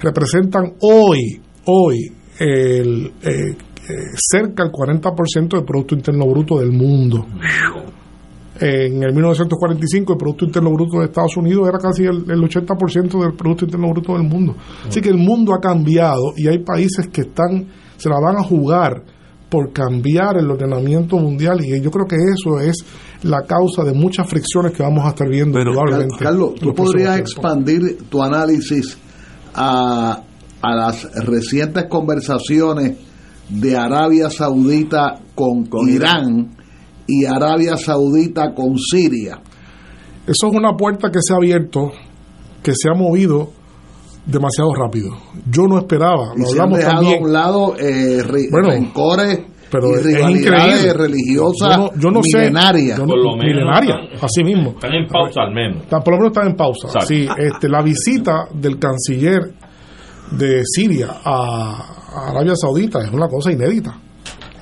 representan 0.00 0.74
hoy, 0.80 1.40
hoy, 1.64 2.12
el, 2.38 3.06
eh, 3.22 3.30
eh, 3.88 3.94
cerca 4.14 4.62
del 4.64 4.72
40% 4.72 5.56
del 5.56 5.64
Producto 5.64 5.94
Interno 5.94 6.26
Bruto 6.26 6.58
del 6.58 6.72
mundo. 6.72 7.24
En 8.60 9.02
el 9.02 9.12
1945 9.12 10.12
el 10.12 10.18
Producto 10.18 10.44
Interno 10.44 10.70
Bruto 10.72 10.98
de 10.98 11.06
Estados 11.06 11.36
Unidos 11.36 11.68
era 11.68 11.78
casi 11.78 12.04
el, 12.04 12.24
el 12.30 12.40
80% 12.42 13.20
del 13.20 13.34
Producto 13.34 13.64
Interno 13.64 13.90
Bruto 13.90 14.12
del 14.14 14.22
mundo. 14.22 14.54
Así 14.86 15.00
que 15.00 15.10
el 15.10 15.18
mundo 15.18 15.54
ha 15.54 15.60
cambiado 15.60 16.32
y 16.36 16.48
hay 16.48 16.58
países 16.58 17.08
que 17.08 17.22
están 17.22 17.66
se 17.96 18.08
la 18.08 18.20
van 18.20 18.36
a 18.36 18.42
jugar 18.42 19.02
por 19.48 19.72
cambiar 19.72 20.36
el 20.38 20.50
ordenamiento 20.50 21.16
mundial 21.18 21.64
y 21.64 21.80
yo 21.80 21.90
creo 21.90 22.06
que 22.06 22.16
eso 22.16 22.60
es 22.60 22.84
la 23.22 23.42
causa 23.42 23.84
de 23.84 23.92
muchas 23.92 24.28
fricciones 24.28 24.72
que 24.72 24.82
vamos 24.82 25.04
a 25.04 25.10
estar 25.10 25.28
viendo 25.28 25.58
probablemente. 25.60 26.16
Carlos, 26.18 26.54
tú 26.60 26.74
podrías 26.74 27.18
expandir 27.18 28.08
tu 28.08 28.22
análisis 28.22 28.98
a, 29.54 30.20
a 30.60 30.74
las 30.74 31.04
recientes 31.24 31.84
conversaciones 31.88 32.96
de 33.48 33.76
Arabia 33.76 34.28
Saudita 34.30 35.20
con, 35.34 35.66
Irán 35.88 36.55
y 37.06 37.24
Arabia 37.24 37.76
Saudita 37.76 38.54
con 38.54 38.76
Siria. 38.78 39.38
Eso 40.26 40.48
es 40.48 40.52
una 40.54 40.72
puerta 40.76 41.10
que 41.10 41.18
se 41.22 41.32
ha 41.32 41.36
abierto, 41.36 41.92
que 42.62 42.72
se 42.74 42.88
ha 42.88 42.94
movido 42.94 43.50
demasiado 44.26 44.74
rápido. 44.74 45.10
Yo 45.50 45.62
no 45.68 45.78
esperaba, 45.78 46.32
Y 46.36 46.40
lo 46.40 46.46
se 46.46 46.54
han 46.58 46.60
hablamos 46.72 46.78
dejado 46.78 46.96
también. 47.02 47.22
a 47.22 47.26
un 47.26 47.32
lado 47.32 47.76
eh, 47.78 48.22
ri- 48.24 48.50
Bueno, 48.50 48.70
rencores 48.70 49.40
pero 49.70 49.90
y 49.90 49.94
es 49.94 50.02
rivalidades 50.04 50.80
increíble. 50.82 50.92
religiosas 50.94 51.76
Yo 51.76 51.82
no, 51.82 51.90
yo 52.00 52.10
no 52.10 52.20
sé, 52.24 52.38
milenarias. 52.38 52.98
yo 52.98 53.06
no- 53.06 53.36
milenaria, 53.36 53.94
así 54.20 54.42
mismo. 54.42 54.70
Están 54.70 54.94
en 54.94 55.06
pausa 55.06 55.42
al 55.42 55.54
menos. 55.54 55.82
Están- 55.84 56.02
por 56.02 56.14
lo 56.14 56.18
menos 56.18 56.32
están 56.32 56.50
en 56.50 56.56
pausa. 56.56 56.86
Exacto. 56.88 57.06
Sí, 57.08 57.28
este, 57.38 57.68
la 57.68 57.82
visita 57.82 58.48
del 58.52 58.78
canciller 58.80 59.54
de 60.32 60.62
Siria 60.64 61.08
a, 61.24 61.84
a 62.16 62.30
Arabia 62.30 62.54
Saudita 62.56 63.04
es 63.04 63.12
una 63.12 63.28
cosa 63.28 63.52
inédita. 63.52 63.96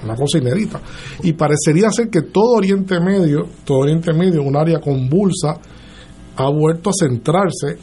Una 0.05 0.15
cosa 0.15 0.39
inédita. 0.39 0.81
Y 1.23 1.33
parecería 1.33 1.91
ser 1.91 2.09
que 2.11 2.23
todo 2.23 2.57
Oriente 2.59 3.01
Medio, 3.01 3.47
todo 3.65 3.79
Oriente 3.79 4.13
Medio, 4.13 4.43
un 4.43 4.57
área 4.57 4.81
convulsa, 4.81 5.59
ha 6.37 6.49
vuelto 6.51 6.91
a 6.91 6.93
centrarse. 6.99 7.79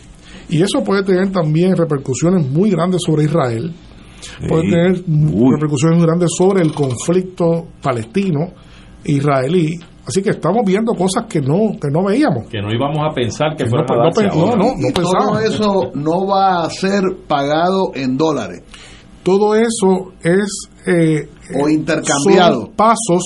Y 0.49 0.61
eso 0.61 0.83
puede 0.83 1.03
tener 1.03 1.31
también 1.31 1.75
repercusiones 1.75 2.45
muy 2.49 2.69
grandes 2.71 3.01
sobre 3.05 3.23
Israel. 3.25 3.73
Puede 4.47 4.63
Sí. 4.63 4.69
tener 4.69 4.91
repercusiones 5.53 5.97
muy 5.97 6.05
grandes 6.05 6.29
sobre 6.37 6.61
el 6.61 6.73
conflicto 6.73 7.67
palestino-israelí. 7.81 9.79
Así 10.05 10.21
que 10.23 10.31
estamos 10.31 10.63
viendo 10.65 10.93
cosas 10.93 11.25
que 11.29 11.39
no, 11.41 11.77
que 11.79 11.89
no 11.91 12.03
veíamos. 12.03 12.47
Que 12.49 12.59
no 12.59 12.71
íbamos 12.73 12.97
a 12.99 13.13
pensar 13.13 13.55
que 13.55 13.63
Que 13.65 13.69
fueran 13.69 13.85
no, 13.87 13.93
a 13.93 13.97
no 13.97 14.03
darse 14.03 14.27
no, 14.27 14.33
ahora. 14.33 14.55
no, 14.57 14.89
y 14.89 14.93
todo 14.93 15.39
eso 15.39 15.91
no 15.95 16.27
va 16.27 16.63
a 16.65 16.69
ser 16.69 17.01
pagado 17.27 17.91
en 17.93 18.17
dólares. 18.17 18.63
Todo 19.23 19.55
eso 19.55 20.13
es... 20.23 20.47
eh, 20.87 21.29
O 21.59 21.69
intercambiado. 21.69 22.61
son 22.65 22.71
pasos 22.73 23.23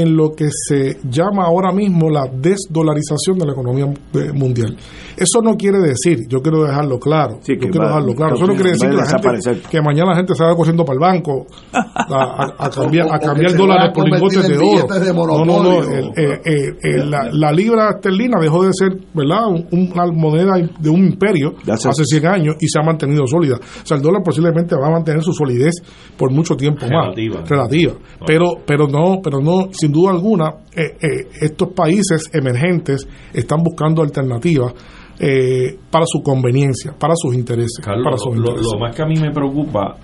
en 0.00 0.16
lo 0.16 0.30
que 0.30 0.46
se 0.50 0.98
llama 1.08 1.44
ahora 1.44 1.72
mismo 1.72 2.10
la 2.10 2.26
desdolarización 2.32 3.38
de 3.38 3.46
la 3.46 3.52
economía 3.52 3.86
mundial. 4.34 4.76
Eso 5.16 5.40
no 5.42 5.56
quiere 5.56 5.78
decir, 5.78 6.26
yo 6.28 6.40
quiero 6.42 6.62
dejarlo 6.64 6.98
claro, 6.98 7.38
Sí, 7.40 7.54
yo 7.54 7.60
que 7.60 7.70
quiero 7.70 7.84
va- 7.86 7.88
dejarlo 7.92 8.14
claro, 8.14 8.36
eso 8.36 8.46
no 8.46 8.54
quiere 8.54 8.70
decir 8.72 8.88
va 8.88 8.90
que, 8.90 8.96
la 9.28 9.40
gente, 9.42 9.68
que 9.70 9.80
mañana 9.80 10.10
la 10.10 10.16
gente 10.16 10.34
se 10.34 10.42
vaya 10.42 10.54
corriendo 10.56 10.84
para 10.84 10.94
el 10.94 11.00
banco 11.00 11.46
a, 11.72 11.78
a- 12.08 12.66
a 12.66 12.70
cambiar, 12.70 13.06
a 13.12 13.18
cambiar 13.18 13.54
dólares 13.56 13.86
va 13.86 13.90
a 13.90 13.92
por 13.92 14.04
lingotes 14.04 14.48
de 14.48 14.54
en 14.54 14.60
oro. 14.60 15.00
de 15.00 15.12
No, 15.14 15.44
no, 15.44 15.62
no, 15.62 15.82
el- 15.82 16.04
eh, 16.16 16.40
eh, 16.44 16.72
eh, 16.82 17.04
la, 17.06 17.30
la 17.32 17.52
libra 17.52 17.90
esterlina 17.96 18.38
dejó 18.40 18.64
de 18.64 18.70
ser 18.72 18.96
¿verdad? 19.14 19.46
Un- 19.48 19.66
una 19.92 20.06
moneda 20.12 20.52
de 20.78 20.90
un 20.90 21.06
imperio 21.06 21.54
hace- 21.70 21.88
hace 21.88 22.04
100 22.04 22.26
años 22.26 22.56
y 22.60 22.68
se 22.68 22.78
ha 22.78 22.82
mantenido 22.82 23.26
sólida. 23.26 23.56
O 23.56 23.86
sea, 23.86 23.96
el 23.96 24.02
dólar 24.02 24.22
posiblemente 24.22 24.74
va 24.76 24.88
a 24.88 24.90
mantener 24.90 25.22
su 25.22 25.32
solidez 25.32 25.74
por 26.16 26.30
mucho 26.30 26.54
tiempo 26.56 26.84
Relativa. 26.86 27.40
más. 27.40 27.48
Relativa. 27.48 27.92
Pero, 28.26 28.56
pero 28.66 28.86
no, 28.86 29.20
pero 29.22 29.40
no, 29.40 29.68
sin 29.86 29.92
duda 29.92 30.10
alguna, 30.10 30.54
eh, 30.74 30.96
eh, 31.00 31.28
estos 31.40 31.72
países 31.72 32.30
emergentes 32.32 33.08
están 33.32 33.62
buscando 33.62 34.02
alternativas 34.02 34.74
eh, 35.18 35.78
para 35.90 36.04
su 36.06 36.22
conveniencia, 36.22 36.92
para 36.98 37.14
sus 37.16 37.34
intereses. 37.34 37.78
Carlos, 37.82 38.04
para 38.04 38.16
sus 38.16 38.34
lo, 38.34 38.50
intereses. 38.50 38.72
lo 38.72 38.80
más 38.80 38.94
que 38.94 39.02
a 39.02 39.06
mí 39.06 39.16
me 39.16 39.30
preocupa, 39.30 39.96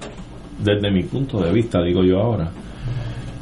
desde 0.63 0.91
mi 0.93 1.03
punto 1.03 1.41
de 1.41 1.53
vista, 1.53 1.83
digo 1.83 2.03
yo 2.05 2.19
ahora, 2.19 2.51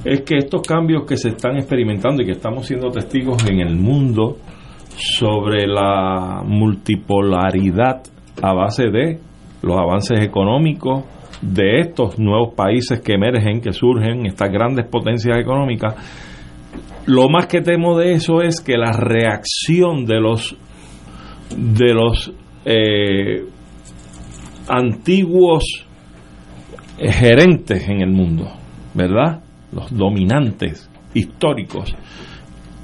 es 0.05 0.23
que 0.23 0.39
estos 0.39 0.62
cambios 0.62 1.05
que 1.07 1.17
se 1.17 1.29
están 1.29 1.57
experimentando 1.57 2.23
y 2.23 2.27
que 2.27 2.33
estamos 2.33 2.67
siendo 2.67 2.89
testigos 2.91 3.45
en 3.47 3.61
el 3.61 3.77
mundo 3.77 4.39
sobre 4.97 5.67
la 5.67 6.43
multipolaridad 6.45 8.03
a 8.43 8.55
base 8.55 8.85
de 8.85 9.19
los 9.62 9.77
avances 9.77 10.21
económicos 10.21 11.05
de 11.43 11.81
estos 11.81 12.19
nuevos 12.19 12.55
países 12.55 13.01
que 13.01 13.15
emergen, 13.15 13.61
que 13.61 13.73
surgen, 13.73 14.27
estas 14.27 14.51
grandes 14.51 14.87
potencias 14.87 15.39
económicas, 15.39 15.95
lo 17.06 17.28
más 17.28 17.47
que 17.47 17.60
temo 17.60 17.98
de 17.98 18.12
eso 18.12 18.43
es 18.43 18.60
que 18.60 18.77
la 18.77 18.93
reacción 18.93 20.05
de 20.05 20.20
los 20.20 20.56
de 21.56 21.94
los 21.94 22.32
eh, 22.64 23.44
antiguos 24.68 25.64
gerentes 26.98 27.89
en 27.89 28.02
el 28.02 28.10
mundo, 28.10 28.48
¿verdad? 28.94 29.43
Los 29.72 29.90
dominantes 29.97 30.89
históricos 31.14 31.94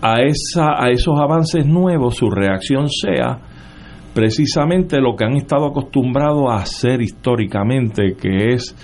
a 0.00 0.22
esa 0.22 0.82
a 0.82 0.90
esos 0.90 1.18
avances 1.18 1.64
nuevos 1.66 2.16
su 2.16 2.28
reacción 2.28 2.88
sea 2.88 3.38
precisamente 4.16 4.98
lo 4.98 5.14
que 5.14 5.26
han 5.26 5.36
estado 5.36 5.66
acostumbrados 5.66 6.46
a 6.50 6.56
hacer 6.56 7.02
históricamente, 7.02 8.14
que 8.18 8.54
es 8.54 8.74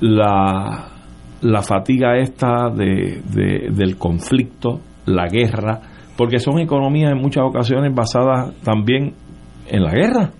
la, 0.00 0.97
la 1.42 1.62
fatiga 1.62 2.16
esta 2.18 2.70
de, 2.70 3.20
de- 3.24 3.68
del 3.70 3.96
conflicto, 3.96 4.80
la 5.06 5.26
guerra, 5.28 5.80
porque 6.16 6.38
son 6.38 6.58
economías 6.58 7.12
en 7.12 7.18
muchas 7.18 7.44
ocasiones 7.44 7.94
basadas 7.94 8.54
también 8.62 9.14
en 9.68 9.82
la 9.84 9.92
guerra. 9.92 10.30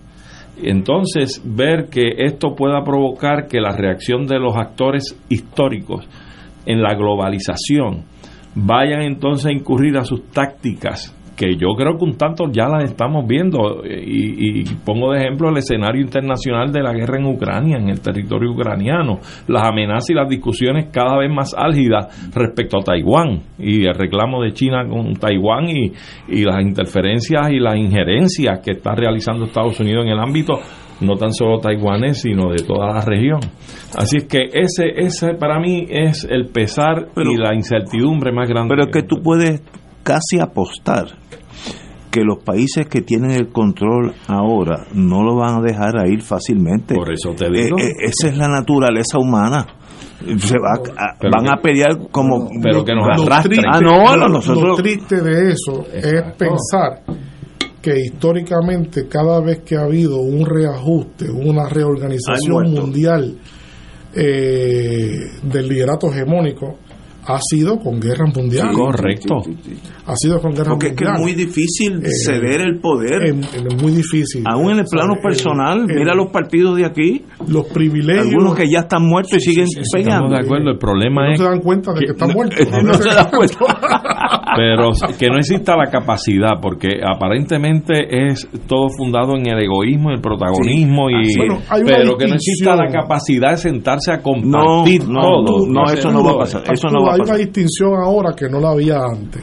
Entonces, 0.61 1.41
ver 1.45 1.89
que 1.89 2.15
esto 2.19 2.55
pueda 2.57 2.83
provocar 2.83 3.47
que 3.47 3.61
la 3.61 3.71
reacción 3.73 4.27
de 4.27 4.41
los 4.41 4.57
actores 4.57 5.17
históricos 5.29 6.05
en 6.67 6.83
la 6.83 6.95
globalización 6.95 8.03
vayan 8.57 9.03
entonces 9.03 9.47
a 9.47 9.53
incurrir 9.53 9.97
a 9.99 10.05
sus 10.05 10.25
tácticas 10.31 11.15
que 11.39 11.55
yo 11.55 11.69
creo 11.77 11.97
que 11.97 12.05
un 12.05 12.17
tanto 12.17 12.51
ya 12.51 12.69
las 12.69 12.91
estamos 12.91 13.25
viendo 13.27 13.83
y, 13.85 14.61
y 14.61 14.65
pongo 14.85 15.13
de 15.13 15.21
ejemplo 15.21 15.49
el 15.51 15.59
escenario 15.59 16.03
internacional 16.03 16.73
de 16.73 16.83
la 16.83 16.93
guerra 16.93 17.19
en 17.19 17.27
Ucrania, 17.27 17.79
en 17.79 17.89
el 17.89 18.01
territorio 18.01 18.51
ucraniano, 18.51 19.21
las 19.47 19.69
amenazas 19.69 20.11
y 20.11 20.15
las 20.15 20.29
discusiones 20.29 20.89
cada 20.93 21.17
vez 21.17 21.31
más 21.33 21.55
álgidas 21.57 22.29
respecto 22.35 22.79
a 22.79 22.83
Taiwán 22.83 23.41
y 23.57 23.87
el 23.87 23.95
reclamo 23.95 24.43
de 24.43 24.53
China 24.53 24.85
con 24.89 25.15
Taiwán 25.15 25.69
y, 25.69 25.93
y 26.27 26.45
las 26.45 26.61
interferencias 26.61 27.51
y 27.51 27.61
las 27.61 27.77
injerencias 27.77 28.59
que 28.59 28.73
está 28.73 28.97
realizando 28.97 29.45
Estados 29.45 29.79
Unidos 29.79 30.05
en 30.05 30.13
el 30.13 30.19
ámbito 30.19 30.55
no 31.01 31.15
tan 31.15 31.33
solo 31.33 31.61
taiwanés, 31.61 32.23
sino 32.23 32.51
de 32.51 32.65
toda 32.65 32.93
la 32.93 33.01
región. 33.01 33.39
Así 33.97 34.17
es 34.17 34.25
que 34.25 34.51
ese, 34.53 34.89
ese 34.97 35.35
para 35.35 35.61
mí 35.61 35.87
es 35.89 36.27
el 36.29 36.49
pesar 36.49 37.09
y 37.17 37.37
la 37.37 37.55
incertidumbre 37.55 38.33
más 38.33 38.49
grande. 38.49 38.75
Pero 38.75 38.89
es 38.89 38.93
que 38.93 39.03
tú 39.03 39.23
puedes 39.23 39.63
casi 40.09 40.41
apostar 40.41 41.07
que 42.11 42.23
los 42.25 42.43
países 42.43 42.87
que 42.87 43.03
tienen 43.03 43.33
el 43.33 43.49
control 43.51 44.15
ahora 44.29 44.87
no 44.95 45.23
lo 45.23 45.37
van 45.37 45.57
a 45.59 45.61
dejar 45.61 45.99
a 45.99 46.09
ir 46.09 46.23
fácilmente. 46.23 46.95
Por 46.95 47.13
eso 47.13 47.35
te 47.35 47.51
digo. 47.51 47.77
Eh, 47.79 47.83
eh, 47.89 47.93
esa 48.09 48.29
es 48.29 48.37
la 48.39 48.49
naturaleza 48.49 49.19
humana. 49.19 49.67
Se 50.39 50.57
va 50.59 50.75
a- 50.75 51.15
Pero 51.21 51.31
van 51.33 51.45
que- 51.45 51.51
a 51.53 51.63
pelear 51.63 52.09
como 52.11 52.49
pero 52.63 52.83
que 52.85 52.95
nos 52.95 53.07
Lo 53.07 53.13
arrastren. 53.25 53.61
triste- 53.61 53.69
Ah, 53.71 53.81
no, 53.81 54.17
lo- 54.17 54.29
nosotros- 54.29 54.65
lo 54.69 54.75
triste 54.77 55.21
de 55.21 55.53
eso 55.53 55.87
es 55.93 56.23
pensar 56.37 57.03
que 57.83 58.01
históricamente 58.01 59.07
cada 59.07 59.41
vez 59.41 59.61
que 59.61 59.77
ha 59.77 59.83
habido 59.83 60.17
un 60.21 60.45
reajuste, 60.47 61.31
una 61.31 61.69
reorganización 61.69 62.73
mundial 62.73 63.37
eh, 64.15 65.11
del 65.43 65.69
liderato 65.69 66.11
hegemónico, 66.11 66.79
ha 67.31 67.39
sido 67.41 67.79
con 67.79 68.01
guerras 68.01 68.35
mundiales. 68.35 68.75
Correcto. 68.77 69.35
Ha 70.07 70.17
sido 70.17 70.41
con 70.41 70.53
guerras 70.53 70.69
Porque 70.71 70.87
es 70.89 70.97
que 70.97 71.05
es 71.05 71.21
muy 71.21 71.35
difícil 71.35 72.01
Eh, 72.03 72.09
ceder 72.25 72.63
el 72.63 72.81
poder. 72.81 73.23
Es, 73.25 73.55
es 73.55 73.83
muy 73.83 73.93
difícil. 73.93 74.43
Aún 74.51 74.71
en 74.73 74.79
el 74.79 74.85
plano 74.91 75.13
¿Sabe? 75.15 75.23
personal, 75.23 75.81
El- 75.81 75.95
mira 75.97 76.13
el- 76.13 76.17
los 76.19 76.29
partidos 76.33 76.77
de 76.77 76.87
aquí, 76.87 77.25
los 77.47 77.67
privilegios. 77.67 78.27
algunos 78.29 78.55
que 78.57 78.71
ya 78.71 78.81
están 78.81 79.07
muertos 79.07 79.35
y 79.35 79.41
siguen 79.41 79.65
Estamos 79.67 79.89
peleando. 79.93 80.29
de 80.31 80.41
acuerdo, 80.41 80.71
el 80.71 80.79
problema 80.79 81.27
no 81.27 81.33
es 81.35 81.39
se 81.39 81.45
dan 81.45 81.61
cuenta 81.61 81.93
de 81.93 82.01
que, 82.01 82.13
están 82.13 82.33
muertos. 82.33 82.59
no 82.83 82.95
se 82.95 83.09
dan 83.09 83.29
cuenta. 83.31 83.57
pero 84.57 84.91
que 85.19 85.29
no 85.29 85.37
exista 85.37 85.77
la 85.77 85.91
capacidad, 85.91 86.53
porque 86.61 87.01
aparentemente 87.05 88.29
es 88.31 88.49
todo 88.67 88.89
fundado 88.97 89.37
en 89.37 89.47
el 89.49 89.63
egoísmo, 89.63 90.11
el 90.11 90.21
protagonismo, 90.21 91.11
y 91.11 91.37
Bueno, 91.37 91.59
hay 91.69 91.83
una 91.83 91.97
pero 91.97 92.17
que 92.17 92.27
no 92.27 92.35
exista 92.35 92.75
la 92.75 92.89
capacidad 92.91 93.51
de 93.51 93.57
sentarse 93.59 94.13
a 94.13 94.23
compartir 94.23 95.07
No, 95.07 95.21
no, 95.21 95.45
todo. 95.45 95.67
no, 95.69 95.85
eso 95.93 96.11
no 96.11 96.25
va 96.25 96.33
a 96.33 96.39
pasar. 96.39 96.63
Eso 96.73 96.89
no 96.89 97.05
va 97.05 97.15
a 97.15 97.18
hay 97.23 97.29
una 97.29 97.37
distinción 97.37 97.95
ahora 97.95 98.35
que 98.35 98.49
no 98.49 98.61
la 98.61 98.71
había 98.71 98.99
antes. 99.05 99.43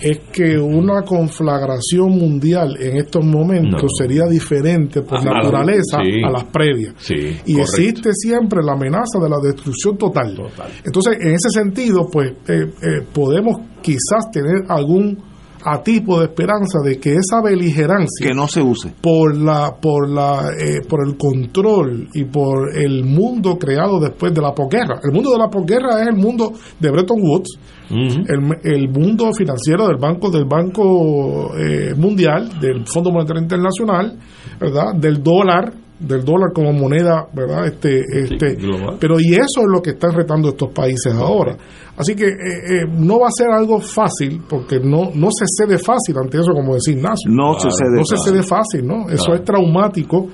Es 0.00 0.18
que 0.32 0.58
una 0.58 1.02
conflagración 1.02 2.10
mundial 2.10 2.76
en 2.78 2.98
estos 2.98 3.24
momentos 3.24 3.82
No. 3.84 3.88
sería 3.96 4.24
diferente 4.26 5.00
por 5.02 5.18
A 5.18 5.22
la- 5.24 5.32
naturaleza 5.42 5.98
sí. 6.04 6.22
a 6.22 6.30
las 6.30 6.44
previas. 6.44 6.94
Sí, 6.98 7.14
y 7.14 7.54
correcto. 7.54 7.60
existe 7.62 8.10
siempre 8.12 8.60
la 8.62 8.72
amenaza 8.72 9.18
de 9.22 9.30
la 9.30 9.38
destrucción 9.42 9.96
total. 9.96 10.36
Entonces, 10.84 11.16
en 11.20 11.28
ese 11.34 11.48
sentido, 11.50 12.06
pues 12.12 12.32
eh, 12.48 12.66
eh, 12.82 13.00
podemos 13.14 13.56
quizás 13.80 14.30
tener 14.30 14.64
algún 14.68 15.16
atisbo 15.64 16.20
de 16.20 16.26
esperanza 16.26 16.78
de 16.84 16.98
que 16.98 17.14
esa 17.14 17.40
beligerancia 17.42 18.28
Que 18.28 18.34
no 18.34 18.46
se 18.48 18.60
use. 18.62 18.92
por 19.00 19.36
la 19.36 19.74
por 19.80 20.08
la 20.10 20.50
eh, 20.58 20.80
por 20.88 21.06
el 21.06 21.16
control 21.16 22.08
y 22.12 22.24
por 22.24 22.76
el 22.76 23.04
mundo 23.04 23.56
creado 23.58 23.98
después 24.00 24.34
de 24.34 24.42
la 24.42 24.52
posguerra. 24.52 25.00
El 25.02 25.12
mundo 25.12 25.30
de 25.32 25.38
la 25.38 25.48
posguerra 25.48 26.02
es 26.02 26.08
el 26.08 26.16
mundo 26.16 26.52
de 26.78 26.90
Bretton 26.90 27.18
Woods, 27.20 27.58
el, 27.90 28.74
el 28.74 28.88
mundo 28.88 29.30
financiero 29.32 29.86
del 29.86 29.96
banco 29.98 30.30
del 30.30 30.44
banco 30.46 31.54
eh, 31.56 31.94
mundial, 31.96 32.58
del 32.60 32.86
Fondo 32.86 33.10
Monetario 33.10 33.42
Internacional, 33.42 34.18
verdad, 34.60 34.94
del 34.96 35.22
dólar 35.22 35.72
del 35.98 36.24
dólar 36.24 36.52
como 36.52 36.72
moneda, 36.72 37.26
¿verdad? 37.32 37.66
Este, 37.66 38.00
este, 38.12 38.58
pero 38.98 39.18
y 39.20 39.32
eso 39.34 39.60
es 39.60 39.66
lo 39.72 39.80
que 39.80 39.90
están 39.90 40.12
retando 40.12 40.48
estos 40.48 40.70
países 40.72 41.12
ahora. 41.14 41.56
Así 41.96 42.14
que 42.16 42.24
eh, 42.24 42.32
eh, 42.32 42.86
no 42.90 43.20
va 43.20 43.28
a 43.28 43.30
ser 43.30 43.48
algo 43.50 43.80
fácil, 43.80 44.42
porque 44.48 44.80
no, 44.80 45.10
no 45.14 45.28
se 45.30 45.44
cede 45.46 45.78
fácil 45.78 46.16
ante 46.20 46.38
eso, 46.38 46.52
como 46.52 46.74
decía 46.74 46.94
Ignacio. 46.94 47.30
No 47.30 47.54
se 47.58 47.68
cede 47.70 47.96
No 47.98 48.04
se 48.04 48.16
cede 48.16 48.42
fácil, 48.42 48.86
¿no? 48.86 49.08
Eso 49.08 49.26
Claro. 49.26 49.34
es 49.36 49.44
traumático 49.44 50.26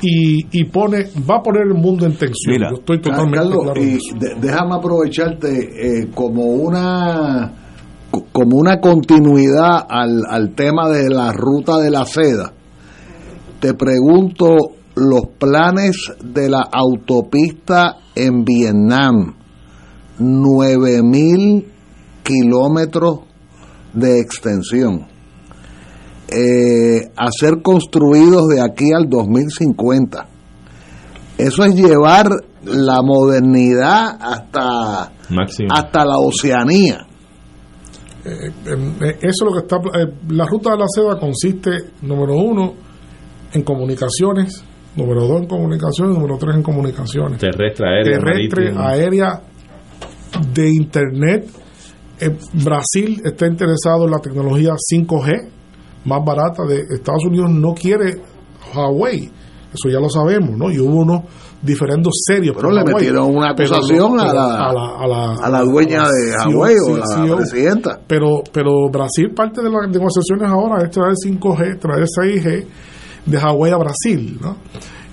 y, 0.00 0.40
y 0.50 0.64
pone 0.64 1.04
va 1.30 1.36
a 1.36 1.42
poner 1.42 1.62
el 1.66 1.74
mundo 1.74 2.06
en 2.06 2.12
tensión. 2.16 2.54
Mira, 2.56 2.70
Yo 2.70 2.78
estoy 2.78 3.00
totalmente 3.00 3.36
Carlos, 3.38 3.58
claro 3.64 3.80
y 3.82 3.98
de- 4.18 4.34
déjame 4.40 4.74
aprovecharte 4.74 6.00
eh, 6.02 6.08
como 6.14 6.42
una 6.46 7.52
co- 8.10 8.24
como 8.32 8.56
una 8.56 8.80
continuidad 8.80 9.84
al, 9.88 10.22
al 10.28 10.54
tema 10.54 10.88
de 10.88 11.10
la 11.10 11.32
ruta 11.32 11.78
de 11.78 11.90
la 11.90 12.04
seda. 12.06 12.52
Te 13.60 13.74
pregunto 13.74 14.56
los 14.94 15.26
planes 15.38 15.96
de 16.22 16.48
la 16.50 16.68
autopista 16.70 17.98
en 18.14 18.44
Vietnam, 18.44 19.34
9000 20.18 21.66
kilómetros 22.22 23.20
de 23.92 24.20
extensión, 24.20 25.06
eh, 26.28 27.10
a 27.16 27.28
ser 27.30 27.62
construidos 27.62 28.48
de 28.48 28.60
aquí 28.60 28.92
al 28.92 29.08
2050. 29.08 30.28
Eso 31.38 31.64
es 31.64 31.74
llevar 31.74 32.28
la 32.64 33.02
modernidad 33.02 34.16
hasta, 34.20 35.12
Máximo. 35.30 35.68
Hasta 35.74 36.04
la 36.04 36.18
Oceanía. 36.18 37.06
Eh, 38.24 38.52
eh, 38.66 39.18
eso 39.20 39.22
es 39.22 39.42
lo 39.42 39.52
que 39.52 39.58
está. 39.60 39.76
eh, 39.98 40.14
la 40.28 40.46
ruta 40.46 40.70
de 40.72 40.78
la 40.78 40.86
seda 40.88 41.18
consiste, 41.18 41.70
número 42.02 42.36
uno, 42.36 42.74
en 43.52 43.62
comunicaciones, 43.62 44.62
número 44.96 45.26
dos 45.26 45.42
en 45.42 45.46
comunicaciones, 45.48 46.14
número 46.16 46.36
tres 46.38 46.56
en 46.56 46.62
comunicaciones. 46.62 47.38
Terrestre, 47.38 47.86
aérea, 47.88 48.18
terrestre, 48.18 48.72
marítimo. 48.72 48.80
aérea, 48.88 49.40
de 50.54 50.70
internet. 50.70 51.46
Eh, 52.20 52.36
Brasil 52.64 53.20
está 53.24 53.46
interesado 53.46 54.04
en 54.04 54.10
la 54.12 54.18
tecnología 54.18 54.72
5G, 54.76 55.48
más 56.04 56.24
barata 56.24 56.64
de 56.68 56.82
Estados 56.94 57.24
Unidos. 57.26 57.50
No 57.50 57.74
quiere 57.74 58.14
Huawei, 58.74 59.30
eso 59.72 59.88
ya 59.90 59.98
lo 60.00 60.08
sabemos, 60.08 60.56
¿no? 60.56 60.70
Y 60.70 60.78
hubo 60.78 61.00
unos 61.02 61.22
diferendos 61.60 62.12
serios. 62.26 62.54
Pero 62.56 62.70
le 62.70 62.80
Huawei. 62.82 62.94
metieron 62.94 63.34
una 63.36 63.50
acusación 63.50 64.20
a 64.20 64.32
la- 64.32 64.68
a 64.68 64.72
la, 64.72 64.86
a 64.98 65.06
la, 65.06 65.34
a 65.42 65.50
la 65.50 65.60
dueña 65.62 66.02
de 66.04 66.32
CEO, 66.44 66.58
Huawei 66.58 66.74
o 66.76 66.84
sí, 66.86 67.00
la 67.00 67.06
CEO. 67.24 67.36
presidenta. 67.36 68.00
Pero, 68.06 68.42
pero 68.52 68.70
Brasil, 68.90 69.32
parte 69.34 69.62
de 69.62 69.70
las 69.70 69.88
negociaciones 69.90 70.48
ahora 70.50 70.84
es 70.84 70.90
traer 70.90 71.14
5G, 71.14 71.78
traer 71.80 72.04
6G 72.04 72.66
de 73.26 73.38
Huawei 73.38 73.72
a 73.72 73.76
Brasil, 73.76 74.38
¿no? 74.40 74.56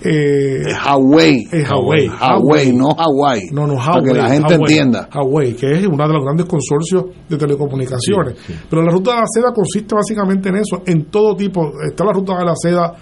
Eh, 0.01 0.63
Huawei. 0.81 1.45
Huawei, 1.69 2.71
no 2.71 2.87
Hawaii. 2.97 3.49
no, 3.51 3.67
no, 3.67 3.75
Para 3.75 4.01
que 4.01 4.13
la 4.13 4.29
gente 4.29 4.53
Huawei, 4.53 4.61
entienda. 4.61 5.09
Huawei, 5.13 5.53
que 5.53 5.71
es 5.71 5.85
uno 5.85 6.07
de 6.07 6.13
los 6.13 6.23
grandes 6.23 6.45
consorcios 6.45 7.05
de 7.27 7.37
telecomunicaciones. 7.37 8.35
Pero 8.69 8.81
la 8.81 8.91
ruta 8.91 9.11
de 9.11 9.17
la 9.17 9.27
seda 9.27 9.51
consiste 9.53 9.93
básicamente 9.93 10.49
en 10.49 10.55
eso, 10.55 10.81
en 10.85 11.05
todo 11.05 11.35
tipo. 11.35 11.71
Está 11.85 12.05
la 12.05 12.13
ruta 12.13 12.37
de 12.37 12.45
la 12.45 12.55
seda 12.55 12.93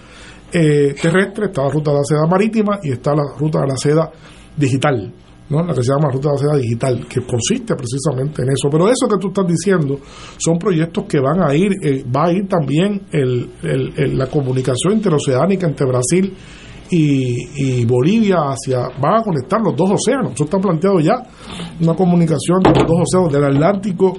eh, 0.52 0.94
terrestre, 1.00 1.46
está 1.46 1.62
la 1.62 1.70
ruta 1.70 1.92
de 1.92 1.96
la 1.98 2.04
seda 2.04 2.26
marítima 2.28 2.80
y 2.82 2.92
está 2.92 3.14
la 3.14 3.24
ruta 3.38 3.60
de 3.60 3.66
la 3.68 3.76
seda 3.76 4.10
digital. 4.56 5.12
¿No? 5.50 5.62
la 5.64 5.74
que 5.74 5.82
se 5.82 5.90
llama 5.92 6.10
Ruta 6.12 6.28
de 6.30 6.34
la 6.34 6.38
Seda 6.38 6.56
Digital, 6.60 7.06
que 7.08 7.20
consiste 7.26 7.74
precisamente 7.74 8.42
en 8.42 8.48
eso. 8.50 8.68
Pero 8.70 8.88
eso 8.88 9.06
que 9.08 9.18
tú 9.18 9.28
estás 9.28 9.46
diciendo 9.46 9.98
son 10.38 10.58
proyectos 10.58 11.04
que 11.08 11.20
van 11.20 11.42
a 11.42 11.54
ir, 11.54 11.72
eh, 11.82 12.04
va 12.14 12.26
a 12.26 12.32
ir 12.32 12.46
también 12.48 13.02
el, 13.12 13.50
el- 13.62 13.92
el- 13.96 14.18
la 14.18 14.26
comunicación 14.26 14.94
interoceánica 14.94 15.66
entre 15.66 15.86
Brasil 15.86 16.34
y, 16.90 17.80
y 17.80 17.84
Bolivia 17.84 18.36
hacia, 18.50 18.88
van 19.00 19.20
a 19.20 19.22
conectar 19.22 19.60
los 19.60 19.76
dos 19.76 19.90
océanos. 19.92 20.32
Eso 20.32 20.44
está 20.44 20.58
planteado 20.58 21.00
ya, 21.00 21.22
una 21.80 21.94
comunicación 21.94 22.60
de 22.62 22.70
los 22.70 22.86
dos 22.86 22.96
océanos, 23.02 23.32
del 23.32 23.44
Atlántico 23.44 24.18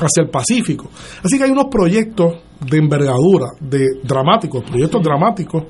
hacia 0.00 0.22
el 0.22 0.30
Pacífico. 0.30 0.88
Así 1.22 1.38
que 1.38 1.44
hay 1.44 1.50
unos 1.50 1.66
proyectos 1.70 2.38
de 2.68 2.78
envergadura, 2.78 3.46
de 3.60 3.84
dramáticos, 4.02 4.64
proyectos 4.64 5.00
dramáticos 5.02 5.62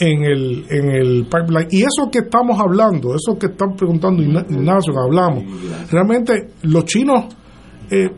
en 0.00 0.22
el, 0.24 0.64
en 0.70 0.90
el 0.90 1.24
pipeline. 1.24 1.68
Y 1.70 1.80
eso 1.82 2.10
que 2.10 2.20
estamos 2.20 2.58
hablando, 2.60 3.14
eso 3.14 3.38
que 3.38 3.46
están 3.46 3.74
preguntando 3.76 4.22
Igna- 4.22 4.46
Ignacio, 4.48 4.92
que 4.92 4.98
hablamos, 5.00 5.44
realmente 5.90 6.50
los 6.62 6.84
chinos 6.84 7.24
eh, 7.90 8.08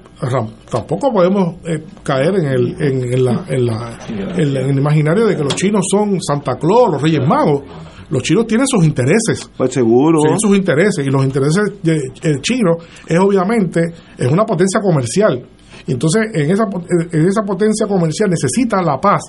tampoco 0.71 1.13
podemos 1.13 1.57
eh, 1.67 1.83
caer 2.03 2.35
en 2.37 2.47
el, 2.47 2.83
en, 2.83 3.13
en 3.15 3.25
la, 3.25 3.45
en, 3.49 3.67
la- 3.67 3.99
en 4.37 4.55
la- 4.55 4.61
en 4.63 4.71
el 4.71 4.79
imaginario 4.79 5.27
de 5.27 5.37
que 5.37 5.43
los 5.43 5.55
chinos 5.55 5.85
son 5.91 6.21
Santa 6.21 6.57
Claus, 6.59 6.91
los 6.93 7.03
Reyes 7.03 7.27
Magos. 7.27 7.63
Los 8.11 8.25
chinos 8.25 8.47
tienen 8.49 8.67
sus 8.67 8.85
intereses. 8.85 9.49
Pues 9.57 9.73
seguro. 9.73 10.19
Tienen 10.23 10.41
sus 10.41 10.57
intereses. 10.57 11.07
Y 11.07 11.11
los 11.11 11.25
intereses 11.25 11.63
de- 11.83 12.11
el 12.23 12.41
chino 12.41 12.73
es 13.07 13.19
obviamente 13.21 13.81
es 14.19 14.27
una 14.31 14.45
potencia 14.45 14.81
comercial. 14.81 15.47
Y 15.87 15.93
entonces 15.93 16.23
en 16.35 16.51
esa, 16.51 16.65
en 17.13 17.27
esa 17.27 17.43
potencia 17.43 17.87
comercial 17.87 18.29
necesita 18.31 18.83
la 18.83 18.99
paz 19.01 19.21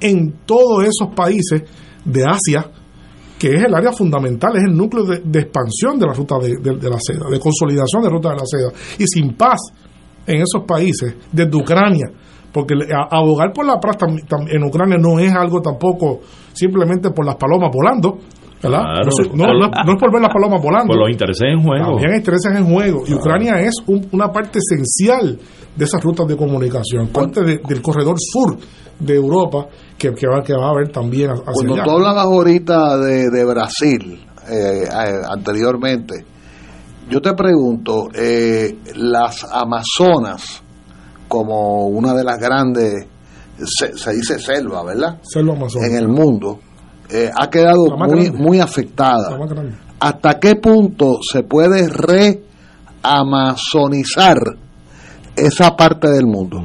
en 0.00 0.40
todos 0.44 0.84
esos 0.84 1.14
países 1.14 1.62
de 2.04 2.24
Asia, 2.24 2.70
que 3.38 3.48
es 3.48 3.62
el 3.62 3.74
área 3.74 3.92
fundamental, 3.92 4.56
es 4.56 4.64
el 4.64 4.76
núcleo 4.76 5.04
de, 5.04 5.40
expansión 5.40 5.98
de 5.98 6.06
la 6.06 6.12
ruta 6.12 6.36
de, 6.38 6.90
la 6.90 6.98
seda, 7.00 7.28
de 7.30 7.38
consolidación 7.38 8.02
de 8.02 8.08
la 8.08 8.14
ruta 8.14 8.30
de 8.30 8.36
la 8.36 8.46
seda. 8.46 8.70
Y 8.98 9.06
sin 9.06 9.34
paz 9.34 9.58
en 10.26 10.36
esos 10.42 10.64
países, 10.66 11.14
desde 11.30 11.56
Ucrania, 11.56 12.10
porque 12.52 12.74
abogar 13.10 13.52
por 13.52 13.66
la 13.66 13.78
paz 13.78 13.96
en 14.48 14.64
Ucrania 14.64 14.96
no 14.98 15.18
es 15.18 15.32
algo 15.32 15.60
tampoco 15.60 16.20
simplemente 16.54 17.10
por 17.10 17.26
las 17.26 17.36
palomas 17.36 17.70
volando, 17.72 18.18
¿verdad? 18.70 18.82
Claro. 18.82 19.10
no, 19.34 19.46
no- 19.46 19.52
no 19.58 19.64
es- 19.66 19.86
no 19.86 19.92
es 19.92 19.98
por 20.00 20.12
ver 20.12 20.22
las 20.22 20.32
palomas 20.32 20.62
volando. 20.62 20.88
Por 20.92 20.98
los 21.00 21.10
intereses 21.10 21.48
en 21.52 21.62
juego. 21.62 21.84
También 21.86 22.10
hay 22.12 22.18
intereses 22.18 22.52
en 22.54 22.64
juego. 22.66 23.02
Y 23.06 23.14
Ucrania 23.14 23.60
es 23.60 23.74
un- 23.86 24.06
una 24.12 24.30
parte 24.32 24.58
esencial 24.58 25.38
de 25.76 25.84
esas 25.84 26.02
rutas 26.02 26.26
de 26.26 26.36
comunicación, 26.36 27.08
parte 27.08 27.42
de- 27.42 27.60
del 27.66 27.82
corredor 27.82 28.16
sur 28.18 28.56
de 28.98 29.14
Europa 29.14 29.66
que, 29.98 30.12
que 30.14 30.26
va, 30.26 30.42
que 30.42 30.54
va 30.54 30.68
a 30.68 30.70
haber 30.70 30.88
también 30.90 31.30
hacia 31.30 31.44
Cuando 31.52 31.74
allá. 31.74 31.84
tú 31.84 31.90
hablabas 31.90 32.24
ahorita 32.24 32.96
de, 32.98 33.28
de 33.30 33.44
Brasil, 33.44 34.24
eh, 34.50 34.84
eh, 34.84 34.88
anteriormente, 35.30 36.24
yo 37.10 37.20
te 37.20 37.34
pregunto, 37.34 38.08
eh, 38.14 38.78
las 38.96 39.44
Amazonas, 39.52 40.62
como 41.28 41.86
una 41.88 42.14
de 42.14 42.24
las 42.24 42.38
grandes, 42.38 43.06
se, 43.64 43.96
se 43.96 44.12
dice 44.12 44.38
selva, 44.38 44.82
¿verdad? 44.84 45.18
Selva. 45.22 45.54
En 45.84 45.96
el 45.96 46.08
mundo, 46.08 46.58
eh, 47.10 47.30
ha 47.34 47.48
quedado 47.50 47.96
muy, 47.96 48.30
muy 48.30 48.60
afectada. 48.60 49.38
¿Hasta 50.00 50.38
qué 50.38 50.56
punto 50.56 51.18
se 51.22 51.42
puede 51.42 51.88
reamazonizar 53.02 54.38
esa 55.34 55.76
parte 55.76 56.08
del 56.08 56.26
mundo? 56.26 56.62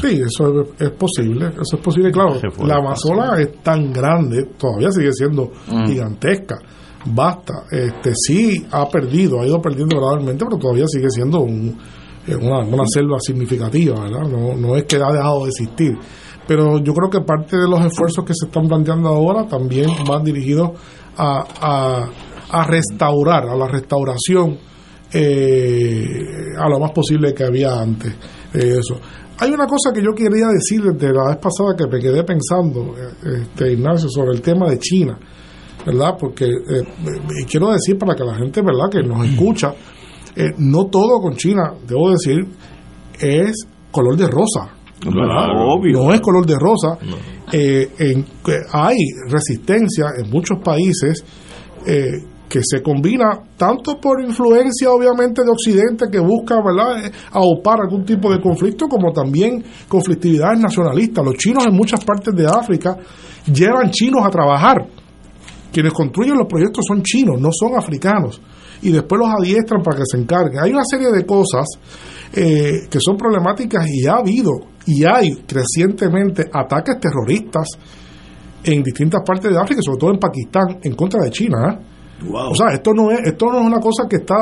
Sí, 0.00 0.20
eso 0.24 0.62
es, 0.62 0.68
es 0.80 0.90
posible, 0.90 1.48
eso 1.48 1.76
es 1.76 1.82
posible, 1.82 2.10
claro. 2.12 2.34
La 2.58 2.64
el 2.64 2.80
Amazonas 2.80 3.38
es 3.40 3.62
tan 3.62 3.92
grande, 3.92 4.44
todavía 4.58 4.90
sigue 4.90 5.12
siendo 5.12 5.50
Mm. 5.68 5.86
gigantesca. 5.86 6.58
Basta, 7.06 7.64
este 7.70 8.12
sí 8.14 8.66
ha 8.70 8.86
perdido, 8.88 9.40
ha 9.40 9.46
ido 9.46 9.60
perdiendo 9.62 9.96
gradualmente, 9.96 10.44
pero 10.44 10.58
todavía 10.58 10.84
sigue 10.86 11.08
siendo 11.08 11.40
un- 11.40 11.78
eh, 12.26 12.36
una, 12.36 12.58
una 12.58 12.84
selva 12.86 13.16
significativa, 13.20 13.98
¿verdad? 14.02 14.28
No, 14.28 14.54
no 14.54 14.76
es 14.76 14.84
que 14.84 14.96
ha 14.96 15.10
dejado 15.10 15.44
de 15.44 15.48
existir. 15.48 15.96
Pero 16.50 16.78
yo 16.80 16.92
creo 16.92 17.08
que 17.08 17.20
parte 17.20 17.56
de 17.56 17.68
los 17.68 17.78
esfuerzos 17.84 18.24
que 18.24 18.32
se 18.34 18.46
están 18.46 18.66
planteando 18.66 19.08
ahora 19.08 19.46
también 19.46 19.88
van 20.04 20.24
dirigidos 20.24 20.70
a, 21.16 21.44
a, 21.60 22.08
a 22.50 22.64
restaurar, 22.64 23.48
a 23.48 23.54
la 23.54 23.68
restauración 23.68 24.58
eh, 25.12 26.08
a 26.58 26.68
lo 26.68 26.80
más 26.80 26.90
posible 26.90 27.32
que 27.34 27.44
había 27.44 27.80
antes. 27.80 28.12
eh, 28.54 28.78
eso. 28.80 28.98
Hay 29.38 29.52
una 29.52 29.68
cosa 29.68 29.92
que 29.94 30.00
yo 30.02 30.10
quería 30.12 30.48
decir 30.48 30.82
desde 30.82 31.14
la 31.14 31.28
vez 31.28 31.36
pasada 31.36 31.76
que 31.78 31.86
me 31.86 32.00
quedé 32.00 32.24
pensando, 32.24 32.96
eh, 32.98 33.42
este, 33.42 33.72
Ignacio, 33.74 34.08
sobre 34.08 34.32
el 34.32 34.42
tema 34.42 34.68
de 34.68 34.80
China, 34.80 35.16
¿verdad? 35.86 36.16
Porque 36.18 36.46
eh, 36.46 36.82
quiero 37.48 37.70
decir 37.70 37.96
para 37.96 38.16
que 38.16 38.24
la 38.24 38.34
gente, 38.34 38.60
¿verdad?, 38.60 38.90
que 38.90 39.04
nos 39.06 39.24
escucha, 39.24 39.72
eh, 40.34 40.50
no 40.58 40.86
todo 40.86 41.20
con 41.22 41.36
China, 41.36 41.74
debo 41.86 42.10
decir, 42.10 42.44
es 43.20 43.54
color 43.92 44.16
de 44.16 44.26
rosa. 44.26 44.79
¿Verdad? 45.04 45.24
Claro, 45.46 45.72
obvio. 45.74 46.04
No 46.04 46.12
es 46.14 46.20
color 46.20 46.46
de 46.46 46.54
rosa. 46.58 46.98
Eh, 47.52 47.90
en- 47.98 48.24
hay 48.72 48.96
resistencia 49.28 50.06
en 50.22 50.30
muchos 50.30 50.58
países 50.62 51.24
eh, 51.86 52.10
que 52.48 52.60
se 52.64 52.82
combina 52.82 53.40
tanto 53.56 54.00
por 54.00 54.20
influencia 54.22 54.90
obviamente 54.90 55.42
de 55.42 55.50
Occidente 55.50 56.06
que 56.10 56.18
busca 56.18 56.56
¿verdad? 56.62 57.06
Eh, 57.06 57.12
aupar 57.32 57.78
algún 57.80 58.04
tipo 58.04 58.30
de 58.30 58.40
conflicto 58.40 58.86
como 58.88 59.12
también 59.12 59.64
conflictividades 59.88 60.58
nacionalistas. 60.60 61.24
Los 61.24 61.34
chinos 61.36 61.64
en 61.66 61.74
muchas 61.74 62.04
partes 62.04 62.34
de 62.34 62.46
África 62.46 62.96
llevan 63.52 63.90
chinos 63.90 64.22
a 64.24 64.30
trabajar. 64.30 64.86
Quienes 65.72 65.92
construyen 65.92 66.36
los 66.36 66.48
proyectos 66.48 66.84
son 66.86 67.02
chinos, 67.02 67.40
no 67.40 67.50
son 67.52 67.76
africanos. 67.76 68.40
Y 68.82 68.90
después 68.90 69.20
los 69.20 69.28
adiestran 69.28 69.82
para 69.82 69.98
que 69.98 70.02
se 70.10 70.18
encarguen. 70.18 70.58
Hay 70.60 70.72
una 70.72 70.84
serie 70.84 71.10
de 71.12 71.24
cosas 71.24 71.66
eh, 72.32 72.88
que 72.90 72.98
son 73.00 73.16
problemáticas 73.16 73.86
y 73.88 74.06
ha 74.06 74.14
habido 74.14 74.50
y 74.92 75.04
hay 75.04 75.36
crecientemente 75.46 76.44
ataques 76.52 76.96
terroristas 77.00 77.68
en 78.64 78.82
distintas 78.82 79.22
partes 79.26 79.50
de 79.50 79.58
África, 79.58 79.80
sobre 79.82 79.98
todo 79.98 80.10
en 80.10 80.18
Pakistán, 80.18 80.78
en 80.82 80.94
contra 80.94 81.22
de 81.24 81.30
China. 81.30 81.56
¿eh? 81.72 81.86
O 82.30 82.54
sea, 82.54 82.66
esto 82.74 82.92
no 82.92 83.10
es 83.10 83.20
esto 83.26 83.46
no 83.46 83.60
es 83.60 83.66
una 83.66 83.80
cosa 83.80 84.04
que 84.06 84.16
está. 84.16 84.36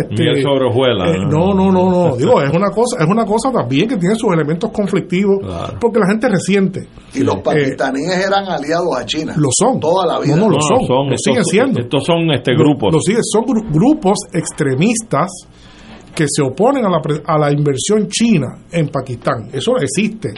Este, 0.00 0.22
Miel 0.22 0.40
sobre 0.44 0.66
eh, 0.68 1.18
¿no? 1.28 1.52
no, 1.52 1.54
no, 1.54 1.72
no, 1.72 1.90
no. 2.10 2.16
Digo, 2.16 2.40
es 2.40 2.54
una 2.54 2.70
cosa 2.70 2.98
es 3.02 3.06
una 3.10 3.24
cosa 3.26 3.50
también 3.50 3.88
que 3.88 3.96
tiene 3.96 4.14
sus 4.14 4.32
elementos 4.32 4.70
conflictivos 4.70 5.38
porque 5.80 5.98
la 5.98 6.06
gente 6.06 6.28
resiente. 6.28 6.86
Y 7.14 7.24
los 7.24 7.34
Eh, 7.34 7.40
pakistaníes 7.42 8.24
eran 8.24 8.44
aliados 8.46 8.96
a 8.96 9.04
China. 9.04 9.34
lo 9.36 9.48
son. 9.50 9.80
Toda 9.80 10.06
la 10.06 10.20
vida. 10.20 10.36
No, 10.36 10.42
no 10.44 10.50
lo 10.50 10.60
son. 10.60 10.78
lo 10.86 11.14
estos- 11.14 11.22
siguen 11.24 11.44
siendo. 11.44 11.80
Estos 11.80 12.04
son 12.04 12.30
este 12.30 12.52
Lo- 12.52 12.58
grupos. 12.60 12.92
lo 12.94 13.00
siguen. 13.00 13.24
son 13.24 13.42
gru- 13.44 13.72
grupos 13.72 14.18
extremistas 14.32 15.28
que 16.16 16.26
se 16.26 16.42
oponen 16.42 16.84
a 16.86 16.88
la, 16.88 17.00
a 17.26 17.38
la 17.38 17.52
inversión 17.52 18.08
china 18.08 18.64
en 18.72 18.88
Pakistán. 18.88 19.50
Eso 19.52 19.76
existe. 19.78 20.32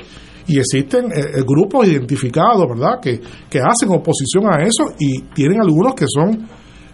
Y 0.48 0.58
existen 0.58 1.06
eh, 1.06 1.20
eh, 1.20 1.42
grupos 1.46 1.86
identificados, 1.86 2.66
¿verdad?, 2.68 2.98
que, 3.00 3.20
que 3.48 3.60
hacen 3.60 3.90
oposición 3.90 4.44
a 4.50 4.62
eso 4.62 4.92
y 4.98 5.22
tienen 5.34 5.60
algunos 5.60 5.94
que 5.94 6.06
son 6.08 6.48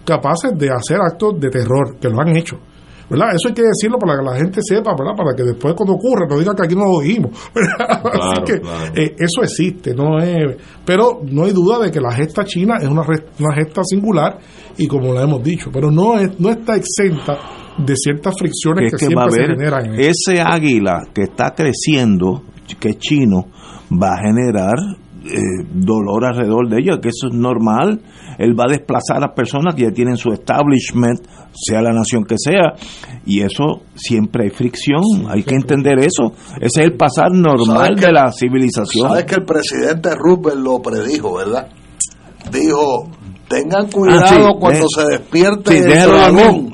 capaces 0.04 0.52
de 0.56 0.68
hacer 0.70 0.98
actos 1.00 1.40
de 1.40 1.48
terror, 1.48 1.96
que 1.98 2.08
lo 2.08 2.20
han 2.20 2.36
hecho. 2.36 2.56
¿verdad? 3.08 3.28
Eso 3.34 3.48
hay 3.48 3.54
que 3.54 3.62
decirlo 3.62 3.98
para 3.98 4.18
que 4.18 4.24
la 4.24 4.36
gente 4.36 4.60
sepa, 4.62 4.92
¿verdad? 4.98 5.14
Para 5.16 5.36
que 5.36 5.42
después 5.42 5.74
cuando 5.74 5.94
ocurra 5.94 6.26
no 6.28 6.38
diga 6.38 6.54
que 6.54 6.64
aquí 6.64 6.74
no 6.74 6.86
lo 6.86 7.00
dijimos. 7.00 7.32
Así 7.54 8.42
que 8.46 8.60
claro. 8.60 8.92
eh, 8.94 9.14
eso 9.18 9.42
existe, 9.42 9.94
no 9.94 10.18
es, 10.18 10.56
pero 10.84 11.20
no 11.22 11.44
hay 11.44 11.52
duda 11.52 11.78
de 11.80 11.90
que 11.90 12.00
la 12.00 12.12
gesta 12.12 12.44
china 12.44 12.76
es 12.80 12.88
una, 12.88 13.02
una 13.02 13.54
gesta 13.54 13.82
singular 13.84 14.38
y 14.78 14.88
como 14.88 15.12
la 15.12 15.22
hemos 15.22 15.42
dicho, 15.42 15.70
pero 15.72 15.90
no 15.90 16.18
es, 16.18 16.40
no 16.40 16.50
está 16.50 16.76
exenta 16.76 17.38
de 17.78 17.96
ciertas 17.96 18.34
fricciones 18.38 18.92
que 18.92 19.06
que 19.08 19.14
va 19.14 19.24
a 19.24 19.30
siempre 19.30 19.46
se 19.46 19.52
generan. 19.54 19.94
en 19.94 20.00
ese 20.00 20.40
águila 20.40 21.02
que 21.14 21.22
está 21.22 21.54
creciendo, 21.54 22.42
que 22.80 22.90
es 22.90 22.98
chino, 22.98 23.46
va 23.92 24.14
a 24.14 24.18
generar 24.22 24.74
eh, 25.26 25.38
dolor 25.72 26.24
alrededor 26.26 26.68
de 26.68 26.80
ella, 26.80 27.00
que 27.00 27.08
eso 27.08 27.28
es 27.28 27.34
normal. 27.34 28.00
Él 28.38 28.58
va 28.58 28.64
a 28.68 28.72
desplazar 28.72 29.16
a 29.18 29.20
las 29.20 29.32
personas 29.34 29.74
que 29.74 29.82
ya 29.84 29.90
tienen 29.90 30.16
su 30.16 30.30
establishment, 30.32 31.20
sea 31.54 31.80
la 31.80 31.92
nación 31.92 32.24
que 32.24 32.34
sea, 32.36 32.74
y 33.24 33.40
eso 33.40 33.82
siempre 33.94 34.44
hay 34.44 34.50
fricción, 34.50 35.00
hay 35.28 35.42
que 35.44 35.54
entender 35.54 35.98
eso. 36.00 36.32
Ese 36.56 36.66
es 36.66 36.78
el 36.78 36.92
pasar 36.94 37.30
normal 37.32 37.66
¿Sabes 37.86 38.00
que- 38.00 38.06
de 38.06 38.12
la 38.12 38.32
civilización. 38.32 39.08
Sabes 39.08 39.24
que 39.24 39.34
el 39.36 39.44
presidente 39.44 40.10
Roosevelt 40.14 40.58
lo 40.62 40.82
predijo, 40.82 41.36
¿verdad? 41.36 41.68
Dijo, 42.52 43.08
tengan 43.48 43.90
cuidado 43.90 44.20
Ah, 44.24 44.28
sí, 44.28 44.58
cuando 44.60 44.80
de- 44.80 44.86
se 44.94 45.06
despierte 45.10 45.72
Sí, 45.72 45.78
el 45.78 46.06
dragón. 46.08 46.72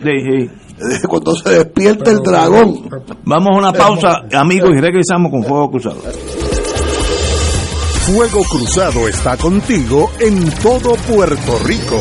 Cuando 1.09 1.35
se 1.36 1.51
despierte 1.51 2.11
el 2.11 2.19
dragón. 2.19 2.89
Vamos 3.24 3.48
a 3.55 3.59
una 3.59 3.73
pausa, 3.73 4.23
amigos, 4.32 4.70
y 4.77 4.81
regresamos 4.81 5.31
con 5.31 5.44
Fuego 5.44 5.70
Cruzado. 5.70 6.01
Fuego 8.07 8.43
Cruzado 8.44 9.09
está 9.09 9.36
contigo 9.36 10.11
en 10.19 10.51
todo 10.62 10.94
Puerto 11.07 11.59
Rico. 11.65 12.01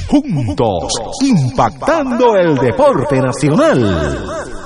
Juntos, 0.11 0.91
impactando 1.21 2.35
el 2.35 2.55
deporte 2.57 3.21
nacional. 3.21 4.60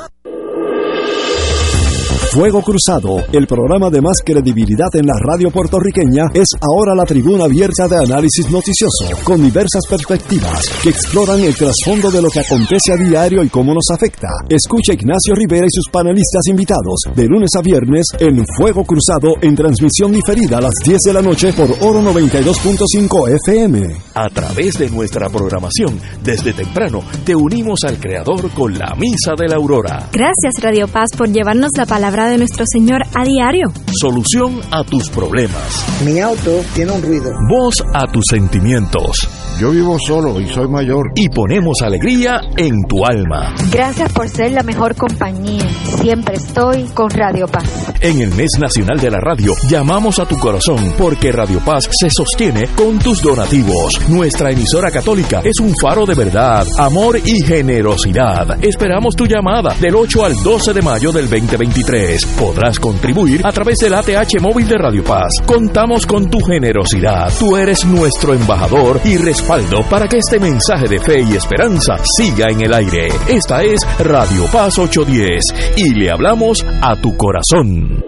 Fuego 2.36 2.62
Cruzado, 2.62 3.24
el 3.32 3.48
programa 3.48 3.90
de 3.90 4.02
más 4.02 4.18
credibilidad 4.22 4.94
en 4.96 5.06
la 5.06 5.14
radio 5.18 5.50
puertorriqueña, 5.52 6.26
es 6.34 6.48
ahora 6.60 6.94
la 6.94 7.06
tribuna 7.06 7.46
abierta 7.46 7.88
de 7.88 7.96
análisis 7.96 8.52
noticioso, 8.52 9.08
con 9.24 9.42
diversas 9.42 9.88
perspectivas 9.90 10.68
que 10.84 10.90
exploran 10.90 11.40
el 11.40 11.56
trasfondo 11.56 12.12
de 12.12 12.22
lo 12.22 12.30
que 12.30 12.42
acontece 12.42 12.92
a 12.92 12.98
diario 12.98 13.42
y 13.42 13.48
cómo 13.48 13.74
nos 13.74 13.86
afecta. 13.90 14.28
Escucha 14.50 14.92
Ignacio 14.92 15.34
Rivera 15.34 15.66
y 15.66 15.72
sus 15.72 15.86
panelistas 15.90 16.42
invitados 16.50 17.04
de 17.16 17.26
lunes 17.26 17.52
a 17.58 17.62
viernes 17.62 18.08
en 18.20 18.44
Fuego 18.58 18.84
Cruzado 18.84 19.36
en 19.42 19.56
transmisión 19.56 20.12
diferida 20.12 20.58
a 20.58 20.62
las 20.62 20.74
10 20.84 21.00
de 21.06 21.14
la 21.14 21.22
noche 21.22 21.54
por 21.54 21.72
Oro 21.80 22.02
92.5 22.02 23.34
FM. 23.48 23.96
A 24.14 24.28
través 24.28 24.78
de 24.78 24.90
nuestra 24.90 25.30
programación, 25.30 26.02
desde 26.22 26.52
temprano, 26.52 27.02
te 27.24 27.34
unimos 27.34 27.80
al 27.86 27.98
Creador 27.98 28.52
con 28.52 28.78
la 28.78 28.94
Misa 29.00 29.36
de 29.40 29.48
la 29.48 29.56
Aurora. 29.56 30.10
Gracias 30.12 30.62
Radio 30.62 30.90
Paz 30.90 31.12
por 31.18 31.30
llevarnos 31.32 31.72
la 31.78 31.86
palabra 31.86 32.25
de 32.28 32.38
nuestro 32.38 32.66
Señor 32.72 33.02
a 33.14 33.24
diario. 33.24 33.72
Solución 34.00 34.62
a 34.72 34.84
tus 34.84 35.10
problemas. 35.10 35.86
Mi 36.04 36.20
auto 36.20 36.62
tiene 36.74 36.92
un 36.92 37.02
ruido. 37.02 37.32
Voz 37.50 37.84
a 37.94 38.06
tus 38.12 38.24
sentimientos. 38.30 39.28
Yo 39.60 39.72
vivo 39.72 39.98
solo 40.06 40.42
y 40.42 40.48
soy 40.48 40.68
mayor. 40.68 41.12
Y 41.16 41.30
ponemos 41.30 41.78
alegría 41.82 42.42
en 42.58 42.84
tu 42.90 43.06
alma. 43.06 43.54
Gracias 43.72 44.12
por 44.12 44.28
ser 44.28 44.52
la 44.52 44.64
mejor 44.64 44.96
compañía. 44.96 45.66
Siempre 46.02 46.36
estoy 46.36 46.84
con 46.94 47.10
Radio 47.10 47.48
Paz. 47.48 47.64
En 48.02 48.20
el 48.20 48.34
mes 48.36 48.52
nacional 48.60 49.00
de 49.00 49.10
la 49.10 49.20
radio, 49.20 49.54
llamamos 49.70 50.20
a 50.20 50.26
tu 50.26 50.38
corazón 50.38 50.94
porque 50.98 51.32
Radio 51.32 51.60
Paz 51.64 51.90
se 51.90 52.10
sostiene 52.10 52.68
con 52.76 53.00
tus 53.00 53.22
donativos. 53.22 53.94
Nuestra 54.10 54.52
emisora 54.52 54.92
católica 54.92 55.42
es 55.44 55.60
un 55.62 55.74
faro 55.82 56.06
de 56.06 56.16
verdad, 56.16 56.68
amor 56.78 57.18
y 57.24 57.42
generosidad. 57.42 58.62
Esperamos 58.62 59.16
tu 59.16 59.26
llamada 59.26 59.74
del 59.80 59.96
8 59.96 60.26
al 60.26 60.36
12 60.44 60.74
de 60.74 60.82
mayo 60.82 61.12
del 61.14 61.30
2023. 61.30 62.15
Podrás 62.24 62.80
contribuir 62.80 63.42
a 63.44 63.52
través 63.52 63.78
del 63.80 63.96
ATH 63.96 64.40
móvil 64.40 64.68
de 64.68 64.78
Radio 64.78 65.04
Paz. 65.04 65.30
Contamos 65.46 66.06
con 66.06 66.30
tu 66.30 66.40
generosidad. 66.40 67.32
Tú 67.40 67.58
eres 67.58 67.84
nuestro 67.86 68.34
embajador 68.34 69.02
y 69.04 69.18
respaldo 69.18 69.82
para 69.90 70.08
que 70.08 70.18
este 70.18 70.40
mensaje 70.40 70.88
de 70.88 71.00
fe 71.00 71.22
y 71.22 71.36
esperanza 71.36 71.98
siga 72.18 72.48
en 72.50 72.62
el 72.62 72.74
aire. 72.74 73.10
Esta 73.28 73.64
es 73.64 73.82
Radio 74.00 74.46
Paz 74.52 74.78
810 74.78 75.76
y 75.78 75.96
le 75.96 76.12
hablamos 76.12 76.64
a 76.82 76.96
tu 77.02 77.18
corazón. 77.18 78.04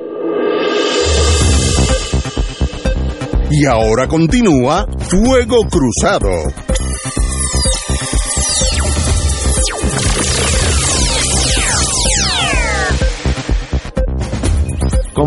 Y 3.50 3.66
ahora 3.66 4.08
continúa 4.08 4.86
Fuego 5.00 5.58
Cruzado. 5.70 6.67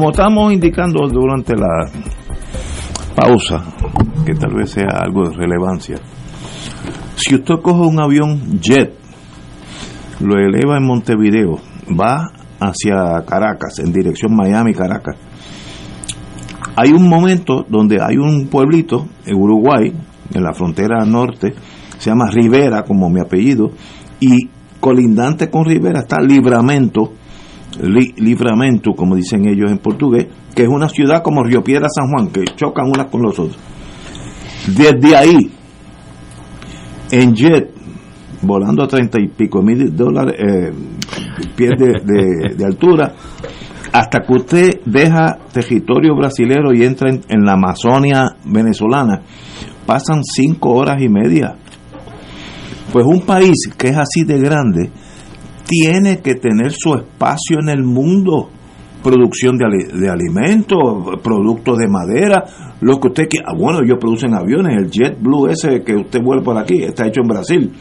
Como 0.01 0.13
estamos 0.13 0.51
indicando 0.51 1.07
durante 1.09 1.55
la 1.55 1.87
pausa, 3.15 3.63
que 4.25 4.33
tal 4.33 4.55
vez 4.55 4.71
sea 4.71 4.89
algo 4.99 5.29
de 5.29 5.37
relevancia, 5.37 5.99
si 7.17 7.35
usted 7.35 7.57
coge 7.63 7.87
un 7.87 8.01
avión 8.01 8.59
jet, 8.63 8.95
lo 10.21 10.39
eleva 10.39 10.79
en 10.79 10.87
Montevideo, 10.87 11.59
va 11.89 12.31
hacia 12.61 13.27
Caracas, 13.27 13.79
en 13.81 13.93
dirección 13.93 14.35
Miami-Caracas, 14.35 15.17
hay 16.77 16.93
un 16.93 17.07
momento 17.07 17.67
donde 17.69 18.01
hay 18.03 18.17
un 18.17 18.47
pueblito 18.47 19.07
en 19.27 19.37
Uruguay, 19.37 19.93
en 20.33 20.43
la 20.43 20.55
frontera 20.55 21.05
norte, 21.05 21.53
se 21.99 22.09
llama 22.09 22.31
Rivera, 22.31 22.85
como 22.85 23.11
mi 23.11 23.21
apellido, 23.21 23.73
y 24.19 24.49
colindante 24.81 25.51
con 25.51 25.67
Rivera 25.67 26.01
está 26.01 26.23
Libramento, 26.23 27.13
Li- 27.83 28.15
Livramento, 28.17 28.93
como 28.97 29.15
dicen 29.15 29.47
ellos 29.49 29.71
en 29.71 29.79
portugués, 29.79 30.27
que 30.55 30.63
es 30.63 30.69
una 30.69 30.89
ciudad 30.89 31.23
como 31.23 31.43
Río 31.45 31.63
Piedra 31.63 31.89
San 31.89 32.09
Juan, 32.11 32.29
que 32.29 32.45
chocan 32.57 32.87
unas 32.89 33.07
con 33.07 33.23
los 33.23 33.39
otros. 33.39 33.59
Desde 34.67 35.17
ahí, 35.17 35.51
en 37.11 37.35
jet, 37.35 37.71
volando 38.43 38.85
a 38.85 38.89
treinta 38.89 39.19
y 39.21 39.29
pico 39.29 39.63
mil 39.63 39.95
dólares, 39.97 40.35
eh, 40.39 40.73
pies 41.57 41.71
de, 41.79 42.65
altura, 42.65 43.15
hasta 43.93 44.21
que 44.21 44.33
usted 44.33 44.81
deja 44.85 45.39
territorio 45.53 46.15
brasilero 46.15 46.73
y 46.73 46.85
entra 46.85 47.11
en, 47.11 47.21
en 47.29 47.45
la 47.45 47.53
Amazonia 47.53 48.37
venezolana, 48.45 49.23
pasan 49.87 50.23
cinco 50.25 50.71
horas 50.71 51.01
y 51.01 51.09
media. 51.09 51.55
Pues 52.93 53.07
un 53.07 53.23
país 53.23 53.57
que 53.79 53.89
es 53.89 53.97
así 53.97 54.25
de 54.25 54.39
grande 54.39 54.91
tiene 55.71 56.19
que 56.19 56.35
tener 56.35 56.73
su 56.73 56.95
espacio 56.97 57.59
en 57.63 57.69
el 57.69 57.85
mundo. 57.85 58.51
Producción 59.03 59.57
de, 59.57 59.99
de 59.99 60.11
alimentos, 60.11 60.79
productos 61.23 61.79
de 61.79 61.89
madera, 61.89 62.45
lo 62.83 63.01
que 63.01 63.09
usted 63.09 63.29
quiera. 63.31 63.47
Ah, 63.49 63.55
Bueno, 63.57 63.79
ellos 63.83 63.97
producen 63.99 64.35
aviones, 64.35 64.77
el 64.77 64.91
JetBlue 64.91 65.47
ese 65.49 65.83
que 65.83 65.95
usted 65.97 66.21
vuelve 66.23 66.45
por 66.45 66.59
aquí, 66.59 66.83
está 66.83 67.07
hecho 67.07 67.23
en 67.23 67.29
Brasil. 67.29 67.73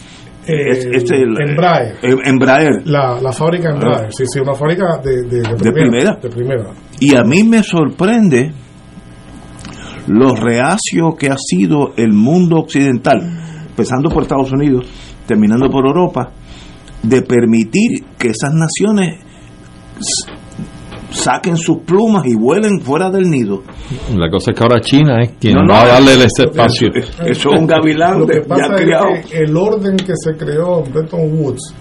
Es- 0.48 0.86
es 0.86 1.12
el- 1.12 1.36
Embraer. 1.46 1.98
el- 2.02 2.20
Embraer. 2.26 2.88
La, 2.88 3.20
la 3.22 3.34
fábrica 3.34 3.72
Embraer, 3.72 4.06
Ah. 4.06 4.12
sí, 4.12 4.24
sí, 4.28 4.40
una 4.40 4.54
fábrica 4.54 4.98
de, 5.04 5.24
de, 5.24 5.42
de 5.42 5.56
De 5.62 5.72
primera. 5.74 6.16
De 6.22 6.30
primera. 6.30 6.70
Y 7.02 7.14
a 7.16 7.24
mí 7.24 7.44
me 7.44 7.64
sorprende 7.64 8.54
lo 10.08 10.36
reacio 10.36 11.16
que 11.20 11.28
ha 11.30 11.38
sido 11.38 11.92
el 11.98 12.14
mundo 12.14 12.58
occidental, 12.60 13.20
empezando 13.70 14.10
por 14.10 14.24
Estados 14.24 14.52
Unidos, 14.54 14.88
terminando 15.28 15.70
por 15.70 15.86
Europa, 15.86 16.32
de 17.04 17.22
permitir 17.22 18.04
que 18.18 18.30
esas 18.30 18.52
naciones 18.54 19.20
saquen 21.12 21.58
sus 21.58 21.80
plumas 21.80 22.24
y 22.28 22.36
vuelen 22.36 22.80
fuera 22.82 23.10
del 23.10 23.30
nido. 23.30 23.64
La 24.16 24.30
cosa 24.30 24.52
es 24.52 24.58
que 24.58 24.64
ahora 24.64 24.80
China 24.82 25.22
es 25.24 25.32
quien 25.40 25.56
No, 25.56 25.64
no, 25.64 25.74
va 25.74 25.82
a 25.82 25.88
darle 25.88 26.14
eso- 26.14 26.24
ese 26.26 26.44
espacio. 26.46 26.90
eso- 26.94 27.24
eso 27.24 27.50
es 27.54 27.60
un 27.60 27.66
gavilán 27.68 28.20
Lo 28.20 28.28
que 28.28 28.36
de- 28.36 28.42
pasa 28.42 28.76
ya 28.80 29.22
que 29.28 29.38
el 29.40 29.58
orden 29.58 29.98
que 29.98 30.14
se 30.16 30.36
creó 30.38 30.84
en 30.86 30.94
Bretton 30.94 31.22
Woods, 31.34 31.74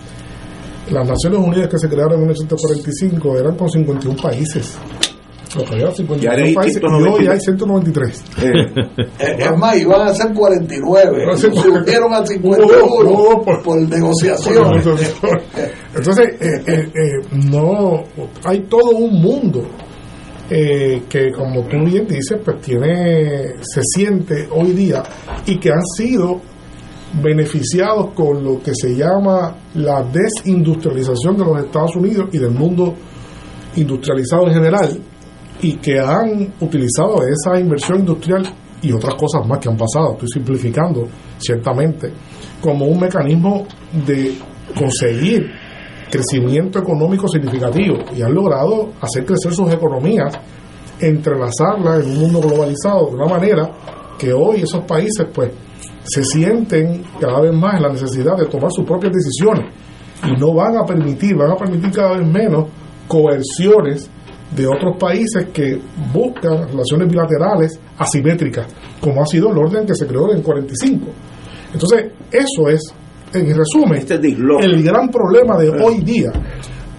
las 0.90 1.06
Naciones 1.06 1.38
Unidas 1.40 1.68
que 1.68 1.78
se 1.78 1.88
crearon 1.88 2.14
en 2.14 2.20
1945 2.20 3.36
eran 3.38 3.54
con 3.56 3.68
51 3.68 4.16
países. 4.16 4.78
51 5.48 6.16
Ya 6.22 6.30
hay 6.32 6.54
países 6.54 6.82
y 6.82 6.86
hoy 6.86 7.24
193. 7.24 7.28
hay 7.28 7.40
193. 7.40 8.24
Es 9.38 9.56
más, 9.58 9.78
iban 9.78 10.08
a 10.08 10.14
ser 10.14 10.32
49. 10.34 11.26
No, 11.26 11.36
Se 11.36 11.50
subieron 11.52 12.12
a 12.14 12.20
Hubo- 12.20 12.26
51 12.26 13.10
hubo 13.10 13.42
por, 13.62 13.76
negociación. 13.88 14.74
Entonces, 15.94 16.28
eh, 16.40 16.62
eh, 16.66 16.88
eh, 16.94 17.36
no, 17.50 18.04
hay 18.44 18.60
todo 18.68 18.90
un 18.90 19.20
mundo 19.22 19.64
eh, 20.50 21.02
que, 21.08 21.32
como 21.32 21.62
tú 21.64 21.76
bien 21.84 22.06
dices, 22.06 22.38
pues 22.44 22.60
tiene, 22.60 23.54
se 23.60 23.80
siente 23.82 24.48
hoy 24.50 24.72
día 24.72 25.02
y 25.46 25.58
que 25.58 25.70
han 25.70 25.82
sido 25.96 26.40
beneficiados 27.22 28.12
con 28.14 28.44
lo 28.44 28.60
que 28.62 28.72
se 28.74 28.94
llama 28.94 29.56
la 29.74 30.02
desindustrialización 30.02 31.36
de 31.38 31.44
los 31.44 31.64
Estados 31.64 31.96
Unidos 31.96 32.28
y 32.32 32.38
del 32.38 32.50
mundo 32.50 32.94
industrializado 33.76 34.46
en 34.48 34.54
general 34.54 34.98
y 35.60 35.74
que 35.74 35.98
han 35.98 36.54
utilizado 36.60 37.22
esa 37.22 37.58
inversión 37.58 38.00
industrial 38.00 38.44
y 38.80 38.92
otras 38.92 39.14
cosas 39.14 39.46
más 39.46 39.58
que 39.58 39.68
han 39.68 39.76
pasado, 39.76 40.12
estoy 40.12 40.28
simplificando 40.28 41.08
ciertamente, 41.38 42.12
como 42.60 42.86
un 42.86 43.00
mecanismo 43.00 43.66
de 44.06 44.34
conseguir 44.76 45.50
crecimiento 46.10 46.78
económico 46.78 47.28
significativo 47.28 47.96
y 48.16 48.22
han 48.22 48.34
logrado 48.34 48.92
hacer 49.00 49.24
crecer 49.24 49.52
sus 49.52 49.72
economías, 49.72 50.38
entrelazarlas 51.00 52.04
en 52.04 52.12
un 52.12 52.18
mundo 52.20 52.40
globalizado 52.40 53.08
de 53.08 53.14
una 53.16 53.26
manera 53.26 53.70
que 54.18 54.32
hoy 54.32 54.62
esos 54.62 54.84
países 54.84 55.26
pues 55.32 55.50
se 56.04 56.24
sienten 56.24 57.04
cada 57.20 57.40
vez 57.40 57.52
más 57.52 57.76
en 57.76 57.82
la 57.82 57.88
necesidad 57.90 58.36
de 58.36 58.46
tomar 58.46 58.70
sus 58.72 58.84
propias 58.84 59.12
decisiones 59.12 59.72
y 60.24 60.40
no 60.40 60.54
van 60.54 60.76
a 60.76 60.84
permitir, 60.84 61.36
van 61.36 61.52
a 61.52 61.56
permitir 61.56 61.92
cada 61.92 62.16
vez 62.16 62.26
menos 62.26 62.66
coerciones 63.06 64.10
de 64.50 64.66
otros 64.66 64.96
países 64.98 65.46
que 65.52 65.80
buscan 66.12 66.68
relaciones 66.68 67.08
bilaterales 67.08 67.78
asimétricas, 67.98 68.66
como 69.00 69.22
ha 69.22 69.26
sido 69.26 69.50
el 69.50 69.58
orden 69.58 69.86
que 69.86 69.94
se 69.94 70.06
creó 70.06 70.32
en 70.32 70.42
45. 70.42 71.06
Entonces, 71.72 72.12
eso 72.30 72.68
es, 72.68 72.80
en 73.32 73.54
resumen, 73.54 74.04
el 74.60 74.82
gran 74.82 75.08
problema 75.08 75.56
de 75.58 75.68
hoy 75.68 76.00
día. 76.00 76.30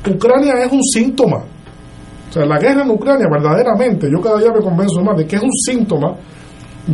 Ucrania 0.08 0.54
es 0.64 0.72
un 0.72 0.84
síntoma. 0.84 1.38
O 2.30 2.32
sea, 2.32 2.46
la 2.46 2.60
guerra 2.60 2.84
en 2.84 2.92
Ucrania, 2.92 3.26
verdaderamente, 3.32 4.08
yo 4.12 4.22
cada 4.22 4.40
día 4.40 4.52
me 4.52 4.62
convenzo 4.62 5.02
más 5.02 5.18
de 5.18 5.26
que 5.26 5.36
es 5.36 5.42
un 5.42 5.52
síntoma 5.52 6.16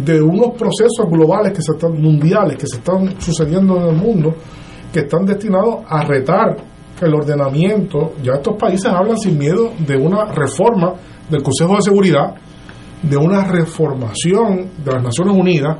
de 0.03 0.21
unos 0.21 0.51
procesos 0.57 1.09
globales 1.09 1.53
que 1.53 1.61
se 1.61 1.71
están 1.71 1.93
mundiales 2.01 2.57
que 2.57 2.67
se 2.67 2.77
están 2.77 3.19
sucediendo 3.21 3.77
en 3.77 3.95
el 3.95 3.95
mundo 3.95 4.35
que 4.91 5.01
están 5.01 5.25
destinados 5.25 5.85
a 5.87 6.03
retar 6.03 6.57
el 7.01 7.13
ordenamiento 7.13 8.13
ya 8.23 8.33
estos 8.33 8.55
países 8.57 8.85
hablan 8.91 9.17
sin 9.17 9.37
miedo 9.37 9.71
de 9.85 9.97
una 9.97 10.25
reforma 10.25 10.93
del 11.29 11.43
Consejo 11.43 11.75
de 11.75 11.81
Seguridad 11.81 12.35
de 13.01 13.17
una 13.17 13.43
reformación 13.45 14.69
de 14.83 14.91
las 14.91 15.03
Naciones 15.03 15.35
Unidas 15.37 15.77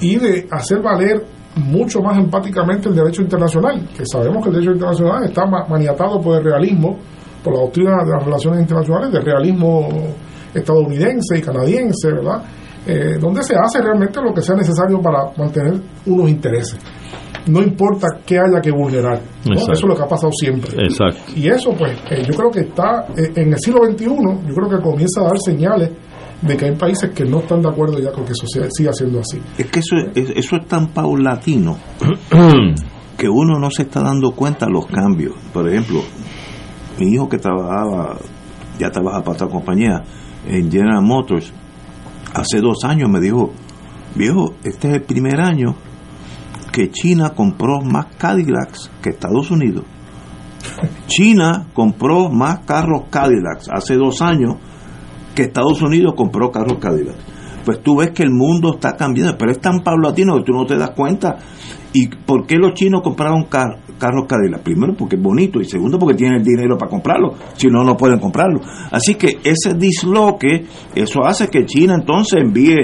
y 0.00 0.16
de 0.16 0.46
hacer 0.50 0.80
valer 0.80 1.24
mucho 1.56 2.00
más 2.00 2.16
empáticamente 2.18 2.88
el 2.88 2.94
derecho 2.94 3.22
internacional 3.22 3.88
que 3.96 4.04
sabemos 4.06 4.42
que 4.42 4.48
el 4.50 4.54
derecho 4.54 4.72
internacional 4.72 5.24
está 5.24 5.44
ma- 5.46 5.66
maniatado 5.68 6.20
por 6.20 6.36
el 6.38 6.44
realismo 6.44 6.96
por 7.42 7.54
la 7.54 7.60
doctrina 7.60 7.90
de 8.04 8.10
las 8.12 8.24
relaciones 8.24 8.60
internacionales, 8.60 9.12
del 9.12 9.24
realismo 9.24 9.88
estadounidense 10.54 11.38
y 11.38 11.42
canadiense, 11.42 12.12
¿verdad? 12.12 12.42
Eh, 12.86 13.16
donde 13.20 13.42
se 13.42 13.54
hace 13.54 13.80
realmente 13.82 14.20
lo 14.20 14.32
que 14.32 14.40
sea 14.42 14.56
necesario 14.56 15.00
para 15.00 15.30
mantener 15.36 15.74
unos 16.06 16.28
intereses. 16.30 16.78
No 17.48 17.62
importa 17.62 18.06
qué 18.26 18.36
haya 18.38 18.60
que 18.62 18.70
vulnerar. 18.70 19.20
¿no? 19.46 19.54
Eso 19.54 19.72
es 19.72 19.82
lo 19.82 19.94
que 19.96 20.02
ha 20.02 20.08
pasado 20.08 20.30
siempre. 20.32 20.70
Exacto. 20.84 21.32
Y 21.34 21.48
eso, 21.48 21.72
pues, 21.78 21.92
eh, 22.10 22.22
yo 22.26 22.34
creo 22.36 22.50
que 22.50 22.60
está 22.60 23.06
eh, 23.16 23.32
en 23.34 23.52
el 23.52 23.58
siglo 23.58 23.80
XXI, 23.84 24.04
yo 24.04 24.54
creo 24.54 24.68
que 24.68 24.82
comienza 24.82 25.20
a 25.22 25.24
dar 25.24 25.38
señales 25.44 25.90
de 26.42 26.56
que 26.56 26.66
hay 26.66 26.76
países 26.76 27.10
que 27.10 27.24
no 27.24 27.40
están 27.40 27.60
de 27.62 27.68
acuerdo 27.68 27.98
ya 27.98 28.12
con 28.12 28.24
que 28.24 28.32
eso 28.32 28.46
sea- 28.46 28.68
siga 28.70 28.92
siendo 28.92 29.20
así. 29.20 29.40
Es 29.56 29.66
que 29.70 29.80
eso, 29.80 29.96
es- 30.14 30.30
eso 30.36 30.56
es 30.56 30.66
tan 30.66 30.88
paulatino 30.88 31.76
que 33.16 33.28
uno 33.28 33.58
no 33.58 33.70
se 33.70 33.82
está 33.82 34.00
dando 34.02 34.30
cuenta 34.32 34.66
de 34.66 34.72
los 34.72 34.86
cambios. 34.86 35.32
Por 35.52 35.68
ejemplo, 35.68 36.00
mi 37.00 37.12
hijo 37.14 37.28
que 37.28 37.38
trabajaba, 37.38 38.16
ya 38.78 38.90
trabaja 38.90 39.20
para 39.22 39.32
otra 39.32 39.48
compañía, 39.48 40.02
en 40.46 40.70
General 40.70 41.02
Motors, 41.02 41.52
hace 42.34 42.60
dos 42.60 42.84
años 42.84 43.08
me 43.10 43.20
dijo, 43.20 43.52
viejo, 44.14 44.54
este 44.62 44.88
es 44.88 44.94
el 44.94 45.02
primer 45.02 45.40
año 45.40 45.74
que 46.72 46.90
China 46.90 47.30
compró 47.30 47.80
más 47.80 48.06
Cadillacs 48.16 48.90
que 49.02 49.10
Estados 49.10 49.50
Unidos. 49.50 49.84
China 51.06 51.66
compró 51.72 52.28
más 52.28 52.60
carros 52.60 53.04
Cadillacs 53.10 53.68
hace 53.72 53.94
dos 53.96 54.20
años 54.22 54.56
que 55.34 55.44
Estados 55.44 55.80
Unidos 55.82 56.14
compró 56.16 56.50
carros 56.50 56.78
Cadillac. 56.78 57.16
Pues 57.64 57.82
tú 57.82 57.96
ves 57.96 58.10
que 58.12 58.22
el 58.22 58.30
mundo 58.30 58.74
está 58.74 58.96
cambiando, 58.96 59.36
pero 59.36 59.52
es 59.52 59.60
tan 59.60 59.80
paulatino 59.80 60.36
que 60.38 60.42
tú 60.44 60.52
no 60.52 60.64
te 60.64 60.76
das 60.76 60.90
cuenta. 60.90 61.36
¿Y 61.92 62.08
por 62.08 62.46
qué 62.46 62.56
los 62.56 62.74
chinos 62.74 63.02
compraron 63.02 63.44
car- 63.44 63.78
carros 63.98 64.26
Cadillac? 64.26 64.62
Primero 64.62 64.94
porque 64.96 65.16
es 65.16 65.22
bonito 65.22 65.60
y 65.60 65.64
segundo 65.64 65.98
porque 65.98 66.14
tienen 66.16 66.38
el 66.38 66.44
dinero 66.44 66.76
para 66.78 66.90
comprarlo, 66.90 67.34
si 67.56 67.68
no, 67.68 67.82
no 67.84 67.96
pueden 67.96 68.18
comprarlo. 68.20 68.60
Así 68.90 69.14
que 69.14 69.38
ese 69.44 69.74
disloque, 69.74 70.66
eso 70.94 71.24
hace 71.24 71.48
que 71.48 71.64
China 71.66 71.94
entonces 71.94 72.40
envíe 72.42 72.76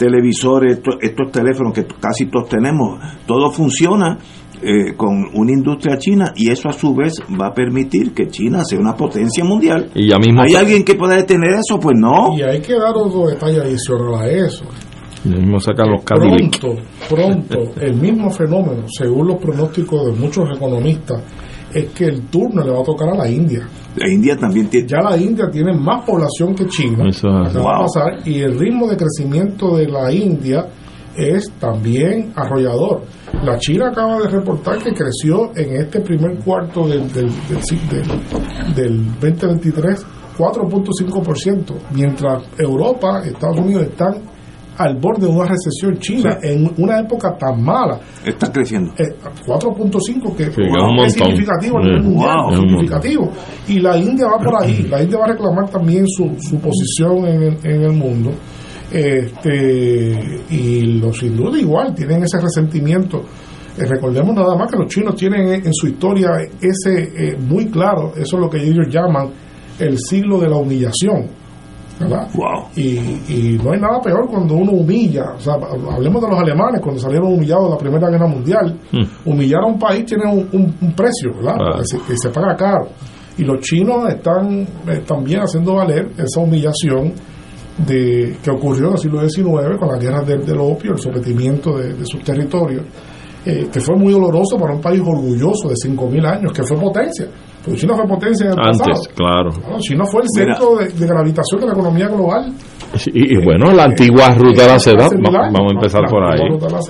televisores, 0.00 0.78
esto- 0.78 0.98
estos 1.00 1.30
teléfonos 1.30 1.74
que 1.74 1.84
casi 2.00 2.26
todos 2.26 2.48
tenemos, 2.48 2.98
todo 3.26 3.50
funciona 3.50 4.18
eh, 4.62 4.94
con 4.96 5.24
una 5.34 5.52
industria 5.52 5.96
china 5.98 6.32
y 6.36 6.50
eso 6.50 6.68
a 6.68 6.72
su 6.72 6.94
vez 6.94 7.14
va 7.40 7.46
a 7.48 7.54
permitir 7.54 8.12
que 8.12 8.28
China 8.28 8.62
sea 8.64 8.78
una 8.78 8.94
potencia 8.94 9.42
mundial. 9.44 9.90
Y 9.94 10.10
ya 10.10 10.18
mismo 10.18 10.42
¿Hay 10.42 10.54
alguien 10.54 10.84
que 10.84 10.94
pueda 10.96 11.14
detener 11.16 11.50
eso? 11.52 11.78
Pues 11.80 11.96
no. 11.98 12.36
Y 12.36 12.42
hay 12.42 12.60
que 12.60 12.74
dar 12.74 12.94
otro 12.94 13.28
detalle 13.28 13.60
adicional 13.60 14.14
a 14.20 14.28
eso. 14.28 14.64
Ya 15.24 15.36
mismo 15.36 15.60
sacan 15.60 15.90
los. 15.90 16.02
Pronto, 16.02 16.74
pronto, 17.08 17.58
el 17.80 17.94
mismo 17.96 18.30
fenómeno, 18.30 18.82
según 18.88 19.28
los 19.28 19.36
pronósticos 19.36 20.06
de 20.06 20.12
muchos 20.20 20.44
economistas, 20.54 21.22
es 21.74 21.86
que 21.90 22.04
el 22.06 22.22
turno 22.28 22.62
le 22.64 22.70
va 22.70 22.80
a 22.80 22.84
tocar 22.84 23.08
a 23.10 23.14
la 23.16 23.28
India. 23.30 23.66
La 23.96 24.08
India 24.08 24.36
también 24.36 24.68
tiene. 24.68 24.86
Ya 24.88 24.98
la 24.98 25.16
India 25.16 25.48
tiene 25.50 25.72
más 25.76 26.04
población 26.04 26.54
que 26.54 26.66
China. 26.66 27.04
Eso 27.08 27.28
es 27.28 27.48
así. 27.48 27.58
Acaba 27.58 27.72
de 27.72 27.78
Wow. 27.78 27.86
pasar, 27.86 28.28
y 28.28 28.40
el 28.40 28.58
ritmo 28.58 28.86
de 28.88 28.96
crecimiento 28.96 29.76
de 29.76 29.86
la 29.88 30.12
India 30.12 30.66
es 31.16 31.50
también 31.58 32.32
arrollador. 32.36 33.02
La 33.44 33.58
China 33.58 33.88
acaba 33.90 34.18
de 34.20 34.28
reportar 34.28 34.78
que 34.82 34.92
creció 34.92 35.50
en 35.56 35.76
este 35.76 36.00
primer 36.00 36.38
cuarto 36.38 36.86
del, 36.86 37.12
del, 37.12 37.30
del, 37.48 38.74
del- 38.74 38.74
del 38.74 39.04
2023 39.20 40.06
4.5%, 40.38 41.74
mientras 41.92 42.42
Europa, 42.58 43.22
Estados 43.24 43.58
Unidos 43.58 43.82
están 43.84 44.14
al 44.80 44.96
borde 44.96 45.26
de 45.26 45.32
una 45.32 45.44
recesión 45.44 45.98
china 45.98 46.38
en 46.42 46.72
una 46.78 47.00
época 47.00 47.36
tan 47.36 47.62
mala. 47.62 48.00
Está 48.24 48.50
creciendo. 48.50 48.92
Eh, 48.96 49.14
4.5 49.46 50.34
que, 50.34 50.44
es 50.44 50.56
wow, 50.56 51.06
significativo 51.06 51.78
a 51.78 51.82
nivel 51.82 52.02
mundial, 52.02 52.36
Wow. 52.40 52.52
Es 52.52 52.58
un 52.58 52.68
significativo. 52.68 53.30
Y 53.68 53.80
la 53.80 53.98
India 53.98 54.26
va 54.26 54.38
por 54.38 54.62
ahí, 54.62 54.86
la 54.88 55.02
India 55.02 55.18
va 55.18 55.26
a 55.26 55.28
reclamar 55.28 55.68
también 55.68 56.06
su, 56.08 56.34
su 56.40 56.58
posición 56.58 57.26
en 57.26 57.42
el, 57.42 57.58
en 57.62 57.82
el 57.82 57.92
mundo. 57.92 58.30
Este, 58.90 60.40
y 60.48 60.80
los 60.98 61.22
hindúes 61.22 61.60
igual 61.60 61.94
tienen 61.94 62.22
ese 62.22 62.40
resentimiento. 62.40 63.18
Eh, 63.76 63.84
recordemos 63.84 64.34
nada 64.34 64.56
más 64.56 64.70
que 64.70 64.78
los 64.78 64.86
chinos 64.86 65.14
tienen 65.14 65.46
en, 65.46 65.66
en 65.66 65.74
su 65.74 65.88
historia 65.88 66.30
ese 66.58 67.12
eh, 67.16 67.36
muy 67.36 67.66
claro, 67.66 68.12
eso 68.16 68.36
es 68.36 68.42
lo 68.42 68.48
que 68.48 68.62
ellos 68.62 68.86
llaman 68.90 69.28
el 69.78 69.98
siglo 69.98 70.38
de 70.38 70.48
la 70.48 70.56
humillación. 70.56 71.39
¿Verdad? 72.00 72.28
Y, 72.76 72.98
y 73.28 73.60
no 73.62 73.72
hay 73.72 73.80
nada 73.80 74.00
peor 74.00 74.26
cuando 74.28 74.54
uno 74.54 74.72
humilla. 74.72 75.32
O 75.36 75.40
sea, 75.40 75.54
hablemos 75.54 76.22
de 76.22 76.28
los 76.28 76.38
alemanes 76.40 76.80
cuando 76.80 77.00
salieron 77.00 77.32
humillados 77.34 77.64
de 77.66 77.70
la 77.70 77.76
Primera 77.78 78.08
Guerra 78.10 78.26
Mundial. 78.26 78.78
Humillar 79.24 79.62
a 79.62 79.66
un 79.66 79.78
país 79.78 80.04
tiene 80.06 80.24
un, 80.32 80.48
un- 80.52 80.74
un 80.80 80.92
precio, 80.94 81.32
¿verdad? 81.36 81.56
Se, 81.84 81.98
que 81.98 82.16
se 82.16 82.30
paga 82.30 82.56
caro. 82.56 82.88
Y 83.38 83.44
los 83.44 83.60
chinos 83.60 84.08
están 84.12 84.62
eh, 84.88 85.02
también 85.06 85.40
haciendo 85.40 85.74
valer 85.74 86.10
esa 86.18 86.40
humillación 86.40 87.12
de 87.86 88.36
que 88.42 88.50
ocurrió 88.50 88.88
en 88.88 88.92
el 88.94 88.98
siglo 88.98 89.28
XIX 89.28 89.78
con 89.78 89.88
la 89.88 89.98
guerra 89.98 90.22
del, 90.22 90.44
del 90.44 90.58
opio, 90.58 90.92
el 90.92 90.98
sometimiento 90.98 91.78
de, 91.78 91.94
de 91.94 92.04
sus 92.04 92.22
territorios, 92.22 92.84
eh, 93.46 93.68
que 93.72 93.80
fue 93.80 93.96
muy 93.96 94.12
doloroso 94.12 94.58
para 94.58 94.74
un 94.74 94.80
país 94.82 95.00
orgulloso 95.00 95.68
de 95.68 95.74
5.000 95.74 96.26
años, 96.26 96.52
que 96.52 96.62
fue 96.62 96.76
potencia. 96.78 97.26
Porque 97.64 97.78
China 97.80 97.94
fue 97.94 98.06
potencia 98.08 98.46
en 98.46 98.52
el 98.52 98.58
Antes, 98.58 98.78
pasado. 98.80 99.14
claro. 99.14 99.50
Claro, 99.50 99.78
China 99.80 100.04
fue 100.06 100.22
el 100.22 100.28
centro 100.34 100.76
de, 100.76 100.88
de 100.88 101.06
gravitación 101.06 101.60
de 101.60 101.66
la 101.66 101.72
economía 101.72 102.08
global. 102.08 102.52
Y, 103.12 103.34
y 103.34 103.44
bueno, 103.44 103.70
la 103.72 103.84
antigua 103.84 104.34
ruta 104.34 104.62
de 104.62 104.68
la 104.68 104.78
seda, 104.80 105.08
vamos 105.52 105.72
a 105.72 105.74
empezar 105.74 106.02
por 106.10 106.24
ahí. 106.24 106.40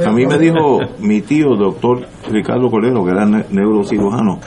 A 0.07 0.11
mí 0.13 0.25
me 0.27 0.39
dijo 0.39 0.79
mi 1.01 1.21
tío, 1.23 1.57
doctor 1.57 2.07
Ricardo 2.31 2.71
Colero, 2.71 3.05
que 3.05 3.11
era 3.11 3.27
ne- 3.27 3.45
neurocirujano, 3.51 4.39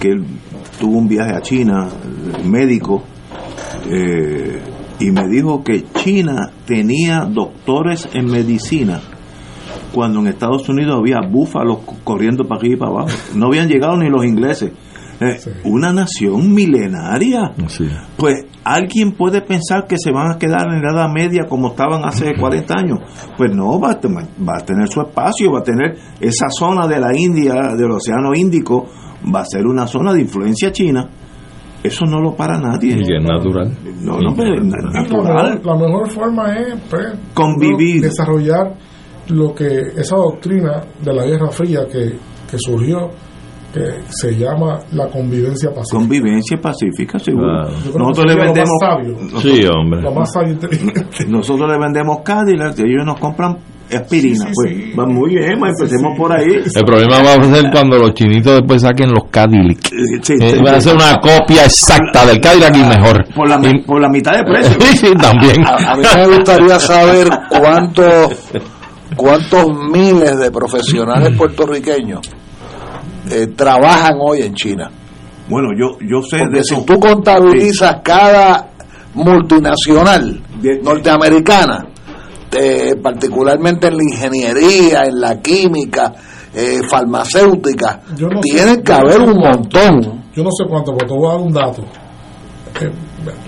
que 0.00 0.08
él 0.12 0.24
tuvo 0.80 0.96
un 0.98 1.08
viaje 1.08 1.34
a 1.34 1.40
China, 1.42 1.88
eh, 1.88 2.46
médico, 2.48 3.02
eh, 3.90 4.60
y 5.00 5.10
me 5.10 5.26
dijo 5.28 5.62
que 5.64 5.84
China 5.94 6.50
tenía 6.66 7.26
doctores 7.28 8.08
en 8.14 8.26
medicina 8.30 9.00
cuando 9.92 10.20
en 10.20 10.28
Estados 10.28 10.68
Unidos 10.68 10.96
había 10.98 11.18
búfalos 11.28 11.78
co- 11.84 11.96
corriendo 12.04 12.44
para 12.44 12.60
arriba 12.60 12.74
y 12.74 12.78
para 12.78 12.90
abajo. 12.92 13.08
No 13.34 13.46
habían 13.48 13.68
llegado 13.68 13.96
ni 13.96 14.08
los 14.08 14.24
ingleses. 14.24 14.72
Eh, 15.22 15.38
Una 15.64 15.92
nación 15.92 16.52
milenaria. 16.52 17.52
Pues 18.16 18.44
alguien 18.64 19.12
puede 19.12 19.40
pensar 19.42 19.86
que 19.88 19.96
se 19.98 20.10
van 20.12 20.32
a 20.32 20.38
quedar 20.38 20.66
en 20.72 20.82
la 20.82 20.92
Edad 20.92 21.08
Media 21.12 21.42
como 21.48 21.68
estaban 21.68 22.04
hace 22.04 22.34
40 22.38 22.74
años. 22.78 22.98
Pues 23.36 23.50
no, 23.54 23.78
va 23.80 23.92
a, 23.92 24.00
tem- 24.00 24.28
va 24.46 24.58
a 24.58 24.64
tener 24.64 24.88
su 24.88 25.00
espacio, 25.00 25.52
va 25.52 25.60
a 25.60 25.62
tener 25.62 25.96
esa 26.20 26.46
zona 26.50 26.86
de 26.86 26.98
la 27.00 27.16
India, 27.16 27.54
del 27.76 27.90
Océano 27.92 28.34
Índico, 28.34 28.86
va 29.34 29.40
a 29.40 29.44
ser 29.46 29.66
una 29.66 29.86
zona 29.86 30.12
de 30.12 30.20
influencia 30.22 30.70
china. 30.72 31.08
Eso 31.82 32.04
no 32.06 32.20
lo 32.20 32.36
para 32.36 32.58
nadie. 32.58 32.96
Y 32.96 33.00
es 33.02 33.24
natural. 33.24 33.76
No, 34.00 34.18
no, 34.20 34.34
pero 34.36 34.54
es 34.54 34.64
na- 34.64 34.76
La 34.92 35.02
natural. 35.02 35.54
mejor, 35.58 35.66
la 35.66 35.74
mejor 35.86 36.10
forma 36.10 36.52
es 36.56 36.74
pues, 36.88 37.06
Convivir. 37.34 38.02
desarrollar 38.02 38.74
lo 39.28 39.52
que 39.54 39.66
esa 39.96 40.16
doctrina 40.16 40.82
de 41.02 41.12
la 41.12 41.24
Guerra 41.24 41.50
Fría 41.50 41.80
que, 41.90 42.10
que 42.48 42.56
surgió, 42.58 43.10
que 43.72 43.80
se 44.10 44.36
llama 44.36 44.80
la 44.92 45.08
convivencia 45.08 45.70
pacífica. 45.70 45.98
Convivencia 45.98 46.60
pacífica, 46.60 47.18
seguro. 47.18 47.62
Creo 47.82 47.98
Nosotros 47.98 48.26
le 48.26 48.34
lo 48.34 48.42
vendemos. 48.44 48.70
más 48.80 48.90
sabio. 48.94 49.16
nosotros- 49.18 49.42
Sí, 49.42 49.64
hombre. 49.66 50.02
Lo 50.02 50.12
más 50.12 50.32
sabio 50.32 50.52
inteligente. 50.52 51.04
Nosotros 51.28 51.70
le 51.70 51.78
vendemos 51.78 52.18
Cadillac 52.22 52.78
y 52.78 52.82
ellos 52.82 53.06
nos 53.06 53.18
compran 53.18 53.56
aspirina. 53.94 54.36
Sí, 54.36 54.46
sí, 54.46 54.52
pues 54.54 54.70
sí. 54.74 54.92
va 54.98 55.06
muy 55.06 55.30
bien, 55.34 55.58
pues, 55.58 55.72
empecemos 55.78 56.16
por 56.18 56.32
ahí. 56.32 56.46
El 56.74 56.84
problema 56.84 57.22
va 57.22 57.34
a 57.34 57.44
ser 57.44 57.70
cuando 57.70 57.98
los 57.98 58.14
chinitos 58.14 58.56
después 58.58 58.80
saquen 58.82 59.10
los 59.10 59.24
Cadillac. 59.30 59.78
Sí, 60.22 60.34
Eh, 60.40 60.50
sí, 60.56 60.62
va 60.64 60.72
a 60.72 60.80
sí. 60.80 60.88
ser 60.88 60.96
una 60.96 61.16
copia 61.16 61.64
exacta 61.64 62.24
del 62.26 62.40
Cadillac 62.40 62.74
y 62.76 62.84
mejor. 62.84 63.24
Por 63.34 63.48
la, 63.48 63.58
mi- 63.58 63.80
por 63.82 64.00
la 64.00 64.08
mitad 64.08 64.32
de 64.32 64.44
precio. 64.44 64.76
Sí, 64.80 64.96
sí, 64.98 65.12
también. 65.14 65.64
A, 65.66 65.92
a 65.92 65.96
mí 65.96 66.02
me 66.16 66.26
gustaría 66.36 66.78
saber 66.78 67.28
cuántos 67.48 68.50
cuántos 69.16 69.66
miles 69.90 70.38
de 70.38 70.50
profesionales 70.50 71.36
puertorriqueños 71.36 72.20
eh, 73.30 73.46
trabajan 73.56 74.14
hoy 74.20 74.42
en 74.42 74.54
China. 74.54 74.90
Bueno, 75.48 75.68
yo, 75.78 75.98
yo 76.00 76.22
sé 76.22 76.38
Porque 76.38 76.58
de 76.58 76.64
si 76.64 76.74
eso. 76.74 76.84
tú 76.84 76.98
contabilizas 77.00 77.96
cada 78.02 78.68
multinacional 79.14 80.40
norteamericana, 80.82 81.86
eh, 82.52 82.94
particularmente 83.02 83.88
en 83.88 83.96
la 83.96 84.02
ingeniería, 84.04 85.04
en 85.04 85.20
la 85.20 85.40
química, 85.40 86.12
eh, 86.54 86.80
farmacéutica, 86.88 88.00
no 88.10 88.16
sé- 88.16 88.26
tiene 88.42 88.82
que 88.82 88.92
haber 88.92 89.20
un 89.20 89.38
montón. 89.38 90.22
Yo 90.34 90.42
no 90.42 90.50
sé 90.50 90.64
cuánto, 90.68 90.94
pero 90.96 91.08
te 91.08 91.14
voy 91.14 91.28
a 91.28 91.32
dar 91.32 91.40
un 91.40 91.52
dato. 91.52 91.82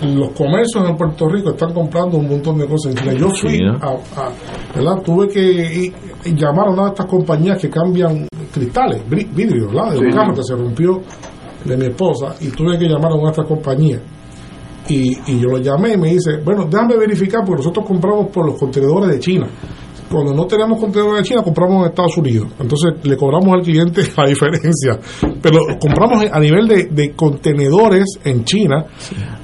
Los 0.03 0.31
comercios 0.31 0.89
en 0.89 0.97
Puerto 0.97 1.29
Rico 1.29 1.51
están 1.51 1.73
comprando 1.73 2.19
un 2.19 2.29
montón 2.29 2.59
de 2.59 2.67
cosas. 2.67 2.95
Yo 3.19 3.31
fui 3.31 3.59
a, 3.65 3.87
a- 3.87 4.31
¿verdad? 4.75 5.03
Tuve 5.03 5.29
que 5.29 5.93
llamar 6.35 6.69
a 6.69 6.71
una 6.71 6.83
de 6.85 6.89
estas 6.91 7.07
compañías 7.07 7.59
que 7.61 7.69
cambian 7.71 8.27
cristales, 8.53 9.03
bri- 9.09 9.29
vidrio, 9.35 9.69
¿verdad? 9.69 9.93
De 9.93 9.99
un 9.99 10.11
Sí. 10.13 10.17
carro 10.17 10.35
que 10.35 10.43
se 10.43 10.55
rompió 10.55 11.01
de 11.65 11.77
mi 11.77 11.87
esposa 11.87 12.35
y 12.41 12.49
tuve 12.49 12.79
que 12.79 12.85
llamar 12.87 13.13
a 13.13 13.15
una 13.15 13.25
de 13.25 13.31
estas 13.31 13.47
compañías. 13.47 14.01
Y, 14.89 15.17
y 15.27 15.41
yo 15.41 15.49
lo 15.49 15.59
llamé 15.59 15.95
y 15.95 15.97
me 15.97 16.09
dice, 16.11 16.37
bueno, 16.45 16.67
déjame 16.71 16.97
verificar 16.99 17.41
porque 17.45 17.63
nosotros 17.63 17.87
compramos 17.87 18.29
por 18.31 18.45
los 18.47 18.59
contenedores 18.59 19.11
de 19.11 19.19
China. 19.19 19.47
Cuando 20.15 20.33
no 20.35 20.47
tenemos 20.47 20.79
contenedores 20.81 21.23
de 21.23 21.29
China, 21.29 21.43
compramos 21.43 21.83
en 21.85 21.91
Estados 21.91 22.17
Unidos. 22.19 22.47
Entonces 22.61 22.93
le 23.03 23.17
cobramos 23.17 23.53
al 23.53 23.63
cliente 23.63 24.03
la 24.17 24.27
diferencia. 24.27 24.99
pero 25.43 25.59
compramos 25.81 26.25
a 26.31 26.39
nivel 26.41 26.67
de, 26.69 26.85
de 26.91 27.13
contenedores 27.13 28.05
en 28.25 28.45
China 28.45 28.85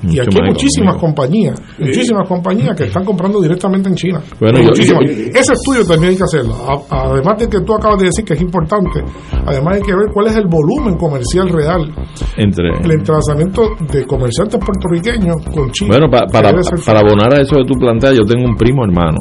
y 0.03 0.19
aquí 0.19 0.39
hay 0.41 0.49
muchísimas 0.49 0.95
económico. 0.97 1.01
compañías, 1.01 1.61
muchísimas 1.79 2.29
compañías 2.29 2.77
que 2.77 2.85
están 2.85 3.05
comprando 3.05 3.41
directamente 3.41 3.89
en 3.89 3.95
China. 3.97 4.21
Bueno, 4.41 4.59
yo- 4.61 4.65
Muchísimas. 4.67 5.01
yo- 5.05 5.11
Ese 5.41 5.53
estudio 5.53 5.85
también 5.87 6.11
hay 6.13 6.17
que 6.17 6.25
hacerlo. 6.25 6.55
A- 6.55 7.09
además 7.11 7.39
de 7.39 7.49
que 7.49 7.61
tú 7.61 7.75
acabas 7.75 7.99
de 7.99 8.07
decir 8.07 8.25
que 8.25 8.35
es 8.35 8.41
importante, 8.41 9.03
además 9.47 9.75
hay 9.77 9.83
que 9.83 9.93
ver 9.95 10.07
cuál 10.13 10.29
es 10.29 10.37
el 10.37 10.47
volumen 10.47 10.97
comercial 10.97 11.49
real, 11.49 11.93
Entre, 12.37 12.69
el 12.83 12.91
entrelazamiento 12.93 13.63
de 13.93 14.07
comerciantes 14.07 14.59
puertorriqueños 14.65 15.37
con 15.55 15.71
China. 15.73 15.91
Bueno, 15.99 16.11
pa- 16.11 16.27
para, 16.31 16.53
para 16.87 17.01
abonar 17.01 17.35
a 17.35 17.41
eso 17.43 17.57
de 17.57 17.65
tu 17.65 17.75
plantea, 17.75 18.13
yo 18.13 18.23
tengo 18.25 18.45
un 18.49 18.57
primo 18.57 18.85
hermano 18.85 19.19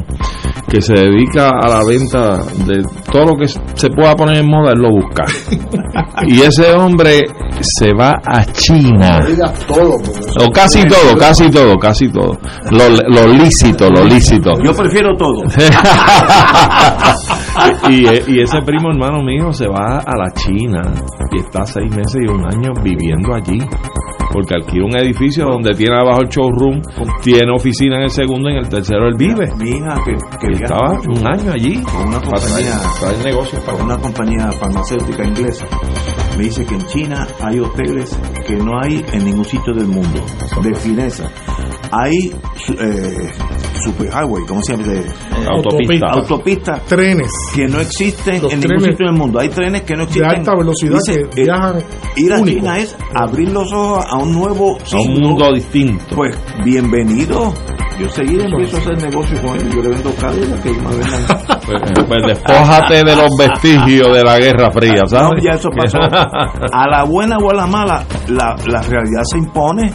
que 0.69 0.81
se 0.81 0.93
dedica 0.93 1.38
a 1.47 1.67
la 1.67 1.83
venta 1.85 2.37
de 2.65 2.83
todo 3.11 3.25
lo 3.25 3.35
que 3.37 3.47
se 3.47 3.89
pueda 3.89 4.15
poner 4.15 4.37
en 4.37 4.47
moda, 4.49 4.71
él 4.73 4.79
lo 4.79 4.91
busca. 4.91 5.25
y 6.27 6.41
ese 6.41 6.71
hombre 6.73 7.25
se 7.61 7.93
va 7.93 8.19
a 8.25 8.43
China. 8.45 9.19
Todo, 9.67 9.95
O 10.39 10.49
casi 10.51 10.83
todo, 10.85 11.15
casi 11.17 11.49
todo, 11.49 11.75
casi 11.77 12.09
todo. 12.09 12.37
Lo, 12.71 12.89
lo 13.07 13.27
lícito, 13.33 13.89
lo 13.89 14.05
lícito. 14.05 14.51
Yo 14.63 14.73
prefiero 14.73 15.15
todo. 15.17 15.43
y, 17.89 18.03
y 18.31 18.41
ese 18.41 18.61
primo 18.65 18.91
hermano 18.91 19.21
mío 19.23 19.51
se 19.51 19.67
va 19.67 19.97
a 19.99 20.15
la 20.17 20.31
China 20.33 20.81
y 21.31 21.39
está 21.39 21.65
seis 21.65 21.93
meses 21.95 22.21
y 22.25 22.31
un 22.31 22.45
año 22.45 22.71
viviendo 22.83 23.33
allí. 23.33 23.59
Porque 24.31 24.55
alquila 24.55 24.85
un 24.85 24.97
edificio 24.97 25.45
donde 25.45 25.71
tiene 25.71 25.95
abajo 25.95 26.21
el 26.21 26.29
showroom, 26.29 26.81
tiene 27.21 27.51
oficina 27.51 27.97
en 27.97 28.03
el 28.03 28.09
segundo 28.09 28.49
y 28.49 28.53
en 28.53 28.59
el 28.59 28.69
tercero 28.69 29.07
él 29.07 29.15
vive. 29.17 29.49
Mi 29.57 29.69
hija 29.71 29.95
que, 30.05 30.13
que 30.39 30.51
Y 30.51 30.63
estaba 30.63 30.91
un 31.07 31.27
año 31.27 31.51
allí 31.51 31.81
con 31.83 32.07
una 32.07 32.19
para 32.19 32.41
traer, 32.41 32.65
compañía, 32.99 33.23
negocios 33.23 33.63
para 33.63 33.77
con 33.77 33.85
una 33.85 33.97
compañía 33.97 34.51
farmacéutica 34.51 35.25
inglesa. 35.25 35.65
Me 36.37 36.43
dice 36.43 36.65
que 36.65 36.75
en 36.75 36.85
China 36.87 37.27
hay 37.41 37.59
hoteles 37.59 38.19
que 38.47 38.55
no 38.55 38.79
hay 38.81 39.03
en 39.11 39.25
ningún 39.25 39.45
sitio 39.45 39.73
del 39.73 39.87
mundo, 39.87 40.23
de 40.63 40.75
fineza. 40.75 41.29
Hay 41.91 42.31
eh, 42.79 43.31
superhighway, 43.79 44.45
¿cómo 44.45 44.61
se 44.61 44.75
llama? 44.75 45.03
Autopista. 45.51 46.07
Autopistas 46.11 46.85
trenes 46.85 47.31
que 47.53 47.67
no 47.67 47.79
existen 47.79 48.41
Los 48.41 48.53
en 48.53 48.59
ningún 48.59 48.81
sitio 48.81 49.07
del 49.07 49.15
mundo. 49.15 49.39
Hay 49.39 49.49
trenes 49.49 49.81
que 49.83 49.93
no 49.95 50.05
de 50.05 50.09
existen. 50.09 50.29
alta 50.29 50.55
velocidad 50.55 50.99
Dice, 51.05 51.21
que 51.29 51.41
eh, 51.41 51.43
viajan 51.45 51.83
Ir 52.15 52.33
a. 52.33 52.43
China 52.43 52.79
es 52.79 52.97
abrir 53.13 53.51
los 53.51 53.71
ojos 53.71 54.05
a 54.07 54.17
un 54.17 54.31
nuevo 54.31 54.77
a 54.91 55.01
un 55.01 55.13
mundo 55.21 55.53
distinto. 55.53 56.15
Pues 56.15 56.37
bienvenido. 56.63 57.53
Yo 57.99 58.09
seguiré 58.09 58.45
empiezo 58.45 58.77
a 58.77 58.79
hacer 58.79 59.01
negocio 59.03 59.41
con 59.41 59.55
ellos. 59.57 59.75
Yo 59.75 59.81
le 59.81 59.89
vendo 59.89 60.11
cálidas 60.15 60.59
que 60.61 60.69
ellos 60.69 60.83
me 60.83 60.89
vendan. 60.95 61.59
Pues, 61.65 62.05
pues 62.07 62.21
despójate 62.27 63.03
de 63.03 63.15
los 63.15 63.29
vestigios 63.37 64.13
de 64.15 64.23
la 64.23 64.39
Guerra 64.39 64.71
Fría, 64.71 65.01
No, 65.03 65.07
¿sabes? 65.07 65.43
ya 65.43 65.51
eso 65.51 65.69
pasó. 65.75 65.97
A 66.73 66.87
la 66.87 67.03
buena 67.03 67.37
o 67.37 67.51
a 67.51 67.53
la 67.53 67.67
mala, 67.67 68.03
la, 68.29 68.55
la 68.67 68.81
realidad 68.81 69.21
se 69.31 69.37
impone. 69.37 69.91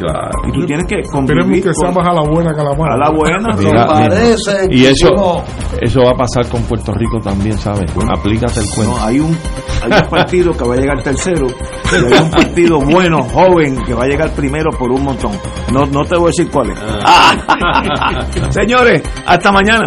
Y 0.48 0.52
tú 0.52 0.66
tienes 0.66 0.86
que 0.86 0.96
convivir 1.10 1.62
que 1.64 1.72
sea 1.74 1.86
con- 1.92 1.94
más 1.94 2.06
a 2.08 2.12
la 2.14 2.22
buena 2.22 2.54
que 2.54 2.60
a 2.60 2.64
la 2.64 2.74
mala. 2.74 2.94
a 2.94 2.98
la 2.98 3.10
buena. 3.10 3.48
Mira, 3.56 3.86
parece 3.86 4.68
mira. 4.68 4.74
Y 4.74 4.86
eso, 4.86 5.08
uno- 5.12 5.42
eso 5.80 6.00
va 6.02 6.10
a 6.10 6.14
pasar 6.16 6.46
con 6.48 6.62
Puerto 6.62 6.92
Rico 6.92 7.18
también, 7.20 7.56
¿sabes? 7.58 7.90
Aplícate 8.16 8.60
el 8.60 8.66
cuento. 8.74 8.96
No, 8.96 9.04
hay 9.04 9.18
un, 9.20 9.36
hay 9.82 10.02
un 10.02 10.08
partido 10.08 10.52
que 10.52 10.64
va 10.64 10.74
a 10.74 10.76
llegar 10.78 11.02
tercero 11.02 11.46
y 11.92 12.12
hay 12.12 12.22
un 12.22 12.30
partido 12.30 12.78
bueno, 12.80 13.22
joven, 13.22 13.82
que 13.84 13.94
va 13.94 14.04
a 14.04 14.06
llegar 14.06 14.30
primero 14.32 14.70
por 14.70 14.90
un 14.90 15.02
montón. 15.02 15.32
No, 15.72 15.84
no 15.86 16.04
te 16.04 16.16
voy 16.16 16.26
a 16.26 16.32
decir 16.36 16.50
cuál 16.50 16.70
es. 16.70 16.78
Ah. 17.04 18.26
Señores, 18.50 19.02
hasta 19.26 19.52
mañana. 19.52 19.86